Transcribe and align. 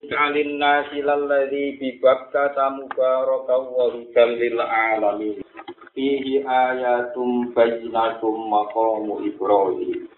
Alin 0.00 0.56
nasi 0.56 1.04
lalladhi 1.04 1.76
bibabka 1.76 2.56
tamubaraka 2.56 3.52
wa 3.60 3.92
hudam 3.92 4.30
lil 4.40 4.56
alamin. 4.56 5.44
Fihi 5.92 6.40
ayatum 6.40 7.52
bayyinatum 7.52 8.48
maqamu 8.48 9.20
Ibrahim. 9.28 10.08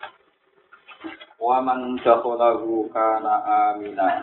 Wa 1.42 1.58
man 1.58 1.98
dakhalahu 1.98 2.94
kana 2.94 3.42
amina. 3.74 4.22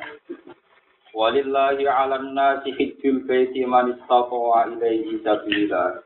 Walillahi 1.11 1.91
'alan 1.91 2.31
nasi 2.31 2.71
hijjul 2.79 3.27
baiti 3.27 3.67
man 3.67 3.99
istata'a 3.99 4.71
ilaihi 4.79 5.19
sabila. 5.27 5.99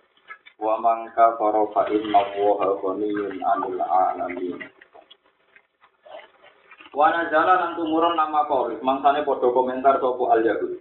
Wa 0.57 0.81
man 0.81 1.13
kafara 1.13 1.69
fa 1.69 1.85
inna 1.93 2.25
Allaha 2.25 2.81
ghaniyyun 2.81 3.37
'anil 3.37 3.77
'alamin. 3.77 4.72
Wana 6.93 7.25
jalan 7.33 7.57
lan 7.57 7.71
tumurun 7.73 8.13
nama 8.13 8.45
koris, 8.45 8.77
mangsane 8.85 9.25
podo 9.25 9.49
komentar 9.49 9.97
sopo 9.97 10.29
al 10.29 10.45
Yahudi. 10.45 10.77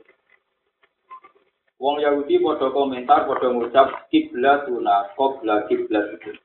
Wong 1.81 2.05
Yahudi 2.05 2.37
podo 2.37 2.69
komentar 2.69 3.25
podo 3.25 3.49
ngucap 3.49 4.13
kiblatuna 4.13 5.17
qabla 5.17 5.65
kiblat 5.73 6.13
itu. 6.21 6.37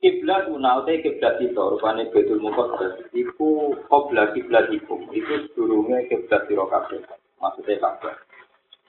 Kiblatuna 0.00 0.80
utai 0.80 1.04
kiblat 1.04 1.44
itu 1.44 1.60
rupane 1.60 2.08
Betul 2.08 2.40
Muqaddas 2.40 3.12
iku 3.12 3.76
qabla 3.92 4.32
kiblat 4.32 4.72
itu. 4.72 4.96
Itu 5.12 5.52
sedurunge 5.52 6.08
kiblat 6.08 6.48
sira 6.48 6.64
kabeh. 6.72 7.04
Maksudnya 7.36 7.84
kabeh. 7.84 8.16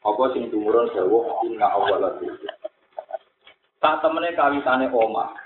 Apa 0.07 0.23
sing 0.31 0.47
tumurun 0.55 0.87
dawuh 0.95 1.43
inna 1.51 1.67
awwala 1.67 2.15
Tak 3.83 3.99
temene 3.99 4.31
kawitane 4.39 4.87
omah, 4.87 5.42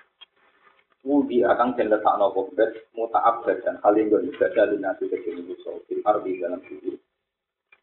Wudi 1.08 1.40
akan 1.40 1.80
den 1.80 1.88
letakno 1.88 2.36
kobet 2.36 2.92
muta'abbad 2.92 3.64
dan 3.64 3.80
hal 3.80 3.96
yang 3.96 4.12
ibadah 4.28 4.68
linasi 4.68 5.08
kecil 5.08 5.40
musuh 5.40 5.80
fil 5.88 6.04
ardi 6.04 6.36
dalam 6.44 6.60
bumi. 6.60 7.00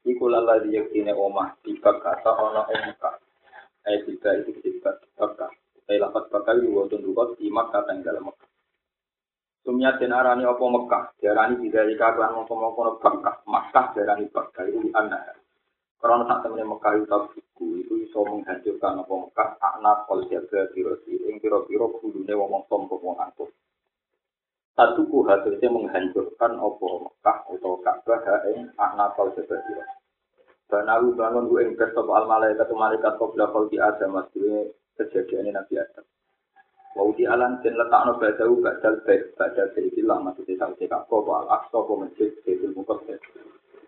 Iku 0.05 0.29
lala 0.29 0.61
diyakine 0.61 1.17
omah 1.17 1.57
tiba 1.65 1.97
kata 2.05 2.29
ana 2.37 2.69
ing 2.69 2.93
Mekah. 2.93 3.17
Ayat 3.89 4.05
tiga 4.05 4.31
itu 4.37 4.53
tiba 4.61 5.01
Mekah. 5.17 5.49
Saya 5.89 6.05
lapat 6.05 6.29
bakal 6.29 6.61
diwonten 6.61 7.01
rukot 7.01 7.41
di 7.41 7.49
Makkah 7.49 7.89
dan 7.89 8.05
dalam 8.05 8.29
Mekah. 8.29 8.49
Sumya 9.65 9.97
den 9.97 10.13
arani 10.13 10.45
apa 10.45 10.61
Mekah, 10.61 11.05
diarani 11.17 11.57
bidari 11.57 11.97
kaklan 11.97 12.37
mongko-mongko 12.37 13.01
Mekah, 13.01 13.37
Makkah 13.49 13.97
diarani 13.97 14.29
Mekah 14.29 14.65
itu 14.69 14.93
anak. 14.93 15.44
Karena 16.05 16.21
saat 16.29 16.45
temen 16.45 16.69
Mekah 16.69 17.01
itu 17.01 17.09
tabiku, 17.09 17.67
itu 17.81 17.95
iso 18.05 18.29
menghancurkan 18.29 19.01
apa 19.01 19.15
Mekah, 19.25 19.49
anak 19.57 20.05
kol 20.05 20.21
jaga 20.29 20.69
birosi, 20.77 21.17
yang 21.25 21.41
biro-biro 21.41 21.97
kudune 21.97 22.29
wong 22.37 22.61
sombong 22.69 23.01
wong 23.01 23.17
angkuh. 23.17 23.49
Satu 24.77 25.09
ku 25.09 25.25
hasilnya 25.25 25.65
menghancurkan 25.73 26.61
apa 26.61 26.87
Mekah 27.09 27.39
atau 27.57 27.81
Ka'bah 27.81 28.21
yang 28.53 28.69
anak 28.77 29.17
kol 29.17 29.33
jaga 29.33 29.57
birosi. 29.65 29.97
Banalu 30.69 31.17
bangun 31.17 31.49
gue 31.49 31.73
ingkar 31.73 31.97
sop 31.97 32.13
al 32.13 32.29
malaikat 32.29 32.69
malaikat 32.69 33.17
kobra 33.17 33.49
kol 33.49 33.73
di 33.73 33.81
Adam 33.81 34.21
maksudnya 34.21 34.69
kejadian 35.01 35.57
Nabi 35.57 35.81
Adam. 35.81 36.05
Wau 37.01 37.17
di 37.17 37.25
alam 37.25 37.65
dan 37.65 37.81
letakno 37.81 38.21
badawu 38.21 38.61
badal 38.61 39.01
baik 39.09 39.33
badal 39.41 39.73
seikilah 39.73 40.21
maksudnya 40.21 40.61
sausi 40.61 40.85
kakko 40.85 41.25
al 41.33 41.49
aqsa 41.49 41.81
apa 41.81 41.93
masjid 41.97 42.29
Baitul 42.45 42.77
Muqaddas. 42.77 43.25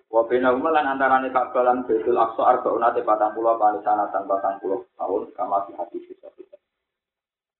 Wa 0.06 0.22
bina 0.30 0.54
umalan 0.54 0.86
antarane 0.86 1.34
Ka'bah 1.34 1.66
lan 1.66 1.82
Baitul 1.82 2.14
Aqsa 2.14 2.42
arbauna 2.46 2.94
te 2.94 3.02
40 3.02 3.34
kali 3.34 3.78
sanatan 3.82 4.22
40 4.30 4.86
tahun 4.94 5.22
kama 5.34 5.66
fi 5.66 5.72
hadis 5.74 6.02
kita. 6.06 6.30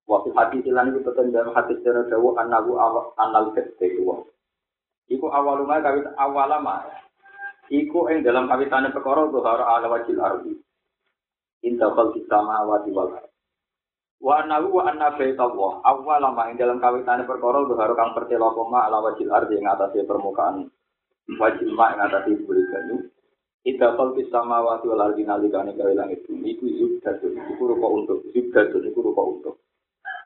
Wa 0.06 0.22
fi 0.22 0.30
hadis 0.30 0.62
lan 0.70 0.94
iku 0.94 1.10
teten 1.10 1.34
dalam 1.34 1.50
hadis 1.58 1.82
dene 1.82 2.06
dawuh 2.06 2.38
annahu 2.38 2.78
annal 3.18 3.50
fitri 3.50 3.98
wa. 3.98 4.22
Iku 5.10 5.26
awaluma 5.26 5.82
kawit 5.82 6.06
awalama. 6.14 6.86
Iku 7.66 8.06
ing 8.14 8.22
dalam 8.22 8.46
kawitane 8.46 8.94
perkara 8.94 9.26
zuhar 9.26 9.58
ala 9.66 9.90
wajil 9.90 10.22
ardi. 10.22 10.54
Inta 11.66 11.90
khalqis 11.90 12.30
samawati 12.30 12.94
wal 12.94 13.10
ardh. 13.10 13.34
Wa 14.22 14.46
annahu 14.46 14.78
wa 14.78 14.82
anna 14.86 15.18
baitallah 15.18 15.82
awalama 15.82 16.46
ing 16.54 16.62
dalam 16.62 16.78
kawitane 16.78 17.26
perkara 17.26 17.66
zuhar 17.66 17.90
kang 17.98 18.14
pertelo 18.14 18.54
koma 18.54 18.86
ala 18.86 19.02
wajil 19.02 19.34
ardi 19.34 19.58
ing 19.58 19.66
atase 19.66 20.06
permukaan 20.06 20.70
wajib 21.34 21.66
mak 21.74 21.98
ngatasi 21.98 22.38
berikan 22.46 23.10
Ida 23.66 23.98
kal 23.98 24.14
sama 24.30 24.62
wati 24.62 24.86
wal 24.86 25.10
ardi 25.10 25.26
nalikane 25.26 25.74
gawe 25.74 25.90
langit 25.90 26.22
bumi 26.30 26.54
iku 26.54 26.70
zubdatun 26.70 27.34
iku 27.34 27.74
rupa 27.74 27.86
untuk 27.90 28.22
zubdatun 28.30 28.86
iku 28.86 29.10
rupa 29.10 29.22
untuk 29.26 29.58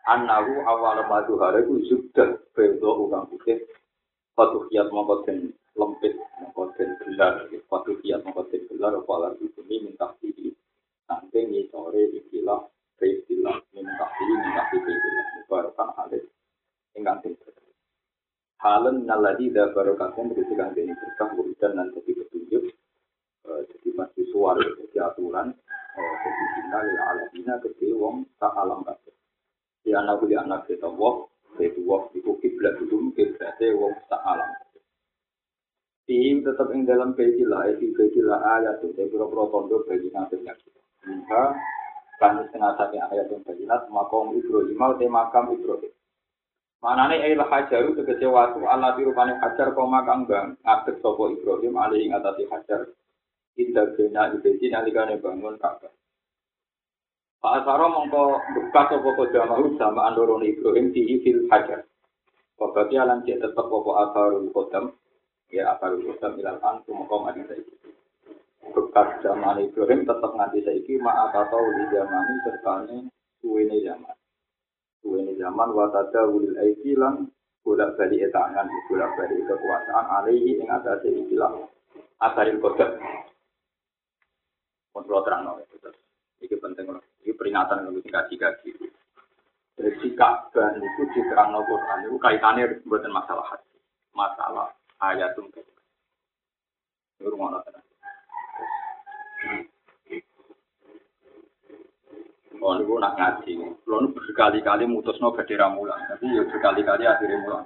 Anahu 0.04 0.60
awal 0.68 1.00
madu 1.08 1.40
hara 1.40 1.64
iku 1.64 1.80
zubdat 1.88 2.36
bedo 2.52 3.08
ukang 3.08 3.32
putih 3.32 3.64
Patuh 4.36 4.68
kiat 4.68 4.92
mongko 4.92 5.24
den 5.24 5.56
lempit 5.72 6.20
mongko 6.36 6.76
den 6.76 6.92
gelar 7.00 7.48
Patuh 7.48 7.96
kiat 8.04 8.20
mongko 8.28 8.44
den 8.52 8.60
gelar 8.68 8.92
apa 9.00 9.12
alam 9.16 9.40
bumi 9.40 9.88
minta 9.88 10.12
tinggi 10.20 10.52
Sampai 11.08 11.48
ngisore 11.48 12.12
ikilah 12.20 12.68
Istilah 13.00 13.56
minta 13.72 14.04
tinggi 14.20 14.36
minta 14.36 14.62
tinggi 14.68 14.92
Barukan 15.48 15.96
halis 15.96 16.28
Ingkang 16.92 17.24
tinggi 17.24 17.59
Halen 18.60 19.08
naladi 19.08 19.48
da 19.48 19.72
barokatnya 19.72 20.36
berarti 20.36 20.54
kan 20.54 20.76
ini 20.76 20.92
berkah 20.92 21.32
wiridan 21.32 21.80
dan 21.80 21.88
jadi 21.96 22.12
petunjuk 22.12 22.64
jadi 23.48 23.88
masih 23.96 24.24
suara 24.28 24.60
jadi 24.60 25.08
aturan 25.08 25.56
jadi 25.96 26.44
sinyal 26.60 26.84
ya 26.92 27.02
alamina 27.08 27.54
ke 27.64 27.72
wong 27.96 28.28
tak 28.36 28.52
alam 28.52 28.84
kabeh 28.84 29.16
di 29.80 29.96
anak 29.96 30.20
di 30.28 30.36
anak 30.36 30.68
kita 30.68 30.92
wong 30.92 31.24
itu 31.56 31.80
wong 31.88 32.12
itu 32.12 32.36
kiblat 32.44 32.76
dulu 32.76 33.08
kiblatnya 33.16 33.72
wong 33.80 33.96
tak 34.12 34.20
alam 34.28 34.52
Tim 36.10 36.42
tetap 36.42 36.74
ing 36.74 36.90
dalam 36.90 37.14
bajilah, 37.14 37.70
itu 37.70 37.94
bajilah 37.94 38.42
ayat 38.42 38.82
itu, 38.82 38.98
saya 38.98 39.06
kira-kira 39.14 39.46
tondo 39.46 39.78
bagi 39.86 40.10
nasibnya 40.10 40.58
kita. 40.58 40.82
Maka, 41.06 41.54
kan 42.18 42.34
setengah 42.50 42.74
satu 42.74 42.98
ayat 42.98 43.30
yang 43.30 43.46
bajinat, 43.46 43.86
makom 43.94 44.34
Ibrahim, 44.34 44.74
mau 44.74 44.90
makam 44.98 45.54
Ibrahim. 45.54 45.94
Manane 46.80 47.20
ail 47.20 47.36
hajaru 47.36 47.92
tegese 47.92 48.24
watu 48.24 48.64
ala 48.64 48.96
dirupane 48.96 49.36
hajar 49.36 49.76
koma 49.76 50.00
kang 50.08 50.24
bang 50.24 50.56
ngadeg 50.64 50.96
sapa 51.04 51.28
Ibrahim 51.28 51.76
ali 51.76 52.08
ing 52.08 52.16
atase 52.16 52.48
hajar. 52.48 52.88
Indah 53.60 53.92
bena 53.92 54.32
ibedi 54.32 54.72
nalikane 54.72 55.20
bangun 55.20 55.60
Ka'bah. 55.60 55.92
Pak 57.40 57.52
Asaro 57.60 57.86
mongko 57.92 58.40
buka 58.56 58.82
sapa 58.88 59.08
kodamahu 59.12 59.76
sama 59.76 60.08
andorone 60.08 60.56
Ibrahim 60.56 60.88
di 60.96 61.20
fil 61.20 61.44
hajar. 61.52 61.84
Wabati 62.56 62.96
alam 62.96 63.28
cek 63.28 63.44
tetep 63.44 63.66
apa 63.68 63.90
asarul 64.08 64.48
kodam. 64.48 64.96
Ya 65.52 65.76
asarul 65.76 66.00
kodam 66.00 66.40
ilal 66.40 66.64
an 66.64 66.80
mongko 66.88 67.16
mati 67.20 67.44
saiki. 67.44 67.76
Bekas 68.72 69.20
zaman 69.20 69.68
Ibrahim 69.68 70.08
tetep 70.08 70.32
nganti 70.32 70.64
saiki 70.64 70.96
ma'ata 70.96 71.44
tau 71.52 71.68
di 71.76 71.84
zamani 71.92 72.34
sertane 72.40 72.96
suwene 73.44 73.76
zaman 73.84 74.19
suwene 75.00 75.34
zaman 75.36 75.72
wasada 75.72 76.28
wulil 76.28 76.56
aiki 76.60 76.96
lan 76.96 77.28
bolak 77.60 77.96
balik 77.96 78.30
etangan 78.30 78.68
bolak 78.88 79.10
balik 79.16 79.40
kekuasaan 79.44 80.06
alaihi 80.08 80.60
ing 80.60 80.68
atase 80.68 81.08
ikilah 81.08 81.52
asaril 82.20 82.60
kodok 82.60 83.00
kontrol 84.92 85.24
terang 85.24 85.44
no. 85.46 85.60
Ini 86.40 86.56
penting 86.56 86.86
loh 86.88 87.04
ini 87.20 87.36
peringatan 87.36 87.88
untuk 87.92 88.04
kaji 88.08 88.36
jadi 89.80 90.08
Ka'bah 90.12 90.76
itu 90.76 91.02
di 91.16 91.20
terang 91.24 91.56
no 91.56 91.64
Quran. 91.64 92.04
Itu 92.04 92.20
kaitannya 92.20 92.84
buatan 92.84 93.16
masalah 93.16 93.48
hati. 93.48 93.80
Masalah 94.12 94.68
ayatum 95.00 95.48
ini 97.20 97.28
rumah 97.28 97.60
Oh, 102.60 102.76
ini 102.76 102.92
nak 103.00 103.16
ngaji. 103.16 103.52
Kalau 103.88 104.12
berkali-kali 104.12 104.84
mutusno 104.84 105.32
gede 105.32 105.56
ramulan, 105.56 105.96
tapi 106.12 106.28
ya 106.28 106.44
berkali-kali 106.44 107.08
akhirnya 107.08 107.40
mulan. 107.40 107.64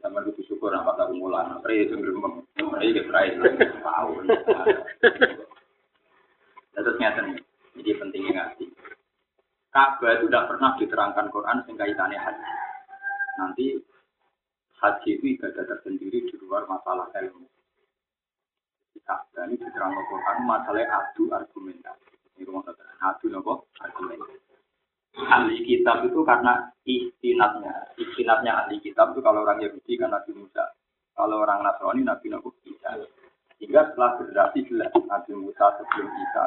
Sama 0.00 0.24
itu 0.24 0.42
syukur 0.48 0.72
apa 0.74 0.96
tak 0.96 1.12
mulan. 1.14 1.60
Pray 1.60 1.84
itu 1.84 1.94
gremeng. 2.00 2.42
Ini 2.56 2.96
ke 2.96 3.02
pray. 3.06 3.36
Tahu. 3.84 4.10
Terus 6.74 6.96
nyata 6.98 7.22
Jadi 7.74 7.90
pentingnya 8.00 8.32
ngaji. 8.34 8.64
Ka'bah 9.74 10.14
itu 10.14 10.30
tidak 10.30 10.46
pernah 10.46 10.70
diterangkan 10.78 11.26
Quran 11.34 11.58
sehingga 11.66 11.82
kaitannya 11.82 12.18
haji. 12.18 12.46
Nanti 13.42 13.64
haji 14.78 15.10
itu 15.18 15.24
ibadah 15.34 15.64
tersendiri 15.66 16.22
di 16.30 16.34
luar 16.38 16.64
masalah 16.70 17.10
ilmu. 17.10 17.46
Ka'bah 19.02 19.44
ini 19.50 19.58
diterangkan 19.58 20.04
Quran 20.06 20.38
masalah 20.46 20.86
adu 20.86 21.26
argumentasi. 21.34 22.13
Ini 22.34 22.46
rumah 22.50 22.62
saudara. 22.66 22.92
Adu 22.98 23.26
nopo? 23.30 23.70
Ahli 25.14 25.62
kitab 25.62 26.02
itu 26.06 26.20
karena 26.26 26.74
istinatnya. 26.82 27.94
Istinatnya 27.94 28.66
ahli 28.66 28.82
kitab 28.82 29.14
itu 29.14 29.22
kalau 29.22 29.46
orang 29.46 29.62
Yahudi 29.62 29.94
kan 29.94 30.10
Nabi 30.10 30.34
Musa. 30.34 30.74
Kalau 31.14 31.46
orang 31.46 31.62
Nasrani 31.62 32.02
Nabi 32.02 32.26
Nabi 32.34 32.50
Isa. 32.66 32.98
Sehingga 33.58 33.86
setelah 33.88 34.18
generasi 34.18 34.66
jelas 34.66 34.90
Nabi 34.92 35.32
Musa 35.38 35.64
sebelum 35.78 36.10
Isa, 36.10 36.44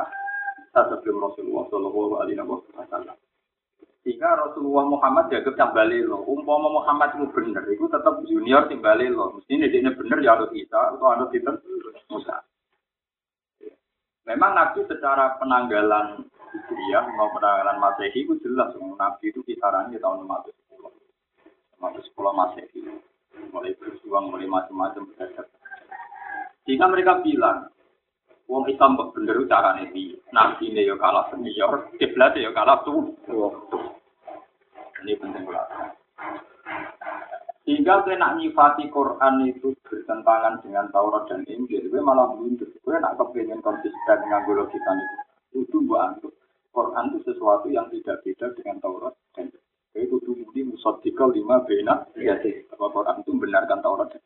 Isa 0.59 0.81
sebelum 0.91 1.23
Rasulullah 1.23 1.63
Shallallahu 1.71 2.13
Alaihi 2.19 2.37
Wasallam. 2.75 3.17
Sehingga 4.03 4.39
Rasulullah 4.39 4.85
Muhammad 4.87 5.31
jaga 5.31 5.51
kembali 5.55 6.03
loh. 6.03 6.23
Umpama 6.27 6.67
Muhammad 6.67 7.15
itu 7.15 7.27
benar, 7.31 7.63
itu 7.67 7.87
tetap 7.87 8.23
junior 8.27 8.67
kembali 8.67 9.07
loh. 9.11 9.35
Mesti 9.39 9.55
ini 9.55 9.91
benar 9.95 10.19
ya 10.19 10.35
harus 10.35 10.51
Isa 10.55 10.95
atau 10.95 11.07
harus 11.11 11.31
itu 11.31 11.51
Musa. 12.11 12.43
Memang 14.27 14.51
Nabi 14.53 14.83
secara 14.91 15.39
penanggalan 15.39 16.27
Hijriah 16.51 17.05
mau 17.15 17.31
penanggalan 17.31 17.79
Masehi 17.79 18.27
itu 18.27 18.35
jelas. 18.43 18.75
Nabi 18.75 19.31
itu 19.31 19.39
kisarannya 19.47 19.95
tahun 19.99 20.27
510. 20.27 21.79
510 21.79 22.39
Masehi. 22.39 22.81
Mulai 23.55 23.71
berjuang, 23.79 24.27
mulai 24.27 24.49
macam-macam. 24.49 25.07
Sehingga 26.67 26.91
mereka 26.91 27.23
bilang, 27.23 27.71
Wong 28.47 28.63
Islam 28.71 28.95
bener 29.11 29.43
carane 29.47 29.91
iki. 29.91 30.19
Nabi 30.31 30.71
ne 30.71 30.87
yo 30.87 30.95
kalah 30.95 31.27
senior, 31.31 31.91
kiblat 31.99 32.35
yo 32.39 32.55
kalah 32.55 32.79
tuh. 32.87 33.15
Ini 35.03 35.19
penting 35.19 35.43
banget. 35.43 35.99
Sehingga 37.67 37.99
kena 38.07 38.39
nyifati 38.39 38.87
Quran 38.87 39.43
itu 39.43 39.75
bertentangan 39.83 40.63
dengan 40.63 40.87
Taurat 40.87 41.27
dan 41.27 41.43
Injil, 41.51 41.91
gue 41.91 41.99
malah 41.99 42.31
mundur. 42.31 42.71
Gue 42.79 42.95
nak 42.95 43.19
kepengen 43.19 43.59
konsisten 43.59 44.23
dengan 44.23 44.47
logika 44.47 44.95
itu. 44.95 45.67
Itu 45.67 45.83
antuk. 45.99 46.31
Quran 46.71 47.11
itu 47.11 47.27
sesuatu 47.27 47.67
yang 47.67 47.91
tidak 47.91 48.23
beda 48.23 48.55
dengan 48.55 48.79
Taurat 48.79 49.11
dan 49.35 49.51
Injil. 49.51 50.15
Itu 50.15 50.31
mudi 50.31 50.63
lima 51.35 51.59
bena. 51.67 52.07
Ya 52.15 52.39
sih. 52.39 52.63
Bahwa 52.71 52.87
Quran 52.95 53.19
itu 53.19 53.35
membenarkan 53.35 53.83
Taurat 53.83 54.15
dan 54.15 54.23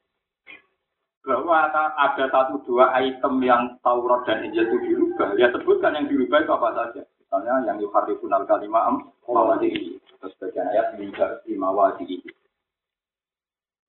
bahwa 1.21 1.69
ada 1.97 2.25
satu 2.29 2.61
dua 2.65 2.93
item 2.97 3.41
yang 3.41 3.77
Taurat 3.85 4.21
dan 4.25 4.45
Injil 4.45 4.69
itu 4.69 4.77
dirubah, 4.85 5.37
ya 5.37 5.53
sebutkan 5.53 5.93
yang 5.97 6.09
dirubah 6.09 6.45
itu 6.45 6.53
apa 6.53 6.69
saja. 6.77 7.01
Misalnya 7.21 7.73
yang 7.73 7.77
yuharifun 7.81 8.33
al 8.33 8.45
kalimah 8.49 8.89
am 8.89 8.95
mawadi 9.25 9.97
terus 10.21 10.33
bagian 10.37 10.69
ayat 10.69 10.97
di 11.45 11.53
mawadi 11.57 12.21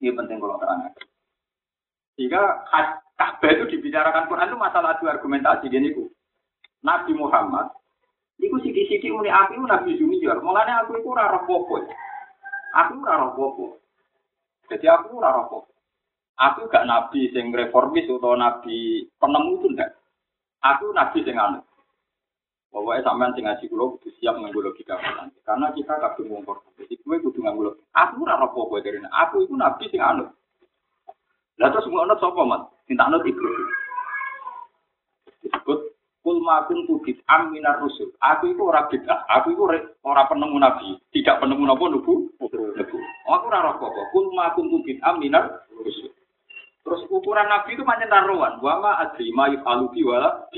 ini 0.02 0.10
penting 0.12 0.43
kalau 0.43 0.58
terang. 0.58 0.90
Sehingga 2.19 2.43
Ka'bah 3.14 3.50
itu 3.54 3.78
dibicarakan 3.78 4.26
Quran 4.26 4.50
itu 4.50 4.58
masalah 4.58 4.99
adu 4.99 5.06
argumentasi 5.06 5.70
gini 5.70 5.94
ku. 5.94 6.10
Nabi 6.82 7.14
Muhammad 7.14 7.70
Iku 8.43 8.58
sidi-sidi 8.58 9.06
muni 9.14 9.31
aku 9.31 9.54
itu 9.54 9.64
Nabi 9.70 9.94
Junior. 9.94 10.43
Mulanya 10.43 10.82
aku 10.82 10.99
itu 10.99 11.10
raro 11.14 11.46
popo. 11.46 11.78
Aku 12.75 12.99
raro 13.06 13.38
popo. 13.38 13.78
Jadi 14.66 14.90
aku 14.90 15.22
raro 15.22 15.46
popo. 15.46 15.70
Aku 16.43 16.66
gak 16.66 16.88
nabi 16.88 17.31
sing 17.31 17.54
reformis 17.54 18.08
atau 18.08 18.34
nabi 18.34 19.06
penemu 19.20 19.62
itu 19.62 19.66
enggak. 19.70 19.94
Aku 20.58 20.90
nabi 20.90 21.22
sing 21.22 21.38
anut. 21.38 21.62
Pokoknya 22.73 23.05
sampean 23.05 23.37
sing 23.37 23.45
ngaji 23.45 23.69
kula 23.69 23.85
kudu 23.95 24.09
siap 24.17 24.33
nganggo 24.41 24.65
logika 24.65 24.97
Karena 25.45 25.69
kita 25.77 25.93
kadung 25.93 26.33
wong 26.33 26.43
kok. 26.49 26.65
Jadi 26.81 26.97
kowe 27.05 27.21
kudu 27.21 27.45
nganggo 27.45 27.63
logika. 27.69 27.85
Aku 27.93 28.25
ora 28.25 28.41
apa 28.41 28.57
kowe 28.57 28.81
dari 28.81 28.97
aku 28.97 29.45
iku 29.45 29.55
nabi 29.61 29.85
sing 29.93 30.01
anut. 30.01 30.33
Lah 31.61 31.69
terus 31.69 31.85
anut 31.85 32.17
sapa, 32.17 32.41
Mat? 32.49 32.73
Cinta 32.89 33.13
anut 33.13 33.29
iku. 33.29 33.45
Disebut 35.45 35.79
kul 36.25 36.41
ma 36.41 36.65
kuntu 36.65 36.97
bid'am 37.05 37.53
minar 37.53 37.77
rusul. 37.85 38.09
Aku 38.25 38.49
iku 38.49 38.73
ora 38.73 38.89
bid'ah. 38.89 39.29
Aku 39.37 39.53
iku 39.53 39.69
ora 40.09 40.25
penemu 40.33 40.57
nabi, 40.57 40.97
tidak 41.13 41.45
penemu 41.45 41.69
napa 41.69 41.85
nubu. 41.93 42.33
Aku 42.41 43.45
ora 43.53 43.69
apa 43.69 43.85
kok. 43.85 44.07
Kul 44.17 44.33
ma 44.33 44.57
kuntu 44.57 44.81
bid'am 44.81 45.21
minar 45.21 45.69
rusul. 45.77 46.09
Terus 46.82 47.06
ukuran 47.06 47.46
Nabi 47.46 47.79
itu 47.79 47.87
macam 47.87 48.11
taruhan. 48.11 48.58
Wa 48.58 48.82
ma 48.82 48.99
adri 48.99 49.31
ma 49.31 49.46
yufalu 49.46 49.94
wala 50.02 50.50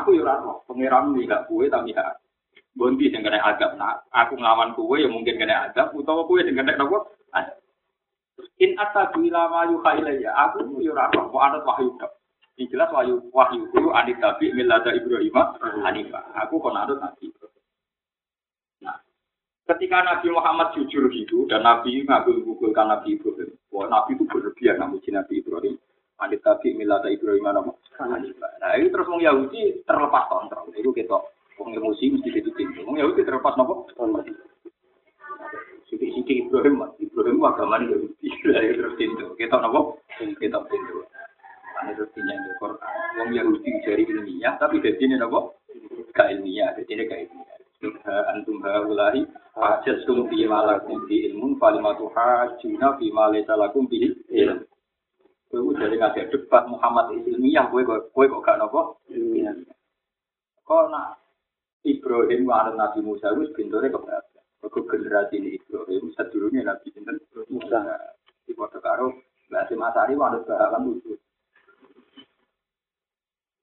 Aku 0.00 0.12
ya 0.12 0.22
ora 0.28 0.36
pangeran 0.68 1.16
gak 1.24 1.48
kue 1.48 1.72
tapi 1.72 1.96
ya. 1.96 2.04
Bonti 2.76 3.08
sing 3.08 3.24
kena 3.24 3.40
adab. 3.40 3.80
Nah, 3.80 4.04
aku 4.12 4.36
nglawan 4.36 4.76
kue 4.76 5.00
ya 5.00 5.08
mungkin 5.08 5.40
kena 5.40 5.72
adab 5.72 5.96
utawa 5.96 6.28
kue 6.28 6.44
sing 6.44 6.52
kena 6.52 6.76
napa? 6.76 7.08
In 8.60 8.76
atabu 8.76 9.24
ila 9.24 9.48
ma 9.48 9.60
yuha 9.72 9.90
ilayya. 10.04 10.30
Aku 10.36 10.84
ya 10.84 10.92
roh 10.92 11.32
kok 11.32 11.40
anut 11.40 11.64
wahyu. 11.64 11.96
Ini 12.60 12.68
jelas 12.68 12.92
wahyu 12.92 13.16
wahyu 13.32 13.64
itu 13.72 13.88
anit 13.96 14.20
tabi 14.20 14.52
milada 14.52 14.92
Ibrahim 14.92 15.32
Hanifah. 15.80 16.24
Aku 16.44 16.60
kon 16.60 16.76
anut 16.76 17.00
Nabi 17.00 17.32
ketika 19.74 20.02
Nabi 20.02 20.28
Muhammad 20.34 20.74
jujur 20.74 21.06
gitu 21.14 21.46
dan 21.46 21.62
Nabi 21.62 22.02
ngabul-ngabulkan 22.02 22.86
Nabi 22.90 23.14
Ibrahim, 23.14 23.50
Wah, 23.70 23.86
Nabi 23.86 24.18
itu 24.18 24.26
berlebihan 24.26 24.82
namuji 24.82 25.14
Nabi 25.14 25.38
Ibrahim. 25.38 25.78
Anit 26.20 26.44
tadi 26.44 26.76
milata 26.76 27.08
Ibrahim 27.08 27.48
nama. 27.48 27.72
Nah, 27.72 28.72
ini 28.76 28.92
terus 28.92 29.08
mau 29.08 29.22
Yahudi 29.22 29.86
terlepas 29.88 30.28
kontrol. 30.28 30.68
Itu 30.76 30.92
kita 30.92 31.16
wong 31.56 31.72
emosi 31.72 32.12
mesti 32.12 32.44
pintu. 32.52 32.84
Wong 32.84 33.00
Yahudi 33.00 33.24
terlepas 33.24 33.56
nopo? 33.56 33.88
Siti-siti 35.88 36.44
Ibrahim, 36.44 36.84
Ibrahim 37.00 37.40
agama 37.40 37.80
Yahudi. 37.80 38.28
Lah 38.52 38.62
terus 38.68 38.94
pintu. 39.00 39.32
Kita 39.38 39.64
nopo? 39.64 40.04
Kita 40.20 40.60
pintu. 40.68 41.08
Ane 41.80 41.96
terus 41.96 42.12
tinjau 42.12 42.52
Quran. 42.60 42.92
Wong 43.16 43.30
Yahudi 43.32 43.70
jari 43.88 44.04
ilmiah, 44.04 44.60
tapi 44.60 44.84
dari 44.84 45.00
sini 45.00 45.16
nopo? 45.16 45.56
Gak 46.12 46.36
ilmiah, 46.36 46.76
dari 46.76 46.84
sini 46.84 47.08
gak 47.08 47.20
ilmiah. 47.24 47.58
antum 48.36 48.60
haulahi 48.60 49.24
hajjastum 49.60 50.26
fi 50.32 50.48
ma 50.48 50.64
lakum 50.64 51.04
bi 51.04 51.28
ilmun 51.28 51.60
falimatu 51.60 52.08
hajjuna 52.16 52.96
fi 52.96 53.06
ma 53.12 53.28
laysa 53.28 53.54
lakum 53.60 53.84
bi 53.84 54.08
ilm. 54.32 54.64
Kowe 55.50 55.74
dari 55.74 55.98
ngajak 55.98 56.30
debat 56.30 56.70
Muhammad 56.70 57.10
ilmiah 57.10 57.66
kowe 57.68 57.82
kowe 57.84 58.24
kok 58.30 58.42
gak 58.46 58.58
nopo? 58.62 59.02
Ilmiah. 59.10 59.50
Kok 60.62 60.86
nak 60.94 61.18
Ibrahim 61.82 62.46
wa 62.46 62.70
Nabi 62.70 63.02
Musa 63.02 63.34
wis 63.34 63.50
bintore 63.58 63.90
keberatan. 63.90 64.42
Kok 64.62 64.86
generasi 64.86 65.42
ini 65.42 65.58
Ibrahim 65.58 66.14
sedurunge 66.14 66.62
Nabi 66.62 66.86
sinten 66.94 67.18
Musa. 67.50 67.82
Di 68.46 68.54
foto 68.54 68.78
karo 68.78 69.10
Mbak 69.50 69.74
Masari 69.74 70.14
wanut 70.14 70.46
bahalan 70.46 70.86
lucu. 70.86 71.18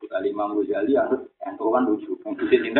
Kita 0.03 0.19
lima 0.19 0.51
Ghazali 0.51 0.93
harus 0.99 1.23
entukan 1.47 1.87
lucu. 1.87 2.19
Yang 2.27 2.35
di 2.43 2.45
sini 2.51 2.71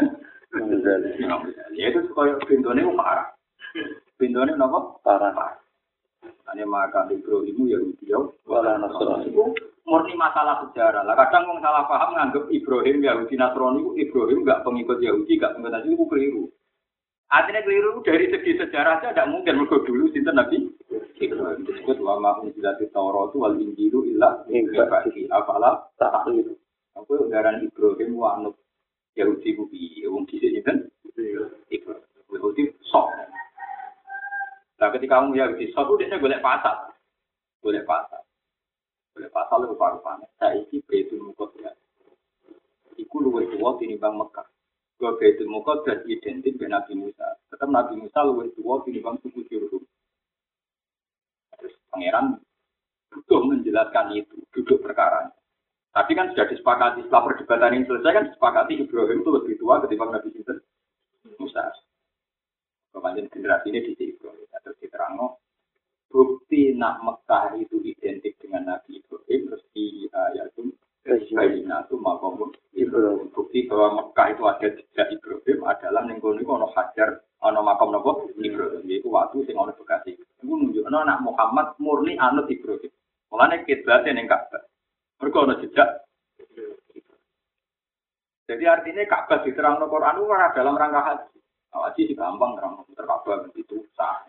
Ya 1.75 1.85
itu 1.91 1.99
supaya 2.07 2.39
pintunya 2.47 2.87
parah. 2.95 3.27
Pintunya 4.15 4.55
apa? 4.55 4.79
Parah. 5.03 5.59
Hanya 6.47 6.63
maka 6.63 7.03
Ibrahim 7.11 7.67
ya 7.67 8.19
wala 8.47 8.79
Nasrani 8.79 9.35
itu 9.35 9.43
murni 9.83 10.15
masalah 10.15 10.63
sejarah. 10.63 11.03
Lah 11.03 11.15
kadang 11.19 11.43
orang 11.51 11.59
salah 11.59 11.83
paham 11.91 12.15
nganggep 12.15 12.47
Ibrahim 12.51 13.03
Yahudi 13.03 13.35
Nasrani 13.35 13.83
Ibrahim 13.99 14.47
enggak 14.47 14.63
pengikut 14.63 15.03
Yahudi, 15.03 15.35
enggak 15.35 15.59
pengikut 15.59 15.71
Nasrani 15.75 15.95
itu 15.95 16.05
keliru. 16.07 16.43
Artinya 17.27 17.61
keliru 17.67 17.99
dari 18.07 18.31
segi 18.31 18.55
sejarah 18.55 19.03
saja 19.03 19.11
tidak 19.11 19.27
mungkin 19.27 19.59
mereka 19.59 19.83
dulu 19.83 20.07
sinten 20.15 20.39
Nabi 20.39 20.71
Ibrahim 21.19 21.67
disebut 21.67 21.99
wa 21.99 22.15
ma 22.23 22.31
unzilati 22.39 22.87
Taurat 22.95 23.35
wal 23.35 23.59
Injilu 23.59 24.07
illa 24.07 24.47
min 24.47 24.71
ba'di 24.71 25.27
afala 25.27 25.83
ta'qilun. 25.99 26.55
Aku 26.95 27.27
udaran 27.27 27.59
Ibrahim 27.59 28.15
wa 28.15 28.39
anut 28.39 28.55
Yahudi 29.17 29.57
ku 29.57 29.65
piye 29.65 30.05
wong 30.05 30.29
dhisik 30.29 30.53
sinten? 30.53 30.87
Iku 31.73 31.89
Yahudi 32.29 32.69
sok. 32.85 33.09
Nah 34.77 34.93
ketika 34.93 35.17
kamu 35.17 35.33
Yahudi 35.33 35.73
sok 35.73 35.97
dia 35.97 36.21
golek 36.21 36.45
pasar. 36.45 36.93
Golek 37.65 37.83
pasar. 37.89 38.21
Golek 39.17 39.33
pasar 39.33 39.57
lu 39.57 39.73
paru-paru. 39.73 40.29
Saiki 40.37 40.85
Baitul 40.85 41.25
Muqaddas. 41.25 41.73
Iku 42.97 43.25
luwih 43.25 43.49
tuwa 43.49 43.73
tinimbang 43.81 44.13
Mekah. 44.13 44.45
Gua 45.01 45.17
Baitul 45.17 45.49
Muqaddas 45.49 46.05
identik 46.05 46.61
dengan 46.61 46.81
Nabi 46.81 46.93
Musa. 46.93 47.41
Tetap 47.49 47.69
Nabi 47.73 47.97
Musa 47.97 48.21
luwih 48.21 48.53
tuwa 48.53 48.85
tinimbang 48.85 49.17
suku 49.25 49.41
Jurhum. 49.49 49.81
Terus 51.57 51.73
pangeran 51.89 52.37
butuh 53.09 53.41
menjelaskan 53.49 54.13
itu, 54.13 54.37
duduk 54.53 54.85
perkara. 54.85 55.33
Tapi 55.97 56.13
kan 56.13 56.29
sudah 56.29 56.45
disepakati 56.45 57.09
setelah 57.09 57.25
perdebatan 57.25 57.73
ini 57.73 57.89
selesai 57.89 58.13
kan 58.13 58.25
disepakati 58.29 58.85
Ibrahim 58.85 59.25
itu 59.25 59.31
lebih 59.33 59.53
tua 59.57 59.81
ketimbang 59.81 60.13
Nabi 60.13 60.29
Sinten. 60.29 60.61
Musa. 61.41 61.73
Kemudian 62.93 63.25
generasi 63.33 63.73
ini 63.73 63.97
di 63.97 64.13
Ibrahim. 64.13 64.45
Terus 64.61 64.77
diterang 64.77 65.17
bukti 66.13 66.77
nak 66.77 67.01
Mekah 67.01 67.57
itu 67.57 67.81
identik 67.81 68.37
dengan 68.37 68.77
Nabi 68.77 69.01
Ibrahim 69.01 69.49
terus 69.49 69.65
di 69.73 70.05
ayat 70.13 70.53
itu 70.53 70.69
Bayina 71.33 71.81
itu 71.89 71.97
makom 71.97 72.53
Ibrahim. 72.77 73.33
Bukti 73.33 73.65
bahwa 73.65 74.05
Mekah 74.05 74.37
itu 74.37 74.43
ada 74.45 74.67
jejak 74.69 75.07
Ibrahim 75.17 75.65
adalah 75.65 76.05
nengkoni 76.05 76.45
ono 76.45 76.69
hajar 76.77 77.25
ono 77.41 77.65
makom 77.65 77.89
nopo 77.89 78.29
Ibrahim 78.37 78.85
yaitu 78.85 79.09
waktu 79.09 79.49
sing 79.49 79.57
ono 79.57 79.73
bekasi. 79.73 80.13
Itu 80.13 80.45
menunjukkan 80.45 80.93
anak 80.93 81.25
Muhammad 81.25 81.73
murni 81.81 82.21
anut 82.21 82.45
Ibrahim. 82.53 82.93
Mulanya 83.33 83.65
kiblatnya 83.65 84.13
neng 84.13 84.29
Ka'bah 84.29 84.76
mereka 85.17 85.37
ada 85.45 85.55
jejak. 85.61 85.89
Jadi 88.47 88.63
artinya 88.63 89.03
Ka'bah 89.03 89.43
diterang 89.43 89.83
Quran 89.83 90.17
itu 90.23 90.25
kan 90.31 90.55
dalam 90.55 90.79
rangka 90.79 91.01
haji. 91.03 91.37
Nah, 91.67 91.79
haji 91.91 92.01
sih 92.07 92.15
gampang 92.15 92.55
terang 92.55 92.79
terkabah 92.95 93.43
itu 93.59 93.83
sah. 93.99 94.23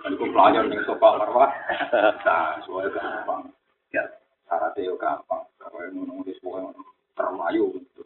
Dan 0.00 0.16
itu 0.16 0.24
pelajar 0.32 0.64
yang 0.64 0.80
sopa 0.88 1.20
marwah 1.20 1.52
sah, 2.24 2.56
soalnya 2.64 2.96
gampang. 2.96 3.52
Ya, 3.92 4.08
syaratnya 4.48 4.88
yo 4.88 4.96
gampang. 4.96 5.44
Kalau 5.60 5.84
yang 5.84 6.00
nulis 6.00 6.40
pokoknya 6.40 6.72
terlayu 7.12 7.76
gitu. 7.76 8.02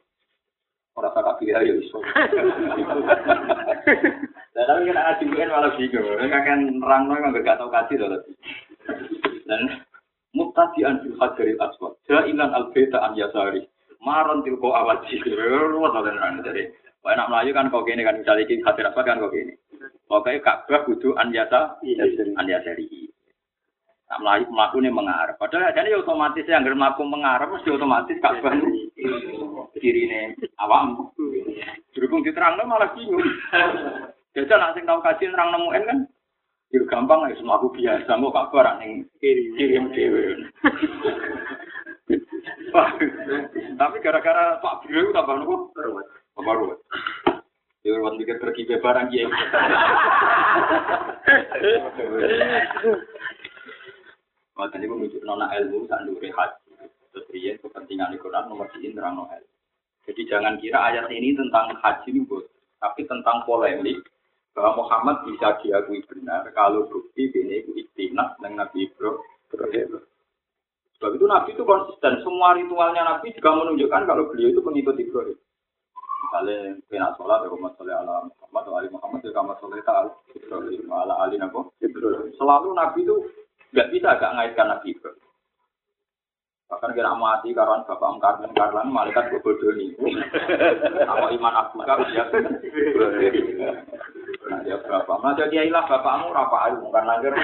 Orang 0.92 1.14
tak 1.14 1.38
pilih 1.40 1.56
ayo 1.56 1.72
iso. 1.80 1.98
Dan 4.52 4.64
tapi 4.68 4.90
kan 4.92 4.98
haji 4.98 5.24
kan 5.30 5.48
malah 5.48 5.72
bingung. 5.78 6.20
Kan 6.28 6.60
nerang 6.82 7.02
no 7.08 7.16
yang 7.16 7.32
gak 7.40 7.56
tau 7.56 7.70
kasih 7.72 7.96
loh. 8.02 8.20
Dan 9.46 9.60
mutadian 10.32 11.00
fil 11.04 11.16
hajaril 11.20 11.60
aswad. 11.60 11.92
Jailan 12.08 12.50
al-baita 12.52 12.98
an 13.00 13.16
yasari. 13.16 13.64
Maron 14.02 14.42
tilko. 14.42 14.72
Ruwet 14.72 15.92
oleh 15.94 16.12
nerang 16.12 16.42
jadi. 16.42 16.72
Wah, 17.02 17.18
enak 17.18 17.30
melayu 17.34 17.50
kan 17.50 17.66
kok 17.66 17.82
gini 17.82 18.06
kan 18.06 18.14
misalnya 18.14 18.46
ini 18.46 18.62
hadir 18.62 18.86
aswad 18.86 19.06
kan 19.06 19.18
kok 19.18 19.34
gini. 19.34 19.54
Pokoknya 20.06 20.44
Ka'bah 20.44 20.86
kudu 20.86 21.18
an 21.18 21.34
yasa 21.34 21.78
an 22.38 22.46
yasari. 22.46 23.10
Nah, 24.12 24.18
melayu 24.20 24.44
melaku 24.52 24.76
ini 24.84 24.90
mengarah. 24.92 25.34
Padahal 25.40 25.72
jadi 25.72 25.96
otomatis 25.96 26.44
yang 26.44 26.62
nggak 26.62 26.76
melaku 26.76 27.02
mengarah 27.08 27.48
mesti 27.48 27.68
otomatis 27.72 28.20
Ka'bah 28.22 28.54
kiri 29.82 30.06
ini 30.06 30.36
awam. 30.62 31.10
Berhubung 31.92 32.22
diterang 32.22 32.60
malah 32.64 32.94
bingung. 32.94 33.24
Jadi 34.32 34.48
nak 34.48 34.72
sing 34.72 34.88
tau 34.88 35.02
kaji 35.04 35.28
nerang 35.28 35.52
nemuin 35.52 35.84
kan 35.84 35.98
Ya 36.72 36.80
gampang 36.88 37.20
lah, 37.20 37.28
semua 37.36 37.60
aku 37.60 37.68
biasa, 37.76 38.16
mau 38.16 38.32
kak 38.32 38.48
barang 38.48 38.80
yang 38.80 39.04
kirim 39.20 39.92
dewe. 39.92 40.40
Tapi 43.76 43.96
gara-gara 44.00 44.56
Pak 44.56 44.88
Biro 44.88 45.04
itu 45.04 45.12
tambah 45.12 45.36
nopo? 45.36 45.68
Tambah 46.32 46.54
ruwet. 46.56 46.80
Ya 47.84 47.92
ruwet 47.92 48.16
mikir 48.16 48.40
pergi 48.40 48.64
ke 48.64 48.80
barang 48.80 49.04
ya. 49.12 49.28
Makanya 54.56 54.80
ini 54.80 54.86
menunjuk 54.88 55.20
nona 55.28 55.52
ilmu, 55.60 55.84
saat 55.92 56.08
dulu 56.08 56.24
haji. 56.24 56.72
Terus 57.12 57.28
dia 57.36 57.52
kepentingan 57.60 58.16
Quran 58.16 58.48
nomor 58.48 58.72
di 58.72 58.96
terang. 58.96 59.20
Jadi 60.08 60.24
jangan 60.24 60.56
kira 60.56 60.88
ayat 60.88 61.04
ini 61.12 61.36
tentang 61.36 61.76
haji 61.76 62.16
ini, 62.16 62.24
bos. 62.24 62.48
Tapi 62.80 63.04
tentang 63.04 63.44
polemik 63.44 64.00
bahwa 64.52 64.84
Muhammad 64.84 65.24
bisa 65.24 65.56
diakui 65.64 66.04
benar 66.04 66.44
kalau 66.52 66.84
bukti 66.88 67.32
ini 67.32 67.64
itu 67.64 67.72
istinah 67.76 68.36
dengan 68.36 68.64
Nabi 68.68 68.88
Ibrahim. 68.88 70.00
Sebab 71.00 71.10
itu 71.18 71.26
Nabi 71.26 71.50
itu 71.56 71.64
konsisten. 71.64 72.22
Semua 72.22 72.54
ritualnya 72.54 73.02
Nabi 73.02 73.32
juga 73.34 73.50
menunjukkan 73.58 74.02
kalau 74.06 74.28
beliau 74.28 74.52
itu 74.52 74.60
pengikut 74.62 74.94
Ibrahim. 75.00 75.38
Misalnya, 76.22 76.78
kena 76.86 77.10
sholat, 77.18 77.42
ya 77.44 77.50
Muhammad 77.50 77.74
Saleh 77.76 77.94
ala 77.98 78.14
Muhammad, 78.30 78.64
Ali 78.78 78.88
Muhammad, 78.94 79.20
ya 79.26 79.34
Muhammad 79.34 79.58
Saleh 79.58 79.82
ta'ala, 79.82 80.10
Ibrahim, 80.32 80.82
ala 80.88 81.14
Ali 81.26 81.36
Ibrahim. 81.82 82.30
Selalu 82.38 82.68
Nabi 82.72 82.98
itu 83.02 83.16
nggak 83.74 83.88
bisa 83.90 84.08
gak 84.16 84.32
ngaitkan 84.38 84.66
Nabi 84.70 84.86
Ibrahim. 84.94 85.31
Bahkan 86.72 86.96
kira 86.96 87.12
mati 87.12 87.52
karena 87.52 87.84
bapak 87.84 88.16
karlan 88.16 88.48
karlan 88.56 88.88
malaikat 88.88 89.28
bodoh 89.44 89.76
nih. 89.76 89.92
Apa 91.04 91.28
iman 91.36 91.54
aku 91.60 91.84
kau 91.84 92.00
dia? 92.08 92.24
Nah, 94.48 94.58
dia 94.64 94.80
berapa? 94.80 95.12
Nah, 95.20 95.36
jadi 95.36 95.68
ilah 95.68 95.84
bapakmu 95.84 96.32
rapa 96.32 96.72
ayu 96.72 96.80
bukan 96.80 97.04
langgar. 97.04 97.36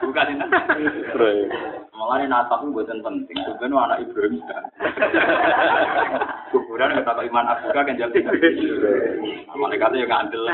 Bukan 0.00 0.26
ini. 0.32 0.44
Malah 1.92 2.16
ini 2.16 2.32
natap 2.32 2.64
buatan 2.64 3.04
penting. 3.04 3.36
Sebenarnya 3.44 3.76
anak 3.76 4.00
Ibrahim 4.08 4.40
kan. 4.48 4.64
Kuburan 6.48 6.96
kata 7.04 7.22
iman 7.28 7.50
aku 7.52 7.76
kan 7.76 7.92
jadi. 7.92 8.18
Malaikatnya 9.52 10.00
yang 10.00 10.08
ngandel. 10.08 10.48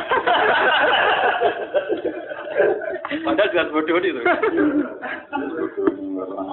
Padahal 3.25 3.53
jelas 3.53 3.73
bodoh 3.73 3.99
itu. 4.01 4.21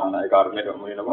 Anak 0.01 0.27
karena 0.31 0.65
dong 0.65 0.83
ini 0.88 0.98
apa? 0.98 1.12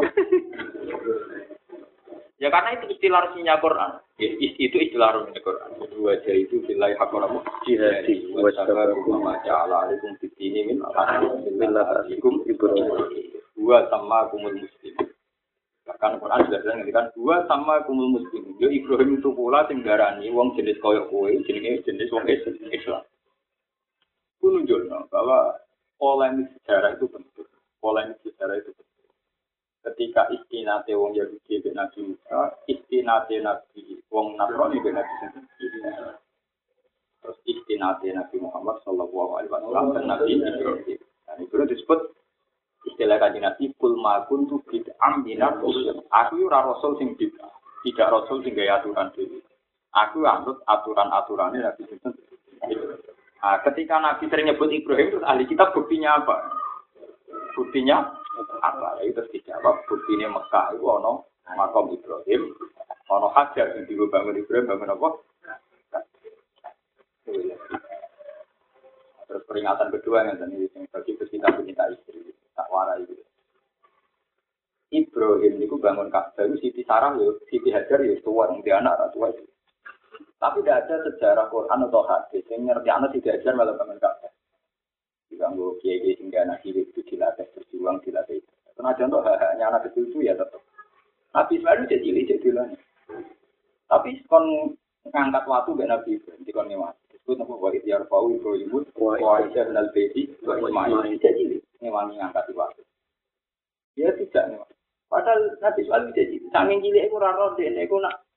Ya 2.39 2.47
karena 2.47 2.71
itu 2.79 2.95
istilah 2.95 3.27
resminya 3.27 3.59
Quran. 3.59 3.91
Itu 4.15 4.77
istilah 4.79 5.09
resminya 5.11 5.41
Quran. 5.43 5.69
Dua 5.91 6.15
jari 6.23 6.47
itu 6.47 6.63
bilai 6.63 6.95
hakoramu 6.95 7.43
jihadi. 7.67 8.31
Wasabarukum 8.31 9.19
ma'ala 9.19 9.91
alikum 9.91 10.15
fitini 10.23 10.71
min 10.71 10.79
alikum 10.79 12.43
ibrahim. 12.47 12.87
Dua 13.59 13.91
sama 13.91 14.31
kumul 14.31 14.55
muslim. 14.55 14.95
Bahkan 15.83 16.21
Quran 16.21 16.39
sudah 16.47 16.59
bilang 16.63 16.79
kan 16.93 17.05
dua 17.17 17.35
sama 17.49 17.81
kumul 17.83 18.21
muslim. 18.21 18.55
Yo 18.61 18.69
Ibrahim 18.69 19.19
itu 19.19 19.33
pula 19.33 19.65
sing 19.65 19.81
darani 19.81 20.29
wong 20.29 20.53
jenis 20.53 20.77
koyok 20.85 21.09
kue, 21.09 21.33
jenis 21.49 21.81
jenis 21.81 22.13
wong 22.13 22.29
Islam. 22.29 23.03
Itu 24.39 24.47
nunjukno 24.55 25.11
bahwa 25.11 25.59
polemik 25.99 26.47
sejarah 26.63 26.95
itu 26.95 27.11
penting. 27.11 27.47
Polemik 27.83 28.23
sejarah 28.23 28.55
itu 28.55 28.71
penting 28.71 28.89
ketika 29.83 30.27
istinate 30.31 30.91
wong 30.95 31.15
Yahudi 31.15 31.63
be 31.63 31.71
Nabi 31.71 31.99
Musa, 32.11 32.55
istinate 32.67 33.39
Nabi 33.39 34.03
wong 34.11 34.35
Nasrani 34.35 34.83
be 34.83 34.91
Nabi 34.91 35.13
Terus 37.19 37.37
istinate 37.43 38.07
Nabi 38.15 38.35
Muhammad 38.39 38.79
Sallallahu 38.83 39.39
Alaihi 39.39 39.51
Wasallam 39.51 39.85
dan 39.95 40.03
Nabi 40.07 40.39
Ibrahim. 40.39 40.99
Dan 41.27 41.37
itu 41.43 41.53
disebut 41.55 41.99
istilah 42.87 43.19
kaji 43.19 43.39
Nabi 43.43 43.63
kul 43.75 43.99
makun 43.99 44.47
bid'am 44.47 45.23
usul. 45.63 46.03
Aku 46.11 46.35
ora 46.47 46.63
rasul 46.63 46.95
sing 46.99 47.15
bid'ah, 47.15 47.51
tidak 47.83 48.11
rasul 48.11 48.43
sing 48.43 48.55
gaya 48.55 48.79
aturan 48.79 49.11
dhewe. 49.15 49.43
Aku 49.89 50.23
anut 50.23 50.63
aturan-aturannya 50.63 51.59
Nabi 51.63 51.81
Muhammad. 51.87 52.98
Nah, 53.39 53.63
ketika 53.63 53.95
Nabi 54.03 54.27
sering 54.27 54.51
nyebut 54.51 54.67
Ibrahim, 54.67 55.15
terus 55.15 55.23
ahli 55.23 55.47
kita 55.47 55.71
buktinya 55.71 56.19
apa? 56.19 56.51
Buktinya 57.55 58.19
apa? 58.59 58.99
Itu 59.07 59.15
terus 59.15 59.31
dijawab, 59.31 59.87
buktinya 59.87 60.27
Mekah 60.27 60.75
itu 60.75 60.83
ono 60.83 61.31
makom 61.55 61.95
Ibrahim, 61.95 62.51
ono 63.07 63.27
hajar 63.31 63.79
yang 63.79 63.87
dibangun 63.87 64.11
bangun 64.11 64.39
Ibrahim, 64.43 64.67
bangun 64.67 64.91
apa? 64.91 65.09
Terus 69.29 69.43
peringatan 69.47 69.87
kedua 69.93 70.27
yang 70.27 70.37
tadi 70.37 70.67
bagi 70.91 71.11
pecinta 71.15 71.47
pecinta 71.55 71.87
istri, 71.95 72.35
tak 72.53 72.67
warai 72.67 73.07
itu. 73.07 73.23
Ibrahim 74.89 75.61
itu 75.61 75.75
bangun 75.77 76.09
Ka'bah 76.09 76.49
itu 76.49 76.57
Siti 76.59 76.81
Sarah 76.81 77.13
yo, 77.13 77.37
Siti 77.45 77.69
Hajar 77.69 78.01
yo 78.01 78.17
tua 78.25 78.49
yang 78.49 78.65
dia 78.65 78.81
anak 78.81 79.13
tua 79.13 79.29
itu. 79.29 79.48
Tapi 80.39 80.63
tidak 80.63 80.87
ada 80.87 80.95
sejarah 81.03 81.45
Quran 81.51 81.83
atau 81.91 82.01
hadis 82.07 82.47
yang 82.47 82.63
ngerti 82.63 82.87
anak 82.87 83.11
Siti 83.11 83.27
Hajar 83.27 83.59
malah 83.59 83.75
bangun 83.75 83.99
Ka'bah. 83.99 84.31
Diganggu 85.27 85.75
kiai 85.83 85.99
kiai 85.99 86.15
sehingga 86.15 86.47
anak 86.47 86.63
hidup 86.63 86.87
itu 86.95 87.03
dilatih 87.11 87.43
berjuang 87.51 87.99
dilatih. 88.07 88.39
Karena 88.79 88.95
contoh 88.95 89.19
hanya 89.19 89.65
anak 89.67 89.91
kecil 89.91 90.07
itu 90.07 90.23
ya 90.23 90.39
tetap. 90.39 90.63
Nabi 91.35 91.59
Ismail 91.59 91.85
jadi 91.91 91.99
cilik 92.01 92.25
jadi 92.31 92.49
Tapi 93.91 94.09
kon 94.31 94.73
ngangkat 95.11 95.43
waktu 95.43 95.69
gak 95.75 95.89
Nabi 95.91 96.11
di 96.17 96.51
kon 96.55 96.71
ngewas. 96.71 96.95
Itu 97.11 97.35
nama 97.35 97.53
wa 97.59 97.69
idyar 97.75 98.07
fau 98.07 98.31
Ibrahim 98.31 98.79
wa 98.95 99.43
Aisyah 99.43 99.69
dan 99.69 99.75
Al-Bedi 99.75 100.39
wa 100.47 100.55
Ismail 100.55 101.19
jadi 101.19 101.43
ngangkat 101.83 102.47
waktu. 102.55 102.81
Dia 103.99 104.15
tidak 104.15 104.55
ngewas. 104.55 104.71
Padahal 105.11 105.39
Nabi 105.59 105.79
Ismail 105.83 106.03
bisa 106.15 106.23
cilik. 106.31 106.49
Sanging 106.55 106.79
cilik 106.79 107.03
itu 107.11 107.17
raro 107.19 107.59
dia 107.59 107.75
itu 107.75 107.97
nak 107.99 108.28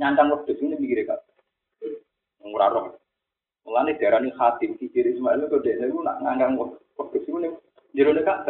nyandang 0.00 0.32
waktu 0.32 0.56
ini 0.56 0.80
mikir 0.80 1.04
kak. 1.04 1.20
Nguraro. 2.40 2.96
Mulane 3.68 4.00
darani 4.00 4.32
khatim 4.32 4.80
di 4.80 4.88
kiri 4.88 5.12
Ismail 5.12 5.44
itu 5.44 5.60
dia 5.60 5.76
itu 5.76 6.00
nak 6.00 6.24
nganggang 6.24 6.56
waktu 6.96 7.20
ini 7.28 7.52
jero 7.92 8.16
dekat. 8.16 8.48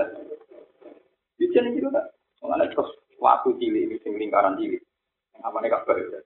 Bisa 1.35 1.59
nih 1.59 1.83
juga. 1.83 2.07
Mulane 2.39 2.71
terus 2.71 2.95
waktu 3.19 3.59
cilik 3.59 3.91
ini 3.91 3.97
sing 4.07 4.15
lingkaran 4.15 4.55
cilik. 4.63 4.79
Apa 5.43 5.59
nih 5.59 5.75
kabar 5.75 5.99
ya? 5.99 6.23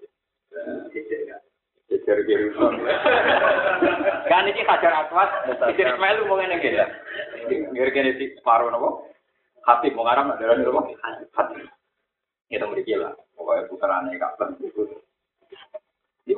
Jejer 1.89 2.19
kiri 2.29 2.53
Kan 4.29 4.45
ini 4.53 4.61
kajar 4.69 4.93
atwas. 4.93 5.31
Kiri 5.73 5.89
Ismail 5.89 6.29
mau 6.29 6.37
ngene 6.37 6.61
gitu. 6.61 6.85
Ngene 7.73 8.21
si 8.21 8.37
separuh 8.37 8.69
nopo. 8.69 9.09
Khatib 9.65 9.97
mau 9.97 10.05
ngaram 10.05 10.37
darani 10.37 10.69
nopo? 10.69 10.93
Khatib. 11.33 11.65
Itu 12.53 12.69
mriki 12.69 13.01
lah. 13.01 13.17
Pokoknya 13.33 13.67
putarane 13.73 14.21
kabar. 14.21 14.53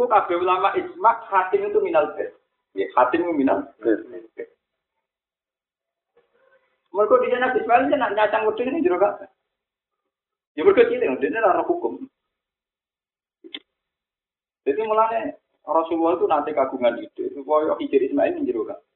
Kabeh 0.07 0.37
ulama 0.39 0.73
isma 0.79 1.21
khatim 1.27 1.69
itu 1.69 1.79
minal 1.83 2.15
bed. 2.15 2.31
Ya, 2.75 2.87
khatim 2.95 3.27
itu 3.27 3.35
minal 3.35 3.67
bed. 3.83 4.03
Mereka 6.97 7.15
di 7.21 7.29
sana 7.29 7.53
Ismail 7.53 7.93
nak 7.93 8.15
nyacang 8.17 8.49
wedhus 8.49 8.65
ini 8.65 8.81
jero 8.81 8.97
kabeh. 8.97 9.29
Ya 10.57 10.65
mereka 10.65 10.89
cilik, 10.89 11.21
dia 11.21 11.45
ora 11.45 11.61
hukum. 11.61 12.09
Jadi 14.65 14.81
mulanya 14.83 15.37
Rasulullah 15.63 16.17
itu 16.17 16.27
nanti 16.27 16.51
kagungan 16.57 16.97
ide 16.97 17.37
supaya 17.37 17.77
hijir 17.77 18.01
Ismail 18.01 18.41
ini 18.41 18.49
jero 18.49 18.65
kabeh. 18.65 18.87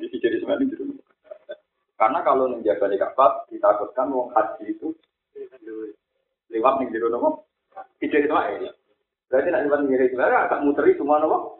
Jadi 0.00 0.06
hijir 0.08 0.32
Ismail 0.40 0.60
ini 0.64 0.72
jero 0.72 0.84
Karena 1.96 2.20
kalau 2.24 2.52
menjaga 2.52 2.92
di 2.92 3.00
Ka'bah 3.00 3.44
ditakutkan 3.48 4.12
wong 4.12 4.32
haji 4.32 4.72
itu 4.72 4.92
lewat 6.52 6.80
ning 6.80 6.88
jero 6.92 7.12
nopo? 7.12 7.44
Hijir 8.00 8.24
Ismail. 8.24 8.72
Berarti 9.26 9.48
nak 9.50 9.60
nyimpan 9.66 9.86
Hijir 9.90 10.06
Ismail 10.06 10.34
agak 10.34 10.62
muteri 10.62 10.94
semua 10.94 11.18
nopo. 11.18 11.58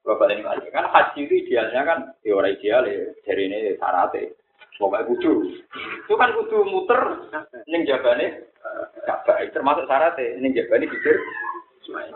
Bapak 0.00 0.32
ini 0.32 0.42
kali 0.42 0.72
kan 0.72 0.88
haji 0.90 1.28
itu 1.28 1.34
idealnya 1.44 1.80
kan 1.84 1.98
teori 2.24 2.56
ideal 2.56 2.88
ya 2.88 3.04
dari 3.22 3.46
ini 3.46 3.76
syaratnya 3.76 4.32
pokoknya 4.80 5.06
kudu. 5.06 5.32
Itu 6.08 6.14
kan 6.16 6.32
kudu 6.34 6.64
muter 6.66 7.00
neng 7.68 7.84
jabane 7.84 8.48
Ka'bah 9.04 9.44
termasuk 9.52 9.84
syaratnya 9.84 10.40
neng 10.40 10.56
jabane 10.56 10.88
hijir 10.88 11.16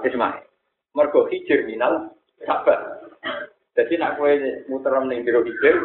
Ismail. 0.00 0.48
Mergo 0.96 1.28
hijir 1.28 1.68
minal 1.68 2.08
jadi 3.74 3.92
nak 4.00 4.16
kue 4.16 4.32
muter 4.66 4.92
neng 5.04 5.22
jero 5.22 5.44
hijir 5.44 5.76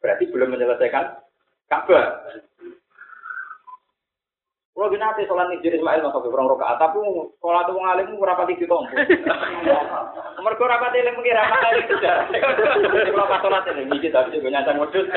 berarti 0.00 0.24
belum 0.32 0.48
menyelesaikan 0.48 1.22
Ka'bah 1.68 2.24
kalau 4.74 4.90
gini 4.90 5.06
nanti 5.06 5.23
sholat 5.34 5.50
nih 5.50 5.66
Ismail 5.66 6.06
masuk 6.06 6.22
ke 6.22 6.30
kurang 6.30 6.46
rokaat, 6.46 6.78
tapi 6.78 7.02
sholat 7.42 7.66
tuh 7.66 7.74
ngalim 7.74 8.22
berapa 8.22 8.46
tiga 8.46 8.70
tompo. 8.70 8.94
Mereka 10.38 10.62
rapat 10.62 10.94
ini 10.94 11.10
mungkin 11.10 11.34
rapat 11.34 11.58
ini 11.74 11.82
tidak. 11.90 12.30
Kalau 13.10 13.26
pas 13.26 13.42
sholat 13.42 13.66
ini 13.74 13.82
mikir 13.90 14.14
tapi 14.14 14.38
juga 14.38 14.54
nyata 14.54 14.78
modus. 14.78 15.10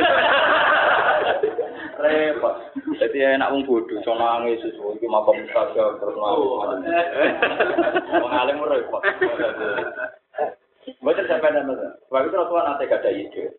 Repot. 2.01 2.55
Jadi 2.97 3.17
enak 3.21 3.53
wong 3.53 3.61
bodoh, 3.69 4.01
so 4.01 4.17
nangis 4.17 4.65
itu 4.65 5.05
makom 5.05 5.37
saja 5.53 6.01
terus 6.01 6.17
nangis. 6.17 7.05
Mengalim 8.17 8.65
repot. 8.65 9.05
Baca 11.05 11.21
sampai 11.29 11.53
nama. 11.53 11.93
Sebab 12.09 12.25
itu 12.25 12.33
Rasulullah 12.33 12.73
nanti 12.73 12.89
gak 12.89 13.05
ada 13.05 13.13
ide. 13.13 13.53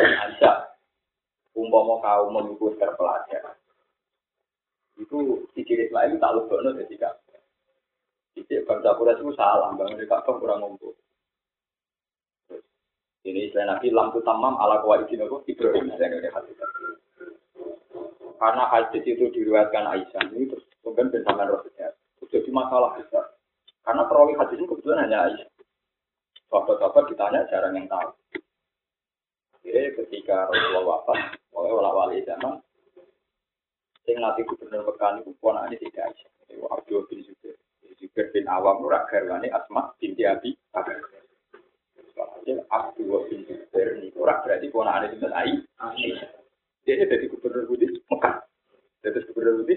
Ajak 0.00 0.72
umpama 1.54 2.00
kaum 2.00 2.34
menyebut 2.34 2.74
terpelajar 2.80 3.43
itu 4.98 5.18
ciri 5.54 5.90
lain 5.90 6.22
tak 6.22 6.34
lupa 6.34 6.62
jadi 6.62 6.94
kak. 6.98 7.14
Jadi 8.34 8.66
bangsa 8.66 8.98
Quraisy 8.98 9.22
itu 9.22 9.32
salah, 9.38 9.70
bang 9.78 9.94
mereka 9.94 10.26
kurang 10.26 10.66
ngumpul. 10.66 10.90
Ini 13.24 13.48
istilah 13.48 13.78
Nabi 13.78 13.88
lampu 13.88 14.20
tamam 14.20 14.58
ala 14.60 14.84
kawaidin 14.84 15.24
apa 15.24 15.40
Ibrahim 15.48 15.88
misalnya 15.88 16.28
hadis. 16.28 16.58
Karena 18.36 18.64
hadis 18.68 19.00
itu 19.06 19.24
diriwayatkan 19.32 19.88
Aisyah 19.88 20.22
ini 20.36 20.50
terus 20.50 20.66
kemudian 20.84 21.08
bersama 21.08 21.48
Rasulullah. 21.48 21.96
Jadi 22.28 22.50
masalah 22.52 22.98
besar. 23.00 23.24
Karena 23.80 24.04
perawi 24.04 24.36
hadis 24.36 24.60
ini 24.60 24.68
kebetulan 24.68 25.08
hanya 25.08 25.18
Aisyah. 25.30 25.48
Sahabat-sahabat 26.52 27.04
ditanya 27.08 27.40
jarang 27.48 27.72
yang 27.78 27.88
tahu. 27.88 28.10
Jadi 29.64 29.96
ketika 30.04 30.44
Rasulullah 30.52 30.84
wafat, 30.84 31.40
oleh 31.56 31.70
wali 31.72 32.20
zaman, 32.28 32.60
Sing 34.04 34.20
nanti 34.20 34.44
gubernur 34.44 34.84
Mekah 34.84 35.20
itu 35.20 35.32
ponakane 35.40 35.80
tidak 35.80 36.12
Aisyah. 36.12 36.30
Itu 36.52 36.64
Abdul 36.68 37.08
bin 37.08 37.24
Zubair. 37.24 37.56
Zubair 37.96 38.26
bin 38.36 38.44
Awam 38.44 38.84
ora 38.84 39.08
garwane 39.08 39.48
Asma 39.48 39.96
binti 39.96 40.28
Abi 40.28 40.52
Bakar. 40.68 41.00
Soalnya 42.12 42.60
Abdul 42.68 43.24
bin 43.32 43.48
Zubair 43.48 43.96
ini 43.96 44.12
ora 44.20 44.44
berarti 44.44 44.68
ponakane 44.68 45.12
sinten 45.12 45.32
Aisyah. 45.32 46.30
Dia 46.84 47.00
jadi 47.00 47.26
gubernur 47.32 47.64
Budi 47.64 47.88
Mekah. 48.12 48.44
Jadi 49.00 49.18
gubernur 49.32 49.64
Budi 49.64 49.76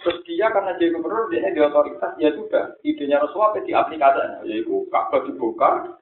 Terus 0.00 0.24
dia 0.24 0.48
karena 0.48 0.72
jadi 0.80 0.96
gubernur, 0.96 1.28
dia 1.28 1.52
di 1.52 1.60
otoritas, 1.60 2.16
ya 2.16 2.32
sudah. 2.32 2.72
Idenya 2.80 3.20
Rasulullah 3.20 3.52
di 3.60 3.76
aplikasinya, 3.76 4.40
yaitu 4.48 4.88
Ka'bah 4.88 5.28
dibuka, 5.28 6.00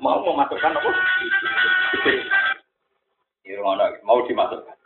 mau 0.00 0.24
memasukkan 0.24 0.72
apa? 0.72 0.90
Mau 4.04 4.20
dimasukkan. 4.26 4.76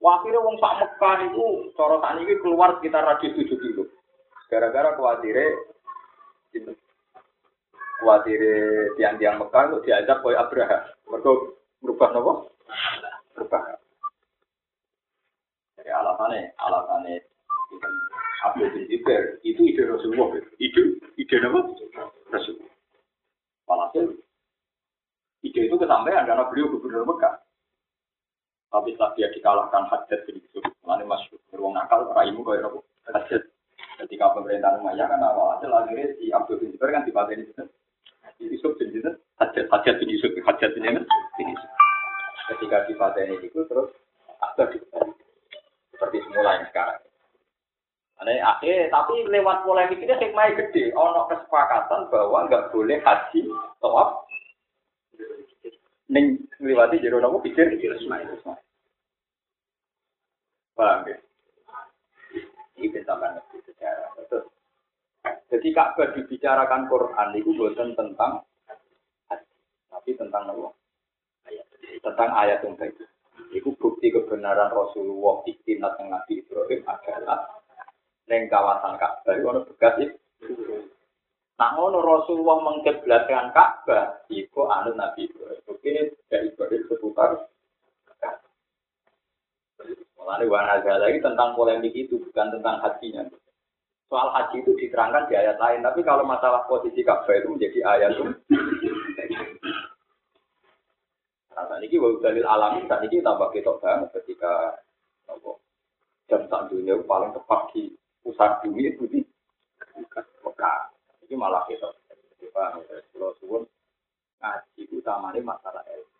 Wakilnya 0.00 0.40
wong 0.40 0.56
sak 0.56 0.80
Mekah 0.80 1.28
itu 1.28 1.44
cara 1.76 2.00
tak 2.00 2.24
ini 2.24 2.40
keluar 2.40 2.80
sekitar 2.80 3.04
radius 3.04 3.36
7 3.36 3.52
kilo. 3.60 3.84
Gara-gara 4.48 4.96
khawatirnya 4.96 5.46
itu 6.56 6.72
khawatirnya 8.00 8.96
tiang-tiang 8.96 9.36
Mekah 9.36 9.62
itu 9.68 9.76
diajak 9.84 10.24
oleh 10.24 10.40
Abraha. 10.40 10.88
Mereka 11.04 11.30
berubah 11.84 12.08
nopo? 12.16 12.32
Berubah. 13.36 13.76
Jadi 15.76 15.90
alasannya, 15.92 16.56
alasannya 16.56 17.20
Abdul 18.48 18.72
bin 18.72 18.88
Zubair 18.88 19.36
itu 19.44 19.60
ide 19.68 19.84
Rasulullah. 19.84 20.40
Ide, 20.56 20.96
ide 21.20 21.36
apa? 21.44 21.60
Rasulullah. 22.32 22.72
Walhasil 23.68 24.16
ide 25.40 25.60
itu 25.66 25.76
kesampaian 25.76 26.28
karena 26.28 26.44
beliau 26.48 26.72
gubernur 26.72 27.08
Mekah. 27.08 27.40
Tapi 28.70 28.94
setelah 28.94 29.12
dia 29.18 29.28
dikalahkan 29.34 29.82
hajat 29.90 30.20
bin 30.30 30.38
Yusuf, 30.38 30.62
mana 30.86 31.02
masuk 31.02 31.42
beruang 31.50 31.74
nakal, 31.74 32.06
raimu 32.14 32.46
kau 32.46 32.54
apa? 32.54 32.78
Hajat. 33.10 33.42
Ketika 33.98 34.32
pemerintahan 34.32 34.80
Umayyah 34.80 35.10
kan 35.10 35.20
awal 35.20 35.58
hasil 35.58 35.68
akhirnya 35.68 36.16
si 36.16 36.32
Abdul 36.32 36.62
bin 36.62 36.78
kan 36.78 37.04
dipateni 37.04 37.44
itu. 37.44 37.66
Yusuf 38.40 38.72
bin 38.80 38.94
Yusuf, 38.94 39.18
hajat, 39.36 39.68
hajat 39.68 39.94
bin 40.00 40.08
Yusuf, 40.08 40.32
hajat 40.32 40.70
bin 40.72 40.86
Yusuf. 40.86 41.70
Ketika 42.48 42.88
dipateni 42.88 43.36
itu 43.42 43.60
terus 43.66 43.92
ada 44.40 44.64
seperti 45.92 46.16
semula 46.24 46.56
yang 46.56 46.66
sekarang. 46.72 46.96
Aneh, 48.20 48.36
akhir, 48.40 48.92
tapi 48.92 49.24
lewat 49.32 49.64
polemik 49.64 49.96
ini 49.96 50.12
hikmahnya 50.12 50.56
gede. 50.60 50.92
Ono 50.92 51.24
kesepakatan 51.28 52.12
bahwa 52.12 52.44
nggak 52.48 52.68
boleh 52.68 53.00
haji, 53.00 53.48
tawaf, 53.80 54.28
neng 56.10 56.42
ngliwati 56.58 56.98
jero 56.98 57.22
nopo 57.22 57.38
pikir 57.38 57.78
Ismail. 57.78 58.42
Paham 60.74 61.06
ya? 61.06 61.16
Ini 62.80 62.90
bentakan 62.90 63.38
sejarah. 63.52 64.10
Terus, 64.26 64.44
jadi 65.52 65.68
Ka'bah 65.76 66.10
dibicarakan 66.16 66.88
Quran 66.90 67.28
itu 67.38 67.50
bukan 67.54 67.94
tentang 67.94 68.42
tapi 69.90 70.10
tentang 70.18 70.50
nopo 70.50 70.74
tentang 72.00 72.30
ayat 72.34 72.64
yang 72.64 72.74
baik. 72.74 72.96
Itu 73.50 73.74
bukti 73.76 74.10
kebenaran 74.10 74.72
Rasulullah 74.72 75.42
istinat 75.46 75.98
yang 76.00 76.08
Nabi 76.14 76.40
Ibrahim 76.42 76.80
adalah 76.86 77.38
neng 78.26 78.46
kawasan 78.48 78.94
Ka'bah 78.98 79.34
itu 79.36 79.46
ada 79.46 79.60
bekas 79.66 79.94
itu. 80.00 80.16
Nah, 81.60 81.76
ngono 81.76 82.00
Rasulullah 82.00 82.56
mengkiblatkan 82.64 83.52
Ka'bah, 83.52 84.24
itu 84.32 84.60
anu 84.64 84.96
Nabi 84.96 85.28
Ibrahim. 85.28 85.59
Ini 85.80 86.02
dari 86.28 86.52
Ibrahim 86.52 86.82
seputar 86.88 87.48
Mulai 90.20 90.46
warna 90.46 90.78
lagi 90.78 91.18
tentang 91.18 91.58
polemik 91.58 91.96
itu, 91.96 92.20
bukan 92.20 92.54
tentang 92.54 92.78
hajinya. 92.84 93.26
Soal 94.06 94.28
haji 94.30 94.62
itu 94.62 94.76
diterangkan 94.78 95.26
di 95.26 95.34
ayat 95.34 95.58
lain, 95.58 95.80
tapi 95.82 96.06
kalau 96.06 96.22
masalah 96.22 96.62
posisi 96.70 97.02
Ka'bah 97.02 97.34
itu 97.34 97.48
menjadi 97.50 97.80
ayat 97.82 98.10
itu. 98.14 98.24
Nah, 101.50 101.64
saat 101.66 101.82
ini 101.82 101.96
wau 101.98 102.20
dalil 102.22 102.46
alami, 102.46 102.86
saat 102.86 103.02
ini 103.10 103.18
tambah 103.24 103.48
kita 103.50 103.74
banget 103.82 104.12
ketika 104.22 104.78
jam 106.30 106.46
saat 106.46 106.70
dunia 106.70 106.94
paling 107.08 107.34
tepat 107.34 107.60
di 107.74 107.90
pusat 108.22 108.62
bumi 108.62 108.92
itu 108.92 109.08
di 109.10 109.20
Mekah. 110.46 110.78
Ini 111.26 111.34
malah 111.34 111.66
kita. 111.66 111.90
Pak, 112.50 112.82
kalau 113.14 113.34
suwun 113.42 113.62
ngaji 114.40 114.82
utamanya 114.96 115.40
masalah 115.44 115.84
ilmu. 115.84 116.16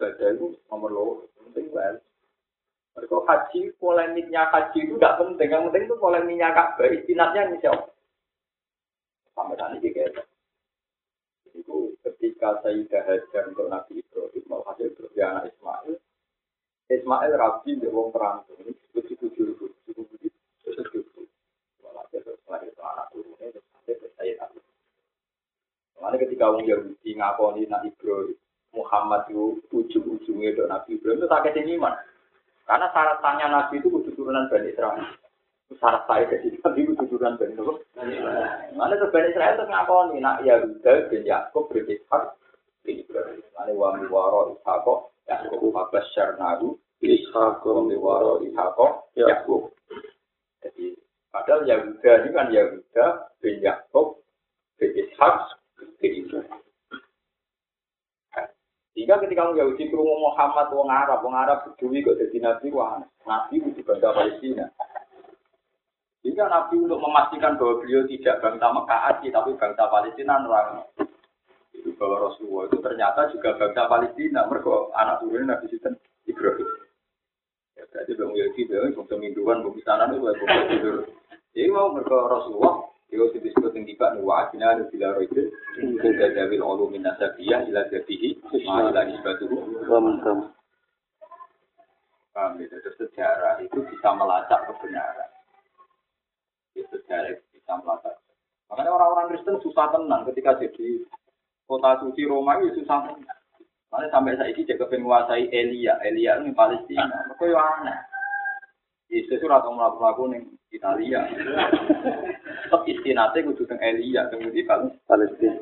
Baca 0.00 0.24
itu 0.32 0.46
nomor 0.70 0.90
lo, 0.90 1.04
penting 1.36 1.68
banget. 1.74 2.00
Mereka 2.96 3.16
haji, 3.26 3.60
polemiknya 3.78 4.48
haji 4.50 4.78
itu 4.82 4.94
tidak 4.96 5.18
penting. 5.20 5.48
Yang 5.50 5.62
penting 5.70 5.84
itu 5.86 5.96
polemiknya 6.00 6.48
Ka'bah, 6.56 6.88
ini 6.88 7.56
siapa? 7.60 7.86
Sampai 9.34 9.58
tadi 9.58 9.76
juga 9.82 10.04
ya. 10.08 10.22
Itu 11.54 11.94
ketika 12.06 12.62
Sayyidah 12.62 13.02
Hajar 13.06 13.50
untuk 13.50 13.66
Nabi 13.68 14.00
Ibrahim, 14.00 14.44
mau 14.46 14.62
hasil 14.66 14.94
Ibrahim 14.94 15.26
anak 15.26 15.44
Ismail, 15.50 15.94
Ismail 16.90 17.32
rabi 17.38 17.70
di 17.78 17.86
wong 17.86 18.10
perang 18.10 18.42
ini 18.58 18.74
disebut 18.74 19.04
cukup 19.14 19.30
juru, 19.38 19.66
cukup 19.86 20.04
budi, 20.10 20.28
terus 20.62 20.86
cukup. 20.90 21.26
Walhasil 21.82 22.22
setelah 22.26 22.60
itu 22.66 22.82
anak 22.82 23.06
turunnya, 23.14 23.46
terus 23.54 23.66
sampai 23.70 24.10
saya 24.18 24.32
tahu. 24.42 24.58
Karena 26.00 26.16
ketika 26.16 26.48
orang 26.48 26.64
Yahudi 26.64 27.10
ngakoni 27.12 27.68
Nabi 27.68 27.92
Ibrahim, 27.92 28.32
Muhammad 28.72 29.28
itu 29.28 29.60
ujung-ujungnya 29.68 30.56
dari 30.56 30.70
Nabi 30.72 30.90
Ibrahim 30.96 31.20
itu 31.20 31.28
sakit 31.28 31.54
iman. 31.76 31.94
Karena 32.64 32.86
syarat 32.94 33.18
tanya 33.20 33.46
Nabi 33.52 33.82
itu 33.82 33.92
kudu 33.92 34.10
turunan 34.16 34.48
Bani 34.48 34.72
Israel. 34.72 35.04
Syarat 35.76 36.02
saya 36.08 36.24
jadi 36.30 36.56
Nabi 36.56 36.80
itu 36.88 36.94
turunan 37.04 37.36
Bani 37.36 37.52
Israel. 37.52 37.76
Mana 38.78 38.96
tuh 38.96 39.10
Bani 39.12 39.28
Israel 39.28 39.58
itu 39.58 39.64
ngakoni 39.68 40.16
nak 40.24 40.40
Yahuda 40.46 40.92
bin 41.12 41.22
Yakub 41.28 41.68
berishak 41.68 42.38
bin 42.86 43.04
Ibrahim. 43.04 43.42
Mana 43.58 43.70
wa 43.76 43.88
miwaro 44.00 44.56
ishako 44.56 45.12
Yakub 45.28 45.74
habas 45.76 46.06
syarnahu 46.16 46.78
ishak 47.04 47.60
wa 47.60 47.82
miwaro 47.84 48.40
ishako 48.46 49.10
Yakub. 49.18 49.74
Jadi 50.64 50.96
padahal 51.34 51.66
Yahuda 51.68 52.10
ini 52.24 52.28
kan 52.32 52.48
Yahuda 52.54 53.06
bin 53.42 53.58
Yakub 53.60 54.22
bin 54.78 54.96
Ishak 54.96 55.59
Sehingga 58.90 59.16
ketika 59.22 59.48
orang 59.48 59.56
Yahudi 59.56 59.88
kerungu 59.88 60.12
Muhammad, 60.18 60.68
wong 60.76 60.90
Arab, 60.92 61.24
wong 61.24 61.32
Arab 61.32 61.64
berdui 61.64 62.04
kok 62.04 62.20
jadi 62.20 62.36
nabi, 62.36 62.68
wah 62.68 63.00
nabi 63.24 63.62
itu 63.62 63.80
bangsa 63.80 64.12
Palestina. 64.12 64.68
Sehingga 66.20 66.52
nabi 66.52 66.76
untuk 66.84 67.00
memastikan 67.00 67.56
bahwa 67.56 67.80
beliau 67.80 68.04
tidak 68.04 68.44
bangsa 68.44 68.66
Mekah 68.68 69.02
tapi 69.24 69.50
bangsa 69.56 69.84
Palestina 69.88 70.36
orang 70.44 70.84
itu 71.72 71.96
bahwa 71.96 72.28
Rasulullah 72.28 72.68
itu 72.68 72.78
ternyata 72.84 73.20
juga 73.32 73.56
bangsa 73.56 73.88
Palestina. 73.88 74.44
Mereka 74.44 74.92
anak 74.92 75.24
turunnya 75.24 75.56
Nabi 75.56 75.66
Sinten 75.72 75.96
Ibrahim. 76.28 76.68
Ya, 77.80 77.88
berarti 77.88 78.12
bang 78.12 78.30
Yahudi, 78.36 78.62
bang 78.68 78.92
bangsa 78.92 79.14
Minduan, 79.16 79.64
bangsa 79.64 79.92
itu 80.12 80.18
bangsa 80.20 80.64
tidur. 80.68 80.96
Jadi 81.56 81.68
mau 81.72 81.88
mereka 81.88 82.16
Rasulullah 82.28 82.89
Yo 83.10 83.26
disebut 83.34 83.74
yang 83.74 83.84
tiba 83.90 84.06
nih 84.14 84.22
wajibnya 84.22 84.70
ada 84.70 84.86
bila 84.86 85.18
roidu 85.18 85.50
Kuda 85.74 86.26
dawil 86.30 86.62
ulu 86.62 86.94
min 86.94 87.02
nasabiyah 87.02 87.66
ila 87.66 87.82
jadihi 87.90 88.38
Ma 88.62 88.86
ila 88.86 89.02
nisbatuhu. 89.02 89.82
Paham 92.30 92.62
ya? 92.62 92.70
Terus 92.70 92.94
sejarah 92.94 93.58
itu 93.58 93.82
bisa 93.90 94.08
melacak 94.14 94.62
kebenaran. 94.70 95.30
Ya, 96.78 96.86
Sejarah 96.94 97.34
itu 97.34 97.42
bisa 97.50 97.74
melacak. 97.82 98.14
Makanya 98.70 98.94
orang-orang 98.94 99.34
Kristen 99.34 99.58
susah 99.58 99.90
tenang 99.90 100.22
ketika 100.30 100.54
jadi 100.62 101.02
kota 101.66 101.98
suci 102.06 102.22
Roma 102.30 102.62
itu 102.62 102.78
susah 102.78 103.10
tenang. 103.10 103.40
Makanya 103.90 104.08
sampai 104.14 104.38
saat 104.38 104.54
ini 104.54 104.62
jaga 104.70 104.86
menguasai 104.86 105.50
Elia. 105.50 105.98
Elia 106.06 106.38
ini 106.38 106.54
Palestina. 106.54 107.26
Mereka 107.26 107.50
yang 107.50 107.58
aneh. 107.58 107.98
Yesus 109.10 109.42
itu 109.42 109.50
atau 109.50 109.74
melakukan 109.74 110.38
yang 110.38 110.44
Italia. 110.70 111.20
Tetap 112.60 112.82
istinate 112.84 113.38
kudu 113.44 113.64
teng 113.64 113.80
Elia, 113.80 114.28
kemudian 114.28 114.66
kalau 114.68 114.92
Palestina. 115.08 115.60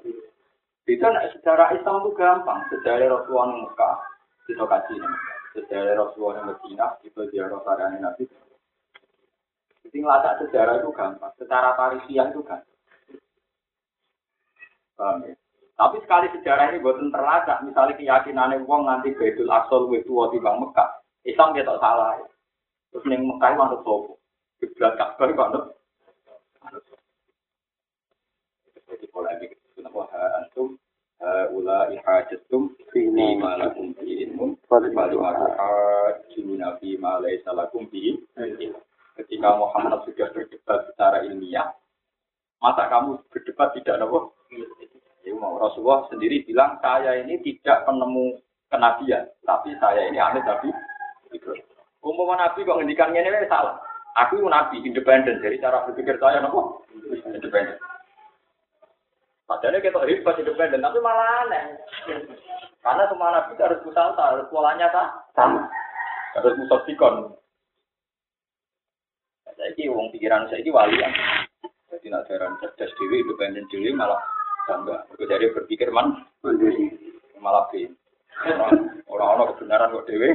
Itu 0.89 1.05
nak 1.05 1.31
secara 1.37 1.71
Islam 1.77 2.01
itu 2.01 2.11
gampang. 2.17 2.65
Sejarah 2.73 3.13
Rasulullah 3.13 3.53
di 3.53 3.61
Mekah, 3.61 3.97
kita 4.49 4.65
kasih 4.65 4.99
Sejarah 5.53 5.95
Rasulullah 6.01 6.35
di 6.35 6.43
Medina, 6.49 6.87
kita 7.05 7.21
ziarah 7.29 7.61
sarana 7.63 7.99
Nabi. 8.01 8.25
Jadi 9.85 9.97
ngelacak 10.01 10.35
sejarah 10.45 10.81
itu 10.81 10.91
gampang. 10.97 11.33
Secara 11.37 11.77
tarifiah 11.77 12.27
itu 12.33 12.41
gampang. 12.41 12.77
Paham 14.99 15.23
ya? 15.29 15.35
Tapi 15.79 15.97
sekali 16.03 16.27
sejarah 16.35 16.75
ini 16.75 16.83
buatan 16.83 17.15
terlacak, 17.15 17.63
misalnya 17.63 17.95
keyakinannya 17.95 18.67
uang 18.67 18.83
nanti 18.83 19.15
Baitul 19.15 19.47
Aqsa 19.47 19.79
itu 19.95 20.11
di 20.35 20.39
Bang 20.43 20.59
Mekah, 20.59 20.91
Islam 21.23 21.55
tak 21.55 21.79
salah. 21.79 22.19
Terus 22.91 23.05
neng 23.07 23.31
Mekah 23.31 23.55
ada 23.55 23.79
sopo. 23.87 24.19
Kiblat 24.59 24.99
Ka'bah 24.99 25.31
itu 25.31 25.39
anut. 25.39 25.65
Anut. 26.67 26.83
Jadi 28.91 28.98
polemik 29.13 29.57
itu 29.57 29.81
nama 29.81 30.07
antum 30.43 30.79
ula 31.55 31.91
ihajatum 31.91 32.75
fi 32.93 33.11
ma 33.11 33.59
lakum 33.59 33.95
bi 33.99 34.23
ilmun 34.27 34.55
falu 34.71 35.19
hajuna 35.19 36.79
fi 36.79 36.95
ma 36.99 37.19
Ketika 39.19 39.51
Muhammad 39.59 40.07
sudah 40.07 40.31
berdebat 40.31 40.95
secara 40.95 41.27
ilmiah, 41.27 41.75
masa 42.63 42.87
kamu 42.87 43.19
berdebat 43.35 43.75
tidak 43.75 43.99
nopo? 43.99 44.31
Ya, 45.27 45.35
Rasulullah 45.35 46.07
sendiri 46.07 46.47
bilang 46.47 46.79
saya 46.79 47.19
ini 47.19 47.43
tidak 47.43 47.83
penemu 47.83 48.39
kenabian, 48.71 49.27
tapi 49.43 49.75
saya 49.83 50.07
ini 50.07 50.23
aneh 50.23 50.39
tapi 50.47 50.71
Umum 51.99 52.31
nabi 52.39 52.63
kok 52.63 52.79
ngendikannya 52.79 53.27
ini 53.27 53.51
salah. 53.51 53.75
Aku 54.23 54.39
nabi 54.47 54.87
independen 54.87 55.43
dari 55.43 55.59
cara 55.59 55.83
berpikir 55.83 56.15
saya 56.23 56.39
nopo 56.39 56.87
independen. 57.11 57.75
Padahal 59.49 59.81
kita 59.81 60.05
hebat 60.05 60.37
independen, 60.37 60.85
tapi 60.85 61.01
malah 61.01 61.49
aneh. 61.49 61.81
Karena 62.85 63.09
semua 63.09 63.33
nabi 63.33 63.57
harus 63.57 63.81
musalta, 63.81 64.37
harus 64.37 64.45
polanya 64.53 64.93
sama. 65.33 65.65
Harus 66.37 66.53
musafikon. 66.61 67.33
Saya 69.59 69.75
ini 69.75 69.91
uang 69.91 70.15
pikiran 70.15 70.47
saya 70.47 70.63
ini 70.63 70.71
wali 70.71 70.95
yang 71.03 71.11
jadi 71.91 72.15
nak 72.15 72.31
jaran 72.31 72.55
cerdas 72.63 72.95
dewi 72.95 73.27
independen 73.27 73.67
dewi 73.73 73.91
malah 73.91 74.23
bangga. 74.71 75.03
Jadi 75.19 75.51
berpikir 75.51 75.91
man 75.91 76.29
malah 77.43 77.67
bin. 77.73 77.97
Orang-orang 79.11 79.57
kebenaran 79.57 79.97
kok 79.99 80.07
dewi. 80.07 80.31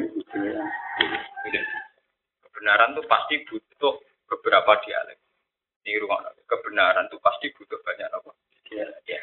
Kebenaran 2.44 2.98
itu 2.98 3.04
pasti 3.08 3.36
butuh 3.48 3.96
beberapa 4.28 4.76
dialek. 4.84 5.22
Ini 5.88 6.04
rumah 6.04 6.20
kebenaran 6.44 7.08
itu 7.08 7.16
pasti 7.24 7.48
butuh 7.56 7.80
banyak 7.80 8.12
apa? 8.12 8.32
Dialek. 8.74 9.06
Ya. 9.06 9.22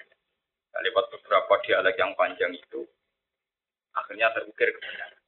Lewat 0.80 1.10
beberapa 1.10 1.54
dialek 1.66 1.98
yang 1.98 2.14
panjang 2.14 2.54
itu, 2.54 2.86
akhirnya 3.92 4.30
terukir 4.32 4.70
kebenaran. 4.70 5.18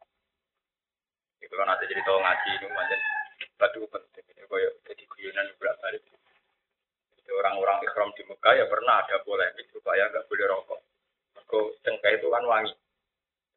Itu 1.42 1.54
kan 1.58 1.66
ada 1.66 1.82
jadi 1.82 1.98
tahu 2.06 2.22
ngaji 2.22 2.50
ini 2.62 2.66
macam 2.70 3.00
batu 3.58 3.82
penting. 3.90 4.24
Ini 4.32 4.46
kayak 4.46 4.72
jadi 4.87 5.02
guyonan 5.11 5.46
beberapa 5.58 5.78
balik. 5.82 6.02
Orang-orang 7.32 7.80
ikhram 7.82 8.12
di 8.14 8.22
Mekah 8.28 8.54
ya 8.54 8.64
pernah 8.68 9.02
ada 9.02 9.16
polemik 9.26 9.66
supaya 9.74 10.06
nggak 10.12 10.28
boleh 10.30 10.46
rokok. 10.46 10.80
Kok 11.48 11.66
cengkeh 11.82 12.20
itu 12.20 12.28
kan 12.30 12.44
wangi. 12.46 12.72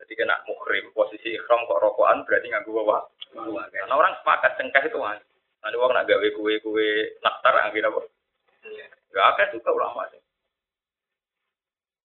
Jadi 0.01 0.13
kena 0.15 0.41
muhrim, 0.49 0.89
posisi 0.95 1.37
ikhram 1.37 1.63
kok 1.69 1.79
rokokan 1.83 2.25
berarti 2.25 2.49
nggak 2.49 2.65
gua 2.65 2.81
wah. 2.81 3.03
Karena 3.69 3.93
orang 3.93 4.15
sepakat 4.19 4.57
cengkeh 4.57 4.89
itu 4.89 4.97
wah. 4.97 5.13
Nanti 5.61 5.75
orang 5.77 6.01
nak 6.01 6.07
gawe 6.09 6.27
kue-kue 6.33 6.89
naktar 7.21 7.53
akhirnya 7.61 7.93
apa? 7.93 8.01
Gak 9.15 9.27
akan 9.31 9.47
juga 9.55 9.69
ulama 9.71 10.01
sih. 10.11 10.24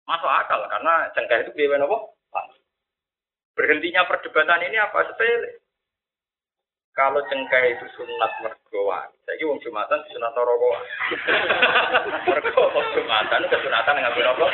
Masuk 0.04 0.28
akal 0.28 0.60
karena 0.68 1.08
cengkeh 1.16 1.38
itu 1.48 1.50
biaya 1.56 1.80
apa? 1.80 1.98
Berhentinya 3.56 4.04
perdebatan 4.04 4.66
ini 4.68 4.76
apa 4.76 5.00
sepele? 5.08 5.64
Kalau 6.94 7.18
cengkeh 7.26 7.74
itu 7.74 7.86
sunat 7.98 8.30
mergoan, 8.38 9.10
saya 9.26 9.42
wong 9.50 9.58
jumatan 9.66 9.98
sunat 10.14 10.30
rokok. 10.30 10.78
Mergo 12.30 12.62
wong 12.70 12.86
jumatan 12.94 13.50
kesunatan 13.50 13.98
ngambil 13.98 14.30
rokok. 14.30 14.50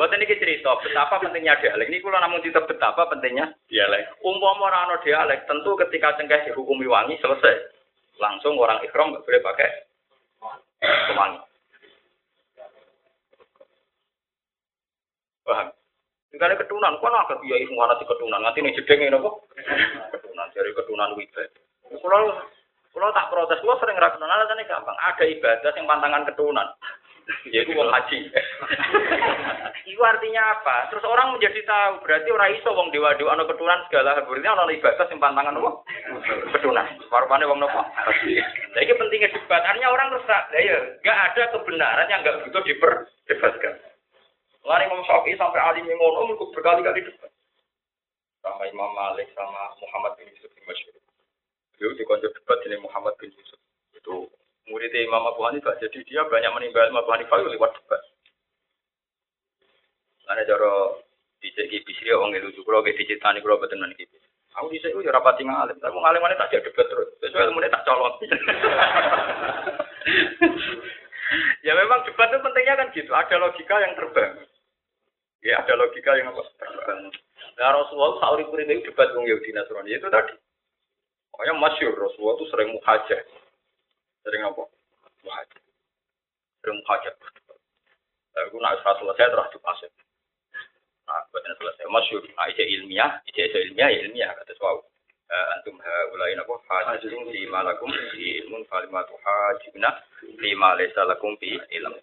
Buat 0.00 0.16
ini 0.16 0.24
cerita 0.32 0.80
betapa 0.80 1.20
pentingnya 1.20 1.60
dialek. 1.60 1.92
Ini 1.92 2.00
kalau 2.00 2.24
namun 2.24 2.40
cerita 2.40 2.64
betapa 2.64 3.04
pentingnya 3.12 3.52
dialek. 3.68 4.16
Umpama 4.24 4.72
orang 4.72 4.96
dialek, 5.04 5.44
tentu 5.44 5.76
ketika 5.76 6.16
cengkeh 6.16 6.48
dihukumi 6.48 6.88
wangi 6.88 7.20
selesai, 7.20 7.68
langsung 8.16 8.56
orang 8.56 8.80
ikhram 8.80 9.12
nggak 9.12 9.28
boleh 9.28 9.44
pakai 9.44 9.89
wangi. 11.14 11.38
Paham? 15.44 15.68
Tinggal 16.30 16.54
ketunan, 16.56 16.94
kok 17.02 17.10
nak 17.10 17.26
kiai 17.42 17.66
semua 17.66 17.90
nanti 17.90 18.06
ketunan, 18.06 18.38
nanti 18.38 18.62
nih 18.62 18.76
jedeng 18.78 19.02
ini 19.02 19.18
kok. 19.18 19.34
Ketunan, 20.14 20.46
dari 20.54 20.70
ketunan 20.78 21.18
wibadah. 21.18 21.62
Kalau 21.90 22.22
kalau 22.90 23.14
tak 23.14 23.30
protes, 23.30 23.62
kalau 23.62 23.78
sering 23.78 23.98
ragu 23.98 24.18
alasannya 24.18 24.66
gampang. 24.66 24.98
Ada 24.98 25.24
ibadah 25.26 25.70
yang 25.74 25.86
pantangan 25.86 26.26
ketunan. 26.26 26.66
Yaitu 27.50 27.72
wong 27.74 27.90
haji. 27.90 28.18
Itu 29.86 30.00
artinya 30.02 30.42
apa? 30.58 30.88
Terus 30.92 31.04
orang 31.04 31.34
menjadi 31.34 31.60
tahu, 31.66 32.04
berarti 32.04 32.28
orang 32.30 32.50
iso 32.54 32.70
wong 32.72 32.88
dewa-dewa 32.94 33.34
ana 33.34 33.44
keturunan 33.48 33.80
segala 33.88 34.20
berarti 34.22 34.46
ana 34.46 34.64
ibadah 34.70 35.04
sing 35.08 35.18
pantangan 35.18 35.58
apa? 35.58 35.70
Keturunan. 36.56 36.86
Warpane 37.10 37.44
wong 37.48 37.58
nopo? 37.58 37.80
Nah, 37.82 38.80
ini 38.80 38.92
pentingnya 38.94 39.34
debat. 39.34 39.62
Artinya 39.66 39.90
orang 39.90 40.08
terus 40.14 40.28
tak, 40.30 40.50
ya 40.54 40.78
enggak 41.00 41.18
ada 41.32 41.42
kebenaran 41.58 42.10
yang 42.10 42.20
enggak 42.22 42.38
butuh 42.46 42.62
diperdebatkan. 42.64 43.74
Lari 44.60 44.84
Imam 44.86 45.02
Syafi'i 45.08 45.40
sampai 45.40 45.60
alim 45.60 45.88
yang 45.88 45.96
ngono 45.96 46.36
berkali-kali 46.52 47.00
debat. 47.00 47.32
Sama 48.40 48.64
Imam 48.68 48.92
Malik 48.96 49.28
sama 49.36 49.72
Muhammad 49.80 50.16
bin 50.16 50.28
Yusuf 50.32 50.48
bin 50.56 50.64
Masyur. 50.64 50.96
Beliau 51.76 51.96
dikonjok 51.96 52.32
debat 52.36 52.58
dengan 52.64 52.84
Muhammad 52.84 53.16
bin 53.16 53.32
Yusuf. 53.32 53.60
Itu 53.96 54.28
murid 54.70 54.94
Imam 54.94 55.26
Abu 55.26 55.42
Hanifah. 55.44 55.76
Jadi 55.82 56.06
dia 56.06 56.22
banyak 56.24 56.54
menimba 56.54 56.86
Imam 56.86 57.02
Abu 57.02 57.10
Hanifah 57.12 57.42
lewat 57.42 57.74
debat. 57.76 58.00
Karena 60.24 60.46
cara 60.46 60.72
dicek 61.42 61.82
bisri 61.82 62.14
orang 62.14 62.38
itu 62.38 62.62
juga 62.62 62.78
kalau 62.78 62.86
dicetani 62.86 63.42
kalau 63.42 63.58
betul 63.58 63.82
nanti 63.82 64.06
Aku 64.58 64.66
di 64.66 64.82
sini 64.82 64.98
udah 64.98 65.14
rapat 65.14 65.38
tinggal 65.38 65.62
alim, 65.62 65.78
tapi 65.78 65.94
ngalim 65.94 66.22
mana 66.26 66.34
tak 66.34 66.58
debat 66.58 66.82
terus. 66.90 67.06
Sesuai 67.22 67.54
ilmu 67.54 67.62
tak 67.70 67.86
colot. 67.86 68.18
ya 71.66 71.72
memang 71.78 72.02
debat 72.02 72.34
itu 72.34 72.42
pentingnya 72.42 72.74
kan 72.74 72.90
gitu. 72.90 73.14
Ada 73.14 73.38
logika 73.38 73.78
yang 73.78 73.94
terbang. 73.94 74.42
Ya 75.46 75.62
ada 75.62 75.78
logika 75.78 76.18
yang 76.18 76.34
apa? 76.34 76.42
Terbang. 76.58 77.14
Nah 77.62 77.78
Rasulullah 77.78 78.18
sauri 78.18 78.42
puri 78.50 78.66
itu 78.66 78.90
debat 78.90 79.14
dengan 79.14 79.30
Yahudi 79.30 79.54
Nasrani 79.54 79.94
itu 79.94 80.10
tadi. 80.10 80.34
Pokoknya 81.30 81.54
masyur 81.54 81.94
Rasulullah 81.94 82.34
itu 82.34 82.46
sering 82.50 82.74
muhajir. 82.74 83.22
Sering 84.24 84.42
apa? 84.44 84.62
Muhajir. 85.24 85.62
Sering 86.60 86.76
muhajir. 86.80 87.14
Aku 88.46 88.56
nak 88.62 88.80
selesai 88.80 89.26
terus 89.26 89.52
dipasir. 89.52 89.90
Nah, 91.04 91.22
buatnya 91.34 91.58
selesai. 91.58 91.84
Masyur. 91.90 92.22
Nah, 92.38 92.46
ijazah 92.48 92.68
ilmiah, 92.70 93.10
ijazah 93.26 93.60
ilmiah, 93.66 93.90
ya 93.90 94.00
ilmiah. 94.06 94.30
Kata 94.38 94.54
suau. 94.56 94.86
Antum 95.30 95.78
haulai 95.78 96.34
napa 96.34 96.58
hajjun 96.66 97.30
fi 97.30 97.46
malakum 97.46 97.90
fi 98.10 98.42
ilmun 98.42 98.66
falimatu 98.66 99.14
hajjuna 99.14 100.02
fi 100.26 100.48
ma 100.58 100.74
laysa 100.74 101.06
lakum 101.06 101.38
fi 101.38 101.54
ilm. 101.78 101.94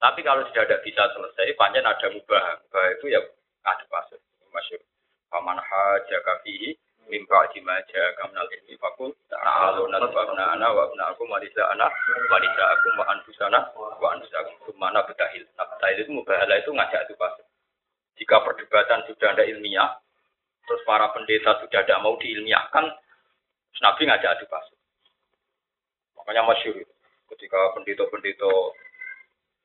Tapi 0.00 0.24
kalau 0.24 0.48
tidak 0.48 0.80
bisa 0.80 1.04
selesai, 1.12 1.52
panjang 1.60 1.84
ada 1.84 2.08
mubah. 2.08 2.64
Mubah 2.64 2.84
itu 2.96 3.12
ya 3.12 3.20
ada 3.68 3.84
pasir. 3.84 4.16
Masyur. 4.48 4.80
Paman 5.28 5.60
haja 7.10 7.18
kafihi 7.18 7.18
mimpa 7.18 7.48
jimaja 7.54 8.02
kamnal 8.18 8.46
ilmi 8.46 8.78
fakul 8.78 9.10
ta'alu 9.28 9.90
nasbabna 9.90 10.54
ana 10.54 10.70
wa 10.70 10.86
abna 10.86 11.10
aku 11.10 11.26
wanisa 11.26 11.70
ana 11.70 11.90
wanisa 12.30 12.62
aku 12.70 12.88
wa 12.98 13.04
anfusana 13.10 13.58
wa 13.74 14.14
anfusakum 14.14 14.54
sumana 14.66 15.02
betahil. 15.02 15.42
Nah, 15.58 15.66
betahil 15.66 16.06
itu 16.06 16.12
mubahala 16.14 16.54
itu 16.58 16.70
ngajak 16.70 17.10
itu 17.10 17.14
pasir. 17.18 17.44
Jika 18.18 18.36
perdebatan 18.46 19.02
sudah 19.08 19.28
ada 19.32 19.44
ilmiah, 19.48 19.98
terus 20.68 20.84
para 20.86 21.08
pendeta 21.10 21.56
sudah 21.58 21.82
tidak 21.82 22.02
mau 22.04 22.14
diilmiahkan, 22.20 22.84
Nabi 23.80 24.02
ngajak 24.06 24.30
adu 24.36 24.46
pasir. 24.46 24.76
Makanya 26.20 26.44
masyur. 26.46 26.76
Ketika 27.30 27.60
pendeta-pendeta 27.78 28.52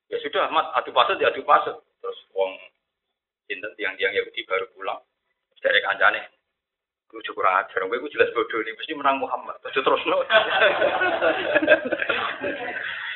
Ya 0.06 0.22
sudah, 0.22 0.54
mat, 0.54 0.70
adu 0.78 0.94
pasut 0.94 1.18
ya 1.18 1.34
adu 1.34 1.42
pasut. 1.42 1.82
Terus 1.98 2.20
wong 2.38 2.54
sinten 3.50 3.74
tiang-tiang 3.74 4.14
Yahudi 4.14 4.46
baru 4.46 4.70
pulang. 4.78 5.02
Dari 5.66 5.82
kancane. 5.82 6.35
Gue 7.16 7.24
cukup 7.32 7.48
ajar, 7.48 7.80
gue 7.88 8.12
jelas 8.12 8.28
bodoh 8.36 8.60
ini 8.60 8.76
mesti 8.76 8.92
menang 8.92 9.24
Muhammad. 9.24 9.56
Terus 9.64 9.88
terus 9.88 10.04
no. 10.04 10.20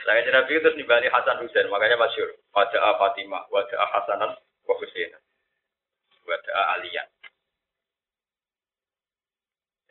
Saya 0.08 0.24
Nabi 0.32 0.64
terus 0.64 0.80
nimbali 0.80 1.12
Hasan 1.12 1.44
Husain, 1.44 1.68
makanya 1.68 2.00
masyur. 2.00 2.32
Wajah 2.56 2.96
Fatimah, 2.96 3.44
wajah 3.52 3.76
Hasanan, 3.92 4.40
wa 4.40 4.74
Husain. 4.80 5.12
Wajah 6.24 6.80
Aliyan. 6.80 7.08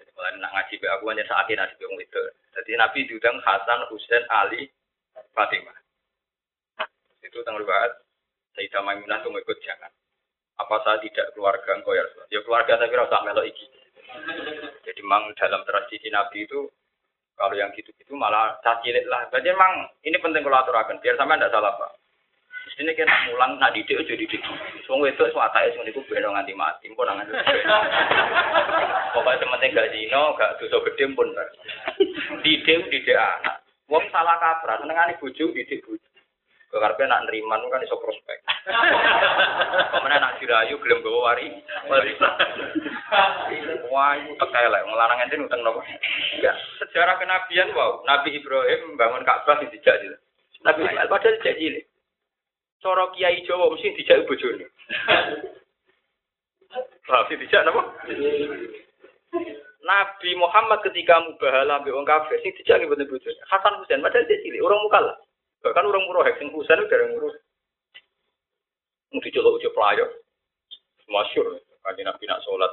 Jadi 0.00 0.10
kalau 0.16 0.40
nak 0.40 0.56
ngaji 0.56 0.74
be 0.80 0.88
aku 0.88 1.04
hanya 1.12 1.28
saat 1.28 1.44
ini 1.52 1.60
nasib 1.60 1.84
itu. 1.84 2.22
Jadi 2.56 2.70
Nabi 2.80 3.04
diundang 3.04 3.36
Hasan, 3.44 3.92
Husain, 3.92 4.24
Ali, 4.32 4.72
Fatimah 5.36 5.76
itu 7.28 7.38
tanggal 7.44 7.62
riwayat 7.62 7.92
Sayyidah 8.56 8.82
Maimunah 8.82 9.20
itu 9.22 9.28
ikut 9.30 9.58
jangan. 9.62 9.92
Apa 10.58 10.82
saya 10.82 10.98
tidak 10.98 11.30
keluarga 11.38 11.78
engkau 11.78 11.94
ya 11.94 12.02
Rasulullah? 12.02 12.30
Ya 12.34 12.40
keluarga 12.42 12.72
saya 12.74 12.90
kira 12.90 13.06
usah 13.06 13.22
melok 13.22 13.46
iki. 13.46 13.66
Jadi 14.84 15.00
memang 15.04 15.32
dalam 15.36 15.62
tradisi 15.68 16.08
Nabi 16.08 16.48
itu 16.48 16.68
kalau 17.38 17.54
yang 17.54 17.70
gitu-gitu 17.76 18.12
malah 18.18 18.58
cacilik 18.66 19.06
lah. 19.06 19.28
Jadi 19.30 19.54
memang 19.54 19.86
ini 20.02 20.18
penting 20.18 20.42
kalau 20.42 20.58
aturakan 20.58 20.98
biar 20.98 21.14
sama 21.14 21.38
tidak 21.38 21.54
salah 21.54 21.72
pak. 21.78 21.92
Di 22.68 22.84
sini 22.84 22.92
kan 22.98 23.08
mulang 23.30 23.56
nak 23.62 23.72
didik 23.72 24.02
jadi 24.04 24.18
didik. 24.26 24.42
Semua 24.84 25.08
itu 25.08 25.24
tak 25.32 25.64
itu 25.70 25.80
niku 25.86 26.02
beno 26.10 26.34
nganti 26.34 26.52
mati 26.52 26.90
pun 26.92 27.06
nganti. 27.06 27.32
Pokoknya 29.14 29.40
sementing 29.40 29.70
gak 29.72 29.90
zino, 29.94 30.36
gak 30.36 30.58
dosa 30.60 30.76
gede 30.90 31.04
pun. 31.14 31.28
Didik 32.44 32.90
didik 32.92 33.16
anak. 33.16 33.64
Wong 33.88 34.04
salah 34.12 34.36
kaprah, 34.36 34.76
senengane 34.84 35.16
bojo 35.16 35.48
didik 35.56 35.80
bojo. 35.80 36.17
Kekarpe 36.68 37.00
nak 37.08 37.24
neriman 37.24 37.64
kan 37.72 37.80
iso 37.80 37.96
prospek. 37.96 38.44
Ke 39.88 39.98
mana 40.04 40.20
nak 40.20 40.36
dirayu 40.36 40.76
gelem 40.84 41.00
bawa 41.00 41.32
wari. 41.32 41.48
Wah, 43.88 44.12
itu 44.20 44.36
tekai 44.36 44.68
lah. 44.68 44.84
Ngelarang 44.84 45.24
ente 45.24 45.40
utang 45.40 45.64
nopo. 45.64 45.80
Ya, 46.44 46.52
sejarah 46.76 47.16
kenabian 47.16 47.72
wow. 47.72 48.04
Nabi 48.04 48.36
Ibrahim 48.36 48.92
membangun 48.92 49.24
Ka'bah 49.24 49.64
di 49.64 49.72
dijak 49.72 49.96
gitu. 50.04 50.16
Nabi 50.60 50.84
Ismail 50.84 51.08
padahal 51.08 51.40
dijak 51.40 51.56
cilik. 51.56 51.84
Coro 52.84 53.16
kiai 53.16 53.40
Jawa 53.48 53.72
mesti 53.72 53.96
dijak 53.96 54.28
bojone. 54.28 54.68
Tapi 57.08 57.40
dijak 57.40 57.64
napa? 57.64 57.96
Nabi 59.88 60.30
Muhammad 60.36 60.84
ketika 60.84 61.16
mubahala 61.24 61.80
ambek 61.80 61.96
wong 61.96 62.04
kafir 62.04 62.36
sing 62.44 62.52
dijak 62.60 62.84
mboten 62.84 63.08
bojone. 63.08 63.40
Hasan 63.48 63.80
Husain 63.80 64.04
padahal 64.04 64.28
cilik, 64.28 64.60
orang 64.60 64.84
mukallaf. 64.84 65.16
Bahkan 65.62 65.84
orang 65.90 66.04
murah 66.06 66.26
sing 66.38 66.48
Husain 66.54 66.78
udah 66.78 66.98
ngurus. 67.14 67.34
Mau 69.10 69.22
dicolok 69.24 69.58
ujuk 69.58 69.72
pelayo. 69.74 70.06
Masyur. 71.08 71.58
Kaji 71.82 72.02
Nabi 72.04 72.24
nak 72.28 72.44
sholat. 72.44 72.70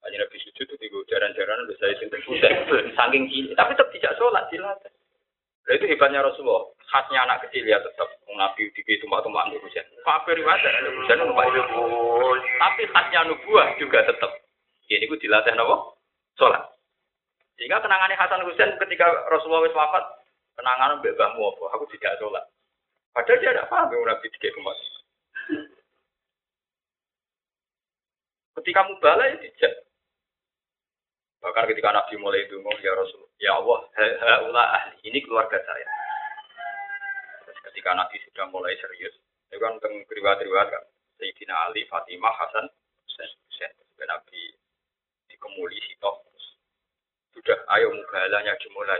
Kaji 0.00 0.16
Nabi 0.16 0.36
sujud 0.38 0.64
itu 0.64 0.74
tiga 0.78 0.98
jaran-jaran 1.10 1.66
udah 1.66 1.76
saya 1.76 1.98
Husain. 1.98 2.54
Saking 2.94 3.28
gini. 3.28 3.52
Tapi 3.58 3.74
tetap 3.74 3.90
tidak 3.92 4.16
sholat. 4.16 4.46
Nah, 4.54 5.76
itu 5.76 5.84
hebatnya 5.84 6.24
Rasulullah. 6.24 6.64
Khasnya 6.88 7.28
anak 7.28 7.44
kecil 7.44 7.68
ya 7.68 7.76
tetap. 7.84 8.08
Nabi 8.38 8.70
di 8.70 8.94
tumbak-tumbak 9.02 9.50
untuk 9.52 9.66
Husain. 9.68 9.84
Riwayat 10.06 10.64
Husain 11.04 11.18
numpak 11.20 11.50
itu. 11.50 11.60
Tapi 12.56 12.82
khasnya 12.88 13.20
nubuah 13.28 13.76
juga 13.76 14.06
tetap. 14.06 14.30
Ini 14.88 15.04
gue 15.04 15.20
dilatih 15.20 15.52
nopo 15.52 16.00
sholat. 16.40 16.64
Sehingga 17.58 17.82
kenangannya 17.82 18.16
Hasan 18.16 18.46
Husain 18.46 18.78
ketika 18.78 19.04
Rasulullah 19.28 19.66
wafat, 19.66 20.04
kenangan 20.58 20.98
mbak 20.98 21.14
apa? 21.14 21.64
Aku 21.78 21.86
tidak 21.94 22.18
sholat. 22.18 22.42
Padahal 23.14 23.38
dia 23.38 23.54
tidak 23.54 23.70
paham 23.70 23.94
yang 23.94 24.02
Nabi 24.10 24.26
tiga 24.34 24.50
kemas. 24.50 24.78
Ketika 28.58 28.80
mubala 28.90 29.22
ya 29.30 29.38
tidak. 29.38 29.74
Bahkan 31.38 31.70
ketika 31.70 31.94
Nabi 31.94 32.14
mulai 32.18 32.42
itu 32.42 32.58
ya 32.82 32.92
Rasul, 32.98 33.22
ya 33.38 33.54
Allah, 33.54 33.86
haula 33.94 34.64
ahli 34.74 34.98
ini 35.06 35.22
keluarga 35.22 35.62
saya. 35.62 35.86
Terus 37.46 37.58
ketika 37.70 37.94
Nabi 37.94 38.18
sudah 38.26 38.50
mulai 38.50 38.74
serius, 38.82 39.14
itu 39.46 39.62
kan 39.62 39.78
tentang 39.78 40.02
riwayat-riwayat 40.10 40.66
kan, 40.66 40.84
Sayyidina 41.22 41.54
Ali, 41.70 41.86
Fatimah, 41.86 42.34
Hasan, 42.34 42.66
Husain, 43.06 43.30
Husain. 43.46 43.70
Nabi 44.02 44.50
dikemuli 45.30 45.78
sitok 45.86 46.26
sudah 47.38 47.58
ayo 47.78 47.94
mubalanya 47.94 48.58
dimulai 48.58 48.98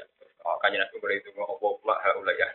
Makanya 0.48 0.88
Nabi 0.88 0.96
mulai 0.96 1.20
itu 1.20 1.28
Allah 1.36 1.60
pula 1.60 2.00
haula 2.00 2.32
ya. 2.32 2.48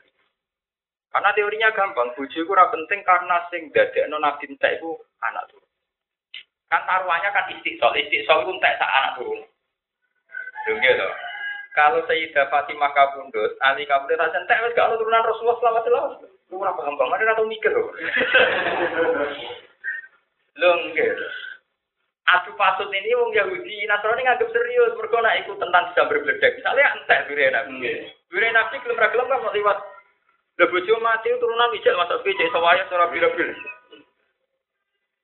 Karena 1.13 1.29
teorinya 1.37 1.69
gampang, 1.77 2.09
buju 2.17 2.41
itu 2.41 2.49
penting 2.49 3.05
karena 3.05 3.37
sing 3.53 3.69
non 4.09 4.25
nabi 4.25 4.49
entek 4.49 4.81
itu 4.81 4.97
anak 5.21 5.45
turun. 5.45 5.69
Kan 6.73 6.81
taruhannya 6.89 7.29
kan 7.29 7.53
istiqsol, 7.53 7.93
istiqsol 7.93 8.41
itu 8.41 8.51
entek 8.57 8.81
sak 8.81 8.89
anak 8.89 9.21
turun. 9.21 9.45
Dong 10.65 10.81
gitu. 10.81 11.07
Kalau 11.77 12.01
Sayyidah 12.09 12.49
Fatimah 12.49 12.89
kabundut, 12.97 13.53
Ali 13.61 13.85
kabundut 13.85 14.17
rasa 14.17 14.41
entek 14.41 14.57
wis 14.65 14.73
kalau 14.73 14.97
turunan 14.97 15.21
Rasulullah 15.21 15.61
selama 15.61 15.85
selama. 15.85 16.09
Lu 16.49 16.57
ora 16.57 16.73
paham 16.73 16.97
banget 16.97 17.29
atau 17.29 17.45
mikir 17.45 17.69
loh. 17.69 17.93
Lho 20.61 20.71
gitu. 20.97 21.25
Adu 22.23 22.55
pasut 22.55 22.87
ini 22.87 23.11
wong 23.19 23.35
Yahudi 23.35 23.83
Nasrani 23.83 24.23
nganggep 24.23 24.47
serius 24.55 24.95
mereka 24.95 25.19
nak 25.19 25.37
ikut 25.43 25.59
tentang 25.59 25.91
bisa 25.91 26.07
berbledek. 26.07 26.55
Misalnya 26.55 26.95
entek 26.95 27.27
dure 27.27 27.45
nabi. 27.51 28.07
Dure 28.31 28.47
nabi 28.47 28.75
kelem 28.79 28.95
ra 28.95 29.11
kelem 29.11 29.27
kan 29.27 29.51
liwat. 29.51 29.77
Lha 30.55 30.65
bojo 30.71 30.93
mati 31.03 31.35
turunan 31.35 31.75
ijek 31.75 31.99
masuk 31.99 32.23
cek 32.23 32.51
sawaya 32.55 32.87
ora 32.87 33.11
bira-bir. 33.11 33.51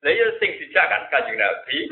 Lah 0.04 0.12
ya 0.12 0.26
sing 0.36 0.60
dijak 0.60 0.88
kan 0.92 1.08
Kanjeng 1.08 1.40
Nabi. 1.40 1.88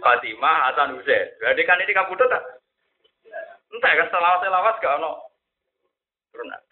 Fatimah 0.00 0.72
Hasan 0.72 0.96
Husain. 0.96 1.28
Berarti 1.36 1.62
kan 1.68 1.80
ini 1.84 1.92
kabudut 1.92 2.32
tak? 2.32 2.44
Entah 3.70 3.92
kan 3.92 4.08
selawat-selawat 4.08 4.80
gak 4.80 4.96
ono. 5.04 5.20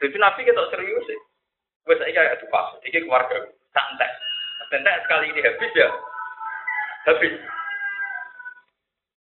Jadi 0.00 0.16
Nabi 0.16 0.40
kita 0.40 0.72
serius 0.72 1.04
sih. 1.04 1.20
Wes 1.84 2.00
iki 2.04 2.16
adu 2.16 2.48
pasut, 2.48 2.80
iki 2.84 3.04
keluarga. 3.04 3.44
Santai. 3.76 4.08
Santai 4.72 5.04
sekali 5.04 5.32
ini 5.32 5.40
habis 5.44 5.72
ya 5.76 5.88
habis. 7.06 7.34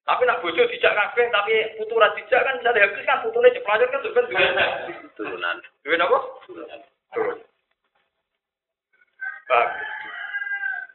Tapi 0.08 0.24
nak 0.24 0.40
bojo 0.40 0.64
dijak 0.72 0.96
kabeh 0.96 1.28
tapi 1.28 1.54
puturan 1.76 2.08
dijak 2.16 2.40
kan 2.40 2.56
bisa 2.56 2.72
habis 2.72 3.04
kan 3.04 3.20
putune 3.20 3.52
cek 3.52 3.60
pelajar 3.60 3.88
kan 3.92 4.00
juga 4.00 4.24
duwe 4.24 4.46
turunan. 5.20 5.56
Duwe 5.84 5.96
napa? 6.00 6.18
Turun. 7.12 7.38
Pak. 9.48 9.68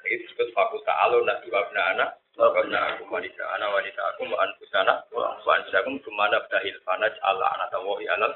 Itu 0.10 0.18
disebut 0.26 0.50
fakus 0.58 0.82
ta'alu 0.90 1.22
nak 1.30 1.46
dua 1.46 1.62
anak. 1.94 2.18
Karena 2.34 2.98
aku 2.98 3.06
wanita 3.14 3.46
anak 3.54 3.70
wanita 3.70 4.02
aku 4.10 4.26
mau 4.26 4.42
anfusana 4.42 5.06
wa 5.14 5.38
anfusakum 5.38 6.02
ke 6.02 6.10
mana 6.10 6.42
fanaj 6.82 7.14
Allah 7.22 7.46
anak 7.54 7.70
tawahi 7.70 8.10
alam 8.10 8.34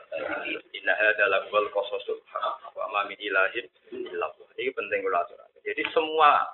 inna 0.69 0.93
hadza 0.93 1.25
lakwal 1.25 1.65
qasasul 1.73 2.21
wa 2.77 2.85
ma 2.93 3.09
min 3.09 3.17
ilahin 3.17 3.65
illallah. 3.89 4.47
Ini 4.61 4.69
penting 4.69 5.01
kula 5.01 5.25
Jadi 5.65 5.81
semua 5.97 6.45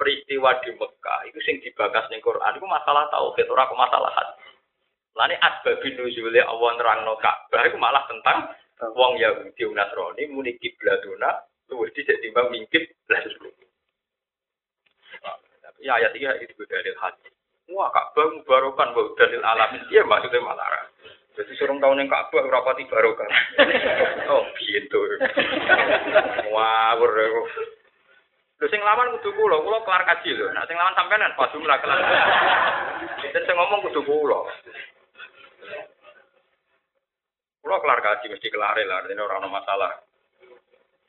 peristiwa 0.00 0.56
di 0.64 0.72
Mekah 0.72 1.20
itu 1.28 1.38
sing 1.44 1.60
dibakas 1.60 2.08
ning 2.08 2.24
Quran 2.24 2.56
itu 2.56 2.64
masalah 2.64 3.04
tauhid 3.12 3.44
ora 3.52 3.68
kok 3.68 3.76
masalah 3.76 4.08
hati. 4.16 4.48
Lani 5.12 5.36
asbabin 5.36 6.00
nuzule 6.00 6.40
Allah 6.40 6.70
nerangno 6.80 7.20
Ka'bah 7.20 7.68
itu 7.68 7.76
malah 7.76 8.08
tentang 8.08 8.56
wong 8.96 9.20
Yahudi 9.20 9.68
Nasrani 9.76 10.24
muni 10.32 10.56
kiblatuna 10.56 11.44
luwih 11.68 11.92
dhisik 11.92 12.16
timbang 12.24 12.48
mingkit 12.48 12.88
lah 13.12 13.20
Ya 15.80 15.96
ayat 15.96 16.12
ini 16.16 16.48
itu 16.48 16.64
dalil 16.64 16.96
hati. 16.96 17.28
Wah 17.76 17.92
Ka'bah 17.92 18.40
mubarokan 18.40 18.96
wa 18.96 19.12
dalil 19.20 19.44
alamin. 19.44 19.84
Iya 19.92 20.08
maksudnya 20.08 20.40
malah. 20.40 20.88
Jadi 21.36 21.56
suruh 21.56 21.76
tahun 21.76 22.04
yang 22.04 22.08
Ka'bah 22.08 22.48
rapati 22.48 22.88
barokan. 22.88 23.28
oh 24.32 24.44
gitu. 24.60 25.00
Wah, 26.52 27.00
Lho 28.60 28.68
sing 28.68 28.84
lawan 28.84 29.16
kudu 29.16 29.32
kula, 29.32 29.56
kula 29.64 29.80
kelar 29.88 30.04
kaji 30.04 30.36
lho. 30.36 30.52
Nah 30.52 30.68
sing 30.68 30.76
lawan 30.76 30.92
sampean 30.92 31.32
pas 31.32 31.48
jumlah 31.48 31.80
kelar. 31.80 31.98
Sinten 33.24 33.44
sing 33.48 33.56
ngomong 33.56 33.80
kudu 33.88 34.04
kula. 34.04 34.40
Kula 37.64 37.76
kelar 37.80 38.00
kaji 38.04 38.28
mesti 38.28 38.52
kelar 38.52 38.76
lah, 38.76 39.00
artinya 39.00 39.24
ora 39.24 39.40
ono 39.40 39.48
masalah. 39.48 40.04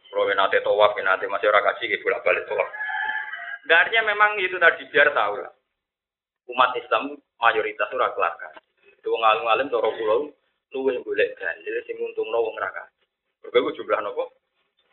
Kalau 0.08 0.28
nate 0.32 0.64
tawaf, 0.64 0.96
nate 0.96 1.28
masih 1.28 1.52
orang 1.52 1.72
kaji, 1.72 1.92
gitu 1.92 2.08
bolak 2.08 2.24
balik 2.24 2.48
tawaf. 2.48 2.68
Artinya 3.68 4.16
memang 4.16 4.40
itu 4.40 4.56
tadi 4.56 4.88
biar 4.88 5.12
tahu 5.12 5.44
lah. 5.44 5.52
Umat 6.52 6.76
Islam 6.80 7.20
mayoritas 7.36 7.92
itu 7.92 8.00
kelar 8.00 8.36
kaji. 8.40 8.60
Itu 8.96 9.12
ngalim-ngalim 9.12 9.68
toro 9.68 9.92
pulau, 9.92 10.32
luwih 10.72 11.04
golek 11.04 11.36
dalil 11.36 11.76
sing 11.84 12.00
nguntungno 12.00 12.48
wong 12.48 12.56
ra 12.56 12.72
kaji. 12.72 13.04
Berbagai 13.44 13.76
jumlah 13.76 14.00
nopo? 14.08 14.32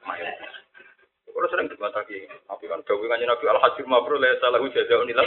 Mayoritas. 0.02 0.67
Kalau 1.38 1.54
sering 1.54 1.70
lagi, 1.70 2.26
tapi 2.50 2.66
kan 2.66 2.82
gawe 2.82 3.04
kanjeng 3.14 3.30
Nabi 3.30 3.46
al 3.46 3.62
hajir 3.62 3.86
mabrur 3.86 4.18
la 4.18 4.34
salahu 4.42 4.66
jazaa'un 4.74 5.06
illa. 5.06 5.22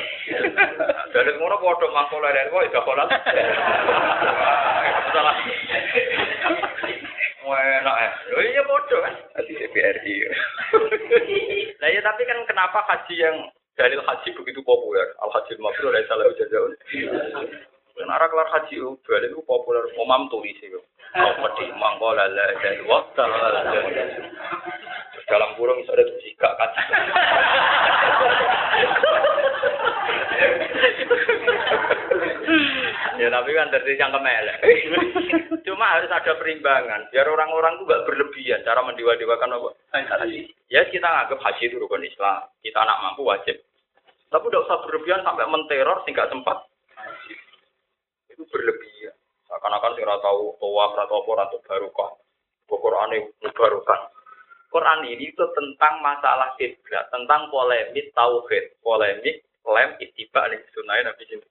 Dari 1.15 1.39
ngono 1.39 1.55
padha 1.55 1.87
mangko 1.87 2.19
leren 2.19 2.51
kok 2.51 2.67
iso 2.67 2.83
kolal. 2.83 3.07
Salah. 5.15 5.35
Enak 7.47 7.95
ya. 7.95 8.09
Oh 8.35 8.43
iya 8.43 8.61
bodoh 8.67 8.99
kan. 8.99 9.15
Di 9.47 9.55
TPRI. 9.55 10.15
Nah 11.79 11.87
ya 11.87 12.03
tapi 12.03 12.27
kan 12.27 12.43
kenapa 12.43 12.83
haji 12.91 13.15
yang 13.15 13.47
dalil 13.79 14.03
haji 14.03 14.35
begitu 14.35 14.59
populer? 14.67 15.15
Al 15.23 15.31
hajir 15.31 15.55
mabrur 15.63 15.95
la 15.95 16.03
salahu 16.11 16.35
jazaa'un. 16.35 16.75
Karena 17.95 18.27
kelar 18.27 18.49
haji 18.53 18.75
itu 18.77 18.91
dalil 19.07 19.31
itu 19.31 19.41
populer. 19.43 19.83
Umam 19.99 20.31
tulis 20.31 20.57
itu. 20.63 20.79
Kau 21.11 21.31
pedi 21.43 21.67
mangko 21.75 22.15
la 22.15 22.23
la 22.31 22.55
dan 22.63 22.87
waktu 22.87 23.23
dalam 25.31 25.55
kurung 25.55 25.79
bisa 25.79 25.95
ada 25.95 26.03
jika 26.23 26.49
kan. 26.59 26.71
ya 33.15 33.27
tapi 33.31 33.49
kan 33.55 33.71
dari 33.71 33.95
yang 33.95 34.11
kemelek. 34.11 34.59
Cuma 35.63 35.85
harus 35.99 36.11
ada 36.11 36.35
perimbangan 36.35 37.07
biar 37.15 37.27
orang-orang 37.27 37.79
itu 37.79 37.87
gak 37.87 38.05
berlebihan 38.07 38.63
cara 38.67 38.83
mendewa-dewakan 38.83 39.55
apa. 39.55 39.69
Ya 40.67 40.83
kita 40.87 41.07
anggap 41.07 41.39
haji 41.39 41.63
itu 41.71 41.79
rukun 41.79 42.03
Islam. 42.07 42.47
Kita 42.59 42.83
anak 42.83 42.99
mampu 43.03 43.23
wajib. 43.23 43.55
Tapi 44.31 44.47
udah 44.47 44.63
usah 44.63 44.79
berlebihan 44.87 45.23
sampai 45.27 45.47
menteror 45.47 46.03
sehingga 46.03 46.27
sempat. 46.31 46.70
Itu 48.41 48.49
berlebihan. 48.57 49.13
Seakan-akan 49.45 49.93
sih 49.93 50.01
tahu 50.01 50.57
tawaf 50.57 50.97
atau 50.97 51.21
apa 51.21 51.45
atau 51.45 51.61
barokah. 51.61 52.11
Quran 52.65 53.29
barokah. 53.53 54.01
Quran 54.73 55.05
ini 55.05 55.29
itu 55.29 55.45
tentang 55.53 56.01
masalah 56.01 56.57
kiblat, 56.57 57.05
tentang 57.13 57.53
polemik 57.53 58.09
tauhid, 58.17 58.81
polemik 58.81 59.45
klaim 59.61 59.93
ittiba 60.01 60.49
nih 60.49 60.57
sunnah 60.73 61.05
Nabi 61.05 61.23
itu. 61.29 61.45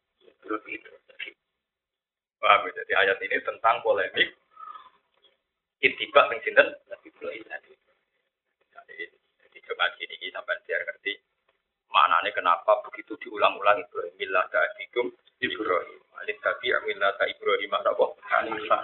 Paham 2.43 2.67
ya? 2.67 2.71
Jadi 2.83 2.93
ayat 2.99 3.23
ini 3.23 3.37
tentang 3.47 3.79
polemik 3.87 4.35
ittiba 5.79 6.27
ning 6.27 6.43
sinten 6.43 6.75
Nabi. 6.91 7.09
Jadi 9.47 9.59
coba 9.63 9.87
gini 9.95 10.27
sampai 10.35 10.59
biar 10.67 10.83
ngerti 10.83 11.15
maknanya 11.95 12.35
kenapa 12.35 12.83
begitu 12.91 13.15
diulang-ulang 13.23 13.87
Ibrahim 13.87 14.15
millah 14.19 14.49
ta'adikum 14.51 15.15
Ibrahim. 15.41 16.01
Alif 16.21 16.37
tabi 16.45 16.69
amillah 16.69 17.17
ta 17.17 17.25
Ibrahim 17.25 17.73
apa? 17.73 18.05
Hanifah. 18.29 18.83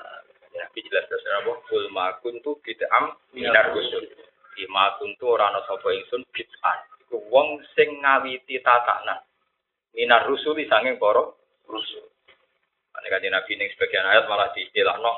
Nabi 0.56 0.78
jelas 0.88 1.04
jelas 1.12 1.44
apa? 1.44 1.52
Kul 1.68 1.84
ma 1.92 2.16
kuntu 2.24 2.56
bid'am 2.64 3.12
minar 3.36 3.76
rusul. 3.76 4.08
Ima 4.56 4.96
kuntu 4.96 5.36
ora 5.36 5.52
ana 5.52 5.60
sapa 5.68 5.92
ingsun 5.92 6.24
bid'ah. 6.32 6.76
Iku 7.04 7.20
wong 7.28 7.60
sing 7.76 8.00
ngawiti 8.00 8.64
tatanan. 8.64 9.20
Minar 9.92 10.24
rusul 10.24 10.56
sanging 10.64 10.96
para 10.96 11.28
rusul. 11.68 12.08
Ane 12.96 13.06
kanjeng 13.12 13.36
Nabi 13.36 13.52
ning 13.60 13.68
sebagian 13.76 14.08
ayat 14.08 14.24
malah 14.24 14.48
diistilahno 14.56 15.12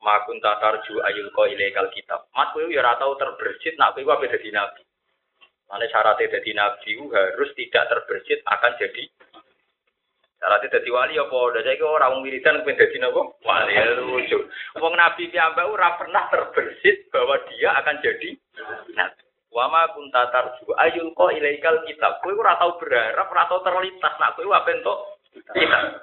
ma 0.00 0.24
kunta 0.24 0.56
tarju 0.56 1.04
ayul 1.04 1.28
ko 1.36 1.44
ilaikal 1.44 1.92
kitab. 1.92 2.24
Mat 2.32 2.56
kowe 2.56 2.64
ya 2.64 2.80
ora 2.80 2.96
tau 2.96 3.12
terbersit 3.20 3.76
nak 3.76 3.92
kowe 3.92 4.08
apa 4.08 4.32
dadi 4.32 4.48
nabi. 4.48 4.80
Mane 5.68 5.86
syaratnya 5.92 6.40
jadi 6.40 6.50
nabi 6.56 6.96
harus 7.12 7.52
tidak 7.52 7.84
terbersit 7.92 8.40
akan 8.48 8.72
jadi 8.80 9.04
Syaratnya 10.40 10.72
jadi 10.72 10.88
wali 10.88 11.14
apa? 11.20 11.36
Udah 11.36 11.60
saya 11.60 11.84
orang 11.84 12.10
wong 12.16 12.20
wiridan 12.24 12.64
pengen 12.64 12.80
jadi 12.80 12.96
nopo 13.04 13.36
wali 13.44 13.76
ya 13.76 13.92
lucu. 14.00 14.40
Wong 14.80 14.96
nabi 14.96 15.28
piyambak 15.28 15.68
ora 15.68 16.00
pernah 16.00 16.32
terbersit 16.32 17.12
bahwa 17.12 17.36
dia 17.52 17.76
akan 17.76 18.00
jadi 18.00 18.28
nabi. 18.96 19.22
Wama 19.52 19.92
kunta 19.92 20.32
tarju 20.32 20.72
ayul 20.80 21.12
ko 21.12 21.28
ilaikal 21.28 21.84
kitab. 21.84 22.24
Kowe 22.24 22.32
ora 22.32 22.56
tau 22.56 22.80
berharap, 22.80 23.28
ora 23.28 23.44
tau 23.52 23.60
terlintas 23.60 24.16
nak 24.16 24.32
kowe 24.38 24.48
apa 24.48 24.70
entuk 24.72 24.98
kitab. 25.52 26.00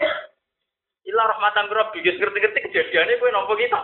Ila 1.08 1.24
rahmatan 1.34 1.72
rabbi 1.74 2.06
wis 2.06 2.20
ngerti-ngerti 2.22 2.70
kejadiannya 2.70 3.18
kowe 3.18 3.34
nampa 3.34 3.58
kitab. 3.58 3.84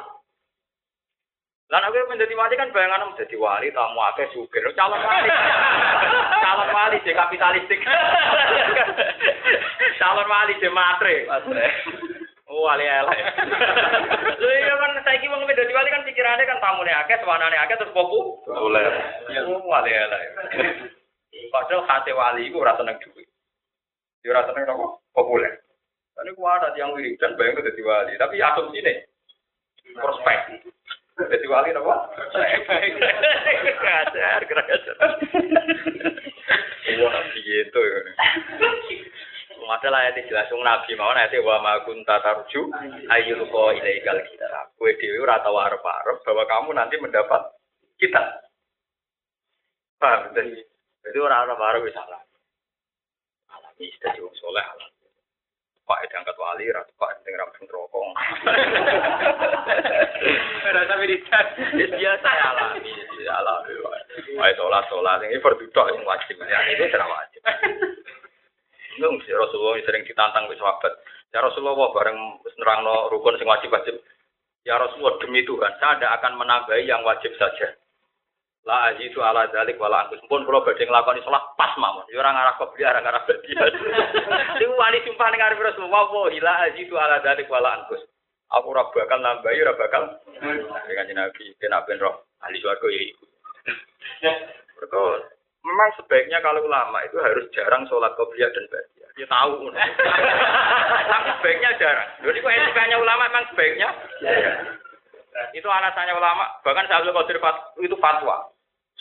Nek 1.71 1.89
kowe 1.89 2.12
menjadi 2.12 2.34
wali 2.36 2.56
kan 2.60 2.69
bayangan 2.76 3.08
menjadi 3.13 3.36
wali 3.39 3.71
tamu 3.71 3.99
akeh 4.12 4.28
sugih. 4.36 4.62
Calon 4.76 4.99
wali. 4.99 5.30
Calon 6.43 6.69
wali 6.69 6.97
je 7.02 7.12
kapitalistik. 7.15 7.80
Calon 10.02 10.28
wali 10.28 10.54
je 10.60 10.69
matre. 10.69 11.15
Oh, 12.54 12.69
wali 12.69 12.86
elek. 12.86 13.17
Lho 14.38 14.49
iya 14.54 14.76
kan 14.78 14.93
saiki 15.02 15.26
wong 15.26 15.41
menjadi 15.47 15.73
wali 15.73 15.89
kan 15.89 16.06
pikirannya 16.06 16.45
kan 16.45 16.62
tamune 16.62 16.93
akeh, 16.93 17.17
sewanane 17.17 17.58
akeh 17.58 17.78
terus 17.82 17.95
popu. 17.95 18.45
Oleh. 18.52 18.84
Oh, 19.49 19.63
wali 19.65 19.89
elek. 19.89 20.21
Padahal 21.49 21.82
hati 21.89 22.13
wali 22.13 22.49
iku 22.49 22.62
ora 22.62 22.78
seneng 22.78 23.02
duit. 23.02 23.26
Ya 24.21 24.38
ora 24.38 24.45
seneng 24.45 24.69
nopo? 24.69 25.02
Populer. 25.17 25.65
Kan 26.13 26.30
iku 26.30 26.45
ada 26.45 26.69
yang 26.78 26.93
wiridan 26.93 27.34
bayang 27.34 27.58
dadi 27.58 27.82
wali, 27.82 28.13
tapi 28.21 28.38
asumsine 28.38 29.10
prospek. 29.97 30.62
Jadi 31.13 31.45
wali 31.45 31.69
nopo? 31.73 31.93
Ngajar, 33.84 34.41
ngajar. 34.41 34.97
Wah, 36.93 37.15
gitu 37.38 37.80
ya. 37.80 37.99
Padahal 39.63 39.95
ayat 40.06 40.30
jelas 40.30 40.52
wong 40.54 40.62
Nabi 40.62 40.93
mau 40.93 41.15
ayat 41.15 41.34
wa 41.41 41.58
ma 41.63 41.82
kunta 41.82 42.21
tarju 42.21 42.69
ayyul 43.10 43.47
qa 43.49 43.63
ilaikal 43.73 44.19
kitab. 44.30 44.69
Kowe 44.78 44.91
dhewe 45.02 45.17
ora 45.23 45.41
tau 45.41 45.58
arep-arep 45.58 46.21
bahwa 46.21 46.43
kamu 46.45 46.69
nanti 46.78 46.95
mendapat 47.02 47.41
kitab. 47.97 48.43
Paham? 49.97 50.30
Jadi, 50.36 50.62
jadi 51.08 51.17
ora 51.17 51.47
arep-arep 51.47 51.89
wis 51.89 51.95
salah. 51.95 52.21
Alami 53.49 53.89
dadi 53.97 54.19
wong 54.21 54.36
saleh 54.38 54.62
alami. 54.62 55.02
Pak 55.84 56.00
diangkat 56.08 56.39
wali, 56.39 56.72
ratu 56.72 56.96
pak 56.96 57.12
yang 57.28 57.43
rampung 57.43 57.67
rokok. 57.67 58.15
Rasa 60.63 60.96
wiridan. 60.96 61.46
biasa 61.76 62.30
ya 62.32 62.46
alami, 62.56 62.93
ya 63.19 63.34
alami. 63.43 63.74
Ayo 64.39 64.54
sholat 64.56 64.88
sholat, 64.88 65.19
ini 65.28 65.43
berduduk 65.43 65.88
yang 65.91 66.08
wajib, 66.08 66.39
ya 66.39 66.60
itu 66.72 66.88
tidak 66.88 67.12
wajib. 67.12 67.41
Itu 68.96 69.08
mesti 69.12 69.32
Rasulullah 69.36 69.76
sering 69.84 70.08
ditantang 70.08 70.48
ke 70.48 70.56
sahabat. 70.56 70.93
Ya 71.36 71.43
Rasulullah 71.43 71.91
bareng 71.91 72.19
nerangno 72.62 73.12
rukun 73.12 73.36
sing 73.36 73.50
wajib 73.50 73.74
wajib. 73.74 74.00
Ya 74.63 74.80
Rasulullah 74.80 75.19
demi 75.19 75.43
Tuhan, 75.43 75.76
saya 75.84 76.00
tidak 76.00 76.24
akan 76.24 76.39
menambahi 76.39 76.88
yang 76.88 77.04
wajib 77.04 77.36
saja. 77.36 77.76
La 78.63 78.95
azizu 78.95 79.19
ala 79.19 79.52
dzalik 79.52 79.76
wala 79.76 80.08
antus. 80.08 80.23
Pun 80.32 80.47
kula 80.47 80.63
badhe 80.63 80.88
nglakoni 80.88 81.19
salat 81.28 81.43
pas 81.60 81.76
mawon. 81.76 82.08
Ya 82.08 82.23
ora 82.23 82.32
ngarah 82.32 82.56
kopi, 82.56 82.80
ora 82.88 83.04
ngarah 83.04 83.28
badian. 83.28 83.71
Niku 84.56 84.73
wali 84.80 85.04
sumpah 85.04 85.28
ning 85.32 85.43
arep 85.43 85.60
Rasulullah, 85.60 86.08
wa 86.08 86.32
la 86.32 86.54
azizu 86.71 86.95
ala 86.95 87.19
dzalik 87.19 87.52
wala 87.52 87.76
antus. 87.76 87.99
Aku 88.56 88.71
ora 88.71 88.88
bakal 88.88 89.19
nambahi, 89.19 89.63
ora 89.67 89.76
bakal. 89.76 90.04
Dengan 90.88 91.28
Nabi, 91.28 91.52
kena 91.60 91.84
ben 91.84 91.99
roh 91.99 92.23
ahli 92.39 92.63
swarga 92.63 92.88
ya 92.88 93.02
iku. 93.04 93.26
Betul. 94.80 95.15
Memang 95.63 95.89
sebaiknya 95.95 96.43
kalau 96.43 96.63
ulama 96.63 97.04
itu 97.08 97.19
harus 97.19 97.47
jarang 97.56 97.88
sholat 97.88 98.15
qobliyah 98.15 98.52
dan 98.52 98.67
badiah. 98.71 99.10
Ya 99.19 99.28
tahu. 99.28 99.71
Tapi 101.12 101.30
sebaiknya 101.39 101.69
jarang. 101.80 102.10
Jadi 102.19 102.39
kok 102.39 102.52
etikanya 102.52 102.95
ulama 102.99 103.28
memang 103.28 103.47
sebaiknya 103.52 103.89
itu 105.54 105.67
alasannya 105.67 106.13
ulama. 106.13 106.45
Bahkan 106.62 106.86
Syaikhul 106.88 107.15
Qadir 107.15 107.38
itu 107.82 107.95
fatwa. 107.97 108.52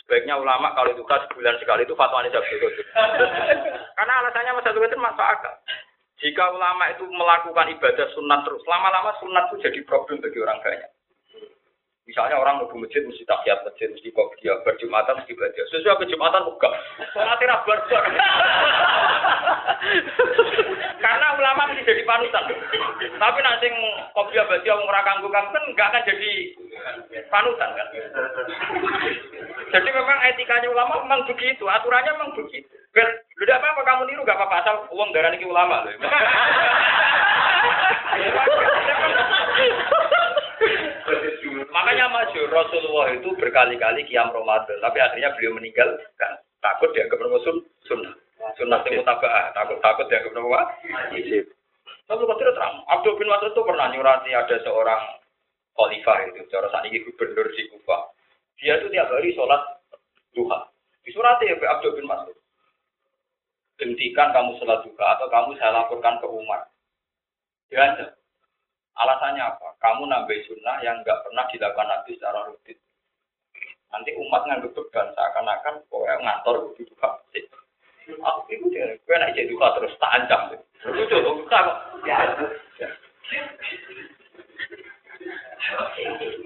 Sebaiknya 0.03 0.35
ulama 0.35 0.75
kalau 0.75 0.91
duka 0.99 1.15
sebulan 1.27 1.55
sekali 1.63 1.87
itu 1.87 1.95
fatwa 1.95 2.27
Syaikhul 2.27 2.59
Qadir. 2.59 2.85
Karena 3.97 4.13
alasannya 4.19 4.51
Mas 4.59 4.63
Syaikhul 4.67 4.83
Qadir 4.83 4.99
masuk 4.99 5.23
akal. 5.23 5.55
Jika 6.19 6.43
ulama 6.51 6.83
itu 6.91 7.03
melakukan 7.07 7.67
ibadah 7.71 8.07
sunat 8.15 8.39
terus, 8.43 8.63
lama-lama 8.67 9.15
sunat 9.23 9.47
itu 9.51 9.63
jadi 9.63 9.79
problem 9.87 10.19
bagi 10.19 10.39
orang 10.43 10.59
banyak. 10.59 10.91
Misalnya 12.03 12.35
orang 12.35 12.59
mau 12.59 12.67
masjid 12.75 12.99
mesti 12.99 13.23
tahiyat 13.23 13.63
masjid 13.63 13.87
mesti 13.87 14.11
kopiah, 14.11 14.59
berjumatan 14.67 15.23
mesti 15.23 15.39
baca. 15.39 15.61
Sesuai 15.71 15.99
ke 16.03 16.11
jumatan 16.11 16.43
buka. 16.51 16.67
Sholat 17.15 17.39
tidak 17.39 17.63
barbar. 17.63 18.03
Ulama 21.43 21.67
mesti 21.67 21.83
jadi 21.83 22.07
panutan. 22.07 22.47
Tapi 23.19 23.39
nanti 23.43 23.67
kopiah 24.15 24.47
baca 24.47 24.63
orang 24.63 24.87
ora 24.87 25.01
kanggo 25.03 25.27
kan 25.27 25.51
enggak 25.51 25.91
akan 25.91 26.07
jadi 26.07 26.31
panutan 27.27 27.69
kan. 27.75 27.87
Jadi 29.75 29.89
memang 29.91 30.17
etikanya 30.31 30.71
ulama 30.71 31.03
memang 31.03 31.27
begitu, 31.27 31.67
aturannya 31.67 32.15
memang 32.15 32.31
begitu. 32.39 32.71
Biar 32.95 33.11
lu 33.11 33.43
apa 33.51 33.75
apa 33.75 33.81
kamu 33.83 34.07
niru 34.07 34.23
gak 34.23 34.39
apa-apa 34.39 34.55
asal 34.63 34.75
uang 34.95 35.09
darah 35.11 35.35
ini 35.35 35.43
ulama. 35.43 35.83
Makanya 41.73 42.05
masyur 42.07 42.47
Rasulullah 42.53 43.11
itu 43.11 43.35
berkali-kali 43.35 44.07
kiam 44.07 44.31
Ramadan, 44.31 44.79
tapi 44.79 45.03
akhirnya 45.03 45.35
beliau 45.35 45.59
meninggal 45.59 45.89
kan 46.15 46.39
takut 46.63 46.95
dia 46.95 47.09
ketemu 47.11 47.35
sun 47.43 47.57
sunnah. 47.89 48.15
Sunnah 48.59 48.83
sing 48.83 48.99
mutaba'ah, 48.99 49.55
takut 49.55 49.79
takut 49.79 50.05
dia 50.11 50.19
ketemu 50.19 50.51
wajib. 50.51 51.45
Tapi 52.03 52.21
kok 52.27 52.39
terang, 52.39 52.83
Abdul 52.91 53.15
bin 53.15 53.31
Mas'ud 53.31 53.55
itu 53.55 53.63
pernah 53.63 53.87
nyurati 53.87 54.35
ada 54.35 54.55
seorang 54.59 55.01
khalifah 55.79 56.17
itu, 56.27 56.43
cara 56.51 56.67
saat 56.67 56.83
ini 56.91 56.99
gubernur 57.07 57.47
di 57.55 57.63
Kufah. 57.71 58.11
Dia 58.59 58.77
itu 58.83 58.91
tiap 58.91 59.07
hari 59.07 59.31
sholat 59.31 59.63
duha. 60.35 60.67
Disurati 61.07 61.47
ya 61.47 61.55
Abdul 61.55 61.95
bin 61.95 62.05
Mas'ud. 62.05 62.35
Hentikan 63.79 64.35
kamu 64.35 64.59
sholat 64.59 64.83
duha 64.83 65.05
atau 65.15 65.27
kamu 65.31 65.55
saya 65.55 65.71
laporkan 65.79 66.19
ke 66.19 66.27
Umar. 66.27 66.67
Dia 67.71 67.95
Alasannya 68.93 69.41
apa? 69.41 69.73
Kamu 69.81 70.05
nambah 70.05 70.37
sunnah 70.45 70.77
yang 70.85 71.01
nggak 71.01 71.25
pernah 71.25 71.49
dilakukan 71.49 71.89
Nabi 71.89 72.13
secara 72.13 72.45
rutin. 72.45 72.77
Nanti 73.89 74.13
umat 74.21 74.45
nganggep 74.45 74.69
beban 74.77 75.09
seakan-akan 75.17 75.81
pokoknya 75.89 76.21
ngatur 76.21 76.77
di 76.77 76.85
duha. 76.85 77.09
Aku 78.03 78.39
itu 78.51 78.65
dia, 78.73 78.99
gue 78.99 79.15
naik 79.15 79.35
jadi 79.35 79.47
duha 79.47 79.67
terus 79.79 79.95
tak 79.99 80.13
ancam. 80.19 80.59
Lucu 80.91 81.15
tuh, 81.15 81.33
kok. 81.47 81.67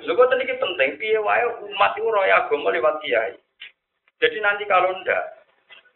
Lho 0.05 0.11
kok 0.13 0.33
ini 0.37 0.53
penting, 0.61 0.89
piye 1.01 1.17
wae 1.17 1.43
umat 1.65 1.97
itu 1.97 2.05
roya 2.05 2.45
agama 2.45 2.69
lewat 2.69 3.01
kiai. 3.01 3.33
Jadi 4.21 4.37
nanti 4.41 4.65
kalau 4.69 4.93
ndak, 5.01 5.37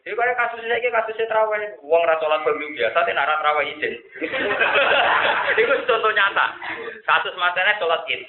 ini 0.02 0.18
kayak 0.18 0.34
kasus 0.34 0.66
ini 0.66 0.90
kasusnya 0.90 1.30
terawih, 1.30 1.78
uang 1.86 2.02
rasolat 2.02 2.42
pemilu 2.42 2.74
biasa, 2.74 3.06
tidak 3.06 3.22
arah 3.22 3.38
terawih 3.38 3.66
izin. 3.70 3.94
itu 5.62 5.74
contoh 5.86 6.10
nyata. 6.10 6.46
Kasus 7.06 7.38
matanya 7.38 7.78
sholat 7.78 8.02
id. 8.10 8.22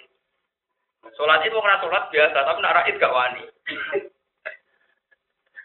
Sholat 1.18 1.42
id 1.42 1.54
uang 1.54 1.66
rasolat 1.66 2.14
biasa, 2.14 2.38
tapi 2.46 2.60
nak 2.62 2.86
id 2.86 3.02
gak 3.02 3.14
wani. 3.14 3.42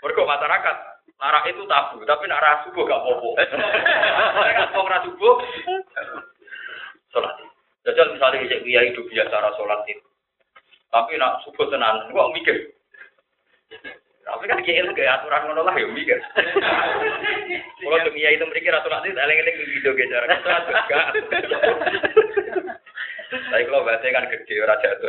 Mereka 0.01 0.23
masyarakat, 0.25 0.77
nara 1.19 1.41
itu 1.51 1.63
tabu, 1.67 1.99
tapi 2.07 2.25
nara 2.31 2.63
subuh 2.63 2.87
gak 2.87 3.03
popo. 3.03 3.35
Mereka 3.35 4.75
uang 4.75 4.89
subuh, 5.11 5.35
sholat 7.11 7.35
id. 7.43 7.51
Jajal 7.87 8.15
misalnya 8.15 8.45
bisa 8.63 8.81
hidup 8.87 9.05
biasa 9.11 9.55
sholat 9.59 9.81
id. 9.91 9.99
Tapi 10.89 11.13
nak 11.19 11.43
subuh 11.45 11.67
tenan, 11.69 12.09
gua 12.15 12.31
mikir. 12.33 12.73
Tapi 14.29 14.45
kan 14.45 14.61
itu 14.61 14.93
kayak 14.93 15.25
aturan 15.25 15.49
ngono 15.49 15.65
lah 15.65 15.73
ya 15.73 15.89
mikir. 15.89 16.21
Kalau 17.81 17.99
dunia 18.13 18.29
itu 18.29 18.45
mereka 18.45 18.77
aturan 18.77 19.09
itu 19.09 19.17
eleng-eleng 19.17 19.57
gitu 19.57 19.89
gitu 19.97 20.13
cara 20.13 20.27
kita 20.29 20.53
juga. 20.69 21.01
Tapi 23.29 23.63
kalau 23.69 23.85
bahasa 23.85 24.09
kan 24.09 24.31
gede 24.33 24.55
orang 24.65 24.81
jatuh. 24.81 25.09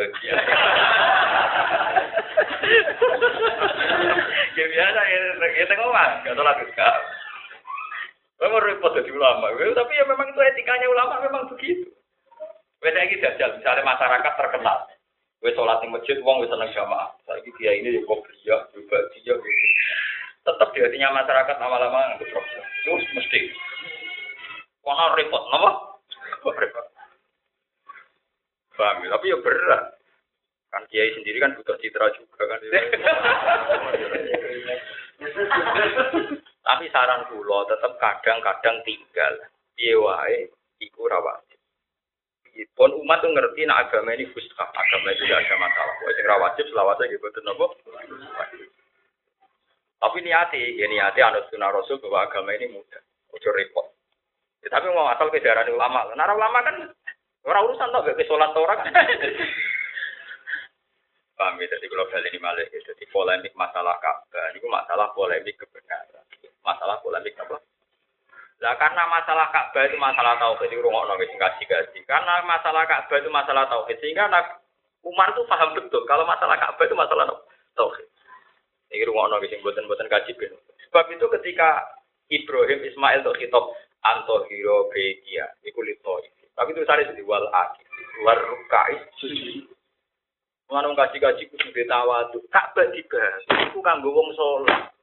Ya 4.60 4.66
biasa 4.68 5.00
ya 5.08 5.20
kita 5.64 5.74
ngomong 5.80 6.24
gak 6.28 6.36
sholat 6.36 6.56
juga. 6.60 6.90
Memang 8.40 8.64
repot 8.64 8.96
jadi 8.96 9.12
ulama, 9.12 9.52
tapi 9.52 10.00
ya 10.00 10.04
memang 10.08 10.32
itu 10.32 10.40
etikanya 10.40 10.88
ulama 10.88 11.20
memang 11.20 11.52
begitu. 11.52 11.92
Beda 12.80 13.04
lagi 13.04 13.20
jajal, 13.20 13.60
misalnya 13.60 13.84
masyarakat 13.84 14.34
terkenal, 14.40 14.88
Wes 15.44 15.56
sholat 15.56 15.80
di 15.80 15.88
masjid, 15.92 16.20
uang 16.20 16.44
wes 16.44 16.52
seneng 16.52 16.72
jamaah. 16.76 17.12
Saya 17.24 17.40
dia 17.44 17.72
ini 17.76 17.96
di 17.96 18.04
kok 18.04 18.24
dia, 18.44 18.60
juga 18.76 19.08
dia. 19.16 19.36
Tetap 20.44 20.72
di 20.72 20.80
hatinya 20.84 21.20
masyarakat 21.20 21.56
lama-lama. 21.60 22.20
Itu 22.20 22.92
mesti. 23.16 23.40
Kono 24.84 25.16
repot, 25.16 25.44
nama? 25.52 26.00
Repot. 26.44 26.89
Paham 28.80 29.04
ya? 29.04 29.12
Tapi 29.12 29.28
ya 29.28 29.38
berat. 29.44 30.00
Kan 30.72 30.88
kiai 30.88 31.12
sendiri 31.20 31.44
kan 31.44 31.52
butuh 31.60 31.76
citra 31.84 32.08
juga 32.16 32.48
kan. 32.48 32.64
Tapi 36.70 36.86
saran 36.96 37.28
kulo 37.28 37.68
tetap 37.68 38.00
kadang-kadang 38.00 38.80
tinggal. 38.88 39.34
Piye 39.76 40.00
wae 40.00 40.48
iku 40.80 41.12
rawat. 41.12 41.44
Pun 42.76 42.92
umat 42.92 43.24
tuh 43.24 43.32
ngerti 43.32 43.64
nak 43.64 43.88
agama 43.88 44.12
ini 44.12 44.28
fuskah, 44.36 44.68
agama 44.68 45.16
itu 45.16 45.24
tidak 45.24 45.48
ada 45.48 45.56
masalah. 45.64 45.96
Wah, 45.96 46.12
sing 46.12 46.28
wajib 46.28 46.66
selawatnya 46.68 47.08
gitu 47.08 47.24
betul 47.24 47.44
nopo. 47.48 47.72
Tapi 50.00 50.18
niati, 50.24 50.76
ya 50.76 50.88
niati 50.92 51.24
anut 51.24 51.48
sunnah 51.48 51.72
rasul 51.72 52.04
bahwa 52.04 52.28
agama 52.28 52.52
ini 52.56 52.72
mudah, 52.72 53.00
ojo 53.32 53.50
repot. 53.56 53.88
Ya, 54.60 54.76
tapi 54.76 54.92
mau 54.92 55.08
asal 55.08 55.32
kejaran 55.32 55.72
ulama, 55.72 56.12
nara 56.20 56.36
ulama 56.36 56.60
kan 56.68 56.76
orang 57.48 57.64
urusan 57.70 57.92
tau 57.92 58.04
gak 58.04 58.20
sholat 58.28 58.52
orang. 58.56 58.80
Paham 61.40 61.56
ya, 61.56 61.72
jadi 61.72 61.88
global 61.88 62.20
ini 62.28 62.36
malah 62.44 62.68
ya. 62.68 62.80
Jadi 62.84 63.08
polemik 63.16 63.56
masalah 63.56 63.96
Ka'bah, 64.04 64.52
ini 64.52 64.60
masalah 64.68 65.08
polemik 65.16 65.56
kebenaran. 65.56 66.28
Masalah 66.60 67.00
polemik 67.00 67.32
apa? 67.40 67.64
Lah 68.60 68.76
karena 68.76 69.08
masalah 69.08 69.48
Ka'bah 69.56 69.88
itu 69.88 69.96
masalah 69.96 70.36
tauhid 70.36 70.68
itu 70.68 70.84
rungokno 70.84 71.16
wis 71.16 71.32
ngaji-ngaji. 71.32 72.00
Karena 72.04 72.44
masalah 72.44 72.84
Ka'bah 72.92 73.24
itu 73.24 73.32
masalah 73.32 73.64
tauhid 73.72 74.04
sehingga 74.04 74.28
anak 74.28 74.60
Umar 75.00 75.32
itu 75.32 75.48
paham 75.48 75.80
betul 75.80 76.04
kalau 76.04 76.28
masalah 76.28 76.60
Ka'bah 76.60 76.84
itu 76.84 76.96
masalah 77.00 77.24
tauhid. 77.80 78.08
Ini 78.92 79.08
rungokno 79.08 79.40
wis 79.40 79.56
mboten-mboten 79.64 80.12
kaji 80.12 80.36
ben. 80.36 80.52
Sebab 80.92 81.08
itu 81.08 81.24
ketika 81.40 81.88
Ibrahim 82.28 82.84
Ismail 82.84 83.24
untuk 83.24 83.40
kitab 83.40 83.64
Antohiro 84.04 84.92
Begia, 84.92 85.48
itu 85.64 85.80
lito. 85.80 86.20
Tapi 86.60 86.76
saya 86.84 87.08
jadi 87.08 87.24
wal 87.24 87.48
akid, 87.56 87.88
war 88.28 88.36
rukai 88.36 89.00
sujud. 89.24 89.72
Mengenai 90.68 90.94
kaji-kaji 90.94 91.50
kudu 91.50 91.74
ditawadu, 91.74 92.46
Ka'bah 92.54 92.94
dibahas, 92.94 93.42
itu 93.48 93.80
kanggo 93.82 94.14
wong 94.14 94.30
sholat. 94.38 94.94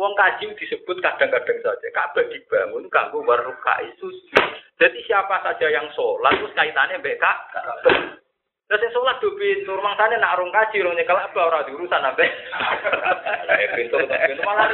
Wong 0.00 0.16
kaji 0.16 0.54
disebut 0.56 0.96
kadang-kadang 1.02 1.58
saja. 1.60 1.88
Ka'bah 1.92 2.24
dibangun 2.30 2.88
kanggo 2.88 3.20
warukai 3.26 3.90
sujud. 4.00 4.46
Jadi 4.80 4.98
siapa 5.04 5.44
saja 5.44 5.66
yang 5.68 5.90
sholat 5.92 6.40
itu 6.40 6.48
kaitannya 6.56 7.04
Ka'bah. 7.20 8.23
Terus 8.64 8.80
yang 8.80 8.92
sholat 8.96 9.20
do 9.20 9.28
pintu, 9.36 9.76
rumah 9.76 9.92
sana 9.92 10.16
nak 10.16 10.40
rong 10.40 10.48
kaji, 10.48 10.80
rong 10.80 10.96
nyekel 10.96 11.20
apa 11.20 11.36
orang 11.36 11.68
diurusan 11.68 12.00
sampai. 12.00 12.32
Kayak 13.52 13.70
pintu, 13.76 14.00
pintu 14.08 14.40
malah. 14.40 14.72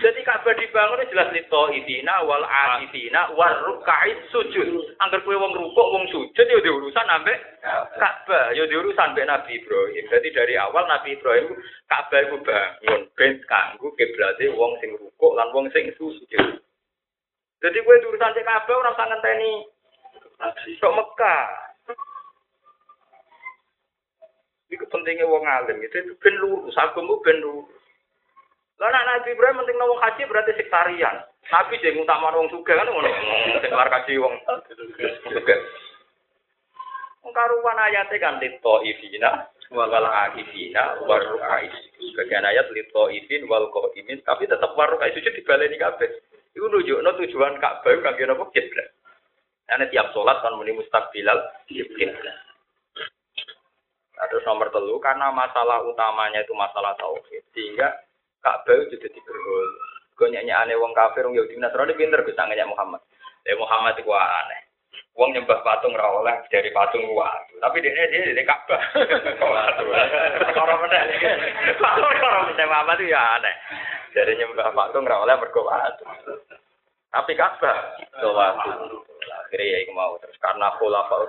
Jadi 0.00 0.20
Ka'bah 0.24 0.56
dibangun 0.56 1.04
jelas 1.12 1.28
lito 1.36 1.68
idina 1.68 2.24
wal 2.24 2.40
akifina 2.48 3.28
warukai 3.36 4.16
sujud. 4.32 4.96
Angger 5.04 5.20
kue 5.20 5.36
wong 5.36 5.52
rukuk, 5.52 5.84
wong 5.92 6.08
sujud, 6.08 6.46
ya 6.48 6.58
diurusan 6.64 7.04
sampai 7.04 7.36
Ka'bah, 8.00 8.56
ya 8.56 8.64
diurusan 8.64 9.12
mbek 9.12 9.28
Nabi 9.28 9.60
Ibrahim. 9.60 10.04
Jadi 10.08 10.28
dari 10.32 10.54
awal 10.56 10.88
Nabi 10.88 11.12
Ibrahim 11.20 11.52
Ka'bah 11.92 12.24
itu 12.24 12.40
bangun 12.40 13.00
ben 13.12 13.36
kanggo 13.52 13.92
kiblate 14.00 14.48
wong 14.56 14.80
sing 14.80 14.96
rukuk 14.96 15.36
lan 15.36 15.52
wong 15.52 15.68
sing 15.76 15.92
sujud. 16.00 16.56
Jadi 17.60 17.78
gue 17.84 17.96
urusan 18.08 18.32
cek 18.32 18.48
Ka'bah 18.48 18.80
orang 18.80 18.96
sangat 18.96 19.20
teni. 19.20 19.68
Sok 20.80 20.96
Mekah. 20.96 21.71
Itu 24.72 24.88
pentingnya 24.88 25.28
wong 25.28 25.44
alim 25.44 25.84
itu 25.84 26.00
itu 26.00 26.16
ben 26.16 26.32
lurus, 26.40 26.72
agama 26.80 27.20
ben 27.20 27.44
lurus. 27.44 27.68
Lah 28.80 28.88
Nabi 28.88 29.36
Ibrahim 29.36 29.60
penting 29.62 29.76
wong 29.76 30.00
haji 30.00 30.22
berarti 30.24 30.52
sektarian. 30.56 31.16
Nabi 31.52 31.76
sing 31.84 32.00
utama 32.00 32.32
wong 32.32 32.48
sugih 32.48 32.72
kan 32.72 32.88
ngono. 32.88 33.12
Sing 33.60 33.68
kaji 33.68 34.12
wong. 34.16 34.34
Wong 37.22 37.32
karuan 37.36 37.78
ayate 37.84 38.16
kan 38.16 38.40
lito 38.40 38.74
ifina 38.82 39.46
wal 39.70 39.92
akifina 39.92 40.98
war 41.04 41.20
rukais. 41.20 41.70
Sebagian 42.00 42.48
ayat 42.48 42.66
lito 42.72 43.12
ifin 43.12 43.44
wal 43.46 43.68
qaimin 43.70 44.24
tapi 44.24 44.48
tetap 44.48 44.72
war 44.72 44.88
rukais 44.88 45.14
itu 45.14 45.30
dibaleni 45.30 45.76
kabeh. 45.76 46.08
Iku 46.56 46.66
nunjukno 46.68 47.12
tujuan 47.22 47.60
Ka'bah 47.60 47.92
kangge 48.02 48.24
napa 48.24 48.44
kiblat. 48.50 48.88
Karena 49.68 49.88
tiap 49.88 50.10
sholat 50.10 50.42
kan 50.42 50.58
muni 50.58 50.74
mustaqbilal 50.74 51.38
kiblat. 51.70 52.51
Terus 54.30 54.46
nomor 54.46 54.70
telu 54.70 55.02
karena 55.02 55.34
masalah 55.34 55.82
utamanya 55.82 56.42
itu 56.46 56.54
masalah 56.54 56.94
tauhid 56.94 57.42
sehingga 57.50 57.90
Ka'bah 58.42 58.74
itu 58.74 58.98
jadi 58.98 59.18
berhul. 59.22 59.68
Gue 60.18 60.28
nyanyi 60.30 60.50
aneh 60.50 60.74
wong 60.78 60.94
kafir 60.94 61.26
wong 61.26 61.34
Yahudi 61.34 61.58
Nasrani 61.58 61.94
pinter 61.94 62.22
gue 62.22 62.34
nyanyi 62.34 62.66
Muhammad. 62.66 63.02
Eh 63.46 63.54
Muhammad 63.58 63.98
itu 63.98 64.10
aneh. 64.10 64.60
Wong 65.12 65.36
nyembah 65.36 65.60
patung 65.60 65.92
ra 65.92 66.08
oleh 66.08 66.40
dari 66.48 66.72
patung 66.72 67.04
watu. 67.12 67.54
Tapi 67.60 67.84
dia 67.84 67.92
dia 68.10 68.32
dia 68.32 68.44
Ka'bah. 68.46 68.80
Perkara 70.40 70.74
meneh. 70.80 71.02
Perkara 71.76 72.38
meneh 72.48 72.66
Muhammad 72.66 72.98
itu 73.02 73.12
ya 73.12 73.20
aneh. 73.38 73.54
Dari 74.14 74.32
nyembah 74.38 74.72
patung 74.72 75.06
ra 75.06 75.22
oleh 75.22 75.34
mergo. 75.36 75.68
Tapi 77.12 77.32
Ka'bah 77.36 77.76
itu 78.00 78.28
watu. 78.30 78.70
Akhirnya 79.22 79.84
ya 79.84 79.92
mau 79.92 80.16
terus 80.18 80.36
karena 80.40 80.72
khulafaur 80.80 81.28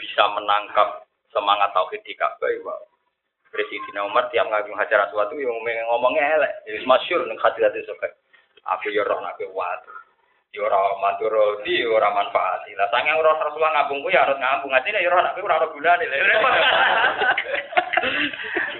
bisa 0.00 0.24
menangkap 0.32 1.07
semangat 1.32 1.70
tauhid 1.76 2.00
di 2.04 2.14
Ka'bah 2.16 2.48
itu. 2.50 2.64
Presiden 3.48 4.04
Umar 4.04 4.28
tiap 4.28 4.44
ngagung 4.52 4.76
hajar 4.76 5.08
aswad 5.08 5.32
itu 5.32 5.48
ngomongnya 5.48 6.36
elek. 6.36 6.52
Jadi 6.68 6.84
masyur 6.84 7.24
ning 7.24 7.40
hadirat 7.40 7.72
itu 7.72 7.92
Aku 8.68 8.92
yo 8.92 9.00
roh 9.08 9.24
nak 9.24 9.40
watu. 9.40 9.92
Yo 10.52 10.68
ora 10.68 10.96
mandoro 11.00 11.64
di 11.64 11.80
ora 11.84 12.12
manfaat. 12.12 12.68
Lah 12.76 12.88
sange 12.92 13.16
ora 13.16 13.36
Rasulullah 13.40 13.72
ngabung 13.84 14.04
ya 14.12 14.28
harus 14.28 14.36
ngabung. 14.36 14.72
Atine 14.76 15.00
yo 15.00 15.08
ora 15.08 15.24
nak 15.24 15.40
ora 15.40 15.64
ora 15.64 15.72
gunane. 15.72 16.04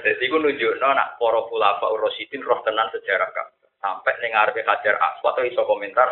Jadi 0.04 0.24
ku 0.28 0.36
nunjukno 0.36 0.88
nak 0.92 1.16
para 1.16 1.40
ulama 1.48 1.88
Rasidin 2.04 2.44
roh 2.44 2.60
tenan 2.60 2.92
sejarah 2.92 3.32
Ka'bah. 3.32 3.68
Sampai 3.78 4.20
ning 4.20 4.34
ngarepe 4.34 4.66
Hajar 4.66 4.98
Aswad 5.00 5.38
iso 5.48 5.62
komentar 5.64 6.10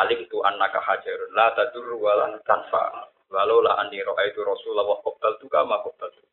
alim 0.00 0.22
tu 0.30 0.38
annaka 0.46 0.78
hajarun 0.80 1.34
la 1.34 1.50
tadur 1.52 1.98
wala 1.98 2.38
tanfa. 2.46 3.10
Walau 3.28 3.60
la 3.60 3.76
anni 3.76 4.00
ra'aitu 4.00 4.40
Rasulullah 4.40 4.88
qabtal 5.04 5.36
tu 5.36 5.52
kama 5.52 5.84
qabtal 5.84 6.08
tu. 6.16 6.24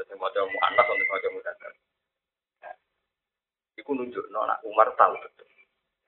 Dadi 0.00 0.16
maca 0.16 0.40
muannas 0.48 0.88
untuk 0.88 1.08
maca 1.12 1.28
mudzakkar. 1.34 1.72
Iku 3.76 3.90
nunjukno 3.92 4.40
nak 4.48 4.64
Umar 4.64 4.88
tahu 4.96 5.12
betul. 5.20 5.44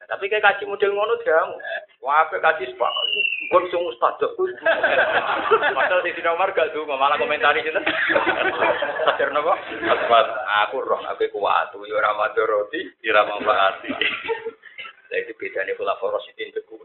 Nah, 0.01 0.17
tapi 0.17 0.33
kayak 0.33 0.41
kaji 0.41 0.65
model 0.65 0.97
ngono 0.97 1.21
jamu. 1.29 1.61
Wah, 2.01 2.25
apa 2.25 2.41
kaji 2.41 2.73
sepak? 2.73 2.93
Gue 3.53 3.61
bisa 3.69 3.77
mustajab. 3.77 4.33
Padahal 5.77 6.01
di 6.01 6.17
sini 6.17 6.29
Umar 6.33 6.57
gak 6.57 6.73
tuh, 6.73 6.89
malah 6.89 7.21
komentari 7.21 7.61
itu. 7.61 7.77
Sadar 9.05 9.29
nopo? 9.37 9.53
Aku 10.65 10.81
roh, 10.81 11.05
aku 11.05 11.29
kuat. 11.37 11.77
Yo 11.77 12.01
ramadhan 12.01 12.49
roti, 12.49 12.81
ira 13.05 13.29
manfaati. 13.29 13.93
Nah 15.11 15.19
itu 15.19 15.35
bedanya 15.35 15.75
pula 15.75 15.99
forositin 15.99 16.55
teguh. 16.55 16.79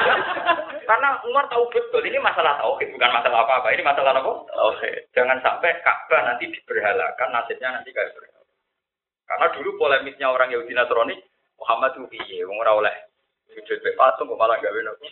Karena 0.88 1.20
Umar 1.28 1.44
tahu 1.52 1.68
betul 1.68 2.00
ini 2.08 2.16
masalah 2.16 2.56
tauhid, 2.56 2.88
bukan 2.96 3.12
masalah 3.12 3.44
apa-apa. 3.44 3.76
Ini 3.76 3.84
masalah 3.84 4.16
apa? 4.16 4.32
Oke. 4.72 5.12
Jangan 5.12 5.38
sampai 5.44 5.76
Ka'bah 5.84 6.24
nanti 6.24 6.48
diberhalakan, 6.48 7.28
nasibnya 7.28 7.76
nanti 7.76 7.92
kayak 7.92 8.16
berhala. 8.16 8.48
Karena 9.28 9.46
dulu 9.54 9.70
polemisnya 9.76 10.32
orang 10.32 10.50
Yahudi 10.50 10.72
Nasrani, 10.72 11.14
Muhammad 11.60 11.94
itu 11.94 12.08
piye, 12.08 12.42
wong 12.48 12.56
ora 12.64 12.72
oleh 12.74 12.94
sujud 13.52 13.78
be 13.84 13.92
patung 13.98 14.30
kok 14.32 14.40
malah 14.40 14.56
gawe 14.56 14.80
nopo. 14.80 15.06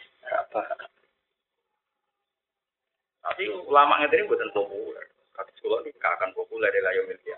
Tapi 3.29 3.43
ulama 3.69 4.01
ngene 4.01 4.25
bukan 4.25 4.51
populer. 4.57 5.05
Kata 5.37 5.53
sekolah 5.61 5.85
ini 5.85 5.95
gak 6.01 6.17
akan 6.19 6.31
populer 6.33 6.73
media. 7.05 7.37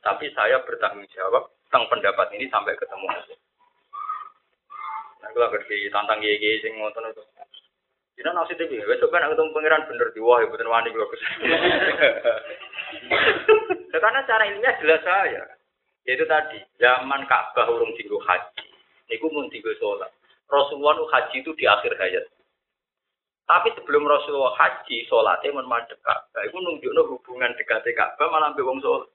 Tapi 0.00 0.32
saya 0.32 0.64
bertanggung 0.64 1.06
jawab 1.12 1.52
tentang 1.68 1.84
pendapat 1.92 2.32
ini 2.34 2.48
sampai 2.48 2.74
ketemu. 2.74 3.06
Nah, 5.28 5.36
kalau 5.36 5.52
ngerti 5.52 5.92
tantang 5.92 6.24
gigi 6.24 6.64
sing 6.64 6.80
ngotot 6.80 7.04
itu. 7.04 7.20
Ini 8.16 8.32
nasi 8.32 8.56
TV, 8.56 8.80
besok 8.82 9.12
kan 9.12 9.28
ketemu 9.28 9.54
pangeran 9.54 9.86
bener 9.86 10.08
di 10.10 10.20
wah, 10.24 10.40
bener 10.40 10.66
wani 10.66 10.90
gue 10.90 11.06
Karena 13.92 14.26
cara 14.26 14.48
ininya 14.48 14.72
jelas 14.82 15.04
saya. 15.06 15.44
Yaitu 16.02 16.24
tadi, 16.24 16.58
zaman 16.80 17.28
Ka'bah 17.28 17.68
urung 17.68 17.92
tinggu 17.94 18.18
haji. 18.18 18.64
Niku 19.12 19.30
mun 19.30 19.52
tinggu 19.52 19.70
sholat. 19.78 20.10
Rasulullah 20.50 20.98
haji 20.98 21.44
itu 21.44 21.52
di 21.54 21.68
akhir 21.68 21.94
hayat. 21.94 22.26
Tapi 23.46 23.70
sebelum 23.78 24.08
Rasulullah 24.08 24.56
haji, 24.56 25.06
sholatnya 25.06 25.54
mun 25.54 25.70
madhep 25.70 26.00
Ka'bah. 26.02 26.42
Itu 26.42 26.58
nunjukno 26.58 27.06
hubungan 27.12 27.54
dekatnya 27.54 27.94
Ka'bah 27.94 28.34
malah 28.34 28.50
mbek 28.50 28.66
wong 28.66 28.82
sholat. 28.82 29.06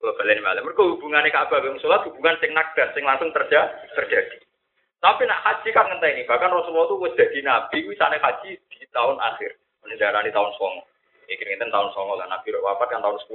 Kalau 0.00 0.16
kalian 0.18 0.42
malam, 0.42 0.66
mereka 0.66 0.82
hubungannya 0.82 1.30
Ka'bah 1.30 1.62
wong 1.62 1.78
sholat 1.78 2.02
hubungan 2.10 2.34
sing 2.42 2.50
nakdar, 2.58 2.90
sing 2.90 3.06
langsung 3.06 3.30
terjadi. 3.30 3.86
terjadi. 3.94 4.49
Tapi 5.00 5.24
nak 5.24 5.40
haji 5.48 5.68
kan 5.72 5.88
ngenteni, 5.88 6.28
bahkan 6.28 6.52
Rasulullah 6.52 6.84
itu 6.92 7.00
wis 7.00 7.16
jadi 7.16 7.40
nabi, 7.40 7.88
wisane 7.88 8.20
haji 8.20 8.52
di 8.68 8.84
tahun 8.92 9.16
akhir. 9.16 9.56
Mendarani 9.80 10.28
tahun 10.28 10.52
songo. 10.60 10.84
Iki 11.24 11.40
ngenten 11.40 11.72
tahun 11.72 11.88
songo 11.96 12.20
lah, 12.20 12.28
nabi 12.28 12.52
wafat 12.52 12.92
kan 12.92 13.00
tahun 13.00 13.16
10. 13.16 13.32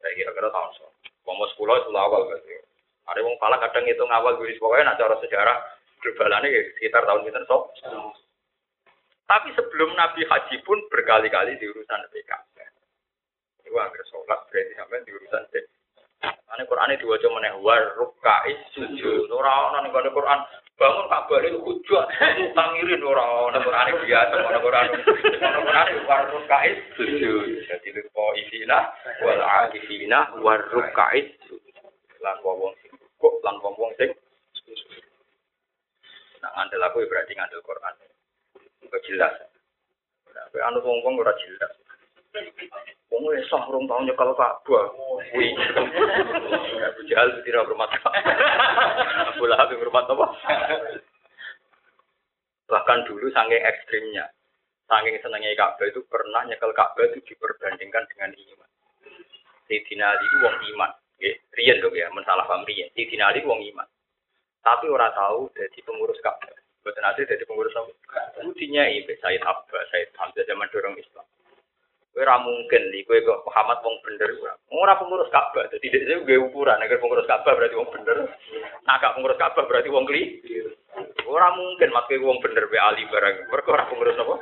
Saya 0.00 0.12
kira-kira 0.16 0.48
tahun 0.48 0.72
songo. 0.80 0.96
Pomo 1.28 1.44
sepuluh 1.52 1.76
itu 1.76 1.92
awal 1.92 2.24
berarti. 2.24 2.56
Ada 3.04 3.20
wong 3.20 3.36
pala 3.36 3.58
kadang 3.60 3.84
itu 3.84 4.00
ngawal 4.00 4.38
guris 4.38 4.58
pokoknya 4.62 4.94
nak 4.94 4.98
cara 4.98 5.14
sejarah 5.18 5.58
globalannya 6.02 6.50
ya 6.50 6.60
sekitar 6.74 7.02
tahun 7.06 7.26
kita 7.26 7.40
sok. 7.46 7.62
Tapi 9.26 9.48
sebelum 9.54 9.90
Nabi 9.94 10.22
Haji 10.26 10.56
pun 10.66 10.78
berkali-kali 10.90 11.56
di 11.58 11.66
urusan 11.70 12.00
PKB. 12.10 12.56
Itu 13.64 13.74
hampir 13.78 14.02
sholat 14.10 14.40
berarti 14.50 14.72
sampai 14.74 15.04
di 15.06 15.12
urusan 15.14 15.42
PKB. 15.50 15.81
Ane 16.22 16.62
Quran 16.70 16.92
ini 16.94 17.02
diwajah 17.02 17.30
meneh 17.34 17.52
war 17.64 17.82
rukai 17.98 18.54
sujud. 18.76 19.26
Ora 19.32 19.74
ana 19.74 19.82
ning 19.82 19.90
Quran 19.90 20.40
bangun 20.78 21.06
Ka'bah 21.10 21.38
itu 21.42 21.58
hujat 21.62 22.04
tangirin 22.54 23.02
ora 23.02 23.50
ana 23.50 23.58
Quran 23.58 23.86
biasa 24.06 24.34
ana 24.38 24.60
Quran. 24.62 24.86
Ana 25.42 25.60
Quran 25.66 25.86
war 26.06 26.22
rukai 26.30 26.70
sujud. 26.94 27.66
Jadi 27.66 27.88
lupa 27.98 28.24
isina 28.38 28.78
wal 29.26 29.42
akifina 29.42 30.30
war 30.38 30.62
rukai 30.70 31.34
sujud. 31.50 31.74
Lan 32.22 32.38
wong 32.46 32.70
sing 32.84 32.94
kok 33.18 33.34
lan 33.42 33.56
wong 33.58 33.90
sing 33.98 34.10
Nah, 36.42 36.50
ngandel 36.58 36.82
aku 36.82 37.06
berarti 37.06 37.38
ngandel 37.38 37.62
Quran. 37.62 37.94
Enggak 38.82 39.02
jelas. 39.06 39.34
Nah, 40.34 40.66
anu 40.66 40.82
wong-wong 40.82 41.22
ora 41.22 41.30
jelas. 41.38 41.70
Wong 43.12 43.28
wis 43.28 43.44
sah 43.52 43.60
rong 43.68 43.84
tahun 43.84 44.08
nyekel 44.08 44.32
Ka'bah. 44.32 44.84
Kuwi. 45.32 45.52
Abu 46.80 47.00
Jahal 47.04 47.28
tidak 47.44 47.68
hormat. 47.68 47.92
Abu 49.36 49.44
Lahab 49.44 49.68
hormat 49.76 50.08
apa? 50.08 50.26
Bahkan 52.72 52.98
dulu 53.04 53.28
saking 53.28 53.60
ekstrimnya, 53.60 54.32
saking 54.88 55.20
senengnya 55.20 55.52
Ka'bah 55.60 55.84
itu 55.84 56.00
pernah 56.08 56.40
nyekel 56.48 56.72
Ka'bah 56.72 57.04
itu 57.12 57.20
diperbandingkan 57.28 58.08
dengan 58.08 58.32
iman. 58.32 58.70
Sayyidina 59.68 60.06
Ali 60.08 60.24
itu 60.24 60.48
iman. 60.72 60.90
Riyen 61.52 61.84
dong 61.84 61.92
ya, 61.92 62.08
mensalah 62.16 62.48
paham 62.48 62.64
riyen. 62.64 62.88
Sayyidina 62.96 63.28
Ali 63.28 63.44
wong 63.44 63.60
iman. 63.76 63.88
Tapi 64.64 64.88
ora 64.88 65.12
tahu 65.12 65.52
jadi 65.52 65.78
pengurus 65.84 66.16
Ka'bah. 66.24 66.62
Betul 66.82 66.98
nanti 66.98 67.22
jadi 67.22 67.44
pengurus 67.46 67.76
apa? 67.78 67.92
Udinya 68.42 68.82
ibe 68.90 69.14
Said 69.22 69.38
Abbas, 69.46 69.86
Said 69.94 70.10
Hamzah 70.18 70.42
zaman 70.50 70.66
dorong 70.74 70.98
Islam. 70.98 71.22
Ora 72.12 72.36
mungkin 72.44 72.92
nih, 72.92 73.08
kowe 73.08 73.16
kok 73.24 73.40
Muhammad 73.48 73.80
wong 73.80 73.96
bener 74.04 74.28
ora. 74.36 74.52
Ora 74.68 75.00
pengurus 75.00 75.32
Ka'bah, 75.32 75.64
dadi 75.72 75.88
dhek 75.88 76.28
gue 76.28 76.36
ukuran 76.44 76.76
agar 76.76 77.00
pengurus 77.00 77.24
Ka'bah 77.24 77.56
berarti 77.56 77.72
wong 77.72 77.88
bener. 77.88 78.28
Nah, 78.84 79.00
gak 79.00 79.16
pengurus 79.16 79.40
Ka'bah 79.40 79.64
berarti 79.64 79.88
wong 79.88 80.04
kli. 80.04 80.44
Ora 81.24 81.56
mungkin 81.56 81.88
mat 81.88 82.04
kowe 82.12 82.20
wong 82.20 82.44
bener 82.44 82.68
be 82.68 82.76
ali 82.76 83.08
barang. 83.08 83.48
Mergo 83.48 83.72
ora 83.72 83.88
pengurus 83.88 84.20
apa? 84.20 84.34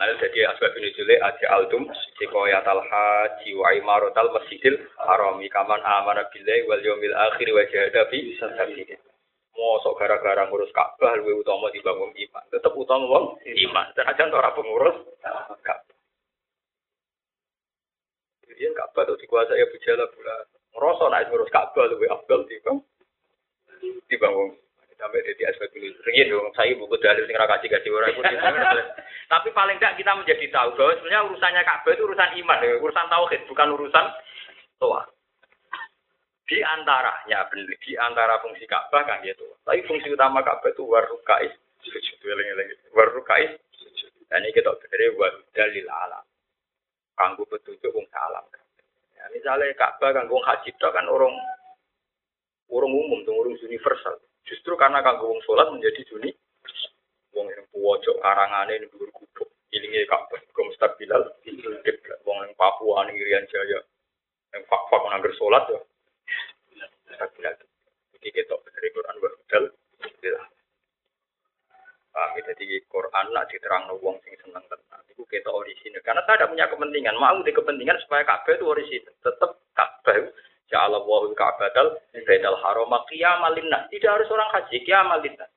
Lalu 0.00 0.16
jadi 0.16 0.48
asbab 0.48 0.72
ini 0.80 0.96
jule 0.96 1.20
aja 1.20 1.46
altum 1.60 1.84
sikoyat 2.16 2.64
al 2.64 2.80
haji 2.80 3.52
wa 3.52 3.68
imaratal 3.76 4.32
masjidil 4.32 4.80
harami 4.96 5.44
kaman 5.52 5.76
amana 5.84 6.24
billahi 6.32 6.64
wal 6.64 6.80
yawmil 6.80 7.12
akhir 7.12 7.48
wa 7.52 7.62
jahada 7.68 8.08
fi. 8.08 8.32
Mosok 9.50 9.98
gara-gara 9.98 10.46
ngurus 10.46 10.70
Ka'bah 10.70 11.18
luwih 11.20 11.42
utama 11.42 11.68
dibangun 11.74 12.14
iman. 12.14 12.44
Tetep 12.48 12.72
utama 12.72 13.04
wong 13.04 13.24
iman. 13.44 13.86
Senajan 13.92 14.30
ora 14.32 14.54
pengurus 14.54 14.96
Ka'bah. 15.60 15.96
Jadi 18.46 18.62
Ka'bah 18.72 19.02
itu 19.04 19.14
dikuasai 19.26 19.60
Abu 19.60 19.76
Jahal 19.82 20.06
pula. 20.14 20.34
Ngerasa 20.70 21.04
naik 21.10 21.26
ngurus 21.28 21.50
Ka'bah 21.50 21.84
luwih 21.90 22.08
afdal 22.08 22.46
dibang 22.46 22.78
dibangun. 24.06 24.54
Sampai 25.00 25.24
jadi 25.24 25.48
aspek 25.48 25.72
dulu. 25.72 25.96
Riyen 26.04 26.28
dong, 26.28 26.52
saya 26.52 26.76
buku 26.76 26.92
dalil 27.00 27.24
sing 27.24 27.32
ra 27.32 27.48
kaji-kaji 27.48 27.88
ora 27.88 28.12
iku. 28.12 28.20
Tapi 28.20 29.48
paling 29.56 29.80
tidak 29.80 29.96
kita 29.96 30.12
menjadi 30.12 30.44
tahu 30.52 30.76
bahwa 30.76 30.92
sebenarnya 31.00 31.24
urusannya 31.24 31.62
Ka'bah 31.64 31.92
itu 31.96 32.04
urusan 32.04 32.30
iman, 32.44 32.58
ya. 32.60 32.76
urusan 32.84 33.06
tauhid, 33.08 33.40
bukan 33.48 33.68
urusan 33.80 34.04
toa. 34.76 35.02
Di 36.50 36.58
antaranya, 36.66 37.46
di 37.54 37.94
antara 37.94 38.42
fungsi 38.42 38.66
Ka'bah 38.66 39.06
kan 39.06 39.22
gitu. 39.22 39.54
Tapi 39.62 39.86
fungsi 39.86 40.10
utama 40.10 40.42
Ka'bah 40.42 40.74
itu 40.74 40.82
warukais 40.82 41.54
sujud, 41.86 42.18
warukais. 42.90 43.54
Dan 44.26 44.42
ini 44.42 44.50
kita 44.50 44.74
berdiri 44.74 45.14
buat 45.14 45.30
dalil 45.54 45.86
alam. 45.86 46.26
Kanggu 47.14 47.46
petunjuk 47.46 47.94
wong 47.94 48.02
salam. 48.10 48.42
Ya, 49.14 49.30
misalnya 49.30 49.70
Ka'bah 49.78 50.10
kan 50.10 50.26
wong 50.26 50.42
haji 50.42 50.74
kan 50.74 51.06
orang 51.06 51.38
orang 52.66 52.92
umum, 52.98 53.22
orang 53.30 53.54
universal. 53.54 54.18
Justru 54.42 54.74
karena 54.74 55.06
kanggo 55.06 55.30
wong 55.30 55.42
sholat 55.46 55.70
menjadi 55.70 56.02
suni. 56.10 56.34
Wong 57.30 57.46
yang 57.46 57.62
pojok 57.70 58.18
karangane 58.18 58.74
ini 58.74 58.90
gubuk. 58.90 59.22
Ilinge 59.70 60.02
Ka'bah, 60.10 60.42
kok 60.42 60.66
mustabilal, 60.66 61.30
wong 62.26 62.38
Papua 62.58 63.06
ning 63.06 63.14
Irian 63.14 63.46
Jaya. 63.46 63.86
Yang 64.50 64.66
fak-fak 64.66 65.06
nangger 65.14 65.30
sholat 65.38 65.62
ya. 65.70 65.78
Iki 68.20 68.28
ketok 68.36 68.60
dari 68.68 68.88
Quran 68.92 69.16
wa 69.16 69.28
hudal. 69.32 69.64
Paham 72.10 72.36
ya? 72.36 72.42
Jadi 72.52 72.64
Quran 72.90 73.26
nak 73.32 73.48
diterang 73.48 73.88
wong 74.02 74.16
sing 74.26 74.34
seneng 74.44 74.64
tenan. 74.68 75.00
Iku 75.08 75.24
ketok 75.24 75.56
orisinil. 75.64 76.02
Karena 76.04 76.20
saya 76.28 76.42
tidak 76.42 76.50
punya 76.52 76.66
kepentingan. 76.68 77.16
Mau 77.16 77.38
di 77.40 77.52
kepentingan 77.54 77.96
supaya 78.04 78.26
Ka'bah 78.28 78.54
itu 78.54 78.66
orisinil. 78.68 79.14
Tetap 79.24 79.50
Ka'bah 79.72 80.18
Ja'ala 80.70 81.02
wahul 81.02 81.34
ka'batal 81.34 81.98
bainal 82.14 82.54
harama 82.62 83.02
qiyamal 83.10 83.58
linnas. 83.58 83.90
Tidak 83.90 84.06
harus 84.06 84.30
orang 84.30 84.54
haji, 84.54 84.86
qiyamal 84.86 85.18
linnas. 85.18 85.50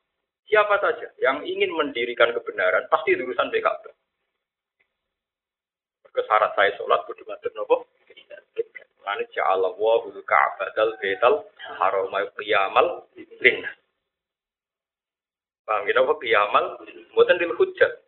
Siapa 0.49 0.81
saja 0.81 1.07
yang 1.21 1.45
ingin 1.45 1.69
mendirikan 1.69 2.33
kebenaran, 2.33 2.89
pasti 2.89 3.13
itu 3.13 3.21
urusan 3.21 3.53
Ka'bah. 3.53 3.93
Kesyarat 6.13 6.53
saya 6.53 6.69
sholat 6.77 7.01
kudu 7.09 7.25
ngadep 7.25 7.53
nopo? 7.57 7.89
Mane 9.03 9.27
ja'ala 9.35 9.75
wahul 9.75 10.19
ka'batal 10.23 10.95
bainal 11.03 11.43
harama 11.79 12.23
qiyamal 12.39 13.03
linnas. 13.43 13.75
Paham 15.63 15.87
kita 15.87 16.03
apa 16.03 16.13
qiyamal? 16.19 16.65
Buatan 17.15 17.39
dil 17.39 17.55
hujjat. 17.55 18.03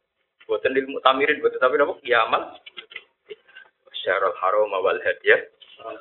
Buatan 0.47 0.75
dil 0.75 0.87
mutamirin, 0.91 1.39
buatan 1.39 1.59
tapi 1.59 1.79
apa 1.79 1.95
qiyamal? 2.03 2.43
syarul 4.05 4.37
haram 4.37 4.69
wal 4.69 5.01
hadiyah 5.01 5.41
wal 5.81 5.97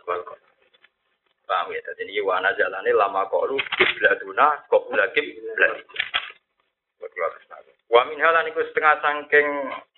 Paham 1.44 1.76
ya? 1.76 1.80
Jadi 1.84 2.08
ini 2.08 2.24
wana 2.24 2.56
jalane 2.56 2.88
lama 2.92 3.28
koru 3.28 3.60
kiblatuna 3.76 4.64
qabla 4.68 5.12
kiblat. 5.12 5.84
Wa 7.92 8.00
min 8.08 8.16
halan 8.16 8.48
iku 8.48 8.64
setengah 8.64 8.96
sangking 9.04 9.48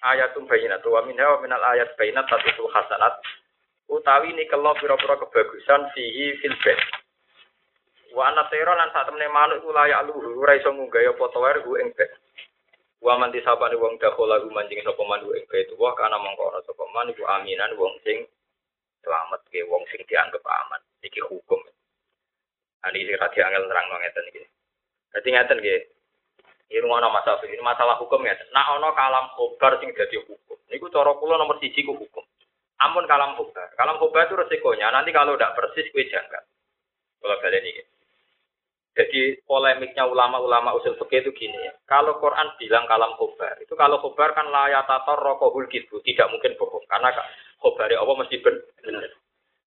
ayatum 0.03 0.51
bayinat. 0.51 0.83
Wa 0.83 1.07
min 1.07 1.15
hawa 1.15 1.39
minal 1.39 1.63
ayat 1.63 1.95
bayinat 1.95 2.27
satu 2.27 2.67
hasanat. 2.67 3.23
Utawi 3.87 4.34
ini 4.34 4.51
kalau 4.51 4.74
pira-pira 4.74 5.14
kebagusan 5.14 5.95
fihi 5.95 6.34
fil 6.43 6.59
bait. 6.66 6.78
Wa 8.11 8.34
ana 8.34 8.51
tera 8.51 8.74
lan 8.74 8.91
sak 8.91 9.07
temene 9.07 9.30
manuk 9.30 9.62
iku 9.62 9.70
layak 9.70 10.11
luhur 10.11 10.43
ora 10.43 10.59
iso 10.59 10.74
ngunggah 10.74 11.07
apa 11.07 11.24
tower 11.30 11.62
ku 11.62 11.78
ing 11.78 11.95
bait. 11.95 12.11
Wa 12.99 13.14
man 13.14 13.30
disabane 13.30 13.78
wong 13.78 13.95
dakhala 14.03 14.43
manjing 14.51 14.82
sapa 14.82 14.99
manuk 15.07 15.39
ing 15.39 15.47
bait 15.47 15.70
wa 15.78 15.95
kana 15.95 16.18
mongko 16.18 16.51
ora 16.51 16.61
sapa 16.66 16.82
man 16.91 17.14
iku 17.14 17.22
aminan 17.30 17.78
wong 17.78 17.95
sing 18.03 18.26
selamat 19.07 19.41
ke 19.55 19.62
wong 19.70 19.87
sing 19.95 20.03
dianggap 20.11 20.43
aman. 20.43 20.82
Iki 21.07 21.22
hukum. 21.30 21.62
Ani 22.91 23.07
sing 23.07 23.14
radi 23.14 23.39
angel 23.39 23.70
nerang 23.70 23.87
ngeten 23.87 24.24
iki. 24.34 24.43
Dadi 25.14 25.28
ngeten 25.30 25.59
nggih. 25.62 25.80
Ini 26.66 26.82
ngono 26.82 27.14
masalah 27.14 27.39
ini 27.47 27.62
masalah 27.62 27.95
hukum 28.03 28.26
ya. 28.26 28.34
Nah 28.51 28.74
ono 28.74 28.91
kalam 28.99 29.30
khobar 29.39 29.78
sing 29.78 29.95
dadi 29.95 30.18
hukum. 30.26 30.59
Niku 30.74 30.91
cara 30.91 31.14
kula 31.14 31.39
nomor 31.39 31.62
siji 31.62 31.87
ku 31.87 31.95
hukum. 31.95 32.26
Ampun 32.77 33.09
kalam 33.09 33.37
khobar. 33.41 33.72
Kalam 33.77 33.97
khobar 33.97 34.29
itu 34.29 34.37
resikonya 34.37 34.93
nanti 34.93 35.09
kalau 35.12 35.37
tidak 35.37 35.57
persis 35.57 35.89
kue 35.93 36.05
janggal. 36.09 36.45
Kalau 37.20 37.37
kalian 37.41 37.64
ini. 37.64 37.83
Jadi 38.97 39.45
polemiknya 39.45 40.09
ulama-ulama 40.09 40.72
usul 40.72 40.97
fikih 40.97 41.29
itu 41.29 41.31
gini 41.37 41.57
ya. 41.68 41.72
Kalau 41.85 42.16
Quran 42.16 42.57
bilang 42.57 42.89
kalam 42.89 43.12
khobar, 43.20 43.61
itu 43.61 43.77
kalau 43.77 44.01
khobar 44.01 44.33
kan 44.33 44.49
layatator 44.49 45.20
rokohul 45.20 45.68
gitu, 45.68 46.01
tidak 46.01 46.33
mungkin 46.33 46.57
bohong. 46.57 46.81
Karena 46.89 47.12
khobar 47.61 47.93
Allah 47.93 48.16
mesti 48.24 48.41
benar. 48.41 49.12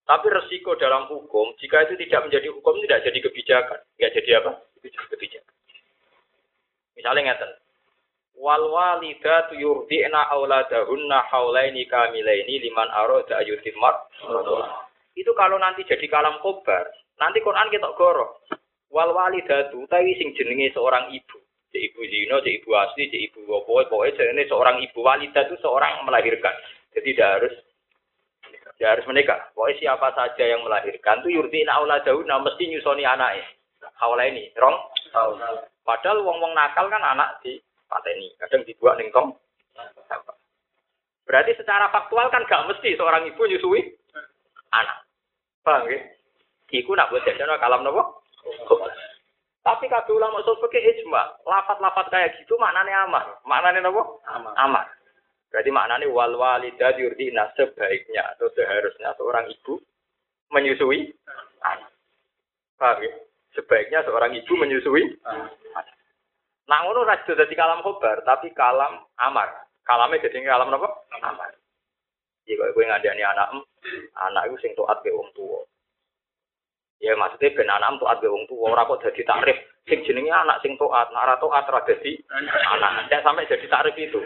Tapi 0.09 0.25
resiko 0.33 0.73
dalam 0.81 1.05
hukum, 1.05 1.53
jika 1.61 1.85
itu 1.85 1.93
tidak 2.01 2.25
menjadi 2.25 2.49
hukum, 2.49 2.81
tidak 2.81 3.05
jadi 3.05 3.19
kebijakan. 3.21 3.79
Ya 4.01 4.09
jadi 4.09 4.41
apa? 4.41 4.65
Kebijakan. 4.81 5.53
Misalnya 6.97 7.21
ngeten. 7.29 7.51
Wal 8.39 8.71
walidatu 8.71 9.59
yurdi'na 9.59 10.31
auladahunna 10.31 11.27
haulaini 11.27 11.83
kamilaini 11.91 12.63
liman 12.63 12.87
arada 12.87 13.43
ayutimmat. 13.43 14.07
Itu 15.11 15.35
kalau 15.35 15.59
nanti 15.59 15.83
jadi 15.83 16.07
kalam 16.07 16.39
khobar, 16.39 16.87
nanti 17.19 17.43
Quran 17.43 17.67
kita 17.67 17.91
goro. 17.99 18.39
Wal 18.87 19.11
walidatu 19.11 19.83
tawi 19.91 20.15
sing 20.15 20.31
jenenge 20.39 20.71
seorang 20.71 21.11
ibu. 21.11 21.35
Cek 21.69 21.83
ibu 21.91 22.01
zino, 22.07 22.39
cek 22.39 22.63
ibu 22.63 22.69
asli, 22.79 23.11
cek 23.11 23.21
ibu 23.29 23.39
apa, 23.59 23.91
pokoknya 23.91 24.15
jenenge 24.15 24.47
seorang 24.47 24.79
ibu 24.81 24.99
walidah 25.03 25.43
itu 25.43 25.55
seorang 25.59 26.07
melahirkan. 26.07 26.55
Jadi 26.95 27.13
tidak 27.13 27.29
harus 27.37 27.53
dia 28.79 28.95
harus 28.95 29.03
menikah. 29.11 29.51
Pokoknya 29.51 29.75
siapa 29.83 30.15
saja 30.15 30.43
yang 30.47 30.63
melahirkan 30.63 31.19
itu 31.21 31.35
yurtina 31.35 31.75
auladahuna 31.75 32.39
mesti 32.39 32.71
nyusoni 32.71 33.03
anaknya. 33.03 33.43
Haula 33.99 34.23
ini, 34.31 34.47
rong? 34.55 34.79
Padahal 35.83 36.23
wong-wong 36.23 36.55
nakal 36.55 36.87
kan 36.87 37.03
anak 37.03 37.43
di 37.43 37.59
pateni, 37.89 38.31
kadang 38.37 38.61
dibuat 38.63 39.01
ningkong. 39.01 39.33
Berarti 41.29 41.53
secara 41.57 41.93
faktual 41.93 42.29
kan 42.33 42.45
gak 42.49 42.65
mesti 42.65 42.97
seorang 42.97 43.25
ibu 43.29 43.41
nyusui 43.45 43.85
anak. 44.73 45.05
Paham 45.61 45.85
ya? 45.89 46.01
Iku 46.69 46.93
nak 46.93 47.09
buat 47.13 47.25
jajan 47.25 47.49
kalam 47.61 47.85
nopo? 47.85 48.25
Tapi 49.59 49.85
kabeh 49.85 50.13
ulama 50.15 50.41
usul 50.41 50.57
fikih 50.65 50.81
ijma, 50.81 51.37
lafat-lafat 51.45 52.09
kayak 52.09 52.33
gitu 52.41 52.57
maknanya 52.57 53.05
amar. 53.05 53.25
Maknanya 53.45 53.85
nopo? 53.85 54.23
Amar. 54.25 54.53
Amar. 54.57 54.85
Berarti 55.53 55.69
maknanya 55.69 56.09
wal 56.09 56.33
walidah 56.33 56.93
yurdina 56.97 57.49
sebaiknya 57.53 58.33
atau 58.33 58.49
seharusnya 58.53 59.13
seorang 59.17 59.49
ibu 59.49 59.77
menyusui 60.49 61.13
anak. 61.61 61.93
Paham 62.81 63.05
ya? 63.05 63.13
Sebaiknya 63.53 64.01
seorang 64.05 64.33
ibu 64.33 64.53
menyusui 64.57 65.03
anak. 65.25 65.53
Nah, 66.69 66.85
ngono 66.85 67.01
ra 67.01 67.17
dadi 67.25 67.57
kalam 67.57 67.81
khobar, 67.81 68.21
tapi 68.21 68.53
kalam 68.53 69.01
amar. 69.17 69.49
Kalame 69.81 70.21
jadi 70.21 70.45
kalam 70.45 70.69
apa? 70.69 70.89
Amar. 71.25 71.49
Jika 72.45 72.69
kowe 72.77 72.85
ngandani 72.85 73.25
anak, 73.25 73.65
anak 74.13 74.45
itu 74.49 74.61
sing 74.61 74.71
taat 74.77 75.01
ke 75.01 75.09
wong 75.09 75.33
tua. 75.33 75.65
Ya 77.01 77.17
maksudnya 77.17 77.57
ben 77.57 77.73
anak 77.73 77.97
taat 77.97 78.21
ke 78.21 78.29
wong 78.29 78.45
tua, 78.45 78.69
ora 78.69 78.85
kok 78.85 79.01
dadi 79.01 79.25
takrif 79.25 79.57
sing 79.89 80.05
jenenge 80.05 80.29
anak 80.29 80.61
sing 80.61 80.77
taat, 80.77 81.09
nek 81.09 81.25
ora 81.25 81.35
taat 81.41 81.65
ora 81.73 81.81
dadi 81.89 82.21
anak. 82.77 83.09
Tidak 83.09 83.25
sampai 83.25 83.49
jadi 83.49 83.65
takrif 83.65 83.97
itu. 83.97 84.21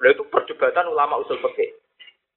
Lalu 0.00 0.14
itu 0.14 0.24
perdebatan 0.32 0.88
ulama 0.88 1.20
usul 1.20 1.36
fikih. 1.44 1.76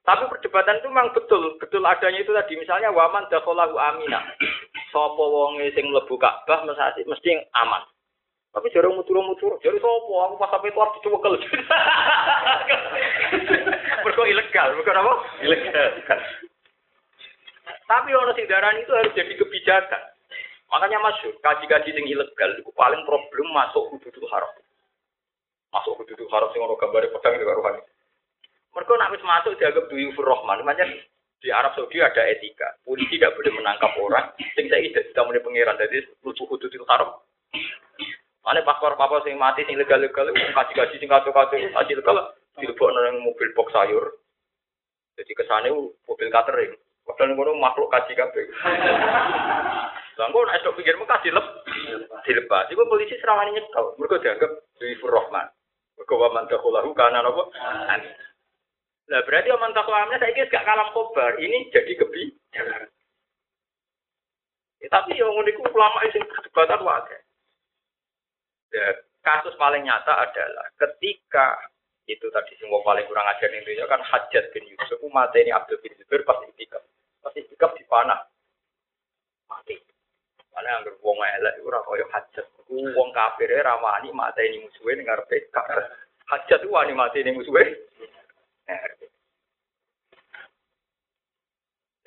Tapi 0.01 0.25
perdebatan 0.33 0.81
itu 0.81 0.89
memang 0.89 1.13
betul, 1.13 1.61
betul 1.61 1.85
adanya 1.85 2.25
itu 2.25 2.33
tadi. 2.33 2.57
Misalnya 2.57 2.89
waman 2.89 3.29
dakhalahu 3.29 3.77
amina. 3.77 4.19
Sapa 4.89 5.23
wonge 5.23 5.69
sing 5.77 5.87
mlebu 5.93 6.17
Ka'bah 6.17 6.65
mesti 6.65 7.31
aman. 7.53 7.85
Tapi 8.51 8.67
jarang 8.75 8.99
mutur-mutur, 8.99 9.55
jadi 9.63 9.79
sopo 9.79 10.27
aku 10.27 10.35
pas 10.35 10.51
sampai 10.51 10.75
tuar 10.75 10.91
dicewekel. 10.99 11.39
Mergo 14.03 14.23
ilegal, 14.27 14.75
bukan 14.75 14.99
apa? 14.99 15.13
Ilegal. 15.39 16.19
Tapi 17.87 18.09
orang 18.11 18.35
sing 18.35 18.51
darani 18.51 18.83
itu 18.83 18.91
harus 18.91 19.15
jadi 19.15 19.39
kebijakan. 19.39 20.03
Makanya 20.71 21.03
masuk 21.03 21.35
kaji-kaji 21.43 21.91
sing 21.91 22.05
ilegal 22.07 22.51
itu 22.55 22.71
paling 22.75 23.03
problem 23.03 23.47
masuk 23.51 23.91
hududul 23.91 24.27
haram. 24.31 24.51
Masuk 25.71 25.99
hududul 25.99 26.31
haram 26.31 26.47
sing 26.55 26.63
ono 26.63 26.79
gambare 26.79 27.11
pedang 27.11 27.39
di 27.39 27.47
karuan. 27.47 27.79
Mereka 28.71 28.91
nak 28.95 29.11
wis 29.11 29.23
masuk 29.23 29.59
dianggap 29.59 29.91
duyufur 29.91 30.23
rahman. 30.23 30.63
Makanya 30.63 30.87
di 31.43 31.51
Arab 31.51 31.75
Saudi 31.75 31.99
ada 31.99 32.23
etika. 32.27 32.79
Polisi 32.87 33.19
tidak 33.19 33.35
boleh 33.35 33.51
menangkap 33.51 33.91
orang 33.99 34.31
sing 34.55 34.71
saya 34.71 34.87
tidak 34.91 35.23
mulai 35.27 35.43
pangeran. 35.43 35.75
Jadi 35.75 36.07
lucu 36.23 36.43
hududul 36.47 36.87
haram. 36.87 37.19
Mana 38.41 38.65
paspor 38.65 38.97
papa 38.97 39.21
sing 39.21 39.37
mati 39.37 39.61
sing 39.69 39.77
legal-legal 39.77 40.33
kaji 40.33 40.73
kaji 40.73 40.95
sing 40.97 41.09
kacau-kacau 41.09 41.61
kaji 41.61 41.93
legal 41.93 42.17
dilebok 42.57 42.89
nang 42.89 43.21
mobil 43.21 43.49
box 43.53 43.69
sayur. 43.69 44.17
Jadi 45.13 45.31
kesane 45.37 45.69
mobil 46.09 46.29
catering. 46.33 46.73
Padahal 47.05 47.37
ngono 47.37 47.53
makhluk 47.61 47.93
kaji 47.93 48.17
kabeh. 48.17 48.45
Lah 50.19 50.25
engko 50.27 50.43
nek 50.43 50.57
esuk 50.61 50.75
pikir 50.77 50.97
Mekah 50.97 51.19
dilep 51.23 51.45
dilepas. 52.25 52.67
Iku 52.69 52.83
polisi 52.85 53.15
serawani 53.21 53.55
nyekel. 53.55 53.95
Mergo 53.97 54.19
dianggap 54.19 54.51
Dwi 54.77 54.97
Rahman. 54.99 55.47
Mergo 55.97 56.13
wa 56.19 56.29
man 56.35 56.49
dakhulahu 56.49 56.91
kana 56.97 57.23
napa? 57.23 57.43
Lah 59.09 59.21
berarti 59.25 59.49
man 59.55 59.73
taklamnya 59.73 60.19
saiki 60.19 60.49
gak 60.51 60.65
kalam 60.67 60.89
kobar. 60.91 61.37
Ini 61.39 61.71
jadi 61.71 61.93
kebijakan. 61.93 62.89
Ya, 64.81 64.87
tapi 64.89 65.13
yang 65.13 65.29
ngono 65.29 65.49
ulama 65.73 66.05
sing 66.09 66.25
perdebatan 66.25 66.81
wae. 66.81 67.17
Ya, 68.71 68.87
kasus 69.19 69.51
paling 69.59 69.83
nyata 69.83 70.15
adalah 70.15 70.65
ketika 70.79 71.59
itu 72.07 72.23
tadi 72.31 72.55
semua 72.57 72.79
paling 72.87 73.03
kurang 73.05 73.27
ajar 73.27 73.51
itu 73.51 73.83
kan 73.83 73.99
hajat 73.99 74.47
bin 74.55 74.63
Yusuf 74.63 74.97
umat 75.05 75.35
ini 75.35 75.51
Abdul 75.51 75.79
bin 75.83 75.91
Zubair 75.99 76.23
pasti 76.23 76.47
itikaf. 76.55 76.83
Pasti 77.19 77.43
itikaf 77.43 77.75
di 77.75 77.83
panah 77.85 78.19
mati. 79.51 79.75
Mana 80.55 80.79
yang 80.79 80.83
berbuang 80.87 81.19
elek 81.19 81.59
itu 81.59 81.67
orang 81.67 81.83
kaya 81.83 82.05
hajat 82.15 82.45
uang 82.71 83.09
kafir 83.11 83.51
ramani 83.59 84.09
mata 84.15 84.39
ini 84.39 84.63
musuhnya 84.63 85.03
dengar 85.03 85.19
PK 85.27 85.55
hajat 86.31 86.59
itu 86.63 86.71
wani 86.71 86.95
mati 86.95 87.19
ini 87.23 87.35
musuhnya. 87.35 87.75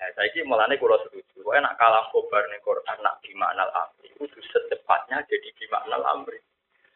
Nah, 0.01 0.09
saya 0.17 0.29
ini 0.33 0.45
mulanya 0.45 0.77
kalau 0.77 1.01
setuju, 1.09 1.45
kalau 1.45 1.61
nak 1.65 2.09
kobar 2.13 2.45
nih 2.53 2.61
Quran 2.61 2.99
nak 3.01 3.25
gimaknal 3.25 3.73
amri, 3.73 4.13
itu 4.13 4.41
secepatnya 4.53 5.25
jadi 5.25 5.49
gimaknal 5.57 6.05
amri 6.05 6.37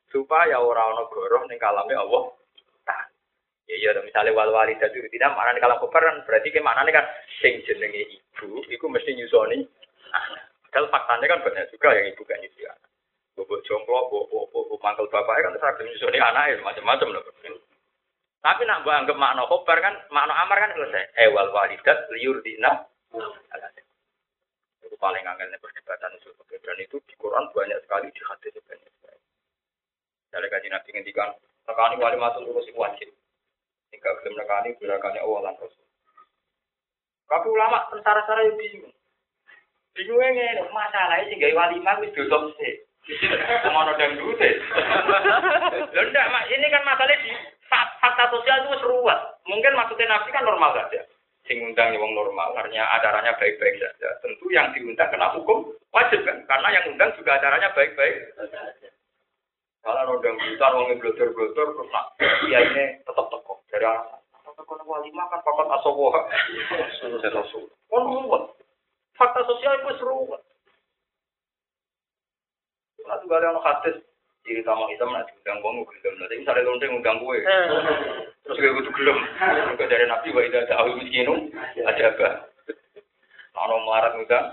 supaya 0.09 0.57
orang 0.61 0.97
ono 0.97 1.05
goroh 1.13 1.45
ning 1.47 1.61
kalame 1.61 1.95
Allah. 1.95 2.33
Nah, 2.89 3.03
ya 3.69 3.77
ya 3.77 4.01
misalnya 4.01 4.33
wal 4.33 4.53
wali 4.53 4.77
dadi 4.81 5.05
tidak 5.13 5.37
mana 5.37 5.53
ning 5.53 5.63
kalam 5.63 5.81
kufar 5.81 6.01
kan 6.01 6.25
berarti 6.25 6.49
ke 6.49 6.61
mana 6.65 6.89
kan 6.89 7.07
sing 7.41 7.61
jenenge 7.69 8.09
ibu 8.09 8.65
iku 8.73 8.87
mesti 8.89 9.13
nyusoni 9.17 9.61
anak. 10.13 10.43
Padahal 10.69 10.93
faktanya 10.93 11.27
kan 11.29 11.41
banyak 11.45 11.69
juga 11.73 11.89
yang 11.97 12.07
ibu 12.13 12.23
kan 12.25 12.41
nyusoni 12.41 12.67
anak. 12.69 12.91
Bobo 13.37 13.55
jongklok, 13.63 14.05
bobo 14.11 14.51
bobo 14.51 14.75
mangkel 14.83 15.07
bapaknya 15.13 15.53
kan 15.53 15.77
terus 15.79 15.93
nyusoni 15.93 16.19
anak 16.19 16.59
macam-macam 16.65 17.09
loh. 17.13 17.23
Tapi 18.39 18.63
nak 18.65 18.87
gua 18.87 19.03
anggap 19.03 19.19
makna 19.19 19.51
khobar 19.51 19.79
kan, 19.83 19.95
makna 20.15 20.35
amar 20.47 20.63
kan 20.63 20.71
selesai. 20.71 21.11
Eh 21.19 21.29
wal 21.35 21.51
walidat 21.51 22.07
liur 22.15 22.39
dina. 22.41 22.87
Itu 24.79 24.97
paling 24.97 25.27
angel 25.27 25.53
perdebatan 25.59 26.17
usul 26.17 26.33
dan 26.63 26.79
itu 26.81 26.97
di 27.05 27.15
Quran 27.19 27.49
banyak 27.51 27.79
sekali 27.85 28.09
di 28.15 28.23
hadis 28.25 28.55
banyak. 28.63 28.93
Dari 30.29 30.47
kaji 30.53 30.69
nabi 30.69 30.89
ngendikan, 30.93 31.33
nekani 31.65 31.97
wali 31.97 32.17
matul 32.21 32.45
lurus 32.45 32.69
itu 32.69 32.77
wajib. 32.77 33.09
Jika 33.89 34.09
belum 34.21 34.37
nekani, 34.37 34.77
gerakannya 34.77 35.25
Allah 35.25 35.41
lan 35.49 35.55
Rasul. 35.57 35.85
Tapi 37.29 37.47
ulama 37.49 37.89
tentara-tentara 37.93 38.45
yang 38.49 38.57
bingung. 38.57 38.95
Bingungnya 39.97 40.29
ngene, 40.33 40.63
masalahnya 40.69 41.29
sih 41.33 41.37
gak 41.41 41.57
wali 41.57 41.77
mah 41.81 41.97
wis 42.05 42.13
dosa 42.13 42.39
sih. 42.61 42.85
Ke 43.65 43.71
mana 43.73 43.97
dan 43.97 44.21
dulu. 44.21 44.37
Enggak, 45.97 46.27
mak 46.29 46.45
ini 46.53 46.67
kan 46.69 46.85
masalahnya 46.85 47.25
di 47.25 47.31
fakta 47.73 48.25
sosial 48.29 48.69
itu 48.69 48.85
seruat. 48.85 49.41
Mungkin 49.49 49.73
maksudnya 49.73 50.13
nabi 50.13 50.29
kan 50.29 50.45
normal 50.45 50.77
saja. 50.77 51.01
sing 51.49 51.65
undang 51.65 51.97
wong 51.97 52.13
normal, 52.13 52.53
artinya 52.61 52.85
acaranya 53.01 53.33
baik-baik 53.41 53.81
saja. 53.81 54.09
Tentu 54.21 54.53
yang 54.53 54.69
diundang 54.77 55.09
kena 55.09 55.33
hukum 55.33 55.73
wajib 55.97 56.21
kan, 56.29 56.45
karena 56.45 56.69
yang 56.77 56.85
undang 56.93 57.11
juga 57.17 57.41
acaranya 57.41 57.73
baik-baik. 57.73 58.37
Kalau 59.83 60.19
undang 60.19 60.37
jutaan 60.43 60.75
wong 60.75 60.99
glodor-glodor 60.99 61.67
terus 61.75 61.89
nak 61.95 62.07
iya 62.51 62.59
ini 62.67 62.85
tetap 63.07 63.27
teko 63.31 63.63
dari 63.71 63.87
alasan. 63.87 64.21
Teko 64.59 64.73
wali 64.85 65.11
makan 65.15 65.41
papat 65.41 65.67
asowo. 65.79 66.11
Kon 67.89 68.03
ruwet. 68.11 68.45
Fakta 69.19 69.41
sosial 69.47 69.83
itu 69.83 69.99
seru. 69.99 70.31
Nah, 73.09 73.17
juga 73.25 73.41
ada 73.41 73.57
orang 73.57 73.67
hadis 73.67 73.97
ciri 74.45 74.61
utama 74.61 74.87
hitam 74.93 75.11
nak 75.11 75.27
diundang 75.33 75.59
wong 75.65 75.83
gelem. 75.89 76.15
Nanti 76.21 76.39
misalnya 76.39 76.69
lonteng 76.69 76.93
undang 76.99 77.19
gue. 77.19 77.39
Terus 78.47 78.59
gue 78.61 78.77
kudu 78.79 78.91
gelem. 78.95 79.19
Juga 79.75 79.85
dari 79.91 80.05
Nabi 80.07 80.29
wa 80.31 80.43
idza 80.45 80.69
ta'awu 80.71 80.91
miskinu 81.01 81.35
ada 81.83 82.03
apa? 82.15 82.29
Ono 83.59 83.75
melarat 83.83 84.13
undang. 84.21 84.47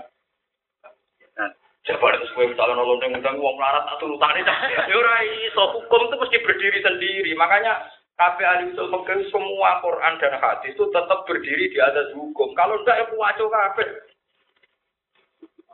Coba 1.86 2.18
terus 2.18 2.34
gue 2.34 2.50
misalnya 2.50 2.82
lonteng 2.82 3.14
undang 3.14 3.38
wong 3.38 3.54
melarat 3.54 3.86
atau 3.94 4.10
utane 4.10 4.42
cak. 4.42 4.58
Ya 4.90 4.94
ora 4.94 5.22
iso 5.22 5.62
hukum 5.78 6.10
itu 6.10 6.16
mesti 6.18 6.36
berdiri 6.42 6.78
sendiri. 6.82 7.30
Makanya 7.38 7.78
Kabeh 8.16 8.48
ahli 8.48 8.72
usul 8.72 8.88
fikih 8.88 9.28
semua 9.28 9.76
Quran 9.84 10.16
dan 10.16 10.40
hadis 10.40 10.72
itu 10.72 10.88
tetap 10.88 11.28
berdiri 11.28 11.68
di 11.68 11.76
atas 11.76 12.16
hukum. 12.16 12.56
Kalau 12.56 12.80
enggak 12.80 12.96
ya 12.96 13.12
puwaco 13.12 13.44
kabeh. 13.52 13.88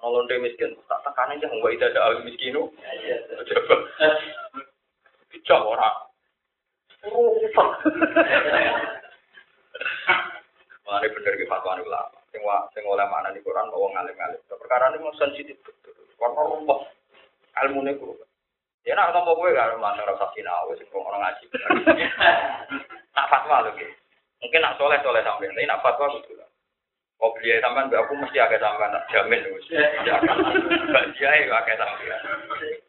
Kalau 0.02 0.26
dia 0.26 0.42
miskin, 0.42 0.74
tak 0.90 0.98
tekan 1.06 1.38
aja, 1.38 1.46
enggak 1.46 1.78
itu 1.78 1.84
ada 1.86 2.00
ahli 2.02 2.26
miskinu. 2.26 2.66
Coba. 3.46 3.76
Bisa 5.30 5.54
orang. 5.54 5.96
Rusak. 7.06 7.68
Mana 10.82 11.06
bener 11.06 11.34
ke 11.38 11.46
fatwa 11.46 11.78
ulama. 11.78 12.22
Sing 12.33 12.41
wa 12.43 12.64
sing 12.72 12.83
oleh 12.89 13.05
mana 13.12 13.28
di 13.30 13.45
Quran 13.45 13.68
mau 13.68 13.93
ngalim-ngalim. 13.93 14.41
Perkara 14.49 14.89
ini 14.97 15.05
sensitif 15.20 15.61
betul. 15.61 15.93
Karena 16.16 16.49
rumput. 16.49 16.80
Ilmu 17.53 17.85
ini 17.85 17.93
kurang. 18.01 18.28
Ya 18.83 18.99
nak 18.99 19.14
ngomong 19.14 19.39
gue 19.39 19.55
gak 19.55 19.78
mana 19.78 20.03
rasa 20.03 20.26
sinau, 20.35 20.72
sing 20.74 20.89
orang 20.91 21.22
ngaji. 21.22 21.45
Nak 23.14 23.28
fatwa 23.28 23.62
lho 23.62 23.70
gitu. 23.78 23.95
Mungkin 24.43 24.59
nak 24.59 24.74
soleh 24.74 24.99
soleh 25.07 25.22
sampai 25.22 25.47
ini 25.55 25.70
nak 25.70 25.85
fatwa 25.85 26.11
gitu 26.18 26.35
lah. 26.35 26.49
Oh 27.22 27.30
beliau 27.39 27.62
sampean 27.62 27.95
aku 27.95 28.18
mesti 28.18 28.43
agak 28.43 28.59
sampean 28.59 28.91
tak 28.91 29.07
jamin 29.14 29.47
wis. 29.55 29.70
Ya 29.70 30.18
kan. 30.26 30.35
Mbak 30.91 31.05
dia 31.14 31.30
ya 31.47 31.55
agak 31.55 31.78
sampean. 31.78 32.20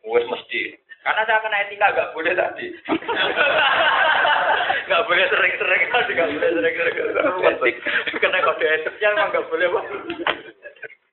Wis 0.02 0.26
mesti. 0.26 0.74
Karena 1.06 1.22
saya 1.30 1.44
kena 1.46 1.62
etika 1.68 1.94
gak 1.94 2.12
boleh 2.18 2.34
tadi. 2.34 2.68
Gak 4.84 5.04
boleh 5.08 5.26
sering-sering 5.32 5.82
tadi, 5.90 6.12
gak 6.16 6.30
boleh 6.32 6.50
sering-sering. 6.54 7.76
Kena 8.20 8.40
kode 8.44 8.66
etiknya 8.68 9.10
emang 9.16 9.32
gak 9.32 9.48
boleh. 9.48 9.68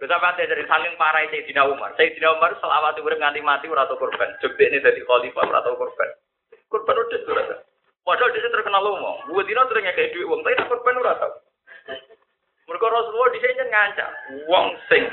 Terus 0.00 0.16
apa 0.16 0.32
dari 0.40 0.64
saling 0.64 0.96
parah 0.96 1.28
Sayyidina 1.28 1.68
Umar. 1.68 1.92
Sayyidina 1.94 2.32
Umar 2.32 2.56
selawat 2.56 2.96
itu 2.96 3.04
nganti 3.04 3.40
mati 3.44 3.68
ora 3.68 3.84
korban. 3.84 4.32
Jebek 4.40 4.72
ini 4.72 4.80
dari 4.80 5.04
khalifah 5.04 5.44
ora 5.44 5.60
korban. 5.60 6.08
Korban 6.72 6.96
udah 6.96 7.20
ora 7.28 7.42
tau. 7.52 7.60
Padahal 8.00 8.32
dia 8.32 8.48
terkenal 8.48 8.80
lomo. 8.80 9.20
Dua 9.28 9.44
dino 9.44 9.60
sering 9.68 9.84
kayak 9.84 10.16
duit 10.16 10.24
uang, 10.24 10.40
tapi 10.40 10.56
korban 10.66 11.04
ora 11.04 11.20
tau. 11.20 11.32
Mereka 12.64 12.86
Rasulullah 12.86 13.34
di 13.34 13.38
sini 13.42 13.66
ngancam, 13.66 14.10
wong 14.46 14.66
sing 14.88 15.04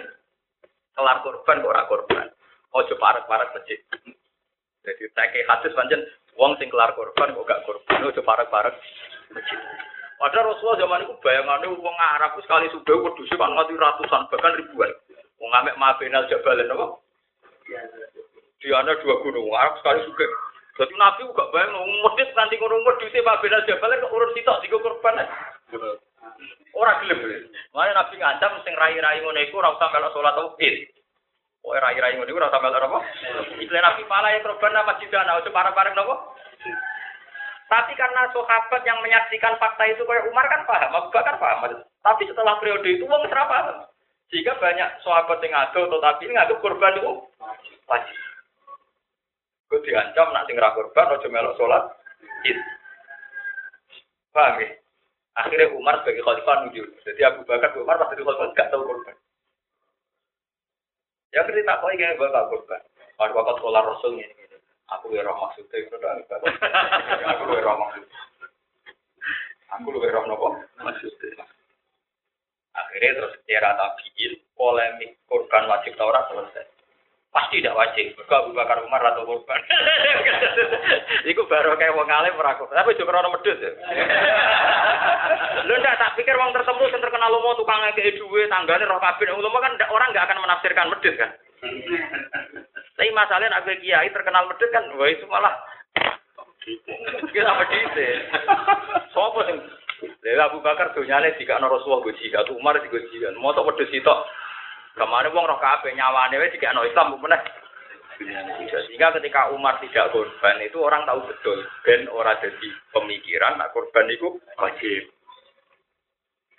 kelar 0.95 1.19
korban 1.25 1.61
kok 1.61 1.71
ora 1.73 1.83
korban. 1.89 2.25
Ojo 2.77 2.93
parek-parek 2.95 3.53
masjid. 3.57 3.79
Jadi 4.88 5.03
take 5.11 5.41
hadis 5.51 5.75
pancen 5.75 6.05
wong 6.38 6.53
sing 6.61 6.69
kelar 6.69 6.93
korban 6.93 7.33
kok 7.33 7.47
gak 7.49 7.63
korban. 7.65 8.07
Ojo 8.07 8.21
parek-parek 8.21 8.77
masjid. 9.33 9.59
Padahal 10.17 10.49
Rasulullah 10.53 10.81
zaman 10.81 11.05
itu 11.05 11.13
bayangannya 11.21 11.77
wong 11.77 11.95
Arab 11.97 12.33
itu 12.38 12.41
sekali 12.45 12.65
sudah 12.73 12.95
wedhus 13.05 13.29
kan 13.38 13.53
mati 13.53 13.77
ratusan 13.77 14.25
bahkan 14.33 14.57
ribuan. 14.57 14.89
Wong 15.38 15.49
ngamek 15.53 15.77
mabenal 15.77 16.25
jabalen 16.25 16.73
apa? 16.73 16.85
Di 18.57 18.73
ana 18.73 18.97
dua 18.97 19.15
gunung 19.21 19.53
Arab 19.53 19.77
sekali 19.81 20.01
sudah. 20.09 20.29
Jadi 20.77 20.93
Nabi 20.93 21.25
juga 21.25 21.49
bayang 21.53 21.73
medit 22.05 22.29
nanti 22.33 22.57
ngono 22.57 22.81
wedhus 22.85 23.13
mabenal 23.21 23.61
jabalen 23.69 24.01
kok 24.01 24.13
urus 24.13 24.33
sitok 24.33 24.61
digo 24.65 24.77
korban. 24.81 25.21
Ora 26.73 27.01
gelem. 27.05 27.49
Mana 27.73 27.93
Nabi 27.93 28.17
ngancam 28.17 28.61
sing 28.65 28.73
rai-rai 28.73 29.21
ngono 29.21 29.38
iku 29.45 29.61
ora 29.61 29.73
usah 29.77 29.89
melok 29.93 30.13
salat 30.17 30.38
Id. 30.61 30.96
Kok 31.68 31.84
rai-rai 31.84 32.15
ngono 32.15 32.32
iku 32.32 32.39
ora 32.39 32.63
melok 32.63 32.80
apa? 32.80 32.99
Istilah 33.59 33.84
Nabi 33.84 34.07
pala 34.07 34.32
yang 34.32 34.39
korban 34.39 34.72
nama 34.72 34.95
jidana 35.03 35.36
ojo 35.36 35.51
parang-parang 35.51 35.99
napa? 35.99 36.15
Tapi 37.68 37.91
karena 37.99 38.32
sahabat 38.32 38.88
yang 38.88 39.03
menyaksikan 39.03 39.59
fakta 39.59 39.84
itu 39.91 40.07
kayak 40.07 40.32
Umar 40.32 40.47
kan 40.47 40.63
paham, 40.63 40.95
Abu 40.95 41.11
Bakar 41.11 41.36
paham. 41.36 41.84
Tapi 41.84 42.24
setelah 42.24 42.55
periode 42.63 42.88
itu 42.88 43.03
wong 43.03 43.20
paham. 43.28 43.84
Sehingga 44.32 44.55
banyak 44.55 45.03
sahabat 45.03 45.43
yang 45.43 45.51
ngadu 45.51 45.91
tetapi 45.91 46.24
ngadu 46.32 46.55
korban 46.63 47.03
itu 47.03 47.11
wajib. 47.84 48.15
Gue 49.68 49.84
diancam 49.84 50.32
nak 50.32 50.47
sing 50.47 50.55
ra 50.55 50.72
korban 50.72 51.20
aja 51.20 51.28
melok 51.28 51.59
salat. 51.59 51.84
Paham 54.32 54.63
ya? 54.63 54.72
Akhirnya 55.36 55.76
Umar 55.76 55.99
sebagai 55.99 56.24
khalifah 56.24 56.63
nunjuk. 56.63 56.88
Jadi 57.03 57.22
Abu 57.28 57.43
Bakar 57.43 57.76
Umar 57.76 57.99
pas 57.99 58.07
jadi 58.15 58.24
khalifah 58.24 58.55
gak 58.55 58.72
tahu 58.72 58.88
korban. 58.88 59.20
Ya 61.36 61.43
cerita 61.43 61.80
kau 61.84 61.91
ingin 61.91 62.15
bakal 62.15 62.47
korban. 62.53 62.82
Pas 63.17 63.34
waktu 63.34 63.53
sekolah 63.59 63.82
Rasul 63.84 64.21
ini. 64.21 64.47
Aku 64.88 65.11
lebih 65.11 65.28
roh 65.28 65.36
maksudnya 65.43 65.84
itu 65.84 65.95
dah. 66.03 66.15
Aku 67.36 67.43
lebih 67.51 67.63
roh 67.67 67.75
maksudnya. 67.75 68.19
Aku 69.75 69.88
lebih 69.91 70.09
roh 70.15 70.23
nopo 70.32 70.47
maksudnya. 70.80 71.43
Akhirnya 72.78 73.11
terus 73.19 73.34
era 73.49 73.75
tabiin 73.75 74.34
polemik 74.55 75.17
korban 75.28 75.67
wajib 75.67 75.97
Taurat 75.99 76.30
selesai. 76.32 76.76
Pasti 77.28 77.59
tidak 77.59 77.75
wajib. 77.75 78.15
Mereka 78.15 78.36
Abu 78.39 78.51
Bakar 78.55 78.80
Umar 78.88 79.03
atau 79.03 79.28
korban. 79.28 79.59
Iku 81.32 81.43
baru 81.45 81.75
kayak 81.75 81.93
wong 81.93 82.07
alim 82.07 82.39
ora. 82.39 82.55
Tapi 82.55 82.95
juga 82.95 83.19
medhus 83.19 83.59
ya. 83.59 83.71
Lu 85.67 85.75
ndak 85.75 85.99
tak 85.99 86.13
pikir 86.15 86.39
wong 86.39 86.55
tertentu 86.55 86.88
sing 86.88 87.03
terkenal 87.03 87.28
lomo 87.28 87.59
tukang 87.59 87.84
ngekeki 87.84 88.23
duwe 88.23 88.47
tanggane 88.47 88.88
roh 88.88 88.97
kabeh. 89.03 89.28
Lomo 89.36 89.59
kan 89.59 89.75
orang 89.91 90.09
nggak 90.15 90.25
akan 90.25 90.39
menafsirkan 90.39 90.88
medhus 90.88 91.19
kan. 91.19 91.32
Tapi 92.97 93.13
masalahnya 93.13 93.53
nak 93.53 93.65
kiai 93.67 94.09
terkenal 94.09 94.47
medhus 94.47 94.73
kan, 94.73 94.84
wah 94.95 95.09
itu 95.11 95.25
malah 95.28 95.53
kita 97.30 97.51
medhus. 97.59 98.17
Sopo 99.11 99.43
sing 99.43 99.59
Abu 100.39 100.63
Bakar 100.63 100.95
donyane 100.95 101.36
dikakno 101.36 101.67
Rasulullah 101.67 102.07
go 102.07 102.15
jihad, 102.15 102.47
Umar 102.55 102.80
digo 102.80 102.97
jihad. 103.11 103.36
Mosok 103.36 103.67
wedhus 103.67 103.91
sitok. 103.91 104.23
Ke 104.97 105.05
mana 105.05 105.29
wong 105.29 105.45
roh 105.45 105.61
kabeh 105.61 105.93
nyawane 105.93 106.41
wis 106.41 106.53
dikakno 106.57 106.81
Islam 106.81 107.21
meneh. 107.21 107.41
Sehingga 108.17 109.13
ketika 109.13 109.53
Umar 109.53 109.77
tidak 109.77 110.09
korban 110.09 110.57
itu 110.65 110.81
orang 110.81 111.05
tahu 111.05 111.21
betul 111.29 111.61
ben 111.85 112.09
ora 112.09 112.33
jadi 112.41 112.69
pemikiran 112.89 113.61
nak 113.61 113.69
korban 113.77 114.09
itu 114.09 114.41
wajib. 114.57 115.13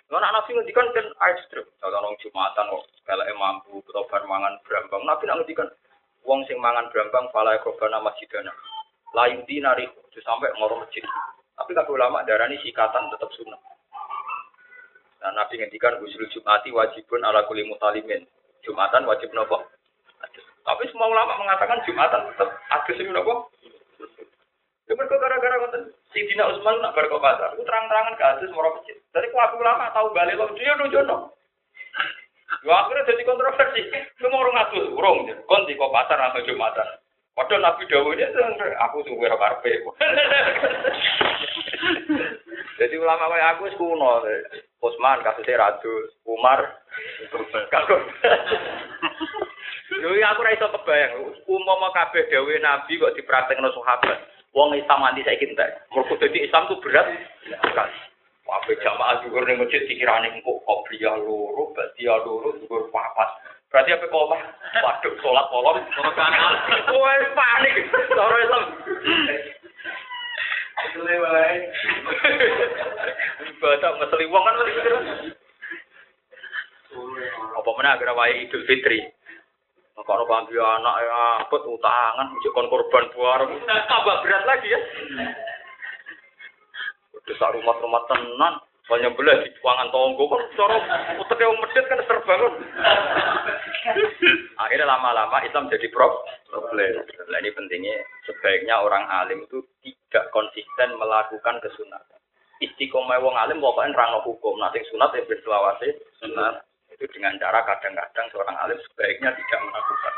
Lah 0.09 0.23
anak 0.23 0.31
nabi 0.41 0.55
ngendikan 0.55 0.87
kan 0.95 1.05
ekstrem. 1.29 1.67
Kalau 1.83 1.99
nong 1.99 2.15
Jumatan 2.23 2.71
kok 2.71 2.83
kalau 3.05 3.27
mampu 3.37 3.77
atau 3.91 4.07
mangan 4.25 4.57
brambang, 4.63 5.03
nabi 5.03 5.27
nak 5.27 5.43
ngendikan 5.43 5.69
wong 6.23 6.41
sing 6.47 6.57
mangan 6.63 6.87
brambang 6.89 7.27
fala 7.35 7.59
korban 7.59 7.93
masjidana. 8.01 8.55
Lain 9.13 9.43
dinari 9.43 9.85
sampai 10.15 10.55
ngoro 10.57 10.79
masjid. 10.79 11.03
Tapi 11.59 11.75
kalau 11.75 11.99
ulama 11.99 12.23
darani 12.23 12.55
sikatan 12.63 13.11
tetap 13.11 13.29
sunnah. 13.35 13.59
Nah, 15.19 15.35
Nabi 15.35 15.59
ngendikan 15.59 15.99
usul 15.99 16.31
Jumati 16.31 16.71
wajibun 16.71 17.27
ala 17.27 17.43
kulli 17.43 17.67
mutalimin. 17.67 18.23
Jumatan 18.63 19.03
wajib 19.03 19.35
nopo? 19.35 19.67
Tapi 20.63 20.83
semua 20.91 21.11
ulama 21.11 21.39
mengatakan 21.39 21.83
Jumatan 21.83 22.31
tetap 22.31 22.55
ada 22.71 22.91
sini 22.95 23.11
nopo? 23.11 23.51
Ya 24.89 24.97
mereka 24.97 25.21
gara-gara 25.21 25.61
ngoten 25.61 25.93
Sidina 26.09 26.49
Utsman 26.49 26.81
nak 26.81 26.97
bar 26.97 27.05
kok 27.05 27.21
pasar, 27.21 27.53
itu 27.53 27.61
terang-terangan 27.61 28.17
ke 28.17 28.23
hadis 28.25 28.49
moro 28.49 28.73
masjid. 28.73 28.97
Dari 29.13 29.29
aku 29.29 29.61
ulama 29.61 29.93
tahu 29.93 30.09
balik 30.17 30.33
lo 30.33 30.49
dia 30.57 30.73
nunjono. 30.73 31.29
Yo 32.65 32.73
akhirnya 32.73 33.13
jadi 33.13 33.21
kontroversi. 33.21 33.85
Mau 34.25 34.41
orang 34.41 34.57
ngatur 34.57 34.89
urung, 34.97 35.29
kon 35.45 35.69
di 35.69 35.77
kok 35.77 35.93
pasar 35.93 36.17
atau 36.17 36.41
Jumatan. 36.41 36.89
Padahal 37.37 37.61
Nabi 37.61 37.85
Dawud 37.85 38.17
itu 38.17 38.41
aku 38.81 39.05
ora 39.13 39.37
karpe. 39.37 39.77
Jadi 42.79 42.95
ulama 42.95 43.27
kayak 43.27 43.59
aku 43.59 43.75
kuno. 43.75 44.23
Usman 44.79 45.19
kasusnya 45.19 45.59
Radus, 45.59 46.15
Umar 46.23 46.79
kagum. 47.67 47.99
Yo 49.99 50.15
aku 50.15 50.45
ra 50.45 50.55
iso 50.55 50.71
kebayang, 50.71 51.33
umpama 51.49 51.91
kabeh 51.91 52.29
dawuh 52.31 52.55
Nabi 52.63 52.95
kok 52.95 53.19
dipraktekno 53.19 53.67
sahabat. 53.75 54.23
Wong 54.55 54.71
Islam 54.77 55.03
anti 55.03 55.25
saiki 55.27 55.51
entek. 55.51 55.83
Mergo 55.91 56.15
dadi 56.15 56.45
Islam 56.45 56.71
tuh 56.71 56.79
berat 56.79 57.05
sekali. 57.45 57.97
Wabe 58.47 58.73
jamaah 58.81 59.21
juga 59.21 59.45
ning 59.45 59.61
masjid 59.61 59.85
dikirane 59.85 60.33
engko 60.33 60.57
qobliyah 60.65 61.21
loro, 61.21 61.69
ba'diyah 61.77 62.17
loro, 62.25 62.57
dhuwur 62.57 62.89
papat. 62.89 63.29
Berarti 63.69 63.93
apa 63.93 64.09
kok 64.09 64.25
Waduh, 64.81 65.13
sholat 65.21 65.45
kolom. 65.53 65.77
Wah, 65.77 67.21
panik. 67.37 67.73
Islam. 68.09 68.63
Ibadah 73.49 73.89
ngeseli 73.99 74.25
wong 74.31 74.43
kan 74.43 74.55
Apa 77.59 77.69
mana 77.75 77.95
agar 77.99 78.15
wae 78.15 78.47
Idul 78.47 78.63
Fitri. 78.63 79.03
Kalau 79.99 80.23
bambi 80.25 80.55
anak 80.55 80.95
ya 81.03 81.43
apet 81.43 81.59
utangan, 81.67 82.31
kon 82.55 82.71
korban 82.71 83.11
buar, 83.11 83.43
tambah 83.67 84.15
berat 84.23 84.47
lagi 84.47 84.71
ya. 84.71 84.79
Udah 87.19 87.49
rumah-rumah 87.51 88.07
tenan, 88.07 88.63
banyak 88.89 89.11
belah 89.13 89.37
di 89.43 89.53
ruangan 89.59 89.91
tonggo 89.93 90.25
kan 90.31 90.41
cara 90.57 90.77
utek 91.19 91.37
yang 91.43 91.61
medit 91.61 91.85
kan 91.85 92.01
terbangun. 92.09 92.53
Akhirnya 94.63 94.87
lama-lama 94.87 95.39
Islam 95.45 95.71
jadi 95.71 95.87
problem. 95.93 96.27
Nah, 96.51 97.39
ini 97.39 97.51
pentingnya 97.53 97.95
sebaiknya 98.27 98.81
orang 98.81 99.05
alim 99.07 99.45
itu 99.45 99.63
tidak 99.85 100.27
konsisten 100.35 100.97
melakukan 100.99 101.61
kesunatan. 101.63 102.19
Istiqomah 102.59 103.23
wong 103.23 103.39
alim 103.39 103.63
pokoknya 103.63 103.95
rangno 103.95 104.19
hukum, 104.27 104.59
nanti 104.59 104.83
sunat 104.91 105.15
ya 105.15 105.23
berselawasi 105.23 105.95
sunat 106.19 106.59
itu 106.91 107.07
dengan 107.15 107.39
cara 107.39 107.63
kadang-kadang 107.63 108.27
seorang 108.35 108.57
alim 108.59 108.75
sebaiknya 108.91 109.31
tidak 109.31 109.59
melakukan. 109.63 110.13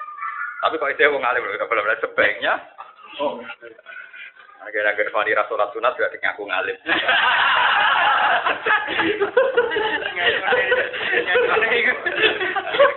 Tapi 0.62 0.76
kalau 0.82 0.92
itu 0.94 1.06
wong 1.14 1.24
alim 1.26 1.42
belum 1.46 1.86
sebaiknya 2.02 2.54
oh. 3.22 3.38
Agar-agar 4.62 5.10
fani 5.10 5.34
rasulat 5.34 5.74
sunat 5.74 5.98
berarti 5.98 6.22
ngaku 6.22 6.46
ngalim. 6.46 6.78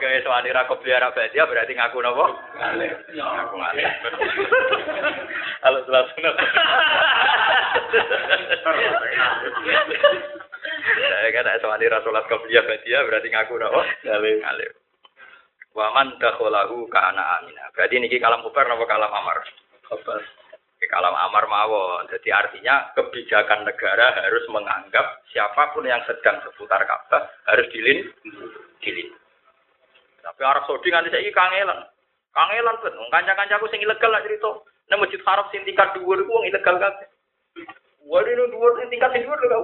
Gaya 0.04 0.20
suami 0.20 0.52
rakop 0.52 0.84
liara 0.84 1.08
dia 1.32 1.48
berarti 1.48 1.72
ngaku 1.72 2.04
nopo? 2.04 2.36
Ngaku 2.60 3.54
ngalim. 3.56 3.88
Halo 5.64 5.80
setelah 5.88 6.04
sunat. 6.12 6.34
Saya 10.84 11.28
kan 11.32 11.48
suami 11.64 11.88
rasulat 11.88 12.28
kopiah 12.28 12.60
dia 12.84 13.00
berarti 13.08 13.32
ngaku 13.32 13.56
nopo? 13.56 13.80
Ngalim. 14.04 14.36
Ngalim. 14.44 14.72
Waman 15.72 16.20
dakholahu 16.20 16.84
kana 16.92 17.40
amina. 17.40 17.72
Berarti 17.72 17.96
niki 18.04 18.20
kalam 18.20 18.44
kubar 18.44 18.68
nopo 18.68 18.84
kalam 18.84 19.08
amar? 19.08 19.40
Kubar. 19.88 20.43
Kalam 20.91 21.14
amar 21.14 21.45
mawon. 21.49 22.07
Jadi 22.11 22.28
artinya 22.30 22.93
kebijakan 22.97 23.64
negara 23.64 24.14
harus 24.20 24.45
menganggap 24.51 25.22
siapa 25.30 25.72
pun 25.72 25.87
yang 25.87 26.03
sedang 26.05 26.41
seputar 26.45 26.82
Ka'bah 26.85 27.28
harus 27.49 27.66
dilin, 27.70 28.09
dilin. 28.82 29.09
Tapi 30.24 30.41
Arab 30.41 30.64
Saudi 30.64 30.89
nganti 30.89 31.12
saya 31.12 31.28
kangelan, 31.30 31.80
kangelan 32.32 32.76
kan. 32.80 32.95
Kanca-kancaku 33.12 33.68
sing 33.68 33.85
ilegal 33.85 34.11
lah 34.11 34.24
cerita. 34.24 34.51
Nek 34.89 35.01
masjid 35.01 35.20
Arab 35.28 35.49
sing 35.53 35.64
tingkat 35.68 35.93
dhuwur 35.97 36.20
iku 36.20 36.45
ilegal 36.49 36.76
kabeh. 36.80 37.09
Waduh 38.05 38.32
ini 38.32 38.45
dhuwur 38.53 38.72
sing 38.80 38.89
tingkat 38.89 39.12
sing 39.12 39.28
dhuwur 39.28 39.41
lho. 39.41 39.61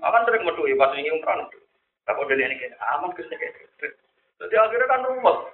Akan 0.00 0.24
sering 0.24 0.44
metu 0.44 0.64
pas 0.76 0.94
ini 0.96 1.12
umroh. 1.12 1.48
Tapi 2.08 2.18
udah 2.20 2.36
ini 2.36 2.56
aman 2.96 3.12
kayak 3.12 3.54
Jadi 4.40 4.54
akhirnya 4.56 4.88
kan 4.88 5.04
rumah. 5.04 5.52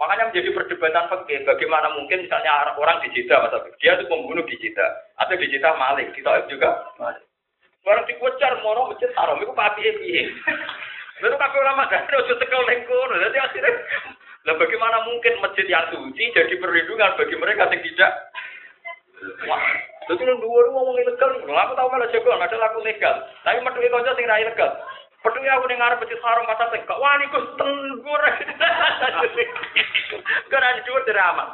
Makanya 0.00 0.32
menjadi 0.32 0.50
perdebatan 0.56 1.12
fakir. 1.12 1.44
Bagaimana 1.44 1.92
mungkin 1.92 2.24
misalnya 2.24 2.72
orang 2.72 3.04
di 3.04 3.12
Jeddah, 3.12 3.44
masa 3.44 3.60
dia 3.76 4.00
itu 4.00 4.08
pembunuh 4.08 4.40
di 4.48 4.56
Jeddah, 4.56 4.90
atau 5.20 5.36
di 5.36 5.46
Jeddah 5.52 5.76
maling, 5.76 6.08
di 6.16 6.24
Taif 6.24 6.48
juga 6.48 6.88
maling. 6.96 7.26
Barang 7.84 8.08
dikucar 8.08 8.60
moro 8.64 8.92
masjid 8.92 9.12
haram 9.16 9.40
itu 9.40 9.52
papi 9.52 9.80
piye. 10.00 10.24
Lalu 11.20 11.36
kafe 11.36 11.56
ulama 11.60 11.84
kan 11.92 12.08
ojo 12.08 12.32
tekel 12.40 12.64
ning 12.64 12.80
Jadi 12.88 13.36
akhirnya 13.36 13.72
lah 14.48 14.56
bagaimana 14.56 15.04
mungkin 15.04 15.36
masjid 15.44 15.68
yang 15.68 15.84
suci 15.92 16.32
jadi 16.32 16.54
perlindungan 16.56 17.12
bagi 17.12 17.36
mereka 17.36 17.68
yang 17.68 17.84
tidak 17.84 18.12
Wah, 19.20 19.60
jadi 20.08 20.32
yang 20.32 20.40
dua 20.40 20.72
ngomong 20.72 20.96
ilegal, 20.96 21.44
aku 21.44 21.72
tahu 21.76 21.88
malah 21.92 22.08
jago, 22.08 22.32
ada 22.32 22.56
laku 22.56 22.80
legal. 22.80 23.20
Tapi 23.44 23.60
metu 23.60 23.84
kanca 23.84 24.16
sing 24.16 24.24
ra 24.24 24.40
ilegal. 24.40 24.80
Peduli 25.20 25.52
aku 25.52 25.68
dengar 25.68 26.00
masjid 26.00 26.16
haram 26.24 26.48
masa 26.48 26.72
teh, 26.72 26.80
gak 26.88 26.96
wani 26.96 27.28
kus 27.28 27.44
tenggur. 27.60 28.20
Karena 30.50 30.80
drama. 31.04 31.44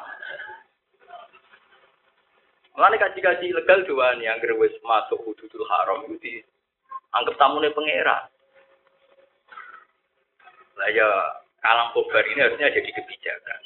Mulane 2.76 3.00
kaji-kaji 3.00 3.56
legal 3.56 3.88
dua 3.88 4.12
nih 4.20 4.28
yang 4.28 4.38
wis 4.60 4.76
masuk 4.84 5.16
hududul 5.24 5.64
haram 5.64 6.04
itu 6.06 6.16
di 6.20 6.34
anggap 7.16 7.34
tamune 7.40 7.72
pangeran. 7.72 8.28
Lah 10.76 10.88
ya 10.92 11.08
kalam 11.64 11.96
kobar 11.96 12.20
ini 12.28 12.44
harusnya 12.44 12.68
jadi 12.68 12.90
kebijakan. 12.92 13.60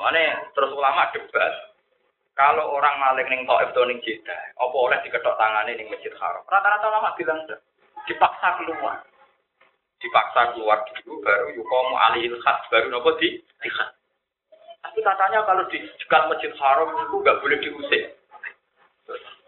Mana 0.00 0.40
terus 0.56 0.72
ulama 0.72 1.12
debat, 1.12 1.52
kalau 2.32 2.80
orang 2.80 2.96
maling 2.96 3.28
ning 3.28 3.42
Taif 3.44 3.76
atau 3.76 3.84
ning 3.84 4.00
apa 4.00 4.76
oleh 4.76 4.98
diketok 5.04 5.36
tangane 5.36 5.76
ning 5.76 5.92
Masjid 5.92 6.12
Haram? 6.16 6.48
Rata-rata 6.48 6.86
ulama 6.88 7.12
bilang 7.16 7.44
dipaksa 8.06 8.48
keluar. 8.62 9.02
Dipaksa 10.00 10.54
keluar 10.54 10.78
dulu 10.86 11.20
baru 11.22 11.46
yukomu 11.54 11.94
alihil 12.10 12.38
khas 12.40 12.62
baru 12.70 12.88
nopo 12.90 13.18
di 13.18 13.42
dikhat. 13.60 13.90
Tapi 14.86 15.02
katanya 15.02 15.42
kalau 15.42 15.66
di 15.66 15.82
dekat 15.82 16.22
masjid 16.30 16.52
haram 16.62 16.94
itu 16.94 17.16
nggak 17.18 17.38
boleh 17.42 17.58
diusir. 17.58 18.04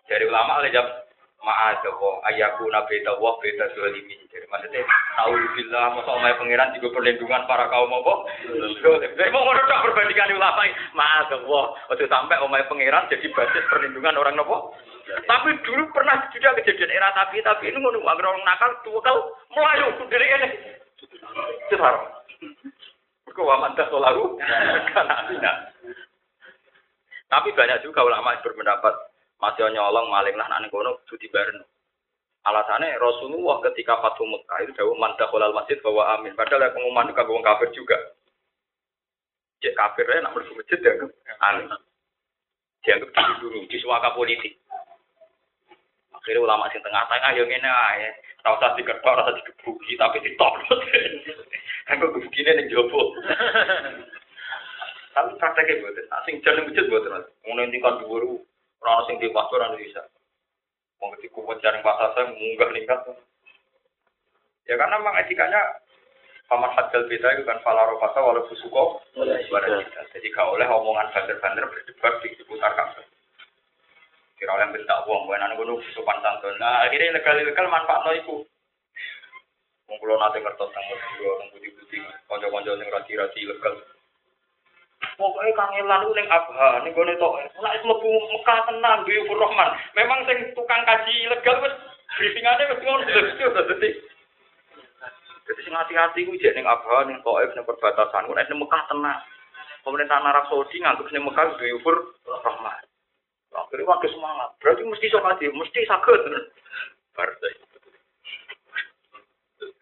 Dari 0.08 0.24
ulama 0.26 0.58
oleh 0.58 0.72
jam 0.72 0.88
ma'adawa 1.38 2.26
ayaku 2.26 2.66
nabi 2.66 2.98
tawah 3.06 3.38
beta 3.38 3.70
zalimin. 3.76 4.18
Jadi 4.32 4.46
maksudnya 4.50 4.82
tahu 5.14 5.32
bila 5.54 5.94
masa 5.94 6.10
omai 6.16 6.34
pangeran 6.34 6.74
juga 6.74 6.98
perlindungan 6.98 7.46
para 7.46 7.70
kaum 7.70 7.92
apa? 7.92 8.14
Jadi 9.14 9.30
mau 9.30 9.46
ngono 9.46 9.62
perbandingan 9.62 10.34
ulama 10.34 10.62
ma'adawa. 10.96 11.62
Waktu 11.92 12.10
sampai 12.10 12.42
omai 12.42 12.66
pangeran 12.66 13.06
jadi 13.06 13.30
basis 13.30 13.68
perlindungan 13.70 14.18
orang 14.18 14.34
nopo? 14.34 14.74
Tapi 15.08 15.50
dulu 15.64 15.88
pernah 15.96 16.28
juga 16.28 16.52
kejadian 16.60 16.92
era 16.92 17.08
tapi 17.16 17.40
tapi 17.40 17.72
ini 17.72 17.80
ngono 17.80 18.04
orang 18.04 18.44
nakal 18.44 18.76
tuh 18.84 19.00
kau 19.00 19.32
melayu 19.56 19.88
dari 20.12 20.26
ini. 20.28 20.48
Cetar. 21.72 21.96
Kau 23.32 23.48
aman 23.48 23.72
dah 23.78 23.88
solaru 23.88 24.36
karena 24.92 25.52
Tapi 27.28 27.48
banyak 27.52 27.84
juga 27.84 28.04
ulama 28.04 28.34
yang 28.36 28.44
berpendapat 28.44 28.94
masih 29.38 29.70
nyolong 29.70 30.10
maling 30.10 30.34
lah 30.34 30.48
nanti 30.50 30.68
kono 30.68 31.00
cuti 31.06 31.30
bareng. 31.30 31.60
Alasannya 32.48 32.96
Rasulullah 32.96 33.60
ketika 33.68 34.00
Fatu 34.00 34.24
Mekah 34.24 34.58
itu 34.64 34.72
jauh 34.80 34.96
mantah 34.96 35.28
kolal 35.28 35.52
masjid 35.52 35.76
bahwa 35.84 36.16
amin. 36.16 36.32
Padahal 36.32 36.72
pengumuman 36.72 37.12
itu 37.12 37.16
kagum 37.16 37.44
kafir 37.44 37.68
juga. 37.76 37.98
Cek 39.60 39.76
kafirnya 39.76 40.24
nak 40.24 40.32
masuk 40.32 40.56
masjid 40.56 40.80
ya 40.80 40.92
amin. 41.44 41.68
Dianggap 42.86 43.10
dilindungi, 43.12 43.68
disuaka 43.68 44.16
politik. 44.16 44.56
Akhirnya 46.28 46.44
ulama 46.44 46.68
sing 46.68 46.84
tengah 46.84 47.08
tengah 47.08 47.32
yang 47.40 47.48
ini 47.48 47.64
aja. 47.64 48.12
Tahu 48.44 48.60
usah 48.60 48.76
diketok, 48.76 49.16
rasa 49.16 49.32
digebuki, 49.32 49.96
tapi 49.96 50.20
ditolak. 50.20 50.60
Aku 51.96 52.12
gebukine 52.12 52.52
ning 52.52 52.68
jopo. 52.68 53.16
Tapi 55.16 55.40
prakteknya 55.40 55.80
buatan. 55.80 56.04
Nah, 56.12 56.20
sing 56.28 56.36
jalan 56.44 56.68
masjid 56.68 56.84
buatan. 56.84 57.24
Ngono 57.48 57.64
yang 57.64 57.72
tingkat 57.72 57.96
dulu, 58.04 58.44
orang 58.84 59.08
sing 59.08 59.16
di 59.24 59.32
pasar 59.32 59.56
orang 59.56 59.80
bisa. 59.80 60.04
Mau 61.00 61.16
ketika 61.16 61.40
kuat 61.40 61.64
jaring 61.64 61.80
pasar 61.80 62.12
saya 62.12 62.28
munggah 62.28 62.76
ningkat. 62.76 63.00
Ya 64.68 64.76
karena 64.76 65.00
memang 65.00 65.16
etikanya 65.24 65.80
Paman 66.52 66.76
Hadjal 66.76 67.08
beda 67.08 67.40
itu 67.40 67.48
kan 67.48 67.56
falaro 67.64 67.96
fasa 67.96 68.20
walau 68.20 68.44
fusuko 68.52 69.00
Jadi 69.16 70.28
gak 70.28 70.44
oleh 70.44 70.68
omongan 70.68 71.08
banter-banter 71.08 71.64
berdebat 71.64 72.12
di 72.20 72.36
seputar 72.36 72.76
kampus. 72.76 73.08
Kira 74.38 74.54
oleh 74.54 74.70
uang, 74.70 75.26
bukan 75.26 75.42
anak 75.42 75.58
gunung 75.58 75.82
sopan 75.92 76.22
santun. 76.22 76.54
Nah 76.62 76.86
akhirnya 76.86 77.18
legal-legal 77.18 77.66
itu. 78.14 78.46
Mengkulo 79.88 80.20
nanti 80.20 80.38
ngertos 80.44 80.68
nang 80.68 80.84
dua 81.16 81.32
nang 81.40 81.48
putih-putih, 81.48 82.04
konco-konco 82.28 82.76
sing 82.76 82.88
rasi-rasi 82.92 83.40
legal. 83.48 83.72
Pokoknya 85.16 85.56
kangelan 85.56 86.04
itu 86.04 86.12
neng 86.12 86.28
abha, 86.28 86.84
ning 86.84 86.92
gone 86.92 87.16
tok. 87.16 87.40
Lah 87.58 87.72
itu 87.72 87.88
lebu 87.88 88.10
Mekah 88.36 88.58
tenang, 88.68 89.08
Biu 89.08 89.24
Rahman. 89.32 89.70
Memang 89.96 90.28
sing 90.28 90.52
tukang 90.52 90.84
kaji 90.84 91.32
legal 91.32 91.56
wis 91.64 91.74
briefingane 92.20 92.68
wis 92.68 92.82
ngono 92.84 93.02
dadi. 93.08 93.90
Jadi 95.48 95.60
sing 95.64 95.72
hati-hati 95.72 96.28
ku 96.28 96.36
jek 96.36 96.52
ning 96.52 96.68
abha, 96.68 97.08
ning 97.08 97.24
Taif, 97.24 97.50
ning 97.56 97.64
perbatasan. 97.64 98.28
Nek 98.28 98.46
ning 98.52 98.60
Mekah 98.60 98.82
tenang. 98.92 99.24
Pemerintah 99.88 100.20
Arab 100.20 100.44
Saudi 100.52 100.84
nganggep 100.84 101.08
ning 101.16 101.24
Mekah 101.24 101.56
Biu 101.56 101.80
Rahman. 102.44 102.87
Akhirnya 103.54 103.88
waktu 103.88 104.08
semangat. 104.12 104.50
Berarti 104.60 104.82
mesti 104.84 105.06
sok 105.08 105.24
hati, 105.24 105.46
mesti 105.48 105.80
sakit. 105.88 106.20
Partai. 107.16 107.52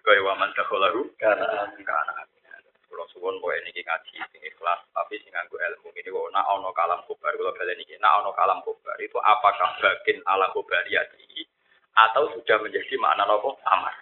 Kaya 0.06 0.22
waman 0.22 0.54
dakholahu 0.54 1.10
karena 1.18 1.66
karena 1.82 2.14
kalau 2.86 3.06
suwon 3.10 3.42
boy 3.42 3.58
ini 3.58 3.82
ngaji 3.82 4.22
sing 4.30 4.40
ikhlas 4.40 4.78
tapi 4.94 5.18
sing 5.18 5.34
nganggo 5.34 5.58
ilmu. 5.58 5.90
Ini 5.98 6.08
kok 6.08 6.30
nak 6.30 6.46
ono 6.46 6.70
kalam 6.70 7.02
kobar 7.10 7.34
kalau 7.34 7.50
kalian 7.58 7.82
ini 7.82 7.98
nak 7.98 8.22
ono 8.22 8.30
kalam 8.32 8.62
kobar 8.62 8.94
itu 9.02 9.18
apakah 9.18 9.74
bagian 9.82 10.22
alam 10.30 10.54
kobariyati 10.54 11.44
atau 11.98 12.30
sudah 12.38 12.56
menjadi 12.62 12.94
makna 13.02 13.26
nopo? 13.26 13.58
Amar. 13.66 13.92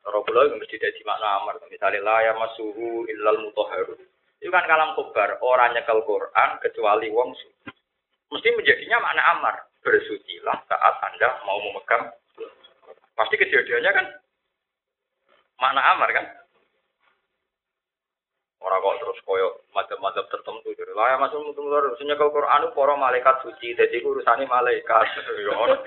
Atau 0.00 0.24
yang 0.24 0.56
mesti 0.56 0.80
jadi 0.80 1.00
makna 1.04 1.44
amar. 1.44 1.60
Misalnya 1.68 2.00
la 2.00 2.16
ya 2.24 2.32
masuhu 2.40 3.04
illal 3.04 3.36
mutahharun 3.44 4.00
itu 4.40 4.48
kan 4.48 4.64
kalam 4.64 4.96
kobar 4.96 5.36
orang 5.44 5.76
nyekel 5.76 6.00
Quran 6.08 6.50
kecuali 6.64 7.12
wong 7.12 7.36
suci 7.36 7.69
mesti 8.30 8.48
menjadinya 8.54 8.98
makna 9.02 9.22
amar. 9.36 9.54
Bersucilah 9.80 10.58
saat 10.68 10.94
Anda 11.10 11.40
mau 11.44 11.58
memegang. 11.60 12.14
Pasti 13.16 13.34
kejadiannya 13.36 13.90
kan 13.92 14.06
makna 15.60 15.82
amar 15.94 16.10
kan. 16.14 16.26
Orang 18.60 18.84
kok 18.84 19.00
terus 19.00 19.20
koyo 19.24 19.48
macam-macam 19.72 20.20
tertentu. 20.28 20.68
Jadi 20.76 20.92
lah 20.92 21.16
ya 21.16 21.16
masuk 21.16 21.40
mutu 21.48 21.64
luar 21.64 21.96
kalau 21.96 22.28
Quran 22.28 22.68
itu 22.68 22.96
malaikat 23.00 23.34
suci. 23.40 23.72
Jadi 23.72 24.04
urusannya 24.04 24.44
malaikat. 24.44 25.04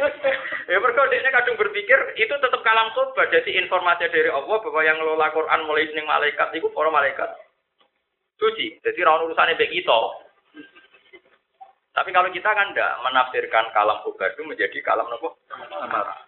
ya 0.73 0.77
mereka 0.81 1.05
dia 1.13 1.29
kadang 1.29 1.53
berpikir 1.53 2.17
itu 2.17 2.33
tetap 2.33 2.61
kalam 2.65 2.89
sobat. 2.97 3.29
Jadi 3.29 3.61
informasi 3.61 4.09
dari 4.09 4.33
Allah 4.33 4.57
bahwa 4.57 4.81
yang 4.81 4.97
ngelola 4.97 5.29
Quran 5.37 5.69
mulai 5.69 5.85
seneng 5.85 6.09
malaikat 6.09 6.49
itu 6.57 6.65
para 6.73 6.89
malaikat 6.89 7.29
suci. 8.41 8.81
Jadi 8.81 8.99
orang 9.05 9.29
urusannya 9.29 9.53
baik 9.53 9.69
itu. 9.69 9.99
Tapi 11.93 12.09
kalau 12.09 12.29
kita 12.33 12.49
kan 12.49 12.73
tidak 12.73 12.97
menafsirkan 13.05 13.69
kalam 13.69 14.01
itu 14.01 14.41
menjadi 14.41 14.77
kalam 14.81 15.05
nopo 15.05 15.37
amara. 15.77 16.25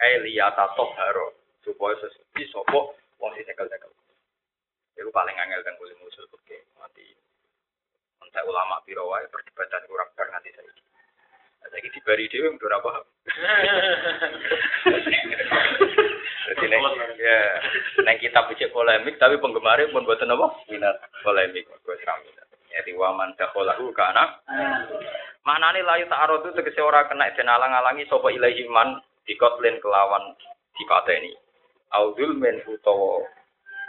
Eliyata 0.00 0.72
toharo 0.76 1.36
supaya 1.60 1.96
sesuci 2.00 2.48
sopo 2.48 2.96
wong 3.20 3.30
sing 3.36 3.44
cekel-cekel. 3.44 3.92
Itu 4.96 5.12
paling 5.12 5.36
angel 5.36 5.60
dan 5.64 5.76
kulit 5.76 5.96
musuh 6.00 6.24
oke 6.32 6.56
mati. 6.80 7.12
Entah 8.24 8.44
ulama 8.48 8.80
biro 8.88 9.04
wae 9.12 9.28
perdebatan 9.28 9.84
kurang 9.84 10.08
bar 10.16 10.32
nanti 10.32 10.48
saya. 10.56 10.72
Saya 11.66 11.82
ini 11.82 11.92
dibari 11.92 12.30
dewi 12.32 12.48
untuk 12.56 12.72
apa? 12.72 13.04
Jadi 16.46 16.64
neng, 16.70 16.82
ya, 17.18 17.40
neng 18.06 18.16
kita 18.22 18.46
bicara 18.46 18.70
polemik, 18.70 19.18
tapi 19.18 19.34
penggemarnya 19.42 19.90
pun 19.90 20.06
buat 20.06 20.22
apa? 20.22 20.46
Minat 20.70 20.94
polemik, 21.26 21.66
gue 21.66 21.96
seram 22.00 22.22
Jadi 22.76 22.92
waman 22.92 23.32
dakholahu 23.40 23.88
kana. 23.96 24.44
Mana 25.48 25.72
nih 25.72 25.80
layu 25.80 26.04
ta'arud 26.12 26.44
itu 26.44 26.58
tegesi 26.60 26.82
orang 26.84 27.08
kena 27.08 27.32
dan 27.32 27.48
alang-alangi 27.48 28.04
sopa 28.10 28.28
ilahi 28.28 28.68
man 28.68 29.00
dikotlin 29.24 29.80
kelawan 29.80 30.36
dipateni. 30.76 31.32
Audul 31.96 32.36
men 32.36 32.60
utawa 32.68 33.24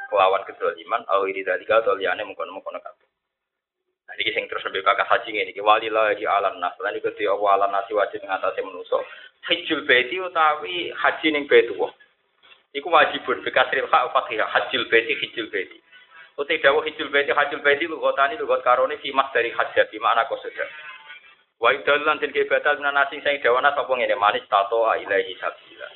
kelawan 0.07 0.47
iman 0.55 1.01
au 1.11 1.27
ini 1.27 1.43
dari 1.43 1.67
atau 1.67 1.97
liane 1.99 2.23
mengkono-mengkono 2.23 2.79
kabeh. 2.79 3.07
Nah, 4.07 4.15
ini 4.15 4.31
sing 4.31 4.47
terus 4.47 4.63
lebih 4.71 4.87
kakak 4.87 5.09
haji 5.11 5.35
ini. 5.35 5.51
Wali 5.59 5.91
lah 5.91 6.15
di 6.15 6.23
alam 6.23 6.63
nas. 6.63 6.79
Lan 6.79 6.95
iku 6.95 7.11
di 7.11 7.27
Allah 7.27 7.59
alam 7.59 7.75
nasi 7.75 7.91
wajib 7.91 8.23
mengatasi 8.23 8.63
manusia. 8.63 9.03
Hajjul 9.43 9.83
baiti 9.83 10.15
utawi 10.23 10.95
haji 10.95 11.27
ning 11.35 11.43
baitu. 11.51 11.75
Iku 12.71 12.87
wajibun 12.87 13.43
bikasril 13.43 13.91
hak 13.91 14.15
fatihah 14.15 14.47
hajjul 14.47 14.87
baiti 14.87 15.11
hajjul 15.19 15.51
baiti. 15.51 15.83
Utai 16.37 16.61
dawuh 16.61 16.85
hijul 16.85 17.09
baiti 17.09 17.33
hajul 17.33 17.65
baiti 17.65 17.89
lugotani 17.89 18.37
lugot 18.37 18.61
karone 18.61 19.01
fi 19.01 19.09
mas 19.09 19.33
dari 19.33 19.49
hajat 19.49 19.89
di 19.89 19.97
mana 19.97 20.29
kosoda. 20.29 20.69
Wa 21.57 21.73
idalan 21.73 22.21
den 22.21 22.29
kebatal 22.29 22.77
minan 22.77 23.01
asing 23.01 23.25
sing 23.25 23.41
dawana 23.41 23.73
sapa 23.73 23.89
ngene 23.89 24.13
manis 24.13 24.45
tato 24.45 24.85
ilahi 24.85 25.33
sabila. 25.41 25.89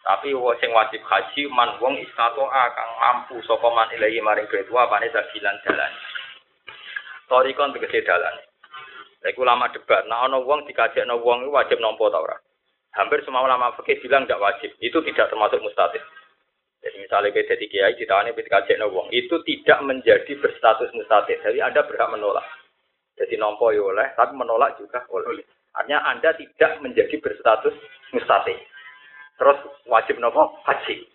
Tapi 0.00 0.32
sing 0.64 0.72
wajib 0.72 1.04
haji 1.04 1.42
man 1.52 1.76
wong 1.76 2.00
istato 2.00 2.48
kang 2.48 2.90
mampu 3.04 3.36
sapa 3.44 3.68
man 3.68 3.92
ilahi 3.92 4.24
maring 4.24 4.48
baitu 4.48 4.72
apane 4.72 5.12
sabilan 5.12 5.60
dalan. 5.60 5.92
Torikon 7.28 7.76
tegese 7.76 8.00
dalan. 8.08 8.32
Iku 9.22 9.44
lama 9.44 9.70
debat, 9.70 10.08
nah 10.10 10.26
ana 10.26 10.40
wong 10.40 10.66
dikajekno 10.66 11.20
wong 11.20 11.52
wajib 11.52 11.78
nampa 11.78 12.10
ta 12.10 12.18
ora? 12.18 12.34
Hampir 12.96 13.22
semua 13.22 13.46
ulama 13.46 13.70
fikih 13.78 14.02
bilang 14.02 14.26
tidak 14.26 14.42
wajib. 14.42 14.74
Itu 14.82 14.98
tidak 15.04 15.30
termasuk 15.30 15.62
mustahil. 15.62 16.02
Jadi 16.82 16.96
misalnya 16.98 17.30
kita 17.30 17.54
jadi 17.54 17.64
kiai 17.70 17.94
ditawani 17.94 18.34
ketika 18.34 18.66
kajian 18.66 18.82
wong 18.90 19.06
itu 19.14 19.38
tidak 19.46 19.78
menjadi 19.86 20.34
berstatus 20.42 20.90
mustatir. 20.98 21.38
Jadi 21.38 21.62
Anda 21.62 21.86
berhak 21.86 22.10
menolak. 22.10 22.42
Jadi 23.14 23.38
nompo 23.38 23.70
ya 23.70 23.86
oleh, 23.86 24.10
tapi 24.18 24.34
menolak 24.34 24.74
juga 24.82 25.06
oleh. 25.14 25.46
Artinya 25.78 26.02
Anda 26.10 26.34
tidak 26.34 26.82
menjadi 26.82 27.22
berstatus 27.22 27.78
mustatir. 28.10 28.58
Terus 29.38 29.62
wajib 29.86 30.18
nopo 30.18 30.58
haji. 30.66 31.06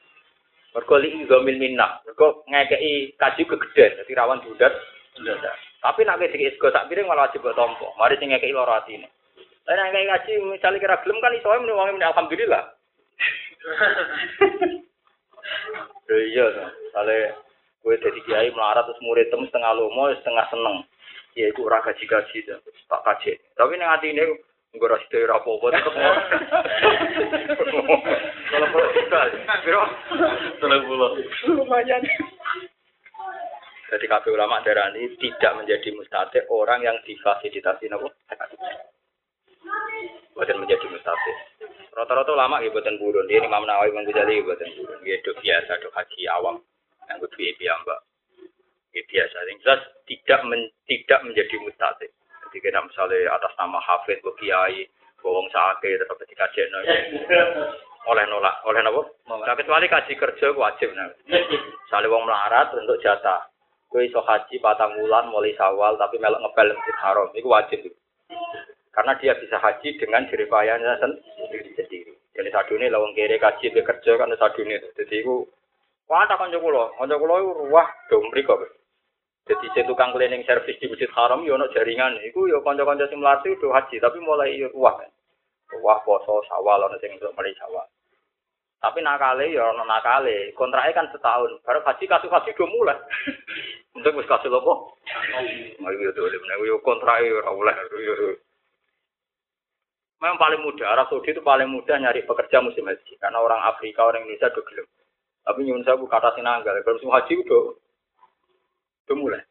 Mergo 0.71 0.95
li 1.03 1.27
gomil 1.27 1.59
minna. 1.59 1.99
Mergo 2.07 2.47
ngekei 2.47 3.11
kaji 3.19 3.43
kegedean, 3.43 3.99
jadi 4.03 4.11
rawan 4.23 4.39
budat. 4.47 4.71
Tapi 5.83 5.99
nak 6.07 6.21
kaya 6.23 6.47
isgo 6.47 6.71
tak 6.71 6.87
piring 6.87 7.11
malah 7.11 7.27
wajib 7.27 7.43
tompo. 7.43 7.91
Mari 7.99 8.15
sing 8.23 8.31
ngekei 8.31 8.55
loro 8.55 8.71
atine. 8.71 9.11
Lah 9.67 9.75
nek 9.75 9.91
ngekei 9.91 10.07
kaji 10.15 10.31
misalnya 10.47 10.79
kira 10.79 10.95
gelem 11.03 11.19
kan 11.19 11.35
iso 11.35 11.51
muni 11.59 11.75
wong 11.75 11.91
alhamdulillah. 15.47 16.27
iya 16.31 16.45
to. 16.51 16.65
Sale 16.91 17.17
kowe 17.83 17.95
dadi 17.95 18.19
kiai 18.27 18.49
melarat 18.51 18.85
terus 18.87 19.03
murid 19.03 19.27
tem 19.31 19.43
setengah 19.47 19.71
lomo 19.75 20.11
setengah 20.11 20.45
seneng. 20.51 20.77
Ya 21.37 21.53
iku 21.53 21.69
ora 21.69 21.83
gaji-gaji 21.83 22.37
to. 22.47 22.55
Tak 22.91 23.01
kaji. 23.05 23.37
Tapi 23.55 23.73
ning 23.75 23.89
atine 23.89 24.23
Enggak 24.75 24.99
rasa 24.99 25.07
dari 25.07 25.23
apa-apa, 25.31 25.67
tetap 25.79 25.93
Kalau 28.51 28.67
pulau 28.67 28.89
kita, 28.91 29.19
biro, 29.63 29.83
tenang 30.59 30.83
pulau. 30.83 31.15
Lumayan. 31.47 32.03
Jadi 33.87 34.05
kabeh 34.11 34.31
ulama 34.35 34.59
darah 34.67 34.91
ini 34.91 35.15
tidak 35.15 35.55
menjadi 35.55 35.95
mustahil 35.95 36.43
orang 36.51 36.83
yang 36.83 36.99
difasilitasi 37.07 37.87
nopo. 37.87 38.11
Bukan 40.37 40.57
menjadi 40.61 40.85
mustahil. 40.91 41.35
Rata-rata 41.97 42.29
ulama 42.29 42.61
ya 42.61 42.69
buatan 42.69 43.01
burun. 43.01 43.25
Dia 43.25 43.41
Imam 43.41 43.65
Nawawi 43.65 43.89
Imam 43.89 44.05
ya 44.05 44.43
buatan 44.45 44.69
burun. 44.77 44.99
Dia 45.01 45.17
do 45.25 45.33
biasa, 45.33 45.71
do 45.81 45.89
haji 45.89 46.23
awam. 46.29 46.61
Yang 47.09 47.17
gue 47.25 47.29
biaya 47.57 47.73
mbak. 47.81 47.99
Ya 48.93 49.01
biasa. 49.09 49.37
Yang 49.49 49.57
jelas 49.65 49.81
tidak 50.05 50.39
men, 50.45 50.61
tidak 50.85 51.19
menjadi 51.25 51.55
mustahil. 51.57 52.11
Jadi 52.47 52.57
kita 52.63 52.79
misalnya 52.79 53.33
atas 53.35 53.51
nama 53.59 53.79
Hafid, 53.81 54.23
Kiai, 54.39 54.87
Bawang 55.19 55.49
Sake, 55.51 55.89
tetap 55.99 56.15
ketika 56.23 56.47
jenah. 56.55 56.83
oleh 58.07 58.23
nolak, 58.31 58.63
oleh 58.63 58.79
nopo. 58.87 59.19
Nah, 59.27 59.55
kecuali 59.59 59.91
kaji 59.91 60.15
kerja 60.15 60.55
wajib. 60.55 60.95
Nah. 60.95 61.11
Misalnya 61.27 62.07
wong 62.07 62.23
melarat 62.23 62.71
untuk 62.71 63.03
jatah. 63.03 63.51
Kue 63.91 64.07
iso 64.07 64.23
haji 64.23 64.59
patang 64.63 64.95
bulan 64.95 65.27
mulai 65.31 65.55
sawal 65.55 65.95
tapi 65.99 66.19
melok 66.19 66.39
ngepel 66.43 66.71
masjid 66.75 66.97
haram. 67.03 67.27
Itu 67.35 67.47
wajib. 67.51 67.79
Karena 68.97 69.13
dia 69.21 69.37
bisa 69.37 69.61
haji 69.61 69.93
dengan 70.01 70.25
jeripayanya 70.25 70.97
sendiri 70.97 71.69
sendiri. 71.77 72.17
Jadi 72.33 72.49
sadune 72.49 72.89
lawang 72.89 73.13
kiri 73.13 73.37
kaji 73.37 73.69
bekerja 73.69 74.17
kan 74.17 74.33
sadune. 74.33 74.73
Jadi 74.97 75.21
itu 75.21 75.45
wah 76.09 76.25
tak 76.25 76.41
kanca 76.41 76.57
kula, 76.57 76.89
kanca 76.97 77.13
kula 77.21 77.37
iku 77.37 77.51
ruwah 77.61 77.85
do 78.09 78.25
mriko. 78.33 78.57
Jadi 79.45 79.69
saya 79.77 79.85
tukang 79.85 80.17
cleaning 80.17 80.41
service 80.49 80.81
di 80.81 80.89
Masjid 80.89 81.13
Haram 81.13 81.45
yo 81.45 81.61
ono 81.61 81.69
jaringan. 81.77 82.17
Iku 82.25 82.49
yo 82.49 82.65
kanca-kanca 82.65 83.05
sing 83.05 83.21
mlati 83.21 83.53
do 83.61 83.69
haji 83.69 84.01
tapi 84.01 84.17
mulai 84.17 84.57
yo 84.57 84.73
ruwah. 84.73 84.97
Ruwah 85.77 86.01
poso 86.01 86.41
sawal 86.49 86.89
ono 86.89 86.97
sing 86.97 87.13
untuk 87.21 87.37
mulai 87.37 87.53
sawal. 87.53 87.85
Tapi 88.81 89.05
nakale 89.05 89.53
ya 89.53 89.77
ono 89.77 89.85
nakale. 89.85 90.57
Kontraknya 90.57 90.97
kan 90.97 91.13
setahun. 91.13 91.61
Baru 91.61 91.85
haji 91.85 92.05
kasus 92.09 92.33
haji 92.33 92.49
do 92.57 92.65
mulai. 92.65 92.97
Untuk 93.97 94.13
wis 94.13 94.29
kasus 94.29 94.49
lopo? 94.49 94.93
Ayo 95.85 95.97
yo 96.01 96.11
dole 96.13 96.37
menawa 96.37 96.65
yo 96.65 96.77
kontraknya 96.81 97.33
ora 97.33 97.49
oleh. 97.53 97.77
Memang 100.17 100.41
paling 100.41 100.61
mudah, 100.65 100.87
Arab 100.89 101.13
Saudi 101.13 101.29
itu 101.29 101.45
paling 101.45 101.69
mudah 101.69 101.93
nyari 102.01 102.25
pekerja 102.25 102.57
musim 102.57 102.89
haji. 102.89 103.13
Karena 103.21 103.37
orang 103.37 103.61
Afrika, 103.69 104.01
orang 104.01 104.25
Indonesia 104.25 104.49
udah 104.49 104.63
gelap. 104.65 104.87
Tapi 105.45 105.59
nyun 105.63 105.85
saya 105.85 106.01
buka 106.01 106.17
atas 106.17 106.33
sinanggal. 106.35 106.73
Kalau 106.81 106.97
musim 106.97 107.13
haji 107.13 107.33
udah, 107.45 107.63
udah 109.05 109.15
mulai. 109.15 109.41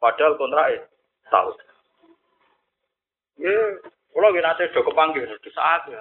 Padahal 0.00 0.40
kontrak 0.40 0.66
ya, 0.72 0.80
tahu. 1.28 1.50
Ya, 3.38 3.56
kalau 4.12 4.34
kita 4.34 4.44
nanti 4.44 4.72
udah 4.72 4.84
kepanggil, 4.88 5.24
udah 5.28 5.52
saat 5.52 5.82
ya. 5.86 6.00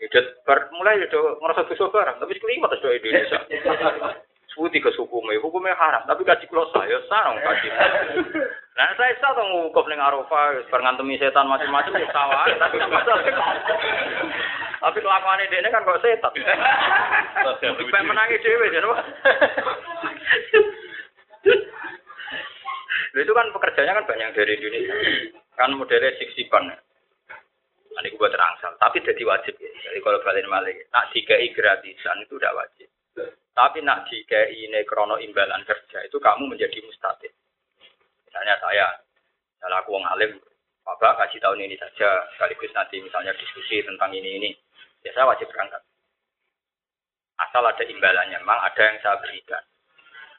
Ya, 0.00 0.20
mulai 0.74 1.00
udah 1.06 1.38
ngerasa 1.38 1.68
besok 1.70 1.92
barang, 1.92 2.18
tapi 2.18 2.32
sekelimat 2.34 2.72
sudah 2.76 2.92
Indonesia. 2.98 3.38
Suti 4.60 4.76
ke 4.76 4.92
hukumnya, 4.92 5.40
hukumnya 5.40 5.72
haram, 5.72 6.04
tapi 6.04 6.20
gaji 6.20 6.44
kulo 6.52 6.68
saya 6.68 7.00
sarang 7.08 7.40
gaji. 7.40 7.72
Nah 8.76 8.92
saya 9.00 9.16
sah 9.16 9.32
tuh 9.32 9.40
ngukuf 9.40 9.88
ning 9.88 9.96
Arafah, 9.96 10.68
berngantemi 10.68 11.16
setan 11.16 11.48
macam-macam 11.48 11.96
ya 11.96 12.04
sawah, 12.12 12.44
tapi 12.60 12.76
tapi 14.84 14.98
kelakuan 15.00 15.40
ini 15.48 15.64
kan 15.64 15.80
kok 15.80 16.04
setan. 16.04 16.32
Supaya 17.56 18.04
menangi 18.04 18.36
dewe, 18.44 18.68
jadi 18.68 18.84
itu 23.24 23.32
kan 23.32 23.48
pekerjaannya 23.48 23.96
kan 23.96 24.06
banyak 24.06 24.28
dari 24.36 24.52
Indonesia. 24.60 24.94
Kan 25.56 25.72
modelnya 25.72 26.14
siksipan. 26.20 26.68
Nah, 26.68 28.00
ini 28.04 28.12
gue 28.12 28.28
terangsal. 28.28 28.76
Tapi 28.76 29.02
jadi 29.02 29.22
wajib 29.24 29.56
ya. 29.56 29.70
Jadi 29.88 29.98
kalau 30.04 30.20
balik 30.22 30.46
balik, 30.46 30.76
nak 30.94 31.08
dikai 31.10 31.48
gratisan 31.56 32.22
itu 32.22 32.38
udah 32.38 32.52
wajib. 32.54 32.86
Tapi 33.50 33.82
nak 33.82 34.06
dikai 34.06 34.54
ini 34.54 34.80
krono 34.86 35.18
imbalan 35.18 35.66
kerja 35.66 36.06
itu 36.06 36.16
kamu 36.16 36.48
menjadi 36.50 36.78
mustahil. 36.86 37.32
Misalnya 38.26 38.54
saya, 38.62 38.86
saya 39.58 39.76
aku 39.82 39.98
wong 39.98 40.06
alim, 40.06 40.38
Bapak 40.86 41.22
kasih 41.26 41.42
tahun 41.44 41.60
ini 41.60 41.76
saja, 41.76 42.24
sekaligus 42.34 42.72
nanti 42.72 43.02
misalnya 43.02 43.36
diskusi 43.36 43.84
tentang 43.84 44.10
ini 44.16 44.42
ini, 44.42 44.50
ya 45.04 45.12
saya 45.12 45.28
wajib 45.28 45.50
berangkat. 45.52 45.82
Asal 47.36 47.64
ada 47.64 47.84
imbalannya, 47.84 48.38
memang 48.40 48.60
ada 48.64 48.82
yang 48.84 48.98
saya 49.00 49.16
berikan. 49.20 49.60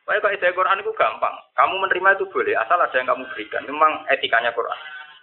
Pokoknya 0.01 0.21
kalau 0.21 0.33
ide 0.33 0.57
Quran 0.57 0.81
itu 0.81 0.91
gampang. 0.97 1.35
Kamu 1.53 1.75
menerima 1.77 2.09
itu 2.17 2.25
boleh, 2.33 2.57
asal 2.57 2.77
ada 2.81 2.93
yang 2.93 3.09
kamu 3.09 3.23
berikan. 3.31 3.61
Memang 3.69 4.05
etikanya 4.09 4.49
Quran. 4.51 4.79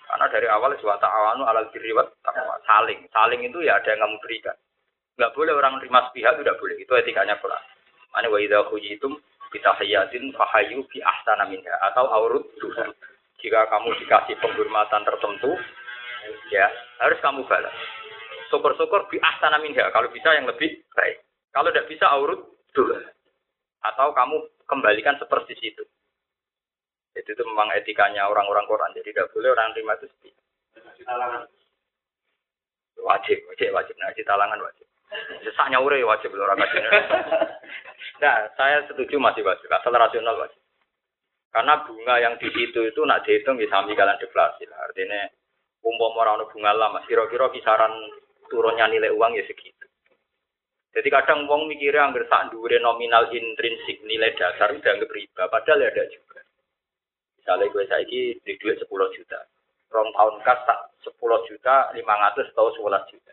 Karena 0.09 0.26
dari 0.32 0.47
awal 0.49 0.72
suatu 0.80 1.05
awanu 1.05 1.45
alal 1.45 1.68
diriwat 1.74 2.09
saling. 2.64 3.05
Saling 3.12 3.41
itu 3.45 3.59
ya 3.61 3.76
ada 3.76 3.93
yang 3.93 4.07
kamu 4.07 4.16
berikan. 4.22 4.57
Enggak 5.18 5.34
boleh 5.34 5.53
orang 5.53 5.72
menerima 5.76 5.99
sepihak 6.09 6.32
itu 6.39 6.43
tidak 6.47 6.59
boleh. 6.62 6.76
Itu 6.78 6.93
etikanya 6.95 7.36
Quran. 7.43 7.62
Mana 8.13 8.27
wa 8.33 8.39
idza 8.41 8.65
khujitum 8.69 9.17
bitahiyatin 9.53 10.33
fahayu 10.37 10.85
bi 10.89 10.99
ahsana 11.01 11.49
minha 11.49 11.75
atau 11.93 12.09
aurud 12.09 12.45
Jika 13.39 13.71
kamu 13.71 13.95
dikasih 14.03 14.35
penghormatan 14.43 15.07
tertentu, 15.07 15.55
ya 16.51 16.67
harus 16.99 17.23
kamu 17.23 17.47
balas. 17.47 17.71
Syukur-syukur 18.51 19.07
bi 19.07 19.23
ahsana 19.23 19.63
minha 19.63 19.87
kalau 19.95 20.11
bisa 20.11 20.35
yang 20.35 20.51
lebih 20.51 20.83
baik. 20.97 21.23
Kalau 21.55 21.71
tidak 21.71 21.87
bisa 21.87 22.11
aurud 22.11 22.41
dua. 22.75 22.99
Atau 23.87 24.11
kamu 24.11 24.43
kembalikan 24.67 25.15
seperti 25.23 25.55
itu. 25.63 25.87
Jadi 27.15 27.31
itu 27.35 27.43
memang 27.47 27.71
etikanya 27.79 28.27
orang-orang 28.27 28.67
Quran. 28.67 28.91
Jadi 28.95 29.15
tidak 29.15 29.31
boleh 29.31 29.55
orang 29.55 29.71
terima 29.75 29.95
itu 29.99 30.07
setia. 30.11 30.35
Wajib, 32.99 33.39
wajib, 33.55 33.71
wajib. 33.71 33.95
Nah, 34.03 34.11
talangan 34.27 34.61
wajib. 34.61 34.88
Sesaknya 35.45 35.81
ure 35.81 36.01
wajib 36.05 36.37
orang 36.37 36.61
wajib. 36.63 36.83
Nah, 38.21 38.37
saya 38.59 38.85
setuju 38.89 39.17
masih 39.17 39.41
wajib. 39.45 39.69
Asal 39.73 39.95
rasional 39.95 40.37
wajib. 40.37 40.61
Karena 41.49 41.81
bunga 41.81 42.21
yang 42.21 42.35
di 42.37 42.49
situ 42.53 42.85
itu 42.85 43.01
nak 43.09 43.25
dihitung 43.25 43.57
bisa 43.57 43.81
sami 43.81 43.97
kalian 43.97 44.21
deflasi. 44.21 44.69
Artinya 44.69 45.33
umpama 45.81 46.29
orang 46.29 46.45
bunga 46.53 46.73
lama, 46.77 47.01
kira-kira 47.09 47.49
kisaran 47.49 47.93
turunnya 48.53 48.85
nilai 48.89 49.13
uang 49.13 49.33
ya 49.33 49.45
segitu. 49.49 49.89
Jadi 50.93 51.09
kadang 51.13 51.45
uang 51.47 51.69
mikirnya 51.69 52.11
anggar 52.11 52.25
sak 52.27 52.51
dure 52.51 52.81
nominal 52.81 53.29
intrinsik 53.31 54.01
nilai 54.09 54.35
dasar 54.35 54.73
udah 54.73 54.93
anggap 54.93 55.13
riba, 55.13 55.45
padahal 55.47 55.85
ya 55.85 55.89
ada 55.93 56.05
juga. 56.11 56.41
Misalnya 57.39 57.71
gue 57.71 57.85
saiki 57.87 58.21
di 58.43 58.53
duit 58.59 58.81
10 58.81 58.89
juta, 58.89 59.41
rong 59.93 60.11
tahun 60.11 60.35
kas 60.43 60.61
tak 60.65 60.81
10 61.07 61.49
juta, 61.49 61.93
500 61.93 62.51
atau 62.51 62.73
11 62.83 63.13
juta. 63.15 63.33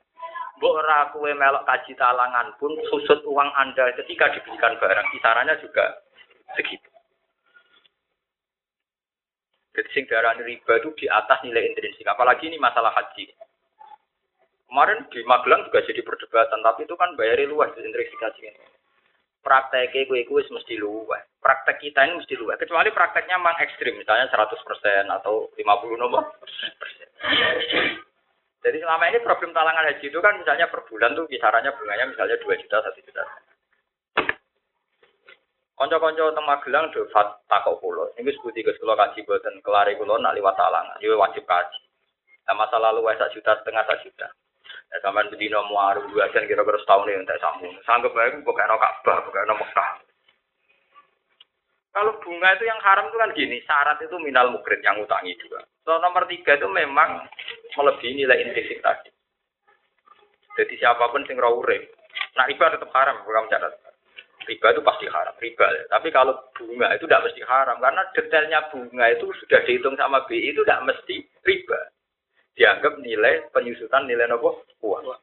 Mbok 0.56 0.74
ora 0.80 1.12
kowe 1.12 1.28
melok 1.36 1.68
kaji 1.68 2.00
talangan 2.00 2.56
pun 2.56 2.72
susut 2.88 3.20
uang 3.28 3.50
Anda 3.60 3.92
ketika 4.00 4.32
diberikan 4.32 4.80
barang 4.80 5.08
kisarannya 5.12 5.60
juga 5.60 6.00
segitu. 6.56 6.88
Jadi 9.76 9.90
sing 9.92 10.08
riba 10.08 10.74
itu 10.80 10.90
di 10.96 11.06
atas 11.12 11.44
nilai 11.44 11.68
intrinsik. 11.68 12.08
Apalagi 12.08 12.48
ini 12.48 12.56
masalah 12.56 12.96
haji. 12.96 13.28
Kemarin 14.72 15.04
di 15.12 15.20
Magelang 15.28 15.68
juga 15.68 15.84
jadi 15.84 16.00
perdebatan, 16.00 16.64
tapi 16.64 16.88
itu 16.88 16.96
kan 16.96 17.12
bayari 17.20 17.44
luas 17.44 17.76
di 17.76 17.84
intrinsik 17.84 18.24
haji 18.24 18.56
ini. 18.56 18.66
Prakteknya 19.44 20.10
gue 20.10 20.26
gue 20.26 20.42
mesti 20.50 20.76
luas. 20.80 21.22
Praktek 21.38 21.78
kita 21.78 22.08
ini 22.08 22.18
mesti 22.18 22.34
luas. 22.40 22.58
Kecuali 22.58 22.90
prakteknya 22.90 23.38
memang 23.38 23.62
ekstrim, 23.62 23.94
misalnya 24.00 24.26
100% 24.32 24.58
atau 25.12 25.54
50 25.54 26.02
nomor. 26.02 26.24
Jadi 28.66 28.82
selama 28.82 29.06
ini 29.14 29.22
problem 29.22 29.54
talangan 29.54 29.86
haji 29.86 30.10
itu 30.10 30.20
kan 30.26 30.42
misalnya 30.42 30.66
per 30.74 30.82
bulan 30.90 31.14
tuh 31.14 31.30
kisarannya 31.30 31.70
bunganya 31.78 32.10
misalnya 32.10 32.42
2 32.42 32.62
juta, 32.66 32.82
1 32.82 33.06
juta. 33.06 33.24
Konco-konco 35.76 36.32
teng 36.32 36.48
Magelang 36.48 36.90
do 36.90 37.06
takok 37.46 37.78
kula. 37.84 38.10
Niku 38.16 38.32
sebuti 38.32 38.64
Gus 38.64 38.80
kula 38.80 38.96
kaji 38.96 39.28
boten 39.28 39.60
kelare 39.60 39.94
kula 40.00 40.18
nak 40.18 40.34
liwat 40.34 40.56
talangan. 40.56 40.98
Yo 41.04 41.20
wajib 41.20 41.44
kaji. 41.44 41.84
Nah, 42.48 42.56
masa 42.56 42.80
lalu 42.80 43.04
wae 43.04 43.20
sak 43.20 43.36
juta 43.36 43.60
setengah 43.60 43.84
sak 43.84 44.02
juta. 44.08 44.32
Ya 44.90 44.98
sampean 45.04 45.28
bedino 45.28 45.68
muaru 45.68 46.08
dua 46.10 46.32
kira-kira 46.32 46.80
setahun 46.80 47.12
ya 47.12 47.20
entek 47.20 47.42
sambung. 47.44 47.76
Sanggep 47.84 48.16
bae 48.16 48.32
kok 48.32 48.56
kena 48.56 48.80
Ka'bah, 48.80 49.18
kok 49.20 49.34
kena 49.36 49.54
Mekah. 49.54 49.92
Kalau 51.96 52.12
bunga 52.20 52.52
itu 52.60 52.68
yang 52.68 52.76
haram 52.84 53.08
itu 53.08 53.16
kan 53.16 53.32
gini, 53.32 53.58
syarat 53.64 53.96
itu 54.04 54.20
minal 54.20 54.52
mukrid 54.52 54.84
yang 54.84 55.00
utangi 55.00 55.32
juga. 55.40 55.64
So, 55.88 55.96
nomor 56.04 56.28
tiga 56.28 56.60
itu 56.60 56.68
memang 56.68 57.24
melebihi 57.72 58.20
nilai 58.20 58.44
intrinsik 58.44 58.84
tadi. 58.84 59.08
Jadi 60.60 60.76
siapa 60.76 61.08
pun 61.08 61.24
sing 61.24 61.40
urip, 61.40 61.84
nah 62.36 62.52
riba 62.52 62.68
tetap 62.76 62.92
haram, 62.92 63.24
bukan 63.24 63.48
catat. 63.48 63.80
Riba 64.44 64.76
itu 64.76 64.82
pasti 64.84 65.08
haram, 65.08 65.36
riba. 65.40 65.68
Ya. 65.72 65.84
Tapi 65.88 66.12
kalau 66.12 66.36
bunga 66.52 66.92
itu 67.00 67.08
tidak 67.08 67.32
mesti 67.32 67.42
haram, 67.48 67.80
karena 67.80 68.04
detailnya 68.12 68.60
bunga 68.76 69.06
itu 69.16 69.26
sudah 69.40 69.60
dihitung 69.64 69.96
sama 69.96 70.28
BI 70.28 70.52
itu 70.52 70.68
tidak 70.68 70.84
mesti 70.84 71.24
riba. 71.48 71.80
Dianggap 72.60 73.00
nilai 73.00 73.48
penyusutan 73.56 74.04
nilai 74.04 74.28
nopo 74.28 74.68
uang. 74.84 75.16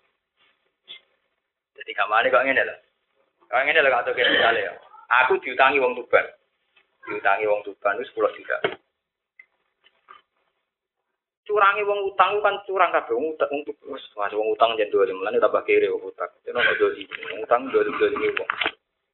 Jadi 1.76 1.92
kamane 1.96 2.32
kok 2.32 2.44
ngene 2.48 2.64
lah. 2.64 2.78
Kok 3.48 3.60
ngene 3.60 3.80
lah 3.84 4.00
atau 4.00 4.16
kayak 4.16 4.32
misalnya 4.32 4.68
ya. 4.68 4.72
Aku 5.24 5.36
diutangi 5.40 5.80
uang 5.80 5.96
tuban 5.96 6.24
diutangi 7.06 7.44
wong 7.50 7.60
Tuban 7.66 7.98
itu 7.98 8.10
10 8.14 8.36
juta. 8.38 8.56
Curangi 11.42 11.82
wong 11.82 12.00
utang 12.14 12.38
kan 12.38 12.54
curang 12.64 12.94
kabeh 12.94 13.18
wong 13.18 13.34
utang 13.34 13.50
untuk 13.50 13.74
wis 13.90 14.04
wong 14.14 14.48
utang 14.54 14.78
jen 14.78 14.86
dua 14.94 15.10
lima 15.10 15.34
tambah 15.42 15.66
kiri 15.66 15.90
wong 15.90 16.06
utang. 16.06 16.30
Itu 16.46 16.54
ono 16.54 16.72
doli. 16.78 17.02
Wong 17.02 17.40
utang 17.42 17.66
lima 17.66 17.98
doli 17.98 18.30
wong. 18.30 18.50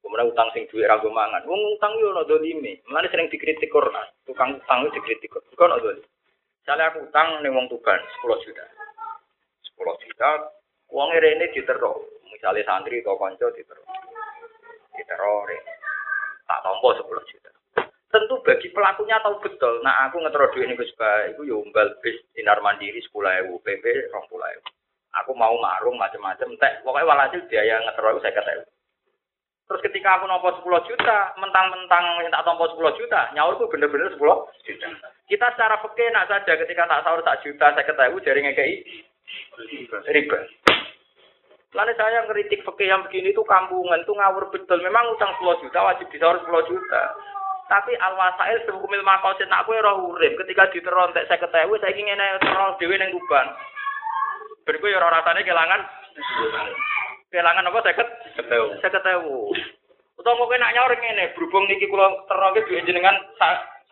Kemudian 0.04 0.28
utang 0.28 0.48
sing 0.52 0.68
duit 0.68 0.86
ragu 0.86 1.08
mangan. 1.08 1.40
Wong 1.48 1.60
utang 1.74 1.96
yo 1.96 2.12
ono 2.12 2.28
doli 2.28 2.52
me. 2.52 2.84
Mulane 2.86 3.08
sering 3.08 3.32
dikritik 3.32 3.72
Quran. 3.72 4.06
Tukang 4.28 4.60
utang 4.60 4.84
itu 4.84 5.00
dikritik. 5.00 5.32
Kok 5.32 5.56
ono 5.56 5.80
doli. 5.80 6.04
Misalnya 6.60 6.92
aku 6.92 7.08
utang 7.08 7.40
ning 7.40 7.56
wong 7.56 7.66
Tuban 7.72 7.96
10 7.96 8.44
juta. 8.44 8.64
10 9.80 10.04
juta 10.04 10.28
uang 10.92 11.08
rene 11.16 11.48
diterok. 11.56 11.96
Misalnya 12.28 12.60
santri 12.68 13.00
atau 13.00 13.16
kanca 13.16 13.48
diterok. 13.56 13.88
Diterok 15.00 15.48
tak 16.48 16.60
tompo 16.64 16.92
10 16.92 17.04
juta. 17.28 17.50
Tentu 18.08 18.40
bagi 18.40 18.72
pelakunya 18.72 19.20
tahu 19.20 19.36
betul. 19.44 19.84
Nah 19.84 20.08
aku 20.08 20.24
ngetro 20.24 20.48
duit 20.56 20.64
ini 20.64 20.80
Gus 20.80 20.92
itu 20.96 21.42
ya 21.44 21.56
umbal 21.60 21.92
bis 22.00 22.16
dinar 22.32 22.56
mandiri 22.64 23.04
sepuluh 23.04 23.28
ewu, 23.44 23.60
PP 23.60 23.84
rong 24.08 24.24
puluh 24.32 24.48
ewu. 24.48 24.64
Aku 25.24 25.36
mau 25.36 25.52
marung 25.60 26.00
macam-macam. 26.00 26.56
Tek 26.56 26.80
pokoknya 26.84 27.04
walhasil 27.04 27.44
biaya 27.52 27.84
ngetro 27.84 28.16
itu 28.16 28.24
saya 28.24 28.32
kata 28.32 28.64
Terus 29.68 29.84
ketika 29.84 30.16
aku 30.16 30.24
nompo 30.24 30.48
10 30.48 30.64
juta, 30.88 31.36
mentang-mentang 31.36 32.24
minta 32.24 32.40
tompo 32.40 32.72
10 32.72 32.88
juta, 32.96 33.28
nyaur 33.36 33.52
itu 33.60 33.68
bener-bener 33.68 34.08
10 34.16 34.24
juta. 34.64 34.88
Kita 35.28 35.46
secara 35.52 35.76
peke 35.84 36.08
nak 36.08 36.24
saja 36.24 36.56
ketika 36.56 36.88
tak 36.88 37.04
sahur 37.04 37.20
tak 37.20 37.44
juta, 37.44 37.76
saya 37.76 37.84
ketahui 37.84 38.24
jari 38.24 38.48
ngekei 38.48 38.80
riba. 40.08 40.40
Lalu 41.76 41.92
saya 42.00 42.24
ngeritik 42.24 42.64
peke 42.64 42.88
yang 42.88 43.04
begini 43.04 43.36
itu 43.36 43.44
kampungan, 43.44 44.00
itu 44.00 44.16
ngawur 44.16 44.48
betul. 44.48 44.80
Memang 44.80 45.12
utang 45.12 45.36
10 45.36 45.60
juta 45.60 45.84
wajib 45.84 46.08
disahur 46.08 46.40
10 46.48 46.70
juta. 46.72 47.02
Tapi 47.68 47.92
al 48.00 48.16
wasail 48.16 48.64
sebukumil 48.64 49.04
makosid 49.04 49.44
nak 49.52 49.68
kue 49.68 49.76
roh 49.76 50.16
urip 50.16 50.40
ketika 50.40 50.72
diterontek 50.72 51.28
saya 51.28 51.36
ketahui 51.36 51.76
saya 51.84 51.92
ingin 51.92 52.20
roh 52.40 52.72
dewi 52.80 52.96
neng 52.96 53.12
kuban. 53.12 53.46
Beriku 54.64 54.88
ya 54.88 55.00
rasanya 55.00 55.44
kehilangan 55.44 55.80
kehilangan 57.28 57.68
apa 57.68 57.78
saya 57.84 57.94
ketahui. 58.40 58.72
Saya 58.80 58.90
ketahui. 58.96 59.52
Utang 60.18 60.34
mau 60.34 60.50
kena 60.50 60.74
nyaur 60.74 60.90
ini 60.98 61.30
berhubung 61.36 61.70
niki 61.70 61.86
kulo 61.86 62.26
terong 62.26 62.56
ke 62.58 62.66
duit 62.66 62.82
jenengan 62.88 63.14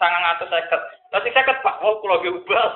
sangang 0.00 0.24
atau 0.34 0.50
seket. 0.50 0.80
Tapi 1.14 1.30
seket 1.30 1.62
pak, 1.62 1.78
oh 1.86 2.02
kulo 2.02 2.18
ubah. 2.18 2.66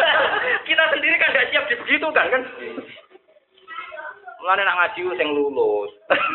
Kita 0.66 0.84
sendiri 0.90 1.14
kan 1.20 1.30
gak 1.30 1.48
siap 1.54 1.64
di 1.70 1.78
begitu 1.78 2.10
kan 2.10 2.26
kan. 2.26 2.42
Mulane 4.38 4.62
nak 4.62 4.76
ngaji 4.78 5.00
sing 5.18 5.28
lulus. 5.34 5.90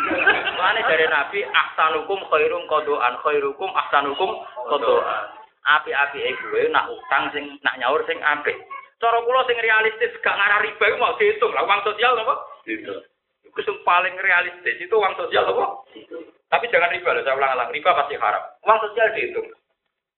Mulane 0.55 0.81
dari 0.84 1.07
Nabi 1.07 1.39
ahsanukum 1.47 2.19
khairum 2.27 2.67
qadoan 2.67 3.15
khairukum 3.23 3.69
ahsanukum 3.71 4.43
qadoan. 4.67 5.23
Api-api 5.63 6.19
e 6.19 6.31
gue 6.35 6.67
nak 6.75 6.91
utang 6.91 7.31
sing 7.31 7.55
nak 7.63 7.80
nyaur 7.80 8.03
sing 8.03 8.19
apik. 8.19 8.59
Cara 8.99 9.19
kula 9.23 9.47
sing 9.47 9.55
realistis 9.59 10.11
gak 10.19 10.35
ngarah 10.35 10.59
riba 10.63 10.84
iku 10.91 10.97
mau 10.99 11.15
dihitung 11.15 11.51
lah 11.55 11.63
uang 11.63 11.81
sosial 11.88 12.19
apa? 12.19 12.35
Itu. 12.67 12.91
Itu 13.47 13.59
sing 13.63 13.75
paling 13.88 14.15
realistis 14.19 14.75
itu 14.80 14.95
uang 14.95 15.15
sosial 15.15 15.47
apa? 15.47 15.88
Tapi 16.51 16.69
jangan 16.69 16.91
riba 16.91 17.15
loh, 17.15 17.23
saya 17.23 17.35
ulang-ulang. 17.39 17.71
Riba 17.71 17.89
pasti 17.95 18.19
haram. 18.19 18.43
Uang 18.67 18.80
sosial 18.84 19.07
dihitung. 19.15 19.47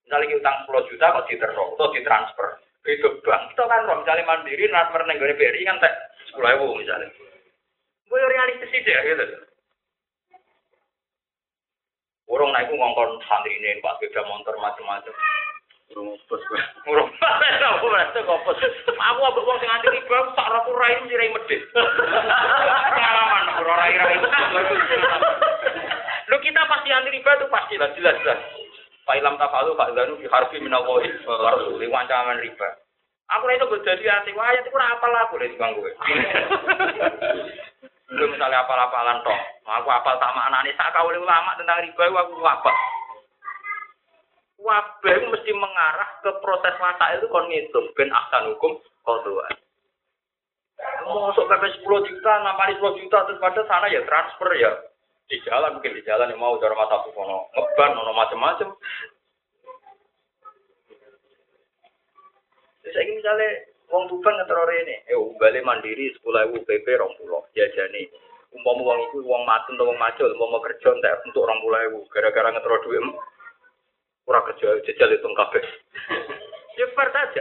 Misalnya 0.05 0.37
utang 0.37 0.57
10 0.69 0.89
juta 0.93 1.05
kok 1.17 1.25
diterok 1.29 1.69
atau 1.77 1.89
ditransfer. 1.93 2.47
Itu 2.85 3.09
bank. 3.25 3.57
Itu 3.57 3.63
kan 3.65 3.81
misalnya 3.89 4.29
mandiri 4.29 4.69
transfer 4.69 5.01
nenggone 5.01 5.33
BRI 5.33 5.65
kan 5.65 5.81
tak 5.81 5.93
10 6.33 6.45
ribu 6.45 6.77
misalnya. 6.77 7.09
Gue 8.05 8.21
realistis 8.21 8.69
sih 8.69 8.81
deh 8.85 8.99
gitu. 9.05 9.25
Orang 12.25 12.49
naik 12.51 12.73
ngongkon 12.73 13.21
santri 13.29 13.53
ini, 13.53 13.77
pak 13.85 14.01
sepeda 14.01 14.25
motor 14.25 14.57
macam-macam. 14.57 15.13
Urung 15.93 16.17
bos 16.25 16.41
gue. 16.41 16.61
Urung 16.89 17.09
apa 17.21 17.85
berarti 17.85 18.25
bos. 18.25 18.61
Aku 18.89 19.21
abek 19.21 19.45
wong 19.45 19.57
sing 19.61 19.69
anti 19.69 19.93
riba 19.93 20.33
tak 20.33 20.49
ora 20.49 20.65
rai 20.65 20.97
mesti 21.05 21.13
rai 21.13 21.29
medhit. 21.29 21.61
Pengalaman 22.97 23.45
ora 23.61 23.73
rai 23.77 23.93
rai. 23.93 24.17
Lu 26.33 26.41
kita 26.41 26.61
pasti 26.65 26.89
anti 26.89 27.13
riba 27.13 27.29
itu 27.37 27.45
pasti 27.53 27.77
lah 27.77 27.93
jelas 27.93 28.17
jelas. 28.25 28.41
Pak 29.05 29.21
Ilham 29.21 29.37
Tafalu, 29.37 29.77
Pak 29.77 29.93
Zanu, 29.93 30.17
di 30.17 30.25
Harfi 30.25 30.57
Minawahi, 30.57 31.13
Rasul, 31.29 31.77
ancaman 31.77 32.41
riba. 32.41 32.69
Aku 33.37 33.45
itu 33.49 33.65
gue 33.69 33.85
jadi 33.85 34.21
anti 34.21 34.33
wayat, 34.33 34.65
itu 34.65 34.73
apa 34.73 35.05
lah 35.09 35.21
aku 35.29 35.37
dari 35.37 35.57
bang 35.57 35.77
gue. 35.77 35.93
Lu 38.13 38.29
misalnya 38.29 38.61
apal-apalan 38.61 39.25
toh, 39.25 39.39
aku 39.65 39.89
apal 39.89 40.21
tak 40.21 40.35
maknane 40.37 40.69
sak 40.77 40.93
kawule 40.93 41.17
ulama 41.17 41.57
tentang 41.57 41.81
riba 41.81 42.05
aku 42.13 42.37
apa? 42.45 42.71
Wabah 44.61 45.17
mesti 45.33 45.51
mengarah 45.57 46.09
ke 46.21 46.29
proses 46.37 46.77
mata 46.77 47.17
itu 47.17 47.25
kon 47.33 47.49
ngitung 47.49 47.89
ben 47.97 48.13
ahsan 48.13 48.53
hukum 48.53 48.77
qadwa. 49.01 49.45
Masuk 51.05 51.49
PP 51.49 51.81
10 51.81 52.09
juta, 52.09 52.31
namari 52.45 52.77
10 52.77 53.01
juta 53.01 53.25
terus 53.25 53.41
pada 53.41 53.61
sana 53.65 53.89
ya 53.89 54.05
transfer 54.05 54.49
ya. 54.53 54.71
Di 55.25 55.41
jalan 55.41 55.77
mungkin 55.77 55.97
di 55.97 56.05
jalan 56.05 56.29
yang 56.29 56.37
mau 56.37 56.61
cara 56.61 56.77
mata 56.77 57.01
ono 57.09 57.49
ngeban 57.57 57.97
ono 57.97 58.11
macam-macam. 58.13 58.69
Saya 62.85 63.01
ingin 63.01 63.17
misalnya 63.17 63.49
Wong 63.95 64.11
Tuban 64.11 64.35
ngetero 64.35 64.67
rene, 64.67 65.07
eh 65.07 65.15
balik 65.39 65.63
mandiri 65.63 66.11
10.000 66.19 66.67
PP 66.67 66.87
20 66.99 67.55
jajane. 67.55 68.11
Umpama 68.51 68.91
wong 68.91 68.99
iku 69.07 69.23
wong 69.23 69.47
matun 69.47 69.79
atau 69.79 69.87
wong 69.87 69.95
macul, 69.95 70.27
mau 70.35 70.59
kerja 70.59 70.91
entek 70.91 71.23
untuk 71.23 71.47
20.000 71.47 72.11
gara-gara 72.11 72.51
ngetero 72.51 72.75
duit 72.83 73.03
ora 74.27 74.43
kerja 74.51 74.83
jajal 74.83 75.09
itu 75.15 75.27
kabeh. 75.31 75.63
Ya 76.75 76.91
fair 76.91 77.07
saja. 77.07 77.39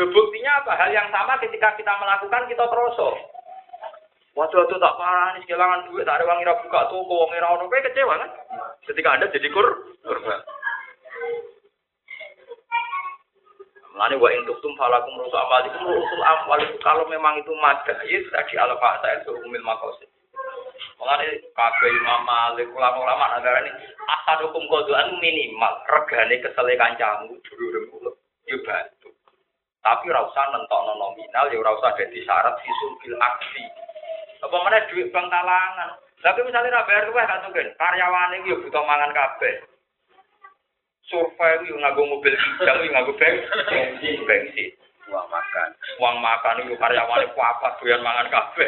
Lo 0.00 0.08
buktinya 0.16 0.64
apa? 0.64 0.80
Hal 0.80 0.88
yang 0.88 1.12
sama 1.12 1.36
ketika 1.44 1.76
kita 1.76 1.92
melakukan 2.00 2.48
kita 2.48 2.64
terus. 2.64 2.96
Waduh, 4.32 4.64
tak 4.64 4.96
parah 4.96 5.36
nih 5.36 5.44
kehilangan 5.44 5.92
duit, 5.92 6.08
tak 6.08 6.24
ada 6.24 6.24
uang 6.24 6.40
buka 6.64 6.80
toko, 6.88 7.20
uang 7.20 7.36
ira 7.36 7.52
ono, 7.52 7.68
kecewa 7.68 8.16
kan? 8.16 8.32
Ketika 8.88 9.12
Anda 9.12 9.28
jadi 9.28 9.48
kur, 9.52 9.92
kurban. 10.00 10.40
Mulane 13.96 14.20
wa 14.20 14.28
intuk 14.28 14.60
tum 14.60 14.76
falakum 14.76 15.16
rusul 15.16 15.40
amalikum 15.40 15.88
rusul 15.88 16.20
amwal 16.20 16.60
itu 16.60 16.76
kalau 16.84 17.08
memang 17.08 17.40
itu 17.40 17.48
madai 17.64 17.96
tadi 18.28 18.54
ala 18.60 18.76
fa'ta 18.76 19.24
itu 19.24 19.32
umil 19.40 19.64
makosid. 19.64 20.04
Mulane 21.00 21.40
kabeh 21.56 21.90
Imam 21.96 22.28
Malik 22.28 22.68
ulama-ulama 22.76 23.40
ini 23.40 23.72
asadukum 24.04 24.68
kodoan 24.68 25.16
minimal 25.16 25.80
regane 25.88 26.44
kesele 26.44 26.76
kancamu 26.76 27.40
dulure 27.40 27.80
kula 27.88 28.12
yo 28.44 28.60
bantu. 28.68 29.08
Tapi 29.80 30.12
ora 30.12 30.28
usah 30.28 30.44
nentokno 30.52 30.92
nominal 31.00 31.48
ya 31.48 31.56
ora 31.56 31.72
usah 31.80 31.96
dadi 31.96 32.20
syarat 32.20 32.52
sisul 32.60 33.00
fil 33.00 33.16
aksi. 33.16 33.64
Apa 34.44 34.56
mana 34.60 34.84
duit 34.92 35.08
bank 35.08 35.32
talangan. 35.32 35.96
Tapi 36.20 36.44
misalnya 36.44 36.84
ra 36.84 36.84
bayar 36.84 37.08
tuh 37.08 37.16
kan 37.16 37.32
karyawan 37.80 38.36
iki 38.44 38.52
yo 38.52 38.60
butuh 38.60 38.84
mangan 38.84 39.16
kabeh 39.16 39.56
survei 41.06 41.62
itu 41.62 41.74
nganggo 41.78 42.02
mobil 42.06 42.34
kijang 42.34 42.78
itu 42.82 42.92
nganggo 42.92 43.12
bensin. 43.18 44.16
Bensin. 44.26 44.70
Uang 45.06 45.26
makan. 45.30 45.68
Uang 46.02 46.16
makan 46.18 46.66
itu 46.66 46.74
karyawan 46.78 47.22
itu 47.22 47.38
apa 47.38 47.68
doyan 47.78 48.02
mangan 48.02 48.26
kafe 48.30 48.66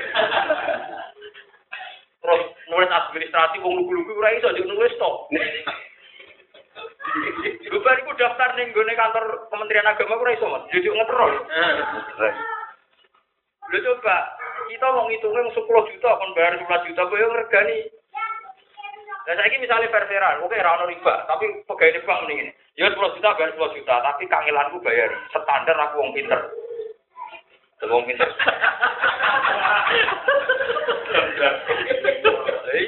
terus 2.19 2.43
nulis 2.69 2.91
administrasi 2.91 3.63
wong 3.63 3.79
lugu-lugu 3.79 4.13
ora 4.19 4.35
iso 4.35 4.51
jadi 4.51 4.67
nulis 4.67 4.93
to. 4.99 5.11
Gue 7.69 7.93
iku 8.05 8.13
daftar 8.19 8.53
ning 8.59 8.75
gone 8.75 8.93
kantor 8.93 9.49
Kementerian 9.49 9.89
Agama 9.89 10.19
ora 10.19 10.35
iso 10.35 10.47
Mas. 10.51 10.69
Jadi 10.69 10.93
ngetrol. 10.93 11.33
Lu 13.69 13.79
coba 13.85 14.17
kita 14.69 14.87
mau 14.93 15.09
ngitungin 15.09 15.49
10 15.53 15.65
juta 15.65 16.11
kon 16.21 16.35
bayar 16.37 16.61
11 16.61 16.89
juta 16.93 17.03
kowe 17.09 17.17
ngergani 17.17 17.77
Nah, 19.29 19.37
saya 19.37 19.61
misalnya 19.61 19.93
verseran, 19.93 20.41
oke, 20.41 20.57
rano 20.57 20.89
riba, 20.89 21.29
tapi 21.29 21.45
pegawai 21.69 22.01
bank 22.09 22.33
ini, 22.33 22.49
ya 22.81 22.89
10 22.89 23.13
juta, 23.13 23.37
bayar 23.37 23.53
10 23.61 23.77
juta, 23.77 24.01
tapi 24.01 24.25
kangelanku 24.25 24.81
bayar, 24.81 25.13
standar 25.29 25.77
aku 25.77 26.01
wong 26.01 26.17
pinter. 26.17 26.49
Wong 27.93 28.09
pinter. 28.09 28.25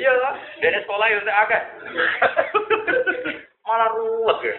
iya 0.00 0.12
lah, 0.16 0.32
dari 0.64 0.80
sekolah 0.80 1.06
ya 1.12 1.20
agak. 1.44 1.62
Malah 3.68 3.88
ruwet 4.00 4.40
ya. 4.40 4.56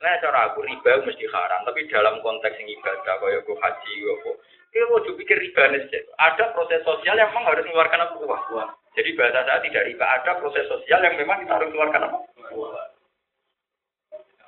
Nah, 0.00 0.16
cara 0.24 0.40
aku 0.48 0.64
riba 0.64 1.04
mesti 1.04 1.28
haram, 1.36 1.68
tapi 1.68 1.84
dalam 1.92 2.16
konteks 2.24 2.56
yang 2.64 2.80
ibadah, 2.80 3.20
kaya 3.20 3.44
aku 3.44 3.52
haji, 3.60 3.92
aku, 4.08 4.32
kita 4.72 4.88
mau 4.88 5.04
pikir 5.04 5.36
riba 5.36 5.68
nih, 5.68 5.84
ada 6.16 6.48
proses 6.56 6.80
sosial 6.80 7.20
yang 7.20 7.28
memang 7.28 7.44
harus 7.44 7.68
mengeluarkan 7.68 8.08
apa 8.08 8.16
uang. 8.24 8.72
Jadi 8.96 9.12
bahasa 9.12 9.44
saya 9.44 9.60
tidak 9.60 9.86
riba, 9.92 10.04
ada 10.08 10.40
proses 10.40 10.64
sosial 10.72 11.04
yang 11.04 11.20
memang 11.20 11.44
kita 11.44 11.52
harus 11.52 11.68
keluarkan 11.68 12.08
apa? 12.08 12.18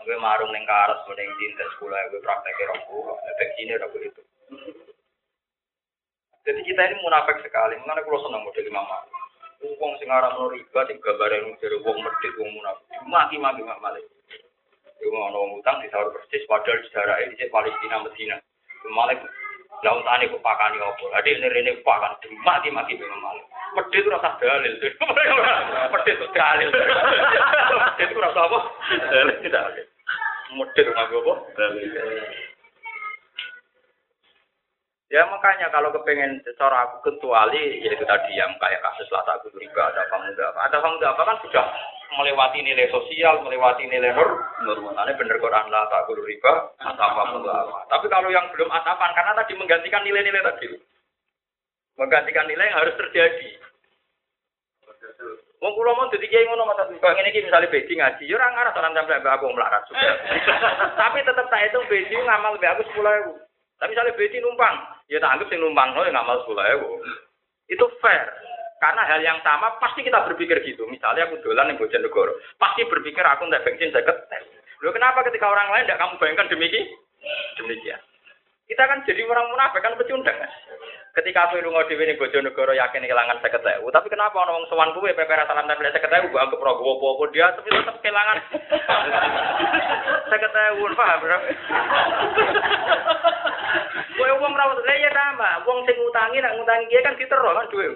Gue 0.08 0.16
marung 0.16 0.48
neng 0.56 0.64
karas, 0.64 1.04
neng 1.04 1.28
dintes 1.36 1.68
sekolah, 1.76 2.00
gue 2.08 2.24
praktek 2.24 2.56
rokok, 2.64 3.20
efek 3.28 3.48
sini 3.60 3.76
udah 3.76 3.92
begitu. 3.92 4.20
Jadi 6.48 6.64
kita 6.64 6.80
ini 6.80 6.96
munafik 7.04 7.44
sekali, 7.44 7.76
mana 7.84 8.00
kalau 8.00 8.24
senang 8.24 8.40
model 8.40 8.72
mama. 8.72 9.04
Uang 9.60 9.92
sing 10.00 10.08
aran 10.08 10.32
riba, 10.48 10.80
sing 10.88 10.96
gambar 10.96 11.28
yang 11.28 11.52
dari 11.60 11.76
uang 11.84 11.98
medit, 12.00 12.32
uang 12.40 12.50
munafik. 12.56 12.88
Maki 13.04 13.36
maki 13.36 13.60
mak 13.68 13.84
malik. 13.84 14.08
Mau 15.12 15.28
ngomong 15.28 15.60
utang 15.60 15.84
di 15.84 15.92
sahur 15.92 16.08
persis, 16.08 16.48
padahal 16.48 16.80
sejarah 16.88 17.20
ini 17.28 17.36
Palestina 17.52 18.00
Medina. 18.00 18.36
Malik 18.88 19.20
Lalu 19.78 20.00
tani 20.02 20.24
kupakani 20.34 20.76
apa? 20.82 21.05
Jadi 21.18 21.28
ini 21.38 21.46
ini 21.62 21.70
kupakan 21.78 22.18
mati 22.42 22.68
mati 22.74 22.98
memang 22.98 23.20
malu. 23.22 23.42
Pedih 23.78 24.02
itu 24.02 24.10
rasa 24.10 24.34
dalil. 24.42 24.74
Pedih 25.94 26.14
itu 26.18 26.26
dalil. 26.34 26.68
Pedih 27.94 28.06
itu 28.10 28.18
rasa 28.18 28.40
apa? 28.42 28.59
Dalil 28.90 29.36
dalil. 29.46 29.86
Pedih 30.50 30.82
itu 30.82 30.92
apa? 30.98 31.34
Dalil. 31.55 31.88
Ya 35.09 35.24
makanya 35.24 35.72
kalau 35.72 35.88
kepengen 35.88 36.44
secara 36.44 36.84
aku 36.84 37.09
kecuali 37.09 37.80
yaitu 37.80 38.05
tadi 38.05 38.36
yang 38.36 38.52
kayak 38.60 38.84
kasus 38.84 39.09
lah 39.09 39.24
aku 39.24 39.48
riba 39.56 39.88
ada 39.88 40.05
apa 40.05 40.68
ada 40.68 40.84
pemuda 40.84 41.16
apa 41.16 41.22
kan 41.24 41.36
sudah 41.48 41.64
melewati 42.16 42.64
nilai 42.64 42.89
sosial 42.89 43.44
melewati 43.44 43.85
nilai 43.85 44.16
nur 44.16 44.30
normalnya 44.64 45.18
bener 45.18 45.36
Quran 45.36 45.66
lah 45.68 45.85
tak 45.93 46.09
riba 46.09 46.52
apa 46.80 47.20
apa 47.28 47.78
tapi 47.93 48.06
kalau 48.09 48.32
yang 48.32 48.48
belum 48.55 48.70
atapan 48.72 49.10
karena 49.12 49.32
tadi 49.36 49.52
menggantikan 49.59 50.02
nilai-nilai 50.05 50.47
tadi 50.47 50.66
menggantikan 52.01 52.47
nilai 52.48 52.70
yang 52.70 52.78
harus 52.80 52.97
terjadi 52.97 53.51
Wong 55.59 55.74
kula 55.74 55.90
mau 55.90 56.06
dadi 56.06 56.30
kiai 56.30 56.47
ngono 56.47 56.70
mata 56.70 56.86
kok 56.86 57.02
ngene 57.02 57.35
iki 57.35 57.43
misale 57.43 57.66
bedi 57.66 57.98
ngaji 57.98 58.30
yo 58.30 58.39
ora 58.39 58.47
ngarah 58.55 58.70
salam 58.78 58.94
sampe 58.94 59.18
aku 59.26 59.51
melarat 59.51 59.82
sudah. 59.90 60.14
Tapi 61.02 61.18
tetep 61.26 61.47
tak 61.51 61.66
itu 61.66 61.78
bedi 61.90 62.14
ngamal 62.14 62.55
mbak 62.55 62.78
aku 62.78 62.86
10.000. 62.94 63.35
Tapi 63.78 63.90
misalnya 63.90 64.18
bedi 64.18 64.39
numpang, 64.39 64.74
ya 65.10 65.18
tak 65.18 65.35
anggap 65.35 65.51
sing 65.51 65.59
numpang 65.59 65.94
ya 65.98 66.10
ngamal 66.14 66.43
sepuluh 66.43 66.62
ewu. 66.78 67.02
Itu 67.66 67.90
fair. 67.98 68.26
Karena 68.78 69.02
hal 69.02 69.20
yang 69.22 69.38
sama 69.42 69.74
pasti 69.82 70.06
kita 70.06 70.22
berpikir 70.30 70.62
gitu. 70.62 70.86
Misalnya 70.86 71.26
aku 71.26 71.42
dolan 71.42 71.74
yang 71.74 71.78
Bojonegoro, 71.82 72.38
pasti 72.62 72.86
berpikir 72.86 73.26
aku 73.26 73.50
ndak 73.50 73.66
bensin 73.66 73.90
saya 73.90 74.06
tes. 74.06 74.42
Loh 74.78 74.94
kenapa 74.94 75.26
ketika 75.26 75.50
orang 75.50 75.66
lain 75.74 75.90
tidak 75.90 75.98
kamu 75.98 76.14
bayangkan 76.22 76.46
demikian? 76.46 76.86
Demikian. 77.59 77.98
Kita 78.68 78.84
kan 78.84 79.02
jadi 79.02 79.24
orang 79.26 79.50
munafik 79.50 79.82
kan 79.82 79.98
pecundang 79.98 80.38
kan. 80.38 80.52
Ketika 81.18 81.50
aku 81.50 81.59
lunga 81.59 81.82
dhewe 81.90 82.06
ning 82.06 82.14
Bojonegoro 82.14 82.70
yakin 82.78 83.02
kehilangan 83.02 83.42
50.000, 83.42 83.82
tapi 83.90 84.06
kenapa 84.06 84.38
ana 84.38 84.55
wong 84.55 84.70
sowan 84.70 84.94
kuwe 84.94 85.10
pepe 85.10 85.34
salam 85.34 85.66
tempel 85.66 85.90
50.000 85.90 86.30
mbok 86.30 86.38
anggap 86.46 86.62
rogo 86.62 86.94
apa 86.94 87.24
dia 87.34 87.50
tapi 87.59 87.74
tetap 87.74 87.98
kehilangan 87.98 88.38
50.000 90.30 90.94
paham 90.94 91.18
bro? 91.18 91.38
Kowe 94.18 94.32
wong 94.42 94.52
ra 94.55 94.64
lha 94.70 94.94
ya 94.94 95.10
tambah, 95.10 95.52
wong 95.66 95.78
sing 95.86 95.96
ngutangi 95.98 96.38
nak 96.42 96.55
ngutangi 96.59 96.90
dia 96.90 97.02
kan 97.02 97.18
ditero 97.18 97.50
kan 97.55 97.70
duwe. 97.70 97.86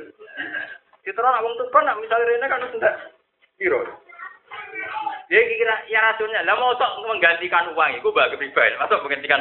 Ditero 1.03 1.29
nak 1.29 1.43
wong 1.43 1.55
tuban 1.59 1.85
nak 1.87 1.99
misale 1.99 2.25
rene 2.25 2.47
kan 2.47 2.63
ndak 2.63 2.95
piro. 3.59 3.83
Dia 5.27 5.41
kira 5.49 5.77
ya 5.89 6.13
rasulnya, 6.13 6.45
lah 6.45 6.55
mau 6.61 6.77
menggantikan 7.09 7.73
uang 7.73 7.97
itu 7.97 8.09
bagi 8.13 8.37
pribadi, 8.37 8.77
masuk 8.77 9.01
menggantikan 9.01 9.41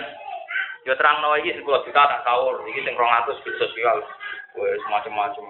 Ya 0.82 0.98
terang 0.98 1.22
nawa 1.22 1.38
iki 1.38 1.54
10 1.54 1.62
juta 1.62 1.94
tak 1.94 2.26
sahur, 2.26 2.58
iki 2.66 2.82
sing 2.82 2.98
200 2.98 3.46
bis 3.46 3.54
sosial. 3.62 4.02
Wes 4.58 4.82
macam-macam. 4.90 5.46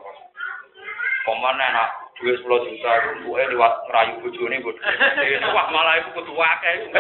Pemane 1.23 1.68
nak 1.72 2.11
duit 2.19 2.35
10 2.43 2.68
juta 2.68 2.91
buke 3.23 3.43
liwat 3.55 3.73
ngerayu 3.88 4.19
bojone 4.19 4.59
bud. 4.59 4.76
Wah 5.55 5.72
malah 5.72 6.03
iku 6.03 6.19
kudu 6.19 6.35
akeh. 6.35 6.84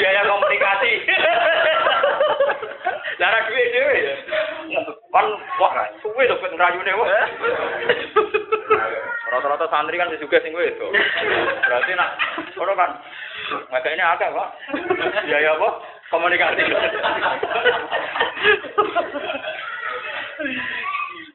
Biaya 0.00 0.24
komunikasi. 0.24 0.92
Lara 3.20 3.44
duit 3.44 3.68
dhewe 3.76 3.96
ya. 4.00 4.14
Kan 5.12 5.26
wah 5.60 5.72
suwe 6.00 6.24
to 6.24 6.40
ben 6.40 6.56
ngrayune 6.56 6.92
wah. 6.96 7.08
Rata-rata 9.30 9.68
santri 9.68 10.00
kan 10.00 10.10
juga 10.16 10.40
sing 10.40 10.56
itu. 10.56 10.86
Berarti 11.68 11.92
nak 11.94 12.16
ora 12.56 12.72
kan. 12.74 12.90
Maka 13.68 13.88
ini 13.92 14.02
akeh, 14.02 14.30
Pak. 14.30 14.48
Biaya 15.26 15.58
apa? 15.58 15.68
komunikasi. 16.10 16.62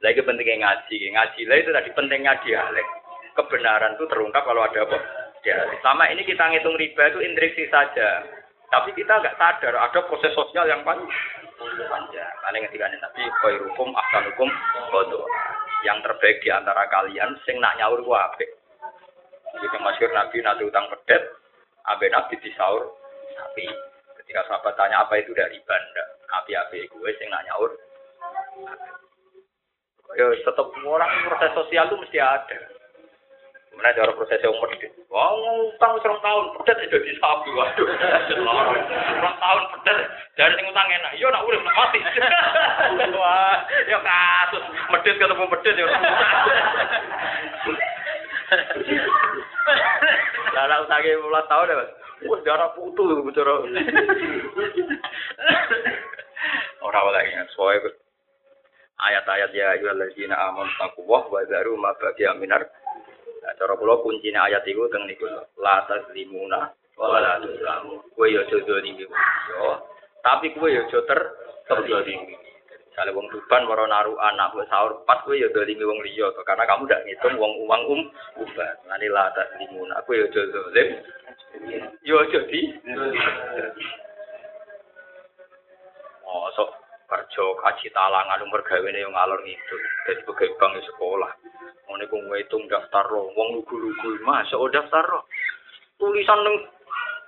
Lagi 0.03 0.21
pentingnya 0.21 0.55
ngaji, 0.61 0.95
ngaji 1.15 1.41
lah 1.49 1.57
itu 1.57 1.71
tadi 1.71 1.89
pentingnya 1.95 2.37
dialek. 2.45 2.87
Kebenaran 3.35 3.95
itu 3.97 4.05
terungkap 4.11 4.43
kalau 4.45 4.67
ada 4.67 4.85
apa? 4.85 4.97
Dialek. 5.41 5.79
Sama 5.81 6.11
ini 6.11 6.21
kita 6.27 6.43
ngitung 6.51 6.77
riba 6.77 7.09
itu 7.09 7.19
intriksi 7.23 7.65
saja. 7.71 8.21
Tapi 8.75 8.91
kita 8.91 9.23
nggak 9.23 9.39
sadar 9.39 9.71
ada 9.79 9.99
proses 10.03 10.35
sosial 10.35 10.67
yang 10.67 10.83
panjang. 10.83 11.07
Karena 12.43 12.59
ketika 12.67 12.91
Nabi 12.91 13.23
khairukum 13.39 13.95
ahsanukum 13.95 14.51
bodoh. 14.91 15.23
Yang 15.87 16.03
terbaik 16.03 16.43
di 16.43 16.51
antara 16.51 16.83
kalian 16.91 17.39
sing 17.47 17.55
nak 17.63 17.79
nyaur 17.79 18.03
ku 18.03 18.11
apik. 18.11 18.51
Jadi 19.55 19.79
masyur 19.79 20.11
Nabi 20.11 20.43
nanti 20.43 20.67
utang 20.67 20.91
pedet, 20.91 21.23
abe 21.87 22.11
Nabi 22.11 22.35
disaur 22.43 22.99
sapi. 23.31 23.63
Ketika 24.19 24.43
sahabat 24.51 24.75
tanya 24.75 25.07
apa 25.07 25.23
itu 25.23 25.31
dari 25.31 25.55
banda, 25.63 26.03
api-api 26.43 26.91
gue 26.91 27.11
sing 27.15 27.31
nak 27.31 27.47
nyaur. 27.47 27.71
Ya 30.19 30.35
tetap 30.35 30.67
orang 30.83 31.11
proses 31.23 31.51
sosial 31.55 31.87
itu 31.87 31.95
mesti 31.95 32.19
ada. 32.19 32.59
Mana 33.75 33.91
cara 33.91 34.11
proses 34.15 34.39
yang 34.39 34.55
medit. 34.55 34.91
Wah, 35.11 35.35
ngutang 35.35 35.99
serong 35.99 36.21
tahun, 36.23 36.43
pedet 36.59 36.87
itu 36.87 36.97
di 37.03 37.13
sapi. 37.19 37.49
Waduh, 37.51 37.87
serong 38.31 39.37
tahun 39.39 39.61
pedet. 39.75 39.97
Dari 40.39 40.53
sing 40.55 40.67
utang 40.71 40.87
enak. 40.87 41.11
Iya, 41.19 41.27
nak 41.31 41.43
urip 41.43 41.61
nak 41.63 41.75
mati. 41.75 41.99
Wah, 43.19 43.55
ya 43.87 43.99
kasus. 43.99 44.63
Medit 44.95 45.15
ketemu 45.19 45.45
medit 45.47 45.75
ya. 45.75 45.87
Lah 50.55 50.79
utange 50.87 51.11
15 51.19 51.51
tahun 51.51 51.71
ya, 51.71 51.75
Mas. 51.75 51.91
Wah, 52.31 52.39
darah 52.47 52.69
putu 52.73 53.03
bicara. 53.27 53.55
Ora 56.85 56.99
oleh 57.01 57.21
ingat, 57.27 57.49
soalnya 57.57 57.91
ayat-ayat 59.01 59.51
ya 59.51 59.75
ayyuhalladzina 59.75 60.35
amanu 60.51 60.71
taqwa 60.79 61.27
wa 61.27 61.41
dharu 61.43 61.75
ma 61.75 61.91
baqiya 61.99 62.37
minar 62.39 62.63
Nah, 63.45 63.53
cara 63.61 63.77
kula 63.77 64.01
kuncine 64.01 64.41
ayat 64.41 64.65
iku 64.65 64.89
teng 64.89 65.05
niku 65.05 65.29
la 65.61 65.85
tazlimuna 65.85 66.65
wa 66.97 67.21
la 67.21 67.37
tuzlamu. 67.37 68.01
Kowe 68.17 68.25
yo 68.25 68.41
aja 68.41 68.57
dolimi 68.65 69.05
yo. 69.05 69.85
Tapi 70.25 70.49
kowe 70.57 70.65
yo 70.65 70.81
aja 70.89 70.99
ter 71.05 71.19
terdolimi. 71.69 72.33
Kalau 72.97 73.21
wong 73.21 73.29
tuban 73.29 73.69
maro 73.69 73.85
naruh 73.85 74.17
anak 74.17 74.57
wis 74.57 74.65
sahur 74.65 75.05
pas 75.05 75.21
kowe 75.21 75.37
yo 75.37 75.53
dolimi 75.53 75.85
wong 75.85 76.01
liya 76.01 76.33
karena 76.41 76.65
kamu 76.65 76.89
ndak 76.89 77.05
ngitung 77.05 77.37
wong 77.37 77.53
uang 77.69 77.81
um 77.85 78.01
ubah. 78.41 78.71
Nani 78.89 79.13
la 79.13 79.29
tazlimuna. 79.37 80.01
Kowe 80.09 80.17
yo 80.17 80.25
aja 80.25 80.41
dolim. 80.49 80.89
Yo 82.01 82.15
aja 82.25 82.39
di. 82.49 82.59
Kerja 87.35 87.51
kaji 87.59 87.87
talangan 87.91 88.43
umur 88.47 88.63
gawene 88.63 88.95
yang 89.03 89.11
ngalor 89.11 89.43
ngidul 89.43 89.81
dadi 90.07 90.23
pegawai 90.23 90.55
bank 90.55 90.79
sekolah 90.87 91.31
ngene 91.91 92.07
ku 92.07 92.15
ngitung 92.15 92.63
daftar 92.71 93.03
lo 93.11 93.27
wong 93.35 93.59
lugu-lugu 93.59 94.23
masuk 94.23 94.55
oh 94.55 94.71
daftar 94.71 95.03
lo 95.03 95.27
tulisan 95.99 96.39
nang 96.47 96.55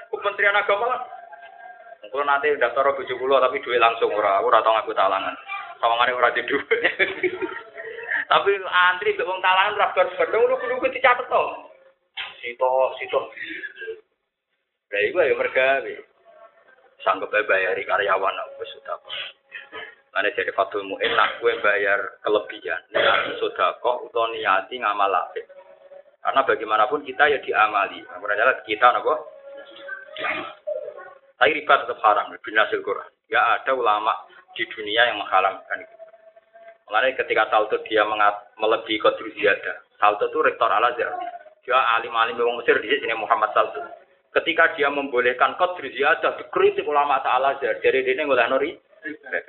Kementerian 0.07 0.55
Agama 0.55 1.03
Kalau 2.07 2.23
nanti 2.23 2.55
daftar 2.55 2.95
bojo 2.95 3.19
kula 3.19 3.43
tapi 3.43 3.59
duit 3.59 3.83
langsung 3.83 4.07
ora 4.15 4.39
ora 4.39 4.63
tau 4.63 4.71
ngaku 4.71 4.95
talangan. 4.95 5.35
Sawangane 5.83 6.15
ora 6.15 6.31
di 6.31 6.39
duit. 6.47 6.63
tapi 8.31 8.51
antri 8.63 9.11
mbek 9.11 9.27
wong 9.27 9.43
talangan 9.43 9.75
ora 9.75 9.91
bar-bar 9.91 10.31
lugu-lugu 10.31 10.87
dicatet 10.87 11.27
to. 11.27 11.43
Sito 12.39 12.71
sito. 12.95 13.27
Lah 14.87 15.01
iku 15.03 15.19
ya 15.19 15.35
mergawe. 15.35 15.93
Sanggup 17.03 17.27
bayari 17.27 17.83
karyawan 17.83 18.39
wis 18.55 18.71
sudah 18.71 18.95
Ane 20.17 20.33
jadi 20.33 20.49
fatul 20.57 20.81
mu'in 20.81 21.13
nak 21.13 21.37
kue 21.37 21.53
bayar 21.61 22.17
kelebihan. 22.25 22.81
Niati 22.89 23.37
sodako 23.37 24.09
atau 24.09 24.33
niati 24.33 24.81
ngamal 24.81 25.13
apik. 25.13 25.45
Karena 26.25 26.41
bagaimanapun 26.41 27.05
kita 27.05 27.29
ya 27.29 27.37
diamali. 27.37 28.01
Makanya 28.01 28.65
kita 28.65 28.97
nopo. 28.97 29.13
Tapi 31.37 31.53
riba 31.53 31.73
tetap 31.85 32.01
haram. 32.01 32.33
Binasil 32.41 32.81
Quran. 32.81 33.05
Ya 33.29 33.61
ada 33.61 33.77
ulama 33.77 34.09
di 34.57 34.65
dunia 34.65 35.05
yang 35.05 35.21
mengharamkan 35.21 35.85
itu. 35.85 35.95
Mulanya 36.89 37.13
ketika 37.21 37.45
Salto 37.53 37.77
dia 37.85 38.01
melebihi 38.57 38.97
kodru 38.97 39.29
ziyadah. 39.37 39.85
Salto 40.01 40.33
itu 40.33 40.41
rektor 40.41 40.71
Al-Azhar. 40.71 41.13
Dia 41.61 41.77
alim-alim 41.99 42.41
orang 42.41 42.63
Mesir 42.63 42.81
di 42.81 42.89
sini 42.89 43.13
Muhammad 43.13 43.53
Salto. 43.53 43.85
Ketika 44.33 44.73
dia 44.73 44.89
membolehkan 44.89 45.61
kodru 45.61 45.85
ziyadah, 45.93 46.41
dikritik 46.41 46.89
ulama 46.89 47.21
Al-Azhar. 47.21 47.77
Jadi 47.85 48.01
dia 48.01 48.25
ngulai 48.25 48.49
nori 48.49 48.71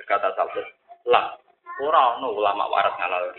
kata 0.05 0.35
salbut 0.35 0.65
lah 1.07 1.35
ora 1.79 2.19
ono 2.19 2.35
ulama 2.35 2.67
waras 2.67 2.95
ngalal 2.99 3.33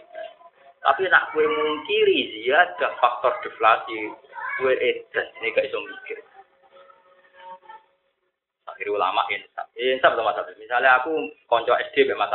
tapi 0.81 1.05
nak 1.13 1.29
kue 1.37 1.45
mungkiri 1.45 2.49
ada 2.49 2.89
faktor 2.97 3.37
deflasi 3.45 4.09
kue 4.57 4.73
edan 4.81 5.27
ini 5.41 5.53
gak 5.53 5.69
iso 5.69 5.77
mikir. 5.85 6.19
Akhirnya 8.65 8.97
ulama 8.97 9.29
insaf. 9.29 9.69
Insaf 9.77 10.17
sama 10.17 10.33
Mas 10.33 10.57
misalnya 10.57 10.97
aku 11.01 11.13
konco 11.53 11.77
SD 11.77 12.09
be 12.09 12.17
Mas 12.17 12.33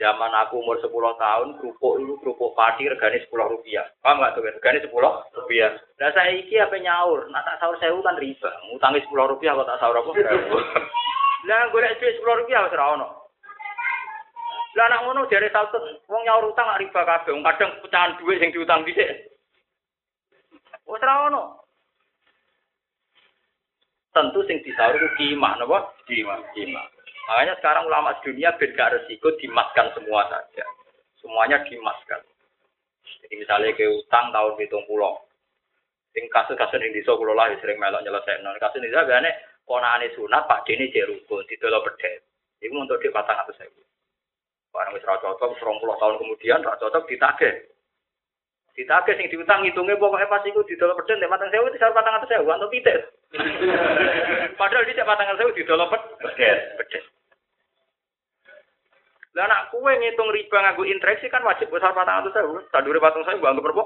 zaman 0.00 0.32
aku 0.34 0.64
umur 0.64 0.80
10 0.80 0.88
tahun 0.90 1.48
kerupuk 1.60 2.00
itu 2.00 2.16
kerupuk 2.24 2.56
padi 2.56 2.88
regane 2.88 3.20
10 3.20 3.28
rupiah. 3.30 3.84
Paham 4.00 4.24
gak 4.24 4.34
tuh? 4.34 4.48
Regane 4.48 4.80
10 4.80 4.88
rupiah. 5.36 5.76
Nah 6.00 6.10
saya 6.16 6.32
iki 6.32 6.56
apa 6.56 6.74
nyaur? 6.80 7.28
Nah 7.28 7.44
tak 7.44 7.60
sahur 7.60 7.76
sewu 7.78 8.00
kan 8.00 8.16
riba 8.16 8.48
ngutangi 8.72 9.04
10 9.04 9.12
rupiah 9.12 9.52
kok 9.52 9.68
tak 9.68 9.78
sahur 9.78 10.00
apa 10.00 10.10
Lah 11.42 11.70
golek 11.74 11.98
dhuwit 11.98 12.22
10 12.22 12.38
rupiah 12.42 12.62
wis 12.62 12.74
ora 12.78 12.94
ono. 12.94 13.08
Lah 14.78 14.84
anak 14.88 15.02
ngono 15.04 15.26
jare 15.26 15.50
saltut 15.50 15.82
wong 16.06 16.22
nyaur 16.22 16.48
utang 16.48 16.70
gak 16.70 16.80
riba 16.80 17.00
kabeh, 17.02 17.34
kadang 17.34 17.70
pecahan 17.82 18.14
dhuwit 18.16 18.38
sing 18.38 18.50
diutang 18.54 18.86
dhisik. 18.86 19.10
Wis 20.86 21.02
ora 21.02 21.26
ono. 21.26 21.42
Tentu 24.12 24.44
sing 24.44 24.60
disaur 24.62 24.92
itu 24.92 25.08
kimah, 25.16 25.56
napa? 25.56 25.88
Kimah, 26.04 26.36
kimah. 26.52 26.84
Makanya 27.32 27.56
sekarang 27.58 27.88
ulama 27.88 28.12
dunia 28.20 28.52
ben 28.60 28.76
gak 28.76 28.92
resiko 28.92 29.32
dimaskan 29.40 29.88
semua 29.96 30.28
saja. 30.28 30.64
Semuanya 31.18 31.64
dimaskan. 31.64 32.20
Jadi 33.22 33.34
misalnya 33.38 33.72
ke 33.72 33.88
utang 33.88 34.30
tahun 34.30 34.58
hitung 34.58 34.84
pulau. 34.84 35.16
Sing 36.12 36.28
kasus-kasus 36.28 36.76
yang 36.76 36.92
di 36.92 37.00
kula 37.00 37.32
lah 37.32 37.48
sering 37.56 37.80
melok 37.80 38.04
nyelesaikan. 38.04 38.60
Kasus 38.60 38.84
ini 38.84 38.92
gane 38.92 39.32
ponane 39.66 40.10
sunat 40.14 40.46
Pak 40.46 40.66
Dene 40.66 40.90
jek 40.90 41.08
rukun 41.08 41.46
didolo 41.46 41.82
pedet. 41.86 42.26
Iku 42.62 42.78
untuk 42.78 43.02
di 43.02 43.10
atau 43.10 43.54
saya. 43.58 43.70
Barang 44.72 44.96
wis 44.96 45.04
ra 45.04 45.20
cocok 45.20 45.60
20 45.60 46.00
tahun 46.00 46.16
kemudian 46.16 46.64
ra 46.64 46.78
cocok 46.80 47.04
ditagih. 47.04 47.54
Ditagih 48.72 49.14
sing 49.20 49.28
diutang 49.28 49.60
ngitungnya 49.60 50.00
pokoknya 50.00 50.32
pas 50.32 50.46
iku 50.48 50.64
didolo 50.64 50.96
pedet 50.96 51.20
nek 51.20 51.28
matang 51.28 51.52
sewu 51.52 51.68
disar 51.68 51.92
patang 51.92 52.16
atau 52.16 52.28
sewu 52.30 52.48
atau 52.48 52.72
pitik. 52.72 53.04
Padahal 54.58 54.88
di 54.88 54.96
patang 54.96 55.36
sewu 55.36 55.52
didolo 55.52 55.84
pedet. 55.92 56.58
Pedet. 56.80 57.04
Lah 59.32 59.48
anak 59.48 59.72
kue 59.72 59.92
ngitung 59.96 60.28
riba 60.32 60.58
nganggo 60.60 60.84
interaksi 60.88 61.28
kan 61.28 61.44
wajib 61.44 61.68
besar 61.68 61.92
patang 61.92 62.24
atau 62.24 62.32
sewu. 62.32 62.56
Sadure 62.72 62.96
patang 62.96 63.28
sewu 63.28 63.44
anggap 63.44 63.60
berapa? 63.60 63.84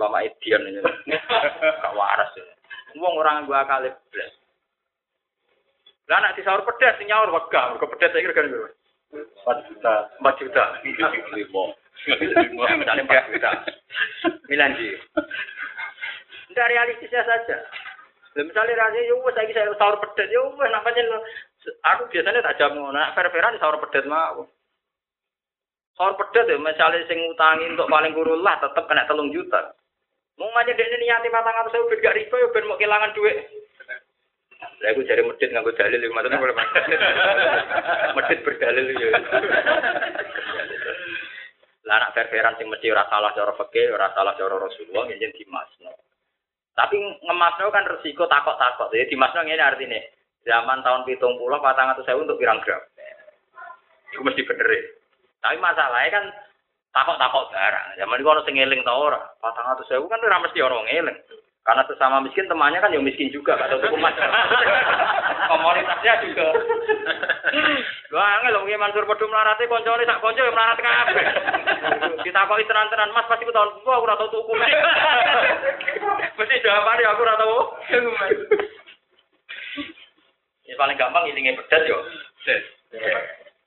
Lama 0.00 0.24
edian 0.24 0.64
ini. 0.64 0.80
Gak 1.84 1.92
waras 1.92 2.32
ya. 2.40 2.44
Wong 2.96 3.20
orang 3.20 3.44
nganggo 3.44 3.52
akal 3.52 3.84
blas. 3.84 4.32
Lah 6.06 6.22
anak 6.22 6.38
disaur 6.38 6.62
pedas 6.62 6.98
nyaur 7.02 7.34
wega, 7.34 7.74
mergo 7.74 7.90
pedas 7.90 8.14
saya 8.14 8.22
kira 8.22 8.34
kan 8.34 8.46
4 9.10 9.66
juta. 9.70 9.94
4 10.22 10.40
juta. 10.42 10.64
5. 10.82 10.94
5. 11.34 12.78
Misalnya 12.78 13.02
4 13.06 13.32
juta. 13.34 13.50
Milan 14.46 14.78
ji. 14.78 14.94
Tidak 16.50 16.70
realistisnya 16.70 17.22
saja. 17.26 17.56
Lah 18.36 18.44
misalnya 18.44 18.76
rasanya 18.76 19.08
yo 19.08 19.16
wis 19.24 19.32
saiki 19.32 19.56
saya 19.56 19.72
sahur 19.80 19.96
pedas 19.96 20.28
yo 20.28 20.52
wis 20.54 20.68
nak 20.68 20.84
pancen 20.84 21.08
aku 21.82 22.02
biasanya 22.12 22.44
tak 22.44 22.56
jam 22.60 22.76
ngono, 22.76 22.92
nak 22.92 23.16
fair-fairan 23.16 23.56
sahur 23.56 23.80
pedas 23.80 24.04
mau. 24.04 24.44
Sahur 25.96 26.14
pedas 26.20 26.44
ya 26.44 26.60
misalnya 26.60 27.00
sing 27.08 27.16
ngutangi 27.16 27.72
untuk 27.72 27.88
paling 27.88 28.12
kurullah 28.12 28.60
tetep 28.60 28.84
kena 28.84 29.08
telung 29.08 29.32
juta. 29.32 29.72
Mau 30.36 30.52
aja 30.52 30.68
dene 30.68 30.96
niati 31.00 31.32
matang 31.32 31.56
atau 31.64 31.72
saya 31.72 31.96
gak 31.96 32.12
riba 32.12 32.36
yo 32.36 32.52
ben 32.52 32.68
mau 32.68 32.76
kehilangan 32.76 33.16
duit. 33.16 33.55
Lah 34.76 34.88
aku 34.92 35.08
cari 35.08 35.22
medit 35.24 35.48
nganggo 35.48 35.72
dalil 35.72 36.00
iki 36.04 36.12
maksudnya 36.12 36.36
boleh 36.36 36.56
Medit 38.12 38.38
berdalil 38.44 38.86
ya. 38.92 39.08
Lah 41.86 41.94
anak 42.02 42.12
fair-fairan 42.18 42.58
sing 42.60 42.66
mesti 42.68 42.90
ora 42.92 43.06
salah 43.08 43.30
cara 43.32 43.54
fikih, 43.56 43.94
ora 43.94 44.12
salah 44.12 44.34
cara 44.36 44.58
Rasulullah 44.58 45.08
yen 45.08 45.32
dimasno. 45.32 45.96
Tapi 46.76 46.96
ngemasno 47.24 47.72
kan 47.72 47.88
resiko 47.88 48.28
takok-takok. 48.28 48.92
Jadi 48.92 49.16
dimasno 49.16 49.40
ngene 49.46 49.64
artinya 49.64 50.00
zaman 50.44 50.84
tahun 50.84 51.08
pitung 51.08 51.40
puluh 51.40 51.56
patang 51.62 51.94
atau 51.94 52.04
saya 52.04 52.20
untuk 52.20 52.36
pirang 52.36 52.60
gram. 52.60 52.82
Itu 54.12 54.20
mesti 54.20 54.44
bener 54.44 54.68
ya. 54.68 54.82
Tapi 55.40 55.56
masalahnya 55.56 56.10
kan 56.20 56.24
takok-takok 56.92 57.54
barang. 57.54 57.86
Zaman 57.96 58.18
itu 58.20 58.28
orang 58.28 58.44
sing 58.44 58.56
eling 58.60 58.82
ta 58.84 58.92
ora. 58.92 59.20
Saya 59.40 60.04
kan 60.04 60.20
ora 60.20 60.44
mesti 60.44 60.58
orang 60.60 60.84
eling. 60.90 61.18
Karena 61.66 61.82
sesama 61.90 62.22
miskin 62.22 62.46
temannya 62.46 62.78
kan 62.78 62.94
yang 62.94 63.02
miskin 63.02 63.26
juga, 63.34 63.58
kata 63.58 63.82
tuku 63.82 63.98
mas. 63.98 64.14
Komunitasnya 65.50 66.22
juga. 66.22 66.54
Gua 68.06 68.22
angel 68.22 68.54
loh, 68.54 68.62
Mansur 68.78 69.02
Pedu 69.02 69.26
melarati 69.26 69.66
koncone 69.66 70.06
sak 70.06 70.22
konco 70.22 70.38
yang 70.38 70.54
melarat 70.54 70.78
kabeh. 70.78 71.26
Kita 72.22 72.46
kok 72.46 72.62
tenan-tenan 72.70 73.10
Mas 73.10 73.26
pasti 73.26 73.50
tahun 73.50 73.82
gua 73.82 73.98
aku 73.98 74.06
ora 74.06 74.14
tau 74.14 74.30
tuku. 74.30 74.52
Mesti 76.38 76.62
jawabannya 76.62 77.10
aku 77.10 77.22
ora 77.26 77.34
tau. 77.34 77.56
Ini 80.66 80.74
paling 80.78 80.98
gampang 80.98 81.26
ilinge 81.30 81.58
pedet 81.66 81.82
yo. 81.90 81.98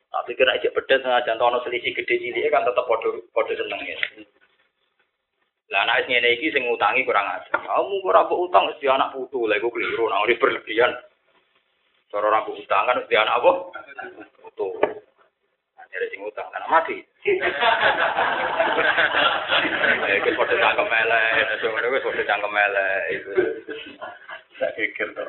Tapi 0.09 0.31
kira 0.39 0.55
aja 0.55 0.71
pedet 0.71 1.03
sengaja 1.03 1.35
ono 1.35 1.59
selisih 1.67 1.91
gede 1.95 2.15
cilik 2.15 2.47
kan 2.47 2.63
tetep 2.63 2.88
padha 2.88 3.09
padha 3.35 3.53
seneng 3.59 3.80
ya. 3.84 3.97
Lah 5.69 5.85
anak 5.85 6.09
ngene 6.09 6.33
iki 6.33 6.49
sing 6.49 6.65
ngutangi 6.65 7.05
kurang 7.05 7.29
ajar. 7.29 7.61
Kamu 7.61 8.01
ora 8.01 8.25
utang 8.25 8.73
mesti 8.73 8.89
anak 8.89 9.13
putu, 9.13 9.45
lha 9.45 9.61
iku 9.61 9.69
keliru, 9.69 10.09
nah 10.09 10.25
ora 10.25 10.33
berlebihan. 10.33 10.91
Cara 12.09 12.25
ora 12.25 12.41
utang 12.49 12.83
kan 12.89 12.97
mesti 12.97 13.13
anak 13.13 13.37
apa? 13.37 13.51
Putu. 14.41 14.67
Jadi 15.89 16.05
sing 16.13 16.21
ngutang, 16.21 16.45
kan 16.53 16.65
mati. 16.69 17.01
Ya 20.05 20.13
iki 20.21 20.31
padha 20.37 20.53
cangkem 20.57 20.89
elek, 20.89 21.65
ngono 21.65 21.87
wis 21.93 22.05
padha 22.05 22.23
cangkem 22.29 22.53
elek 22.53 23.01
itu. 23.13 23.31
Geger 24.59 25.09
to. 25.17 25.23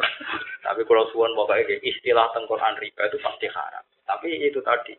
Tapi 0.60 0.80
kalau 0.84 1.08
suwon 1.14 1.32
pokoknya 1.38 1.64
kayak 1.64 1.84
istilah 1.86 2.28
tengkoran 2.34 2.76
riba 2.76 3.08
itu 3.08 3.18
pasti 3.24 3.46
haram. 3.48 3.84
Tapi 4.04 4.42
itu 4.42 4.60
tadi, 4.60 4.92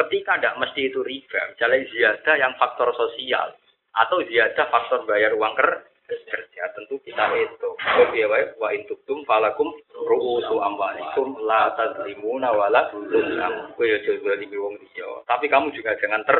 ketika 0.00 0.38
tidak 0.38 0.58
mesti 0.58 0.86
itu 0.88 1.02
riba, 1.02 1.40
misalnya 1.50 1.86
ziyadah 1.90 2.34
yang 2.38 2.52
faktor 2.56 2.94
sosial, 2.94 3.52
atau 3.92 4.24
ziyadah 4.24 4.66
faktor 4.72 5.04
bayar 5.04 5.36
uang 5.36 5.52
ker 5.56 5.92
kerja, 6.12 6.62
tentu 6.76 7.00
kita 7.00 7.24
itu. 7.40 7.70
Oke, 7.72 8.20
baik, 8.28 8.60
wa 8.60 8.68
intuktum 8.74 9.24
falakum 9.24 9.72
ru'usu 9.96 10.60
amwalikum 10.60 11.40
la 11.44 11.72
tadlimuna 11.72 12.52
wala 12.52 12.92
tuzlam. 12.92 13.72
Kowe 13.72 13.84
ya 13.86 13.96
coba 14.04 14.36
di 14.36 14.46
wong 14.52 14.76
dia. 14.92 15.08
Tapi 15.24 15.48
kamu 15.48 15.72
juga 15.72 15.96
jangan 15.96 16.20
ter 16.26 16.38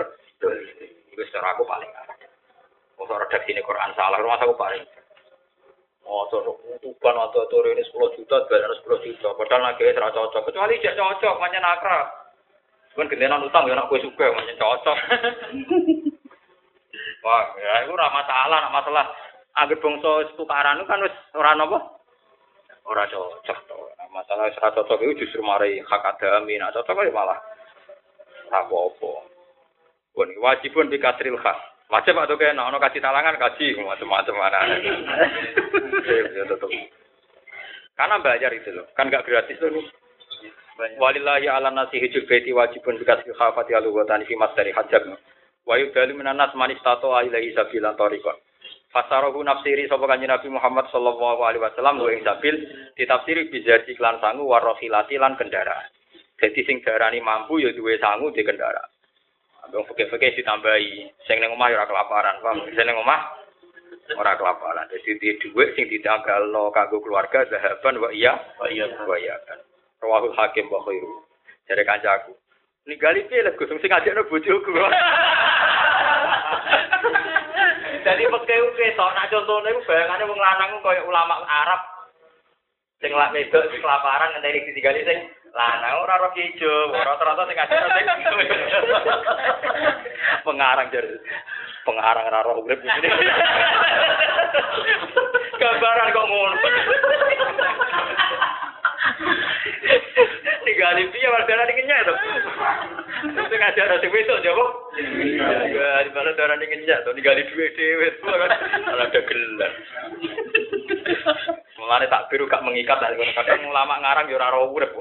itu 1.13 1.23
secara 1.29 1.55
aku 1.57 1.65
paling 1.69 1.89
Kalau 3.03 3.19
redaksi 3.19 3.51
ini 3.51 3.67
Quran 3.67 3.93
salah, 3.99 4.21
rumah 4.23 4.39
aku 4.39 4.55
paling 4.55 4.85
Oh, 6.03 6.27
tuh, 6.27 6.43
tuban 6.83 7.15
atau 7.15 7.47
tuh 7.47 7.63
ini 7.71 7.79
10 7.79 8.19
juta, 8.19 8.43
bayaran 8.51 8.75
10 8.75 9.07
juta. 9.07 9.29
Padahal 9.39 9.71
lagi 9.71 9.87
serah 9.87 10.11
cocok. 10.11 10.51
Kecuali 10.51 10.83
dia 10.83 10.99
cocok, 10.99 11.39
makanya 11.39 11.63
nakra. 11.63 12.11
Cuman 12.91 13.07
gendenan 13.07 13.47
utang 13.47 13.71
ya 13.71 13.79
nak 13.79 13.87
kue 13.87 14.03
suka, 14.03 14.35
makanya 14.35 14.59
cocok. 14.59 14.99
Wah, 17.23 17.55
ya 17.55 17.87
itu 17.87 17.95
ramah 17.95 18.23
masalah, 18.23 18.59
nak 18.67 18.75
masalah. 18.75 19.07
Agar 19.53 19.79
bangsa 19.79 20.33
tukaran 20.35 20.83
kan 20.89 21.05
wis 21.05 21.15
ora 21.39 21.55
napa? 21.55 21.79
Ora 22.83 23.07
cocok 23.07 23.59
to. 23.71 23.79
Nah, 24.01 24.09
masalah 24.11 24.51
ora 24.51 24.75
cocok 24.75 24.99
itu 25.07 25.23
justru 25.23 25.45
mari 25.45 25.79
hak 25.79 26.03
adami, 26.19 26.59
nak 26.59 26.75
cocok 26.75 27.07
ya 27.07 27.13
malah 27.15 27.39
apa-apa. 28.53 29.13
Wah, 30.13 30.29
wajibun 30.43 30.91
khas. 30.93 31.59
Wajib 31.93 32.17
atau 32.17 32.41
kayak 32.41 32.57
nah, 32.57 32.73
kasih 32.73 33.05
talangan 33.05 33.37
kaji 33.37 33.77
macam-macam 33.77 34.37
mana. 34.41 34.59
ya 36.09 36.43
tetap. 36.49 36.71
Karena 37.93 38.17
bayar 38.25 38.49
itu 38.57 38.73
loh, 38.73 38.89
kan 38.97 39.13
gak 39.13 39.29
gratis 39.29 39.61
loh 39.61 39.77
nih. 39.77 39.85
Walillahi 40.97 41.53
ala 41.53 41.69
nasi 41.69 42.01
hijab 42.01 42.25
baiti 42.25 42.49
wajibun 42.57 42.97
bikas 42.97 43.21
khafati 43.37 43.77
alu 43.77 43.93
wa 43.93 44.09
tani 44.09 44.25
fi 44.25 44.33
dari 44.57 44.73
hajab. 44.73 45.05
Wa 45.63 45.79
yudalu 45.79 46.19
minan 46.19 46.39
nas 46.39 46.55
manis 46.59 46.83
tato 46.83 47.15
ilaihi 47.15 47.55
sabilan 47.55 47.95
tariqan. 47.95 48.35
Fasarohu 48.93 49.41
nafsiri 49.41 49.89
sapa 49.89 50.05
kanjeng 50.05 50.29
Nabi 50.29 50.53
Muhammad 50.53 50.85
sallallahu 50.93 51.41
alaihi 51.41 51.65
wasallam 51.65 51.97
wa 51.97 52.13
ing 52.13 52.21
sabil 52.21 52.61
ditafsiri 52.93 53.49
bisa 53.49 53.81
iklan 53.89 54.21
sangu 54.21 54.45
warohilati 54.45 55.17
lan 55.17 55.33
kendaraan. 55.41 55.89
Jadi 56.37 56.61
sing 56.69 56.85
darani 56.85 57.25
mampu 57.25 57.57
ya 57.63 57.73
duwe 57.73 57.97
sangu 57.97 58.29
di 58.35 58.45
kendaraan. 58.45 58.91
Wong 59.73 59.89
fikih-fikih 59.89 60.37
ditambahi, 60.37 61.09
sing 61.25 61.41
ning 61.41 61.55
omah 61.57 61.73
ya 61.73 61.81
ora 61.81 61.89
kelaparan, 61.89 62.37
paham? 62.45 62.69
Sing 62.69 62.85
ning 62.85 62.99
omah 62.99 63.21
ora 64.19 64.37
kelaparan. 64.37 64.85
Dadi 64.93 65.17
di 65.17 65.41
dhuwit 65.41 65.73
sing 65.73 65.89
ditanggalno 65.89 66.69
kanggo 66.75 67.01
keluarga 67.01 67.49
zahaban 67.49 67.97
wa 67.97 68.13
iya 68.13 68.37
wa 68.61 68.69
iya 68.69 68.91
wa 69.09 69.17
iya 69.17 69.41
kan. 69.49 69.57
Rawahul 70.05 70.37
Hakim 70.37 70.69
wa 70.69 70.85
khairu. 70.85 71.25
Jare 71.65 71.87
kancaku. 71.89 72.37
Ninggali 72.85 73.25
piye 73.25 73.47
lek 73.47 73.57
Gus 73.57 73.73
sing 73.73 73.89
ngajakno 73.89 74.29
bojoku. 74.29 74.77
Jadi 78.03 78.27
pakai 78.27 78.59
uke 78.67 78.99
tok 78.99 79.15
nak 79.15 79.31
contone 79.31 79.71
iku 79.71 79.87
bayangane 79.87 80.27
wong 80.27 80.41
lanang 80.43 80.83
koyo 80.83 81.07
ulama 81.07 81.39
Arab 81.47 81.79
sing 82.99 83.15
lak 83.15 83.31
wedok 83.31 83.71
sing 83.71 83.79
kelaparan 83.79 84.35
ngenteni 84.35 84.67
ditinggali 84.67 85.07
sing 85.07 85.31
lanang 85.55 86.03
ora 86.03 86.19
ora 86.19 86.35
ijo, 86.35 86.91
rata-rata 86.91 87.47
sing 87.47 87.55
ngajar 87.55 87.87
sing 87.95 88.07
pengarang 90.47 90.91
jar. 90.91 91.07
Pengarang 91.87 92.27
ora 92.27 92.43
ora 92.43 92.59
urip 92.59 92.83
ngene. 92.83 93.09
Gambaran 95.63 96.15
kok 96.15 96.27
ngono. 96.27 96.57
Tinggali 100.63 101.11
piye 101.11 101.29
wargane 101.29 101.63
iki 101.75 101.83
nyek 101.87 102.07
to. 102.07 102.15
Sing 103.51 103.59
ngajar 103.59 103.99
sing 103.99 104.11
wedok 104.15 104.43
jowo. 104.43 104.65
Ya, 104.97 106.07
di 106.07 106.11
mana 106.15 106.31
darane 106.39 106.65
ngenyek 106.67 107.03
to 107.03 107.15
tinggali 107.15 107.43
duwe 107.51 107.67
dhewe. 107.75 108.09
Ora 108.27 108.47
ada 109.07 109.21
gelar. 109.27 109.73
Mulane 111.79 112.07
tak 112.07 112.31
biru 112.31 112.47
gak 112.47 112.63
mengikat 112.63 113.03
lah 113.03 113.11
kadang 113.11 113.67
ulama 113.67 113.99
ngarang 113.99 114.31
ya 114.31 114.39
ora 114.39 114.55
ora 114.55 114.71
urip. 114.71 114.93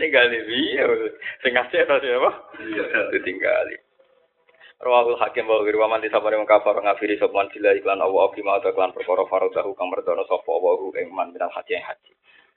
Tinggali 0.00 0.38
piye 0.48 0.84
sing 1.44 1.52
ngasih 1.54 1.86
to 1.86 1.94
apa? 1.94 2.30
Iya, 2.58 3.14
ditinggali. 3.14 3.89
Rawahul 4.80 5.20
Hakim 5.20 5.44
wa 5.44 5.60
ghairu 5.60 5.84
man 5.84 6.00
disabare 6.00 6.40
wong 6.40 6.48
kafir 6.48 6.72
ngafiri 6.72 7.20
sopan 7.20 7.52
sila 7.52 7.76
iklan 7.76 8.00
Allah 8.00 8.32
bima 8.32 8.56
ta 8.64 8.72
klan 8.72 8.96
perkara 8.96 9.28
faradahu 9.28 9.76
kang 9.76 9.92
merdono 9.92 10.24
sapa 10.24 10.48
wa 10.48 10.72
ing 10.96 11.12
man 11.12 11.36
minal 11.36 11.52
haji 11.52 11.76
haji. 11.76 12.12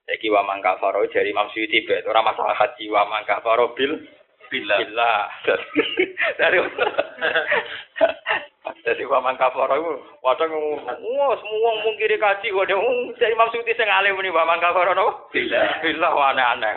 Iki 0.07 0.31
wa 0.31 0.47
man 0.47 0.63
kafaro 0.63 1.03
jari 1.11 1.35
Imam 1.35 1.51
Suyuti 1.51 1.83
bet 1.83 2.07
ora 2.07 2.23
masalah 2.23 2.55
haji 2.55 2.87
wa 2.87 3.11
man 3.11 3.27
kafaro 3.27 3.75
bil 3.75 4.07
billah. 4.47 5.27
Dari 6.39 6.63
Jadi 8.83 9.03
paman 9.07 9.35
kafaro 9.35 9.75
itu, 9.75 9.93
wadah 10.23 10.47
wah 10.47 11.35
semua 11.35 11.71
mungkiri 11.83 12.15
kaji, 12.15 12.51
wadah 12.55 12.79
jadi 13.19 13.35
maksudnya 13.35 13.75
sing 13.75 13.87
alim 13.91 14.15
ini 14.19 14.31
paman 14.31 14.63
kafaro 14.63 14.95
no? 14.95 15.27
Bila, 15.35 15.83
bila 15.83 16.07
aneh-aneh. 16.31 16.73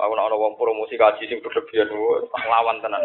Aku 0.00 0.12
nak 0.16 0.32
wong 0.32 0.56
promosi 0.56 0.96
kaji 0.96 1.28
sing 1.28 1.44
berlebihan, 1.44 1.92
lawan 2.48 2.80
tenan. 2.80 3.04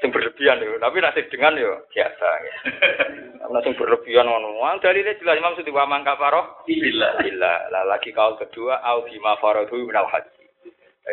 Sing 0.00 0.08
berlebihan 0.08 0.64
yo, 0.64 0.80
tapi 0.80 1.04
nasib 1.04 1.28
dengan 1.28 1.60
yo 1.60 1.84
biasa. 1.92 2.28
Nah 3.50 3.58
sing 3.66 3.74
berlebihan 3.74 4.30
ngono. 4.30 4.62
Wong 4.62 4.78
dalile 4.78 5.18
jelas 5.18 5.34
Imam 5.34 5.58
Sudi 5.58 5.74
wa 5.74 5.82
man 5.82 6.06
kafaro 6.06 6.62
bila. 6.70 7.18
Bila. 7.18 7.66
Lah 7.74 7.82
lagi 7.82 8.14
kaul 8.14 8.38
kedua 8.38 8.78
au 8.86 9.02
bima 9.02 9.34
faradu 9.42 9.74
minal 9.74 10.06
haji. 10.06 10.46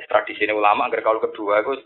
Tradisi 0.06 0.46
ulama 0.46 0.86
agar 0.86 1.02
kaul 1.02 1.18
kedua 1.18 1.66
itu 1.66 1.82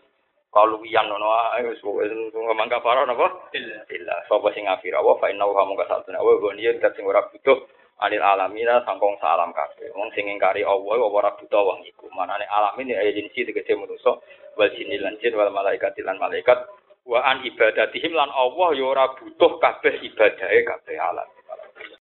kalau 0.51 0.83
wiyan 0.83 1.07
nono 1.07 1.31
ae 1.55 1.63
wis 1.63 1.79
wis 1.79 2.11
ngomong 2.35 2.67
kafara 2.67 3.07
napa? 3.07 3.47
Illa. 3.55 3.79
Illa. 3.95 4.15
Sapa 4.27 4.51
sing 4.51 4.67
ngafira 4.67 4.99
wa 4.99 5.15
fa 5.23 5.31
inna 5.31 5.47
wa 5.47 5.63
mungka 5.63 5.87
satuna 5.87 6.19
wa 6.19 6.35
goniyen 6.35 6.83
dat 6.83 6.99
sing 6.99 7.07
ora 7.07 7.23
butuh 7.31 7.63
anil 8.01 8.23
alamina 8.25 8.81
sangkong 8.83 9.17
salam 9.21 9.53
kabeh. 9.53 9.93
Wong 9.93 10.09
sing 10.17 10.25
ngingkari 10.25 10.65
Allah 10.65 10.97
ora 11.01 11.31
butuh 11.37 11.61
wong 11.61 11.85
iku. 11.85 12.09
Manane 12.11 12.49
alamin 12.49 12.97
ya 12.97 13.05
jinsi 13.13 13.45
tegese 13.45 13.77
manusa 13.77 14.17
wal 14.57 14.69
jinni 14.73 14.97
lan 14.97 15.15
jin 15.21 15.37
wal 15.37 15.53
malaikat 15.53 15.93
lan 16.01 16.17
malaikat 16.17 16.57
wa 17.05 17.21
an 17.21 17.45
ibadatihim 17.45 18.13
lan 18.13 18.29
Allah 18.33 18.69
ya 18.73 18.85
ora 18.85 19.05
butuh 19.13 19.61
kabeh 19.61 20.01
ibadahe 20.01 20.59
kabeh 20.65 20.97
alam. 20.97 21.29